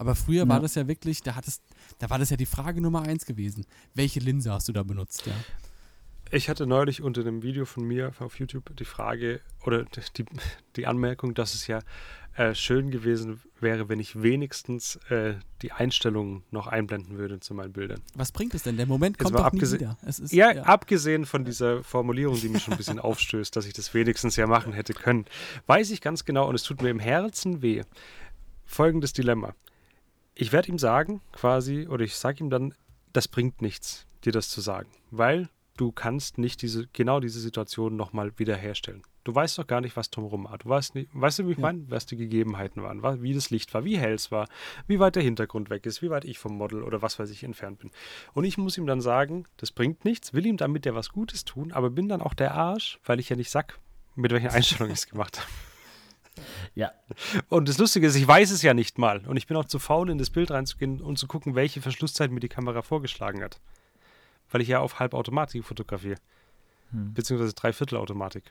Aber 0.00 0.14
früher 0.14 0.48
war 0.48 0.56
Ja. 0.56 0.62
das 0.62 0.76
ja 0.76 0.88
wirklich, 0.88 1.22
da, 1.22 1.34
hat 1.34 1.46
es, 1.46 1.60
da 1.98 2.08
war 2.08 2.18
das 2.18 2.30
ja 2.30 2.38
die 2.38 2.46
Frage 2.46 2.80
Nummer 2.80 3.02
eins 3.02 3.26
gewesen. 3.26 3.66
Welche 3.94 4.18
Linse 4.18 4.50
hast 4.50 4.66
du 4.66 4.72
da 4.72 4.82
benutzt, 4.82 5.26
ja? 5.26 5.34
Ich 6.30 6.48
hatte 6.48 6.66
neulich 6.66 7.02
unter 7.02 7.20
einem 7.20 7.42
Video 7.42 7.66
von 7.66 7.84
mir 7.86 8.12
auf 8.18 8.38
YouTube 8.38 8.74
die 8.76 8.86
Frage 8.86 9.40
oder 9.66 9.84
die, 10.16 10.24
die 10.76 10.86
Anmerkung, 10.86 11.34
dass 11.34 11.52
es 11.52 11.66
ja 11.66 11.80
äh, 12.34 12.54
schön 12.54 12.90
gewesen 12.90 13.42
wäre, 13.60 13.90
wenn 13.90 14.00
ich 14.00 14.22
wenigstens 14.22 14.96
äh, 15.10 15.34
die 15.60 15.70
Einstellungen 15.72 16.44
noch 16.50 16.66
einblenden 16.66 17.18
würde 17.18 17.40
zu 17.40 17.52
meinen 17.52 17.74
Bildern. 17.74 18.00
Was 18.14 18.32
bringt 18.32 18.54
es 18.54 18.62
denn? 18.62 18.78
Der 18.78 18.86
Moment 18.86 19.18
kommt 19.18 19.34
doch 19.34 19.52
nie 19.52 19.60
wieder. 19.60 19.98
Es 20.00 20.18
ist, 20.18 20.32
Ja, 20.32 20.62
abgesehen 20.62 21.26
von 21.26 21.44
dieser 21.44 21.84
Formulierung, 21.84 22.40
die 22.40 22.48
mich 22.48 22.62
schon 22.62 22.72
ein 22.72 22.78
bisschen 22.78 23.00
aufstößt, 23.00 23.54
dass 23.54 23.66
ich 23.66 23.74
das 23.74 23.92
wenigstens 23.92 24.36
ja 24.36 24.46
machen 24.46 24.72
hätte 24.72 24.94
können, 24.94 25.26
weiß 25.66 25.90
ich 25.90 26.00
ganz 26.00 26.24
genau 26.24 26.48
und 26.48 26.54
es 26.54 26.62
tut 26.62 26.80
mir 26.80 26.88
im 26.88 27.00
Herzen 27.00 27.60
weh. 27.60 27.82
Folgendes 28.64 29.12
Dilemma. 29.12 29.52
Ich 30.40 30.52
werde 30.52 30.68
ihm 30.68 30.78
sagen, 30.78 31.20
quasi, 31.32 31.86
oder 31.86 32.02
ich 32.04 32.16
sage 32.16 32.42
ihm 32.42 32.48
dann, 32.50 32.74
das 33.12 33.28
bringt 33.28 33.60
nichts, 33.60 34.06
dir 34.24 34.32
das 34.32 34.48
zu 34.48 34.60
sagen, 34.60 34.88
weil 35.10 35.48
du 35.76 35.92
kannst 35.92 36.38
nicht 36.38 36.62
diese, 36.62 36.86
genau 36.92 37.20
diese 37.20 37.40
Situation 37.40 37.96
nochmal 37.96 38.32
wiederherstellen. 38.38 39.02
Du 39.24 39.34
weißt 39.34 39.58
doch 39.58 39.66
gar 39.66 39.82
nicht, 39.82 39.96
was 39.96 40.10
drumherum 40.10 40.44
war. 40.44 40.56
Du 40.56 40.68
weißt, 40.68 40.94
nicht, 40.94 41.10
weißt 41.12 41.40
du, 41.40 41.46
wie 41.46 41.52
ich 41.52 41.58
Ja. 41.58 41.62
meine? 41.62 41.84
Was 41.90 42.06
die 42.06 42.16
Gegebenheiten 42.16 42.82
waren, 42.82 43.02
wa- 43.02 43.18
wie 43.20 43.34
das 43.34 43.50
Licht 43.50 43.74
war, 43.74 43.84
wie 43.84 43.98
hell 43.98 44.14
es 44.14 44.30
war, 44.30 44.48
wie 44.86 44.98
weit 44.98 45.14
der 45.16 45.22
Hintergrund 45.22 45.68
weg 45.68 45.84
ist, 45.84 46.00
wie 46.00 46.08
weit 46.08 46.24
ich 46.24 46.38
vom 46.38 46.56
Model 46.56 46.82
oder 46.84 47.02
was 47.02 47.18
weiß 47.18 47.28
ich 47.30 47.44
entfernt 47.44 47.80
bin. 47.80 47.90
Und 48.32 48.44
ich 48.44 48.56
muss 48.56 48.78
ihm 48.78 48.86
dann 48.86 49.02
sagen, 49.02 49.44
das 49.58 49.72
bringt 49.72 50.06
nichts, 50.06 50.32
will 50.32 50.46
ihm 50.46 50.56
damit 50.56 50.86
ja 50.86 50.94
was 50.94 51.10
Gutes 51.10 51.44
tun, 51.44 51.70
aber 51.72 51.90
bin 51.90 52.08
dann 52.08 52.22
auch 52.22 52.32
der 52.34 52.54
Arsch, 52.54 52.98
weil 53.04 53.20
ich 53.20 53.28
ja 53.28 53.36
nicht 53.36 53.50
sag, 53.50 53.78
mit 54.16 54.32
welcher 54.32 54.52
Einstellung 54.54 54.88
ich 54.90 54.98
es 55.00 55.06
gemacht 55.06 55.38
habe. 55.38 55.48
Ja, 56.74 56.92
Und 57.48 57.68
das 57.68 57.78
Lustige 57.78 58.06
ist, 58.06 58.14
ich 58.14 58.26
weiß 58.26 58.50
es 58.50 58.62
ja 58.62 58.74
nicht 58.74 58.98
mal. 58.98 59.22
Und 59.26 59.36
ich 59.36 59.46
bin 59.46 59.56
auch 59.56 59.64
zu 59.64 59.78
faul, 59.78 60.08
in 60.10 60.18
das 60.18 60.30
Bild 60.30 60.50
reinzugehen 60.50 61.00
und 61.00 61.18
zu 61.18 61.26
gucken, 61.26 61.54
welche 61.54 61.82
Verschlusszeit 61.82 62.30
mir 62.30 62.40
die 62.40 62.48
Kamera 62.48 62.82
vorgeschlagen 62.82 63.42
hat. 63.42 63.60
Weil 64.50 64.60
ich 64.60 64.68
ja 64.68 64.80
auf 64.80 64.98
Halbautomatik 64.98 65.64
fotografiere. 65.64 66.18
Hm. 66.92 67.14
Beziehungsweise 67.14 67.54
Dreiviertelautomatik. 67.54 68.44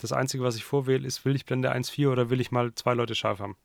Das 0.00 0.12
Einzige, 0.12 0.44
was 0.44 0.56
ich 0.56 0.64
vorwähle, 0.64 1.06
ist, 1.06 1.24
will 1.24 1.36
ich 1.36 1.44
Blende 1.44 1.72
1.4 1.74 2.10
oder 2.10 2.30
will 2.30 2.40
ich 2.40 2.50
mal 2.50 2.74
zwei 2.74 2.94
Leute 2.94 3.14
scharf 3.14 3.40
haben? 3.40 3.56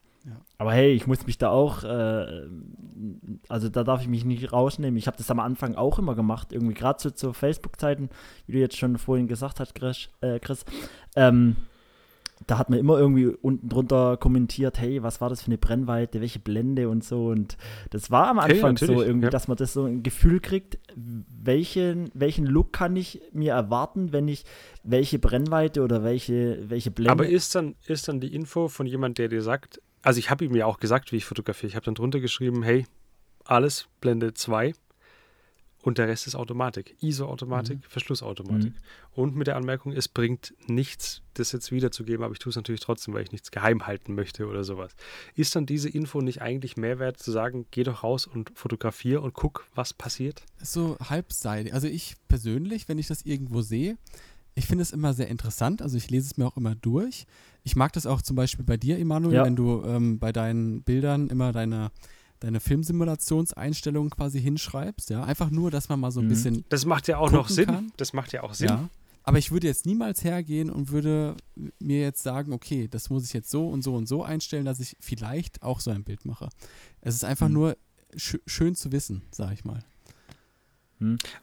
aber 0.57 0.73
hey, 0.73 0.91
ich 0.91 1.07
muss 1.07 1.25
mich 1.25 1.37
da 1.37 1.49
auch, 1.49 1.83
äh, 1.83 2.47
also 3.47 3.69
da 3.69 3.83
darf 3.83 4.01
ich 4.01 4.07
mich 4.07 4.25
nicht 4.25 4.51
rausnehmen. 4.51 4.97
Ich 4.97 5.07
habe 5.07 5.17
das 5.17 5.31
am 5.31 5.39
Anfang 5.39 5.75
auch 5.75 5.99
immer 5.99 6.15
gemacht, 6.15 6.51
irgendwie 6.51 6.73
gerade 6.73 6.97
zu, 6.97 7.13
zu 7.13 7.33
Facebook-Zeiten, 7.33 8.09
wie 8.45 8.53
du 8.53 8.59
jetzt 8.59 8.77
schon 8.77 8.97
vorhin 8.97 9.27
gesagt 9.27 9.59
hast, 9.59 9.75
Chris. 9.75 10.09
Äh, 10.21 10.39
Chris 10.39 10.65
ähm, 11.15 11.55
da 12.47 12.57
hat 12.57 12.69
man 12.69 12.79
immer 12.79 12.97
irgendwie 12.97 13.27
unten 13.27 13.67
drunter 13.67 14.15
kommentiert, 14.15 14.79
hey, 14.79 15.03
was 15.03 15.19
war 15.19 15.29
das 15.29 15.41
für 15.41 15.47
eine 15.47 15.57
Brennweite, 15.57 16.21
welche 16.21 16.39
Blende 16.39 16.87
und 16.87 17.03
so. 17.03 17.27
Und 17.27 17.57
das 17.89 18.09
war 18.09 18.29
am 18.29 18.41
Hey, 18.41 18.55
Anfang 18.55 18.77
so 18.77 18.85
natürlich, 18.85 19.07
irgendwie, 19.07 19.25
ja. 19.25 19.29
dass 19.29 19.49
man 19.49 19.57
das 19.57 19.73
so 19.73 19.83
ein 19.83 20.01
Gefühl 20.01 20.39
kriegt, 20.39 20.79
welchen, 20.95 22.09
welchen 22.13 22.45
Look 22.45 22.71
kann 22.71 22.95
ich 22.95 23.21
mir 23.33 23.51
erwarten, 23.53 24.13
wenn 24.13 24.29
ich 24.29 24.45
welche 24.83 25.19
Brennweite 25.19 25.83
oder 25.83 26.03
welche, 26.03 26.69
welche 26.69 26.89
Blende. 26.89 27.11
Aber 27.11 27.27
ist 27.27 27.53
dann, 27.53 27.75
ist 27.85 28.07
dann 28.07 28.21
die 28.21 28.33
Info 28.33 28.69
von 28.69 28.87
jemand, 28.87 29.17
der 29.17 29.27
dir 29.27 29.41
sagt, 29.41 29.81
also 30.01 30.19
ich 30.19 30.29
habe 30.29 30.45
ihm 30.45 30.55
ja 30.55 30.65
auch 30.65 30.79
gesagt, 30.79 31.11
wie 31.11 31.17
ich 31.17 31.25
fotografiere. 31.25 31.67
Ich 31.67 31.75
habe 31.75 31.85
dann 31.85 31.95
drunter 31.95 32.21
geschrieben, 32.21 32.63
hey, 32.63 32.85
alles 33.43 33.89
Blende 33.99 34.33
2 34.33 34.73
und 35.87 35.97
der 35.97 36.09
Rest 36.09 36.27
ist 36.27 36.35
Automatik. 36.35 36.97
ISO-Automatik, 37.01 37.79
Verschlussautomatik. 37.87 38.73
Und 39.13 39.37
mit 39.37 39.47
der 39.47 39.55
Anmerkung, 39.55 39.93
es 39.93 40.09
bringt 40.09 40.53
nichts, 40.67 41.21
das 41.35 41.53
jetzt 41.53 41.71
wiederzugeben, 41.71 42.25
aber 42.25 42.33
ich 42.33 42.39
tue 42.39 42.49
es 42.49 42.57
natürlich 42.57 42.81
trotzdem, 42.81 43.13
weil 43.13 43.23
ich 43.23 43.31
nichts 43.31 43.51
geheim 43.51 43.87
halten 43.87 44.13
möchte 44.13 44.47
oder 44.47 44.65
sowas. 44.65 44.91
Ist 45.35 45.55
dann 45.55 45.65
diese 45.65 45.87
Info 45.87 46.19
nicht 46.19 46.41
eigentlich 46.41 46.75
Mehrwert 46.75 47.17
zu 47.19 47.31
sagen, 47.31 47.67
geh 47.71 47.83
doch 47.83 48.03
raus 48.03 48.27
und 48.27 48.51
fotografier 48.53 49.21
und 49.23 49.33
guck, 49.33 49.65
was 49.75 49.93
passiert? 49.93 50.43
so 50.61 50.97
halbseitig. 50.99 51.73
Also 51.73 51.87
ich 51.87 52.15
persönlich, 52.27 52.89
wenn 52.89 52.97
ich 52.99 53.07
das 53.07 53.21
irgendwo 53.21 53.61
sehe, 53.61 53.97
ich 54.55 54.65
finde 54.65 54.81
es 54.81 54.91
immer 54.91 55.13
sehr 55.13 55.29
interessant. 55.29 55.81
Also 55.81 55.95
ich 55.95 56.09
lese 56.09 56.25
es 56.25 56.35
mir 56.37 56.47
auch 56.47 56.57
immer 56.57 56.75
durch. 56.75 57.27
Ich 57.63 57.77
mag 57.77 57.93
das 57.93 58.05
auch 58.05 58.21
zum 58.21 58.35
Beispiel 58.35 58.65
bei 58.65 58.75
dir, 58.75 58.97
Emanuel, 58.99 59.35
Ja. 59.35 59.45
wenn 59.45 59.55
du 59.55 59.83
ähm, 59.85 60.19
bei 60.19 60.33
deinen 60.33 60.81
Bildern 60.81 61.29
immer 61.29 61.53
deine, 61.53 61.91
deine 62.39 62.59
Filmsimulationseinstellungen 62.59 64.09
quasi 64.09 64.41
hinschreibst. 64.41 65.09
Ja, 65.09 65.23
einfach 65.23 65.49
nur, 65.49 65.71
dass 65.71 65.89
man 65.89 65.99
mal 65.99 66.11
so 66.11 66.19
ein 66.19 66.25
Mhm. 66.25 66.29
bisschen 66.29 66.65
Das 66.69 66.85
macht 66.85 67.07
ja 67.07 67.17
auch 67.17 67.31
noch 67.31 67.49
Sinn. 67.49 67.65
kann. 67.65 67.91
Das 67.97 68.13
macht 68.13 68.31
ja 68.33 68.43
auch 68.43 68.53
Sinn. 68.53 68.67
Ja. 68.69 68.89
Aber 69.23 69.37
ich 69.39 69.51
würde 69.51 69.67
jetzt 69.67 69.85
niemals 69.85 70.23
hergehen 70.23 70.69
und 70.69 70.91
würde 70.91 71.35
mir 71.79 71.99
jetzt 71.99 72.23
sagen, 72.23 72.53
okay, 72.53 72.87
das 72.87 73.09
muss 73.09 73.25
ich 73.25 73.33
jetzt 73.33 73.49
so 73.49 73.67
und 73.67 73.81
so 73.81 73.93
und 73.95 74.07
so 74.07 74.23
einstellen, 74.23 74.63
dass 74.65 74.79
ich 74.79 74.95
vielleicht 75.01 75.63
auch 75.63 75.81
so 75.81 75.91
ein 75.91 76.03
Bild 76.05 76.25
mache. 76.25 76.47
Es 77.01 77.13
ist 77.15 77.25
einfach 77.25 77.47
Mhm. 77.49 77.53
nur 77.53 77.77
sch 78.15 78.37
schön 78.45 78.73
zu 78.75 78.91
wissen, 78.93 79.23
sage 79.31 79.53
ich 79.53 79.65
mal. 79.65 79.83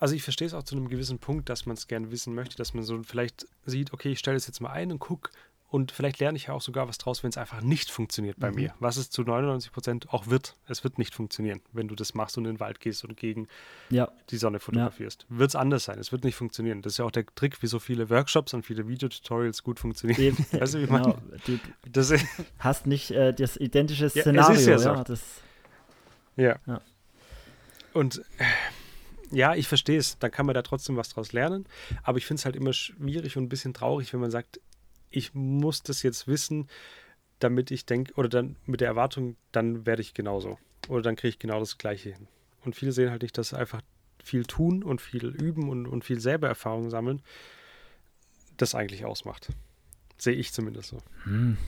Also 0.01 0.17
ich 0.17 0.23
verstehe 0.25 0.49
es 0.49 0.55
auch 0.55 0.65
zu 0.65 0.75
einem 0.77 0.89
gewissen 0.89 1.21
Punkt, 1.21 1.49
dass 1.49 1.65
man 1.65 1.77
es 1.77 1.87
gerne 1.87 2.11
wissen 2.11 2.35
möchte, 2.35 2.57
dass 2.57 2.75
man 2.75 2.83
so 2.83 3.01
vielleicht 3.05 3.47
sieht, 3.67 3.93
okay, 3.93 4.11
ich 4.11 4.19
stelle 4.19 4.37
es 4.37 4.49
jetzt 4.49 4.61
mal 4.61 4.71
ein 4.71 4.91
und 4.91 4.99
gucke 4.99 5.31
und 5.75 5.91
vielleicht 5.91 6.21
lerne 6.21 6.37
ich 6.37 6.47
ja 6.47 6.55
auch 6.55 6.61
sogar 6.61 6.87
was 6.87 6.99
draus, 6.99 7.25
wenn 7.25 7.31
es 7.31 7.37
einfach 7.37 7.61
nicht 7.61 7.91
funktioniert 7.91 8.39
bei 8.39 8.51
Mhm. 8.51 8.55
mir. 8.55 8.75
Was 8.79 8.97
es 8.97 9.11
zu 9.11 9.23
99 9.23 9.73
Prozent 9.73 10.09
auch 10.15 10.29
wird. 10.29 10.55
Es 10.69 10.85
wird 10.85 10.99
nicht 10.99 11.13
funktionieren, 11.13 11.61
wenn 11.73 11.89
du 11.89 11.97
das 11.97 12.15
machst 12.15 12.39
und 12.39 12.45
in 12.45 12.55
den 12.55 12.61
Wald 12.61 12.79
gehst 12.79 13.03
und 13.05 13.17
gegen 13.17 13.49
ja, 13.91 14.09
die 14.31 14.37
Sonne 14.37 14.61
fotografierst. 14.61 15.27
Wird 15.29 15.49
es 15.51 15.57
anders 15.57 15.83
sein. 15.83 15.99
Es 15.99 16.13
wird 16.13 16.23
nicht 16.23 16.37
funktionieren. 16.37 16.81
Das 16.81 16.93
ist 16.93 16.99
ja 16.99 17.05
auch 17.05 17.11
der 17.11 17.27
Trick, 17.35 17.61
wie 17.61 17.67
so 17.67 17.81
viele 17.81 18.09
Workshops 18.09 18.55
und 18.55 18.65
viele 18.65 18.87
Videotutorials 18.87 19.65
gut 19.65 19.81
funktionieren. 19.81 20.21
eben, 20.21 20.37
Weißt 20.53 20.75
du, 20.75 20.79
wie 20.79 20.83
ich 20.85 20.89
genau. 20.91 21.09
meine? 21.09 21.39
Du 21.45 21.59
Das 21.91 22.11
ist, 22.11 22.25
hast 22.61 22.87
nicht 22.87 23.11
äh, 23.11 23.35
das 23.35 23.57
identische 23.57 24.07
es 24.07 24.15
ist 24.15 24.23
Szenario. 24.23 24.61
ja 24.61 24.71
Ja, 24.71 24.79
so. 24.79 25.03
Das, 25.03 25.23
Ja. 26.37 26.57
Ja. 26.67 26.81
Und 27.95 28.19
äh, 28.39 28.45
ja, 29.37 29.55
ich 29.57 29.67
verstehe 29.67 29.99
es. 29.99 30.19
Dann 30.21 30.31
kann 30.31 30.47
man 30.47 30.55
da 30.55 30.63
trotzdem 30.63 30.97
was 30.97 31.09
draus 31.09 31.33
lernen. 31.33 31.67
Aber 32.05 32.19
ich 32.19 32.27
finde 32.27 32.39
es 32.39 32.45
halt 32.45 32.55
immer 32.55 32.73
schwierig 32.73 33.37
und 33.37 33.43
ein 33.43 33.49
bisschen 33.49 33.75
traurig, 33.75 34.13
wenn 34.13 34.21
man 34.21 34.31
sagt, 34.31 34.61
ich 35.17 35.35
muss 35.35 35.83
das 35.83 36.03
jetzt 36.03 36.27
wissen, 36.27 36.69
damit 37.39 37.71
ich 37.71 37.87
denke, 37.87 38.15
oder 38.15 38.29
dann 38.29 38.57
mit 38.67 38.81
der 38.81 38.89
Erwartung, 38.89 39.37
dann 39.53 39.87
werde 39.87 40.03
ich 40.03 40.15
genauso. 40.15 40.59
Oder 40.89 41.03
dann 41.03 41.17
kriege 41.17 41.29
ich 41.29 41.39
genau 41.39 41.61
das 41.61 41.79
Gleiche 41.79 42.11
hin. 42.11 42.29
Und 42.65 42.75
viele 42.75 42.93
sehen 42.93 43.11
halt 43.11 43.23
nicht, 43.23 43.37
dass 43.39 43.55
einfach 43.55 43.83
viel 44.23 44.45
tun 44.45 44.83
und 44.83 45.01
viel 45.01 45.27
üben 45.27 45.69
und, 45.69 45.87
und 45.87 46.05
viel 46.05 46.21
selber 46.21 46.49
Erfahrung 46.49 46.91
sammeln, 46.91 47.23
das 48.57 48.75
eigentlich 48.75 49.05
ausmacht. 49.05 49.49
Sehe 50.17 50.35
ich 50.35 50.53
zumindest 50.53 50.91
so. 50.91 50.99
Hm. 51.25 51.59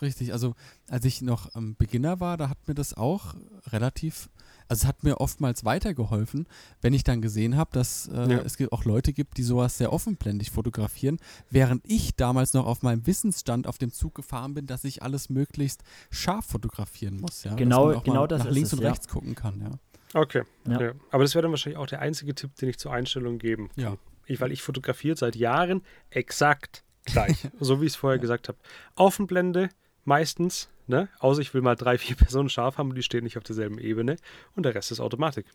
Richtig, 0.00 0.32
also 0.32 0.54
als 0.88 1.04
ich 1.04 1.22
noch 1.22 1.54
ähm, 1.54 1.76
Beginner 1.76 2.20
war, 2.20 2.36
da 2.36 2.48
hat 2.48 2.66
mir 2.66 2.74
das 2.74 2.94
auch 2.94 3.34
relativ, 3.68 4.28
also 4.72 4.84
es 4.84 4.88
hat 4.88 5.04
mir 5.04 5.20
oftmals 5.20 5.66
weitergeholfen, 5.66 6.46
wenn 6.80 6.94
ich 6.94 7.04
dann 7.04 7.20
gesehen 7.20 7.56
habe, 7.56 7.70
dass 7.72 8.08
äh, 8.08 8.32
Ja. 8.32 8.38
es 8.38 8.56
auch 8.70 8.84
Leute 8.86 9.12
gibt, 9.12 9.36
die 9.36 9.42
sowas 9.42 9.76
sehr 9.76 9.92
offenblendig 9.92 10.50
fotografieren, 10.50 11.18
während 11.50 11.82
ich 11.86 12.16
damals 12.16 12.54
noch 12.54 12.64
auf 12.64 12.82
meinem 12.82 13.06
Wissensstand 13.06 13.66
auf 13.66 13.76
dem 13.76 13.92
Zug 13.92 14.14
gefahren 14.14 14.54
bin, 14.54 14.66
dass 14.66 14.84
ich 14.84 15.02
alles 15.02 15.28
möglichst 15.28 15.82
scharf 16.10 16.46
fotografieren 16.46 17.18
muss. 17.18 17.44
Ja? 17.44 17.54
Genau- 17.54 17.88
dass 17.88 17.94
man 17.94 17.96
auch 18.00 18.04
genau 18.04 18.20
mal 18.22 18.26
das 18.28 18.38
nach 18.40 18.46
ist 18.46 18.54
links 18.54 18.72
es, 18.72 18.78
und 18.78 18.82
ja. 18.84 18.90
rechts 18.90 19.08
gucken 19.08 19.34
kann. 19.34 19.60
Ja. 19.60 20.20
Okay. 20.20 20.42
Ja. 20.66 20.80
Ja. 20.80 20.92
Aber 21.10 21.22
das 21.22 21.34
wäre 21.34 21.42
dann 21.42 21.50
wahrscheinlich 21.52 21.78
auch 21.78 21.86
der 21.86 22.00
einzige 22.00 22.34
Tipp, 22.34 22.54
den 22.56 22.70
ich 22.70 22.78
zur 22.78 22.92
Einstellung 22.94 23.38
geben 23.38 23.68
kann. 23.74 23.84
Ja. 23.84 23.96
Ich, 24.24 24.40
weil 24.40 24.52
ich 24.52 24.62
fotografiere 24.62 25.16
seit 25.16 25.36
Jahren 25.36 25.82
exakt 26.08 26.82
gleich. 27.04 27.46
so 27.60 27.82
wie 27.82 27.86
ich 27.86 27.92
es 27.92 27.96
vorher 27.96 28.18
gesagt 28.18 28.48
habe. 28.48 28.56
Offenblende 28.96 29.68
meistens, 30.04 30.68
ne? 30.86 31.08
Außer 31.18 31.40
ich 31.40 31.52
will 31.54 31.62
mal 31.62 31.76
drei, 31.76 31.98
vier 31.98 32.16
Personen 32.16 32.48
scharf 32.48 32.78
haben 32.78 32.90
und 32.90 32.96
die 32.96 33.02
stehen 33.02 33.24
nicht 33.24 33.38
auf 33.38 33.44
derselben 33.44 33.78
Ebene. 33.78 34.16
Und 34.54 34.64
der 34.64 34.74
Rest 34.74 34.92
ist 34.92 35.00
Automatik. 35.00 35.46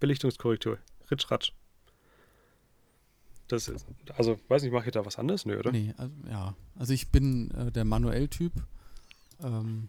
Belichtungskorrektur. 0.00 0.78
Ritsch, 1.10 1.30
ratsch. 1.30 1.52
Das 3.48 3.68
ist, 3.68 3.86
also, 4.16 4.38
weiß 4.48 4.62
nicht, 4.62 4.72
mache 4.72 4.86
ich 4.86 4.92
da 4.92 5.06
was 5.06 5.18
anderes? 5.18 5.46
Nö, 5.46 5.58
oder? 5.58 5.70
Nee, 5.70 5.94
also, 5.96 6.14
ja. 6.28 6.54
Also 6.74 6.92
ich 6.92 7.10
bin 7.12 7.50
äh, 7.52 7.70
der 7.70 7.84
Manuell-Typ. 7.84 8.52
Ähm, 9.42 9.86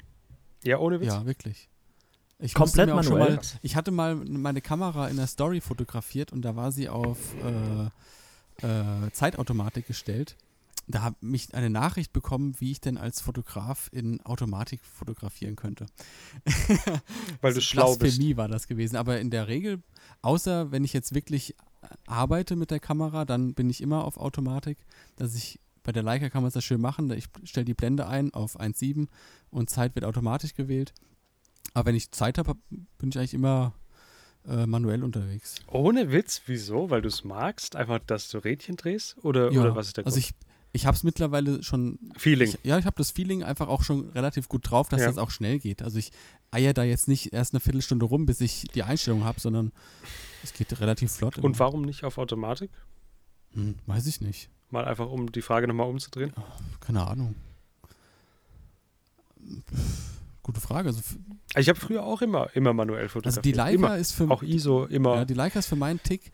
Ja, 0.63 0.77
ohne 0.77 1.01
Witz. 1.01 1.07
Ja, 1.07 1.25
wirklich. 1.25 1.67
Ich 2.39 2.53
Komplett 2.53 2.89
manuell? 2.89 3.35
Mal, 3.35 3.41
ich 3.63 3.75
hatte 3.75 3.89
mal 3.89 4.15
meine 4.15 4.61
Kamera 4.61 5.07
in 5.07 5.17
der 5.17 5.25
Story 5.25 5.59
fotografiert 5.59 6.31
und 6.31 6.43
da 6.43 6.55
war 6.55 6.71
sie 6.71 6.87
auf 6.87 7.17
äh, 7.43 8.65
äh, 8.65 9.11
Zeitautomatik 9.11 9.87
gestellt. 9.87 10.35
Da 10.87 11.01
habe 11.01 11.17
ich 11.33 11.53
eine 11.53 11.69
Nachricht 11.69 12.13
bekommen, 12.13 12.55
wie 12.59 12.71
ich 12.71 12.79
denn 12.79 12.97
als 12.97 13.19
Fotograf 13.19 13.89
in 13.91 14.21
Automatik 14.21 14.83
fotografieren 14.85 15.55
könnte. 15.57 15.85
Weil 17.41 17.53
du 17.53 17.61
schlau 17.61 17.87
bist. 17.89 17.99
Blasphemie 17.99 18.37
war 18.37 18.47
das 18.47 18.67
gewesen. 18.67 18.95
Aber 18.95 19.19
in 19.19 19.29
der 19.29 19.47
Regel, 19.47 19.83
außer 20.21 20.71
wenn 20.71 20.85
ich 20.85 20.93
jetzt 20.93 21.13
wirklich 21.13 21.55
arbeite 22.05 22.55
mit 22.55 22.71
der 22.71 22.79
Kamera, 22.79 23.25
dann 23.25 23.53
bin 23.53 23.69
ich 23.69 23.81
immer 23.81 24.05
auf 24.05 24.17
Automatik. 24.17 24.77
Dass 25.17 25.35
ich 25.35 25.59
bei 25.83 25.91
der 25.91 26.03
Leica 26.03 26.29
kann 26.29 26.41
man 26.41 26.49
es 26.49 26.55
ja 26.55 26.61
schön 26.61 26.81
machen. 26.81 27.09
Ich 27.11 27.27
stelle 27.43 27.65
die 27.65 27.73
Blende 27.73 28.07
ein 28.07 28.33
auf 28.33 28.59
1.7 28.59 29.07
und 29.49 29.69
Zeit 29.69 29.95
wird 29.95 30.05
automatisch 30.05 30.53
gewählt. 30.53 30.93
Aber 31.73 31.87
wenn 31.87 31.95
ich 31.95 32.11
Zeit 32.11 32.37
habe, 32.37 32.55
bin 32.97 33.09
ich 33.09 33.17
eigentlich 33.17 33.33
immer 33.33 33.73
äh, 34.47 34.65
manuell 34.65 35.03
unterwegs. 35.03 35.55
Ohne 35.67 36.11
Witz, 36.11 36.41
wieso? 36.45 36.89
Weil 36.89 37.01
du 37.01 37.07
es 37.07 37.23
magst? 37.23 37.75
Einfach, 37.75 37.99
dass 37.99 38.29
du 38.29 38.37
Rädchen 38.37 38.75
drehst? 38.77 39.17
Oder, 39.23 39.51
Ja, 39.51 39.61
oder 39.61 39.75
was 39.75 39.87
ist 39.87 39.97
der 39.97 40.03
Grund? 40.03 40.15
Also 40.15 40.19
ich, 40.19 40.33
ich 40.73 40.85
habe 40.85 40.95
es 40.95 41.03
mittlerweile 41.03 41.63
schon. 41.63 41.97
Feeling. 42.17 42.49
Ich, 42.49 42.59
ja, 42.63 42.77
ich 42.77 42.85
habe 42.85 42.95
das 42.97 43.11
Feeling 43.11 43.43
einfach 43.43 43.67
auch 43.67 43.83
schon 43.83 44.09
relativ 44.09 44.47
gut 44.49 44.69
drauf, 44.69 44.89
dass 44.89 45.01
Ja. 45.01 45.07
das 45.07 45.17
auch 45.17 45.31
schnell 45.31 45.59
geht. 45.59 45.81
Also 45.81 45.97
ich 45.97 46.11
eier 46.51 46.73
da 46.73 46.83
jetzt 46.83 47.07
nicht 47.07 47.33
erst 47.33 47.53
eine 47.53 47.59
Viertelstunde 47.59 48.05
rum, 48.05 48.25
bis 48.25 48.41
ich 48.41 48.63
die 48.73 48.83
Einstellung 48.83 49.23
habe, 49.23 49.39
sondern 49.39 49.71
es 50.43 50.53
geht 50.53 50.79
relativ 50.79 51.11
flott. 51.11 51.37
Und 51.37 51.43
immer. 51.45 51.59
warum 51.59 51.81
nicht 51.81 52.03
auf 52.03 52.17
Automatik? 52.17 52.69
Hm, 53.53 53.75
weiß 53.85 54.05
ich 54.07 54.21
nicht. 54.21 54.49
Mal 54.69 54.85
einfach, 54.85 55.09
um 55.09 55.31
die 55.31 55.41
Frage 55.41 55.67
nochmal 55.67 55.87
umzudrehen. 55.89 56.33
Keine 56.81 57.07
Ahnung. 57.07 57.35
Gute 60.43 60.61
Frage. 60.61 60.89
Also, 60.89 61.01
Ich 61.55 61.67
habe 61.69 61.79
früher 61.79 62.03
auch 62.03 62.21
immer, 62.21 62.53
immer 62.55 62.73
manuell 62.73 63.03
also 63.03 63.13
fotografiert. 63.13 63.45
die 63.45 63.51
Leica 63.53 63.73
immer. 63.73 63.97
ist 63.97 64.13
für 64.13 64.29
Auch 64.29 64.43
ISO, 64.43 64.85
immer. 64.85 65.15
Ja, 65.15 65.25
die 65.25 65.33
Leica 65.33 65.59
ist 65.59 65.67
für 65.67 65.75
meinen 65.75 66.01
Tick, 66.03 66.31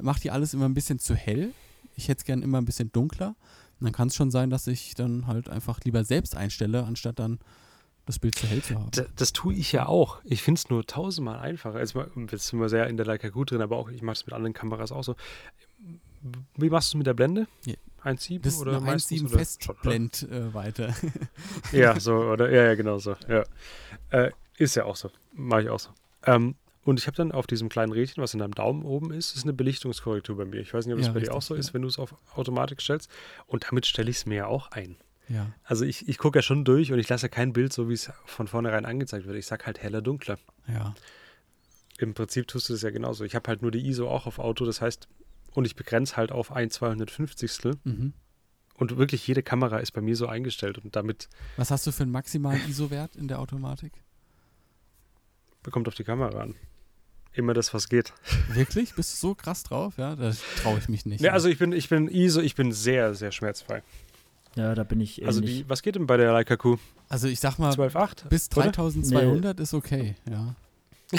macht 0.00 0.24
die 0.24 0.30
alles 0.30 0.54
immer 0.54 0.66
ein 0.66 0.74
bisschen 0.74 0.98
zu 0.98 1.14
hell. 1.14 1.52
Ich 1.96 2.08
hätte 2.08 2.18
es 2.20 2.24
gern 2.24 2.42
immer 2.42 2.58
ein 2.60 2.64
bisschen 2.64 2.90
dunkler. 2.92 3.36
Dann 3.84 3.92
kann 3.92 4.08
es 4.08 4.14
schon 4.16 4.30
sein, 4.30 4.50
dass 4.50 4.66
ich 4.66 4.94
dann 4.94 5.26
halt 5.26 5.48
einfach 5.48 5.80
lieber 5.84 6.04
selbst 6.04 6.36
einstelle, 6.36 6.84
anstatt 6.84 7.18
dann 7.18 7.38
das 8.06 8.18
Bild 8.18 8.34
zu 8.34 8.46
hell 8.46 8.62
zu 8.62 8.74
haben. 8.74 8.90
D 8.90 9.04
das 9.16 9.32
tue 9.32 9.54
ich 9.54 9.72
ja 9.72 9.86
auch. 9.86 10.20
Ich 10.24 10.42
finde 10.42 10.58
es 10.58 10.68
nur 10.68 10.84
tausendmal 10.86 11.38
einfacher. 11.38 11.78
Jetzt, 11.80 11.94
mal- 11.94 12.10
jetzt 12.30 12.48
sind 12.48 12.60
wir 12.60 12.68
sehr 12.68 12.86
in 12.88 12.96
der 12.96 13.06
Leica 13.06 13.28
gut 13.30 13.50
drin, 13.50 13.62
aber 13.62 13.76
auch 13.76 13.88
ich 13.88 14.02
mache 14.02 14.14
es 14.14 14.26
mit 14.26 14.34
anderen 14.34 14.52
Kameras 14.52 14.92
auch 14.92 15.04
so. 15.04 15.16
Wie 16.56 16.70
machst 16.70 16.92
du 16.92 16.96
es 16.96 16.98
mit 16.98 17.06
der 17.06 17.14
Blende? 17.14 17.46
Ja. 17.66 17.74
1,7 18.04 18.40
Das 18.42 18.54
ist 18.54 18.60
oder 18.60 18.72
eine 18.76 18.80
meistens? 18.82 19.22
1,7 19.22 19.26
oder- 19.28 19.38
Festblend 19.38 20.22
äh, 20.30 20.52
weiter. 20.54 20.94
Ja, 21.72 21.98
so, 21.98 22.14
oder? 22.16 22.50
Ja, 22.50 22.64
ja, 22.64 22.74
genau 22.74 22.98
so. 22.98 23.14
Ja. 23.28 23.44
Äh, 24.10 24.30
ist 24.58 24.74
ja 24.76 24.84
auch 24.84 24.96
so. 24.96 25.10
Mache 25.32 25.62
ich 25.62 25.68
auch 25.70 25.80
so. 25.80 25.88
Ähm, 26.26 26.54
und 26.84 26.98
ich 27.00 27.06
habe 27.06 27.16
dann 27.16 27.32
auf 27.32 27.46
diesem 27.46 27.68
kleinen 27.68 27.92
Rädchen, 27.92 28.22
was 28.22 28.34
in 28.34 28.40
deinem 28.40 28.54
Daumen 28.54 28.84
oben 28.84 29.12
ist, 29.12 29.34
ist 29.36 29.44
eine 29.44 29.52
Belichtungskorrektur 29.52 30.36
bei 30.36 30.44
mir. 30.44 30.60
Ich 30.60 30.72
weiß 30.74 30.86
nicht, 30.86 30.92
ob 30.94 30.98
das 30.98 31.06
Ja, 31.08 31.12
bei 31.12 31.20
dir 31.20 31.26
richtig, 31.26 31.36
auch 31.36 31.42
so 31.42 31.54
ja. 31.54 31.60
ist, 31.60 31.72
wenn 31.74 31.82
du 31.82 31.88
es 31.88 31.98
auf 31.98 32.14
Automatik 32.36 32.80
stellst. 32.82 33.10
Und 33.46 33.64
damit 33.70 33.86
stelle 33.86 34.10
ich 34.10 34.16
es 34.18 34.26
mir 34.26 34.34
ja 34.36 34.46
auch 34.46 34.70
ein. 34.72 34.96
ja. 35.28 35.52
Also 35.64 35.84
ich, 35.84 36.06
ich 36.08 36.18
gucke 36.18 36.38
ja 36.38 36.42
schon 36.42 36.64
durch 36.64 36.92
und 36.92 36.98
ich 36.98 37.08
lasse 37.08 37.24
ja 37.26 37.28
kein 37.28 37.52
Bild 37.52 37.72
so, 37.72 37.88
wie 37.88 37.94
es 37.94 38.12
von 38.26 38.46
vornherein 38.48 38.84
angezeigt 38.84 39.26
wird. 39.26 39.36
Ich 39.36 39.46
sage 39.46 39.64
halt 39.66 39.82
heller, 39.82 40.02
dunkler. 40.02 40.38
Ja. 40.68 40.94
Im 41.98 42.12
Prinzip 42.14 42.48
tust 42.48 42.68
du 42.68 42.72
das 42.74 42.82
ja 42.82 42.90
genauso. 42.90 43.24
Ich 43.24 43.34
habe 43.34 43.48
halt 43.48 43.62
nur 43.62 43.70
die 43.70 43.86
ISO 43.88 44.08
auch 44.08 44.26
auf 44.26 44.38
Auto, 44.38 44.64
das 44.66 44.80
heißt, 44.80 45.08
und 45.52 45.64
ich 45.64 45.76
begrenze 45.76 46.16
halt 46.16 46.32
auf 46.32 46.50
ein 46.52 46.70
250. 46.70 47.60
Mhm. 47.84 48.12
Und 48.76 48.96
wirklich 48.96 49.24
jede 49.26 49.42
Kamera 49.44 49.78
ist 49.78 49.92
bei 49.92 50.00
mir 50.00 50.16
so 50.16 50.26
eingestellt 50.26 50.78
und 50.78 50.96
damit 50.96 51.28
Was 51.56 51.70
hast 51.70 51.86
du 51.86 51.92
für 51.92 52.02
einen 52.02 52.10
maximalen 52.12 52.60
ISO-Wert 52.68 53.14
in 53.16 53.28
der 53.28 53.38
Automatik? 53.38 53.92
bekommt 55.62 55.88
auf 55.88 55.94
die 55.94 56.04
Kamera 56.04 56.40
an. 56.40 56.54
Immer 57.34 57.52
das, 57.52 57.74
was 57.74 57.88
geht. 57.88 58.12
Wirklich? 58.52 58.94
Bist 58.94 59.12
du 59.12 59.28
so 59.28 59.34
krass 59.34 59.64
drauf? 59.64 59.94
Ja, 59.96 60.14
da 60.14 60.32
traue 60.62 60.78
ich 60.78 60.88
mich 60.88 61.04
nicht. 61.04 61.20
Ja, 61.20 61.32
also 61.32 61.48
ich 61.48 61.58
bin, 61.58 61.72
ich 61.72 61.88
bin 61.88 62.08
ISO, 62.08 62.40
ich 62.40 62.54
bin 62.54 62.72
sehr, 62.72 63.14
sehr 63.14 63.32
schmerzfrei. 63.32 63.82
Ja, 64.54 64.74
da 64.74 64.84
bin 64.84 65.00
ich 65.00 65.18
ähnlich. 65.18 65.26
Also 65.26 65.40
die, 65.40 65.68
was 65.68 65.82
geht 65.82 65.96
denn 65.96 66.06
bei 66.06 66.16
der 66.16 66.32
Leica 66.32 66.56
Q? 66.56 66.78
also 67.08 67.28
ich 67.28 67.40
sag 67.40 67.58
mal, 67.58 67.72
12,8? 67.72 68.28
bis 68.28 68.48
oder? 68.56 68.70
3200 68.70 69.60
ist 69.60 69.74
okay, 69.74 70.14
ja. 70.30 70.54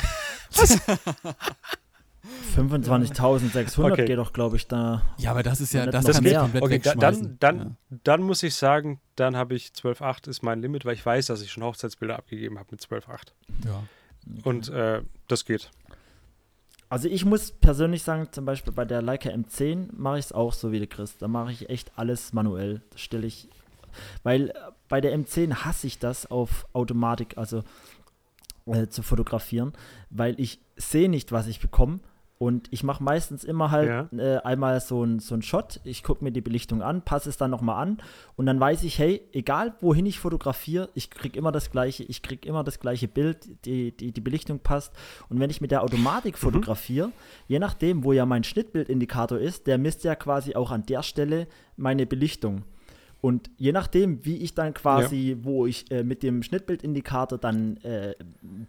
25.600 2.56 3.92
Okay. 3.92 4.06
geht 4.06 4.18
doch, 4.18 4.34
glaube 4.34 4.56
ich, 4.56 4.68
da. 4.68 5.04
Ja, 5.18 5.32
aber 5.32 5.44
das 5.44 5.62
ist 5.62 5.74
ja, 5.74 5.86
das 5.86 6.06
kann 6.06 6.16
ich 6.26 6.32
mehr. 6.32 6.40
komplett 6.42 6.64
Okay, 6.64 6.80
dann, 6.98 7.38
dann, 7.40 7.60
ja. 7.60 7.98
dann 8.04 8.24
muss 8.24 8.42
ich 8.44 8.56
sagen, 8.56 9.00
dann 9.16 9.36
habe 9.36 9.56
ich 9.56 9.68
12,8 9.68 10.30
ist 10.30 10.42
mein 10.42 10.62
Limit, 10.62 10.86
weil 10.86 10.94
ich 10.94 11.06
weiß, 11.06 11.28
dass 11.28 11.42
ich 11.42 11.52
schon 11.52 11.64
Hochzeitsbilder 11.64 12.18
abgegeben 12.18 12.58
habe 12.58 12.70
mit 12.72 12.82
12,8. 12.82 13.28
ja. 13.66 13.84
Und 14.44 14.70
äh, 14.70 15.02
das 15.28 15.46
geht. 15.46 15.70
Also 16.96 17.10
ich 17.10 17.26
muss 17.26 17.52
persönlich 17.52 18.04
sagen, 18.04 18.30
zum 18.32 18.46
Beispiel 18.46 18.72
bei 18.72 18.86
der 18.86 19.02
Leica 19.02 19.30
M10 19.30 19.90
mache 19.92 20.18
ich 20.18 20.28
es 20.28 20.32
auch 20.32 20.54
so 20.54 20.72
wie 20.72 20.80
der 20.80 20.88
Chris. 20.88 21.18
Da 21.18 21.28
mache 21.28 21.52
ich 21.52 21.70
echt 21.70 21.92
alles 21.98 22.32
manuell. 22.32 22.84
Das 22.92 23.02
stelle 23.02 23.28
ich, 23.28 23.50
weil 24.24 24.54
bei 24.88 25.02
der 25.02 25.14
M10 25.14 25.66
hasse 25.66 25.88
ich 25.88 26.00
das 26.00 26.32
auf 26.32 26.66
Automatik, 26.72 27.38
also 27.38 27.64
äh, 28.66 28.88
zu 28.88 29.04
fotografieren, 29.04 29.74
weil 30.10 30.40
ich 30.40 30.62
sehe 30.78 31.10
nicht, 31.10 31.34
was 31.34 31.48
ich 31.48 31.60
bekomme. 31.60 32.00
Und 32.38 32.68
ich 32.72 32.84
mache 32.84 33.02
meistens 33.02 33.46
immer 33.46 33.72
halt 33.72 34.12
äh, 34.14 34.38
einmal 34.38 34.82
so 34.82 35.04
ein, 35.04 35.20
so 35.20 35.36
ein 35.36 35.42
Shot. 35.42 35.80
Ich 35.86 36.04
gucke 36.04 36.22
mir 36.22 36.32
die 36.32 36.42
Belichtung 36.42 36.82
an, 36.82 37.02
passe 37.02 37.30
es 37.30 37.38
dann 37.38 37.50
nochmal 37.50 37.82
an 37.82 38.02
und 38.36 38.46
dann 38.46 38.60
weiß 38.60 38.84
ich, 38.84 39.00
hey, 39.00 39.22
egal 39.32 39.74
wohin 39.80 40.06
ich 40.06 40.20
fotografiere, 40.20 40.90
ich 40.96 41.10
kriege 41.10 41.40
immer 41.40 41.54
das 41.54 41.72
gleiche, 41.72 42.04
ich 42.04 42.22
kriege 42.22 42.48
immer 42.48 42.66
das 42.66 42.80
gleiche 42.82 43.08
Bild, 43.08 43.66
die, 43.66 43.96
die, 43.96 44.12
die 44.12 44.22
Belichtung 44.22 44.60
passt. 44.60 44.94
Und 45.30 45.40
wenn 45.40 45.50
ich 45.50 45.62
mit 45.62 45.72
der 45.72 45.84
Automatik 45.84 46.38
fotografiere, 46.38 47.12
je 47.48 47.60
nachdem, 47.60 48.04
wo 48.04 48.12
ja 48.12 48.26
mein 48.26 48.44
Schnittbildindikator 48.44 49.38
ist, 49.38 49.66
der 49.66 49.78
misst 49.78 50.04
ja 50.04 50.16
quasi 50.16 50.56
auch 50.56 50.72
an 50.72 50.86
der 50.86 51.04
Stelle 51.04 51.48
meine 51.78 52.06
Belichtung. 52.06 52.64
Und 53.26 53.50
je 53.58 53.72
nachdem, 53.72 54.24
wie 54.24 54.38
ich 54.38 54.54
dann 54.54 54.76
quasi, 54.76 55.38
wo 55.42 55.66
ich 55.66 55.90
äh, 55.90 56.04
mit 56.04 56.22
dem 56.22 56.44
Schnittbildindikator 56.44 57.40
dann 57.40 57.78
äh, 57.78 58.14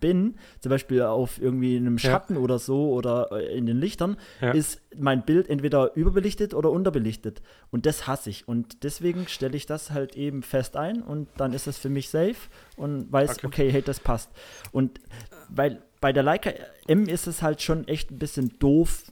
bin, 0.00 0.36
zum 0.60 0.70
Beispiel 0.70 1.02
auf 1.02 1.38
irgendwie 1.38 1.76
einem 1.76 1.98
Ja. 1.98 2.10
Schatten 2.10 2.38
oder 2.38 2.58
so 2.58 2.90
oder 2.90 3.28
äh, 3.32 3.54
in 3.58 3.66
den 3.66 3.76
Lichtern, 3.78 4.16
Ja. 4.40 4.52
ist 4.52 4.80
mein 4.96 5.26
Bild 5.26 5.50
entweder 5.50 5.94
überbelichtet 5.94 6.54
oder 6.54 6.70
unterbelichtet. 6.70 7.42
Und 7.70 7.84
das 7.84 8.06
hasse 8.06 8.30
ich. 8.30 8.48
Und 8.48 8.82
deswegen 8.82 9.28
stelle 9.28 9.58
ich 9.58 9.66
das 9.66 9.90
halt 9.90 10.16
eben 10.16 10.42
fest 10.42 10.74
ein 10.78 11.02
und 11.02 11.28
dann 11.36 11.52
ist 11.52 11.66
es 11.66 11.76
für 11.76 11.90
mich 11.90 12.08
safe 12.08 12.36
und 12.77 13.11
weiß, 13.12 13.39
Okay. 13.39 13.47
okay, 13.47 13.73
hey, 13.73 13.82
das 13.82 14.01
passt. 14.01 14.31
Und 14.73 15.01
weil 15.48 15.82
bei 16.01 16.12
der 16.12 16.23
Leica 16.23 16.51
M 16.86 17.09
ist 17.09 17.27
es 17.27 17.40
halt 17.43 17.62
schon 17.62 17.89
echt 17.89 18.11
ein 18.11 18.19
bisschen 18.19 18.53
doof. 18.59 19.05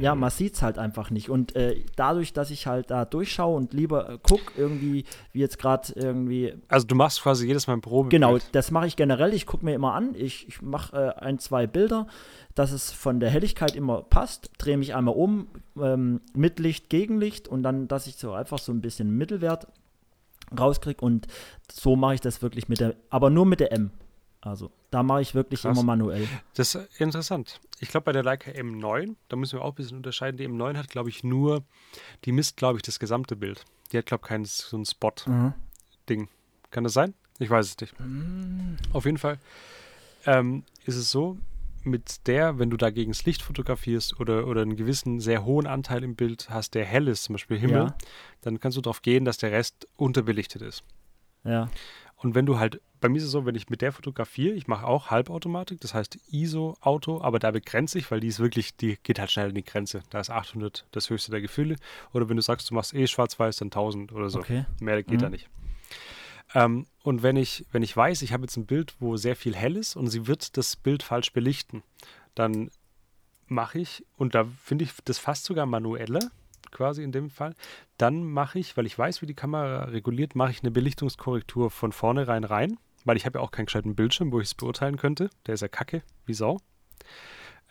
Ja, 0.00 0.14
man 0.14 0.30
sieht 0.30 0.54
es 0.54 0.62
halt 0.62 0.78
einfach 0.78 1.10
nicht. 1.10 1.28
Und 1.28 1.54
äh, 1.54 1.84
dadurch, 1.96 2.32
dass 2.32 2.50
ich 2.50 2.66
halt 2.66 2.90
da 2.90 3.04
durchschaue 3.04 3.54
und 3.56 3.74
lieber 3.74 4.08
äh, 4.08 4.18
gucke, 4.22 4.50
irgendwie, 4.56 5.04
wie 5.32 5.40
jetzt 5.40 5.58
gerade 5.58 5.92
irgendwie 5.94 6.54
Also 6.68 6.86
du 6.86 6.94
machst 6.94 7.22
quasi 7.22 7.46
jedes 7.46 7.66
Mal 7.66 7.74
ein 7.74 7.82
Probe. 7.82 8.08
Genau, 8.08 8.38
das 8.52 8.70
mache 8.70 8.86
ich 8.86 8.96
generell. 8.96 9.34
Ich 9.34 9.46
gucke 9.46 9.64
mir 9.64 9.74
immer 9.74 9.92
an. 9.94 10.14
Ich, 10.14 10.48
ich 10.48 10.62
mache 10.62 10.96
äh, 10.96 11.20
ein, 11.20 11.38
zwei 11.38 11.66
Bilder, 11.66 12.06
dass 12.54 12.72
es 12.72 12.90
von 12.90 13.20
der 13.20 13.28
Helligkeit 13.30 13.76
immer 13.76 14.02
passt. 14.02 14.50
Drehe 14.58 14.78
mich 14.78 14.94
einmal 14.94 15.14
um, 15.14 15.46
ähm, 15.78 16.20
mit 16.34 16.58
Licht, 16.58 16.88
Gegenlicht 16.88 17.48
und 17.48 17.62
dann, 17.62 17.86
dass 17.86 18.06
ich 18.06 18.16
so 18.16 18.32
einfach 18.32 18.58
so 18.58 18.72
ein 18.72 18.80
bisschen 18.80 19.10
Mittelwert 19.16 19.66
rauskriege. 20.58 21.04
Und 21.04 21.26
so 21.70 21.96
mache 21.96 22.14
ich 22.14 22.20
das 22.20 22.42
wirklich 22.42 22.68
mit 22.68 22.80
der, 22.80 22.96
aber 23.10 23.30
nur 23.30 23.46
mit 23.46 23.60
der 23.60 23.72
M. 23.72 23.90
Also 24.40 24.70
da 24.90 25.02
mache 25.02 25.20
ich 25.20 25.34
wirklich 25.34 25.62
Krass. 25.62 25.76
immer 25.76 25.84
manuell. 25.84 26.26
Das 26.54 26.74
ist 26.74 27.00
interessant. 27.00 27.60
Ich 27.78 27.90
glaube, 27.90 28.04
bei 28.04 28.12
der 28.12 28.22
Leica 28.22 28.50
M9, 28.50 29.16
da 29.28 29.36
müssen 29.36 29.58
wir 29.58 29.64
auch 29.64 29.72
ein 29.72 29.74
bisschen 29.74 29.98
unterscheiden. 29.98 30.38
Die 30.38 30.48
M9 30.48 30.76
hat, 30.76 30.88
glaube 30.88 31.10
ich, 31.10 31.22
nur, 31.24 31.62
die 32.24 32.32
misst, 32.32 32.56
glaube 32.56 32.78
ich, 32.78 32.82
das 32.82 32.98
gesamte 32.98 33.36
Bild. 33.36 33.64
Die 33.92 33.98
hat, 33.98 34.06
glaube 34.06 34.22
ich, 34.24 34.28
keinen 34.28 34.44
so 34.46 34.76
ein 34.76 34.84
Spot-Ding. 34.86 36.28
Kann 36.70 36.84
das 36.84 36.94
sein? 36.94 37.14
Ich 37.38 37.50
weiß 37.50 37.66
es 37.66 37.80
nicht. 37.80 37.94
Auf 38.92 39.04
jeden 39.04 39.18
Fall 39.18 39.38
ähm, 40.26 40.64
ist 40.84 40.96
es 40.96 41.10
so, 41.10 41.38
mit 41.84 42.26
der, 42.26 42.58
wenn 42.58 42.70
du 42.70 42.76
dagegen 42.76 43.12
das 43.12 43.24
Licht 43.24 43.42
fotografierst 43.42 44.20
oder, 44.20 44.46
oder 44.46 44.62
einen 44.62 44.76
gewissen 44.76 45.20
sehr 45.20 45.44
hohen 45.44 45.66
Anteil 45.66 46.02
im 46.04 46.14
Bild 46.16 46.48
hast, 46.50 46.74
der 46.74 46.84
hell 46.84 47.08
ist, 47.08 47.24
zum 47.24 47.34
Beispiel 47.34 47.58
Himmel, 47.58 47.76
Ja. 47.76 47.94
dann 48.42 48.60
kannst 48.60 48.76
du 48.76 48.82
darauf 48.82 49.02
gehen, 49.02 49.24
dass 49.24 49.38
der 49.38 49.50
Rest 49.52 49.86
unterbelichtet 49.96 50.62
ist. 50.62 50.82
Ja. 51.44 51.70
Und 52.16 52.34
wenn 52.34 52.44
du 52.44 52.58
halt, 52.58 52.82
bei 53.00 53.08
mir 53.08 53.16
ist 53.16 53.24
es 53.24 53.30
so, 53.30 53.46
wenn 53.46 53.54
ich 53.54 53.70
mit 53.70 53.80
der 53.80 53.92
fotografiere, 53.92 54.54
ich 54.54 54.66
mache 54.66 54.86
auch 54.86 55.10
Halbautomatik, 55.10 55.80
das 55.80 55.94
heißt 55.94 56.18
ISO-Auto, 56.30 57.22
aber 57.22 57.38
da 57.38 57.50
begrenze 57.50 57.98
ich, 57.98 58.10
weil 58.10 58.20
die 58.20 58.26
ist 58.28 58.40
wirklich, 58.40 58.76
die 58.76 58.98
geht 59.02 59.18
halt 59.18 59.30
schnell 59.30 59.48
in 59.48 59.54
die 59.54 59.64
Grenze. 59.64 60.02
Da 60.10 60.20
ist 60.20 60.28
800 60.28 60.84
das 60.92 61.08
höchste 61.08 61.30
der 61.30 61.40
Gefühle. 61.40 61.76
Oder 62.12 62.28
wenn 62.28 62.36
du 62.36 62.42
sagst, 62.42 62.68
du 62.70 62.74
machst 62.74 62.92
eh 62.92 63.06
schwarz-weiß, 63.06 63.56
dann 63.56 63.68
1000 63.68 64.12
oder 64.12 64.28
so. 64.28 64.40
Okay. 64.40 64.66
Mehr 64.80 65.02
geht 65.02 65.14
Mhm. 65.14 65.22
da 65.22 65.30
nicht. 65.30 65.48
Ähm, 66.54 66.86
und 67.02 67.22
wenn 67.22 67.36
ich, 67.36 67.64
wenn 67.72 67.82
ich 67.82 67.96
weiß, 67.96 68.22
ich 68.22 68.32
habe 68.32 68.44
jetzt 68.44 68.56
ein 68.56 68.66
Bild, 68.66 68.94
wo 68.98 69.16
sehr 69.16 69.36
viel 69.36 69.54
hell 69.54 69.76
ist 69.76 69.96
und 69.96 70.08
sie 70.08 70.26
wird 70.26 70.56
das 70.56 70.76
Bild 70.76 71.02
falsch 71.02 71.32
belichten, 71.32 71.82
dann 72.34 72.70
mache 73.46 73.78
ich, 73.78 74.04
und 74.16 74.34
da 74.34 74.44
finde 74.44 74.84
ich 74.84 74.92
das 75.04 75.18
fast 75.18 75.44
sogar 75.44 75.66
manueller, 75.66 76.30
quasi 76.70 77.02
in 77.02 77.12
dem 77.12 77.30
Fall, 77.30 77.54
dann 77.98 78.24
mache 78.24 78.58
ich, 78.58 78.76
weil 78.76 78.86
ich 78.86 78.98
weiß, 78.98 79.22
wie 79.22 79.26
die 79.26 79.34
Kamera 79.34 79.84
reguliert, 79.84 80.34
mache 80.34 80.52
ich 80.52 80.62
eine 80.62 80.70
Belichtungskorrektur 80.70 81.70
von 81.70 81.92
vornherein 81.92 82.44
rein, 82.44 82.78
weil 83.04 83.16
ich 83.16 83.26
habe 83.26 83.38
ja 83.38 83.44
auch 83.44 83.50
keinen 83.50 83.66
gescheiten 83.66 83.96
Bildschirm, 83.96 84.30
wo 84.32 84.40
ich 84.40 84.48
es 84.48 84.54
beurteilen 84.54 84.96
könnte. 84.96 85.30
Der 85.46 85.54
ist 85.54 85.62
ja 85.62 85.68
kacke, 85.68 86.02
wie 86.26 86.34
Sau. 86.34 86.58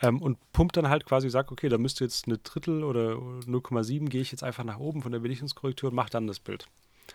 Ähm, 0.01 0.21
und 0.21 0.37
pumpt 0.53 0.77
dann 0.77 0.89
halt 0.89 1.05
quasi, 1.05 1.29
sagt, 1.29 1.51
okay, 1.51 1.69
da 1.69 1.77
müsste 1.77 2.03
jetzt 2.03 2.27
eine 2.27 2.37
Drittel 2.37 2.83
oder 2.83 3.13
0,7 3.13 4.09
gehe 4.09 4.21
ich 4.21 4.31
jetzt 4.31 4.43
einfach 4.43 4.63
nach 4.63 4.79
oben 4.79 5.01
von 5.01 5.11
der 5.11 5.19
Belichtungskorrektur 5.19 5.89
und 5.89 5.95
mache 5.95 6.09
dann 6.09 6.27
das 6.27 6.39
Bild. 6.39 6.67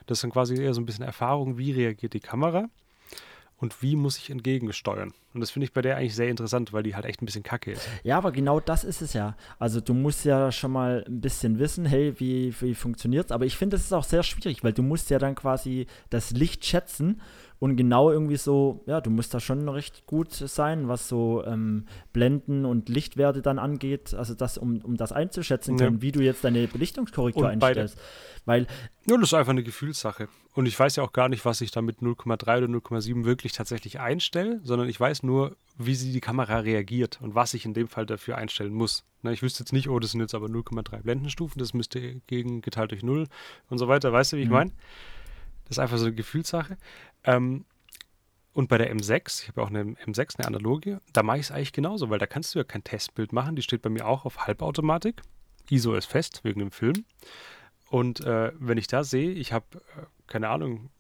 Das 0.07 0.21
dann 0.21 0.31
quasi 0.31 0.61
eher 0.61 0.75
so 0.75 0.81
ein 0.81 0.87
bisschen 0.87 1.05
Erfahrung, 1.05 1.59
wie 1.59 1.73
reagiert 1.73 2.15
die 2.15 2.21
Kamera 2.21 2.69
und 3.57 3.83
wie 3.83 3.97
muss 3.97 4.19
ich 4.19 4.31
entgegensteuern. 4.31 5.13
Und 5.33 5.41
das 5.41 5.51
finde 5.51 5.65
ich 5.65 5.73
bei 5.73 5.83
der 5.83 5.97
eigentlich 5.97 6.15
sehr 6.15 6.29
interessant, 6.29 6.73
weil 6.73 6.83
die 6.83 6.95
halt 6.95 7.07
echt 7.07 7.23
ein 7.23 7.27
bisschen 7.27 7.43
kacke 7.43 7.73
ist. 7.73 7.89
Ja, 8.03 8.19
aber 8.19 8.33
genau 8.33 8.61
das 8.61 8.85
ist 8.85 9.03
es 9.03 9.13
ja. 9.13 9.37
Also 9.59 9.81
du 9.81 9.95
musst 9.95 10.25
ja 10.25 10.53
schon 10.53 10.73
mal 10.73 11.05
ein 11.07 11.21
bisschen 11.21 11.59
wissen, 11.59 11.87
hey, 11.87 12.15
wie, 12.19 12.55
wie 12.61 12.75
funktioniert 12.75 13.27
es. 13.27 13.33
Aber 13.33 13.47
ich 13.47 13.57
finde, 13.57 13.77
es 13.77 13.85
ist 13.85 13.93
auch 13.93 14.05
sehr 14.05 14.23
schwierig, 14.23 14.63
weil 14.63 14.73
du 14.73 14.83
musst 14.83 15.11
ja 15.11 15.19
dann 15.19 15.35
quasi 15.35 15.87
das 16.11 16.31
Licht 16.33 16.65
schätzen 16.65 17.21
und 17.59 17.77
genau 17.77 18.11
irgendwie 18.11 18.37
so, 18.37 18.83
ja, 18.87 19.01
du 19.01 19.11
musst 19.11 19.33
da 19.33 19.41
schon 19.41 19.69
recht 19.69 20.07
gut 20.07 20.33
sein, 20.33 20.89
was 20.89 21.09
so 21.09 21.43
ähm, 21.47 21.87
Blenden 22.13 22.65
und 22.65 22.89
Lichtwerte 22.89 23.41
dann 23.43 23.59
angeht. 23.59 24.13
Also 24.15 24.35
das, 24.35 24.59
um, 24.59 24.79
um 24.83 24.97
das 24.97 25.13
einzuschätzen 25.13 25.79
Ja. 25.79 25.87
können, 25.87 26.03
wie 26.03 26.13
du 26.13 26.21
jetzt 26.21 26.45
deine 26.45 26.67
Belichtungskorrektur 26.69 27.45
Und 27.45 27.51
einstellst. 27.51 27.99
Weil, 28.45 28.67
Nur 29.07 29.19
das 29.19 29.31
ist 29.31 29.35
einfach 29.35 29.53
eine 29.53 29.63
Gefühlssache. 29.63 30.29
Und 30.55 30.67
ich 30.67 30.79
weiß 30.79 30.97
ja 30.97 31.03
auch 31.03 31.13
gar 31.13 31.29
nicht, 31.29 31.45
was 31.45 31.61
ich 31.63 31.71
da 31.71 31.81
mit 31.81 32.01
0,3 32.01 32.59
oder 32.59 32.67
0,7 32.67 33.25
wirklich 33.25 33.53
tatsächlich 33.53 33.99
einstelle, 34.01 34.61
sondern 34.63 34.89
ich 34.89 35.01
weiß 35.01 35.23
nur, 35.23 35.57
wie 35.79 35.95
sie 35.95 36.13
die 36.13 36.21
Kamera 36.21 36.59
reagiert 36.59 37.19
und 37.23 37.35
was 37.35 37.55
ich 37.55 37.65
in 37.65 37.73
dem 37.75 37.89
Fall 37.89 38.07
dafür 38.07 38.37
einstellen 38.37 38.73
muss. 38.75 39.05
Ne, 39.23 39.33
ich 39.33 39.43
wüsste 39.43 39.63
jetzt 39.63 39.73
nicht, 39.73 39.89
oh, 39.89 39.99
das 39.99 40.11
sind 40.11 40.21
jetzt 40.21 40.35
aber 40.35 40.47
0,3 40.49 41.03
Blendenstufen, 41.03 41.59
das 41.59 41.73
müsste 41.73 42.21
gegen 42.27 42.61
geteilt 42.61 42.91
durch 42.91 43.03
0 43.03 43.27
und 43.71 43.79
so 43.79 43.89
weiter. 43.89 44.13
Weißt 44.13 44.33
du, 44.35 44.37
wie 44.37 44.43
ich 44.43 44.49
Mhm. 44.49 44.53
meine? 44.55 44.71
Das 45.65 45.77
ist 45.77 45.79
einfach 45.79 45.99
so 45.99 46.07
eine 46.07 46.15
Gefühlssache. 46.15 46.77
Ähm, 47.25 47.65
und 48.53 48.69
bei 48.69 48.79
der 48.79 48.95
M6, 48.95 49.43
ich 49.43 49.49
habe 49.49 49.61
ja 49.61 49.67
auch 49.67 49.71
eine 49.71 49.83
M6, 49.83 50.39
eine 50.39 50.47
analoge, 50.47 51.01
da 51.13 51.23
mache 51.23 51.39
ich 51.39 51.47
es 51.47 51.51
eigentlich 51.51 51.73
genauso, 51.73 52.09
weil 52.09 52.21
da 52.21 52.27
kannst 52.27 52.55
du 52.55 52.61
ja 52.61 52.65
kein 52.65 52.85
Testbild 52.85 53.33
machen. 53.33 53.57
Die 53.57 53.63
steht 53.63 53.83
bei 53.83 53.91
mir 53.91 54.07
auch 54.07 54.25
auf 54.25 54.47
Halbautomatik. 54.47 55.23
ISO 55.71 55.95
ist 55.95 56.07
fest 56.07 56.41
wegen 56.45 56.61
dem 56.61 56.71
Film. 56.71 57.05
Und 57.91 58.21
äh, 58.21 58.53
wenn 58.59 58.79
ich 58.79 58.87
da 58.87 59.03
sehe, 59.03 59.33
ich 59.33 59.53
habe, 59.53 59.67
äh, 59.97 60.07
keine 60.27 60.49
Ahnung, 60.51 60.91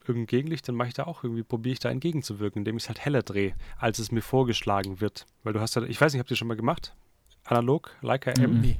irgendein 0.00 0.26
Gegenlicht, 0.26 0.66
dann 0.66 0.74
mache 0.74 0.88
ich 0.88 0.94
da 0.94 1.04
auch 1.04 1.22
irgendwie, 1.22 1.42
probiere 1.42 1.74
ich 1.74 1.78
da 1.78 1.90
entgegenzuwirken, 1.90 2.60
indem 2.60 2.76
ich 2.76 2.84
es 2.84 2.88
halt 2.88 3.04
heller 3.04 3.22
drehe, 3.22 3.54
als 3.78 3.98
es 3.98 4.10
mir 4.10 4.22
vorgeschlagen 4.22 5.00
wird. 5.00 5.26
Weil 5.44 5.52
du 5.52 5.60
hast 5.60 5.76
ja, 5.76 5.82
ich 5.82 6.00
weiß 6.00 6.12
nicht, 6.12 6.20
habt 6.20 6.30
ihr 6.30 6.36
schon 6.36 6.48
mal 6.48 6.56
gemacht? 6.56 6.94
Analog, 7.44 7.96
Leica 8.00 8.32
M. 8.32 8.60
Nee. 8.60 8.78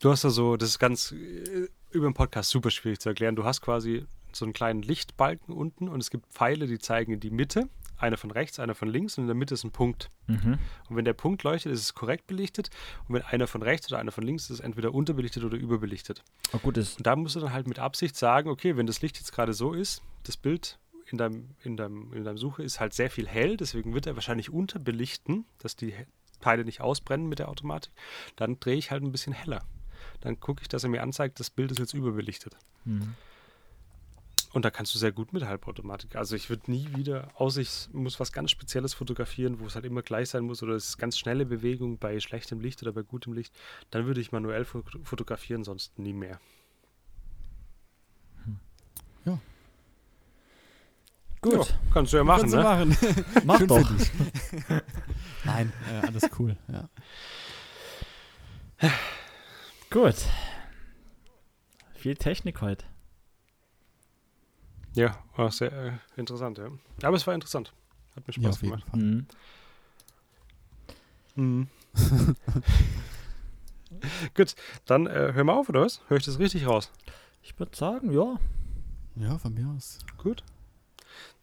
Du 0.00 0.10
hast 0.10 0.24
da 0.24 0.30
so, 0.30 0.56
das 0.56 0.70
ist 0.70 0.78
ganz 0.78 1.12
äh, 1.12 1.68
über 1.96 2.08
den 2.08 2.14
Podcast 2.14 2.50
super 2.50 2.70
schwierig 2.70 3.00
zu 3.00 3.08
erklären. 3.08 3.36
Du 3.36 3.44
hast 3.44 3.60
quasi 3.60 4.06
so 4.32 4.44
einen 4.44 4.52
kleinen 4.52 4.82
Lichtbalken 4.82 5.54
unten 5.54 5.88
und 5.88 6.00
es 6.00 6.10
gibt 6.10 6.26
Pfeile, 6.32 6.66
die 6.66 6.78
zeigen 6.78 7.12
in 7.12 7.20
die 7.20 7.30
Mitte. 7.30 7.68
Einer 7.98 8.18
von 8.18 8.30
rechts, 8.30 8.60
einer 8.60 8.74
von 8.74 8.88
links 8.88 9.16
und 9.16 9.24
in 9.24 9.28
der 9.28 9.34
Mitte 9.34 9.54
ist 9.54 9.64
ein 9.64 9.70
Punkt. 9.70 10.10
mhm. 10.26 10.58
Und 10.88 10.96
wenn 10.96 11.06
der 11.06 11.14
Punkt 11.14 11.42
leuchtet, 11.44 11.72
ist 11.72 11.80
es 11.80 11.94
korrekt 11.94 12.26
belichtet. 12.26 12.68
Und 13.08 13.14
wenn 13.14 13.22
einer 13.22 13.46
von 13.46 13.62
rechts 13.62 13.90
oder 13.90 13.98
einer 13.98 14.12
von 14.12 14.22
links 14.22 14.44
ist, 14.44 14.50
ist 14.50 14.58
es 14.58 14.64
entweder 14.64 14.92
unterbelichtet 14.92 15.44
oder 15.44 15.56
überbelichtet. 15.56 16.22
Oh, 16.52 16.58
gut, 16.58 16.76
das, 16.76 16.96
Und 16.96 17.06
da 17.06 17.16
musst 17.16 17.36
du 17.36 17.40
dann 17.40 17.54
halt 17.54 17.66
mit 17.66 17.78
Absicht 17.78 18.14
sagen, 18.14 18.50
okay, 18.50 18.76
wenn 18.76 18.86
das 18.86 19.00
Licht 19.00 19.16
jetzt 19.16 19.32
gerade 19.32 19.54
so 19.54 19.72
ist, 19.72 20.02
das 20.24 20.36
Bild 20.36 20.78
in 21.06 21.16
deinem, 21.16 21.50
in, 21.62 21.78
deinem, 21.78 22.12
in 22.12 22.24
deinem 22.24 22.36
Suche 22.36 22.62
ist 22.62 22.80
halt 22.80 22.92
sehr 22.92 23.10
viel 23.10 23.26
hell, 23.26 23.56
deswegen 23.56 23.94
wird 23.94 24.06
er 24.06 24.14
wahrscheinlich 24.14 24.50
unterbelichten, 24.50 25.46
dass 25.58 25.76
die 25.76 25.94
Teile 26.40 26.64
nicht 26.64 26.80
ausbrennen 26.80 27.28
mit 27.28 27.38
der 27.38 27.48
Automatik, 27.48 27.92
dann 28.34 28.60
drehe 28.60 28.76
ich 28.76 28.90
halt 28.90 29.02
ein 29.02 29.12
bisschen 29.12 29.32
heller. 29.32 29.62
Dann 30.20 30.40
gucke 30.40 30.62
ich, 30.62 30.68
dass 30.68 30.82
er 30.84 30.90
mir 30.90 31.02
anzeigt, 31.02 31.38
das 31.40 31.50
Bild 31.50 31.70
ist 31.70 31.78
jetzt 31.78 31.94
überbelichtet. 31.94 32.56
mhm. 32.84 33.14
Und 34.52 34.64
da 34.64 34.70
kannst 34.70 34.94
du 34.94 34.98
sehr 34.98 35.12
gut 35.12 35.34
mit 35.34 35.44
Halbautomatik. 35.44 36.16
Also 36.16 36.34
ich 36.34 36.48
würde 36.48 36.70
nie 36.70 36.88
wieder, 36.96 37.28
außer 37.34 37.60
ich 37.60 37.88
muss 37.92 38.18
was 38.20 38.32
ganz 38.32 38.50
Spezielles 38.50 38.94
fotografieren, 38.94 39.60
wo 39.60 39.66
es 39.66 39.74
halt 39.74 39.84
immer 39.84 40.00
gleich 40.00 40.30
sein 40.30 40.44
muss 40.44 40.62
oder 40.62 40.72
es 40.74 40.88
ist 40.90 40.98
ganz 40.98 41.18
schnelle 41.18 41.44
Bewegung 41.44 41.98
bei 41.98 42.18
schlechtem 42.20 42.60
Licht 42.60 42.80
oder 42.82 42.92
bei 42.92 43.02
gutem 43.02 43.34
Licht, 43.34 43.52
dann 43.90 44.06
würde 44.06 44.18
ich 44.22 44.32
manuell 44.32 44.62
fo- 44.62 44.82
fotografieren, 45.04 45.62
sonst 45.62 45.98
nie 45.98 46.14
mehr. 46.14 46.40
gut, 51.42 51.52
Ja, 51.68 51.74
kannst 51.92 52.12
du 52.12 52.16
ja 52.16 52.24
machen, 52.24 52.50
Kannst 52.50 52.54
du 52.54 52.58
ne? 52.58 52.62
machen. 52.64 52.96
mach 53.44 53.58
Schön 53.58 53.68
doch. 53.68 53.90
Nein, 55.44 55.72
äh, 55.92 56.06
alles 56.06 56.28
cool. 56.38 56.56
Ja. 56.72 56.88
Gut. 59.90 60.16
Viel 61.94 62.16
Technik 62.16 62.60
heute. 62.60 62.84
Ja, 64.94 65.18
war 65.36 65.50
sehr 65.50 65.72
äh, 65.72 65.92
interessant, 66.16 66.58
ja. 66.58 66.68
Aber 67.02 67.16
es 67.16 67.26
war 67.26 67.34
interessant. 67.34 67.72
Hat 68.14 68.26
mir 68.26 68.34
ja, 68.34 68.42
Spaß 68.42 68.54
auf 68.56 68.62
jeden 68.62 68.80
gemacht. 68.80 68.90
Fall. 68.90 69.00
Mhm. 69.00 69.26
Mhm. 71.36 71.68
Gut, 74.34 74.54
dann 74.86 75.06
äh, 75.06 75.32
hör 75.34 75.44
mal 75.44 75.54
auf, 75.54 75.68
oder 75.68 75.82
was? 75.82 76.00
Hör 76.08 76.16
ich 76.16 76.24
das 76.24 76.38
richtig 76.38 76.66
raus? 76.66 76.90
Ich 77.42 77.58
würde 77.58 77.76
sagen, 77.76 78.10
ja. 78.12 78.36
Ja, 79.16 79.38
von 79.38 79.54
mir 79.54 79.68
aus. 79.68 79.98
Gut. 80.18 80.42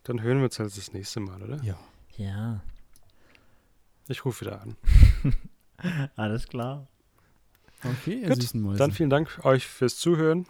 Dann 0.03 0.21
hören 0.21 0.37
wir 0.39 0.45
uns 0.45 0.59
halt 0.59 0.75
das 0.75 0.93
nächste 0.93 1.19
Mal, 1.19 1.41
oder? 1.41 1.63
Ja. 1.63 1.77
Ja, 2.17 2.61
Ich 4.07 4.23
rufe 4.25 4.45
wieder 4.45 4.61
an. 4.61 4.75
alles 6.15 6.47
klar. 6.47 6.87
Okay, 7.83 8.21
ihr 8.21 8.29
Gut, 8.29 8.41
süßen 8.41 8.61
Mäuse. 8.61 8.77
Dann 8.77 8.91
vielen 8.91 9.09
Dank 9.09 9.39
euch 9.43 9.67
fürs 9.67 9.97
Zuhören 9.97 10.45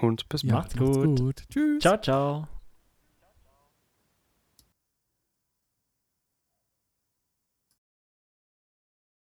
und 0.00 0.28
bis 0.28 0.42
ja, 0.42 0.54
bald. 0.54 0.76
Macht's 0.76 0.98
gut. 0.98 1.18
gut. 1.18 1.42
Tschüss. 1.50 1.80
Ciao, 1.80 2.00
ciao. 2.00 2.48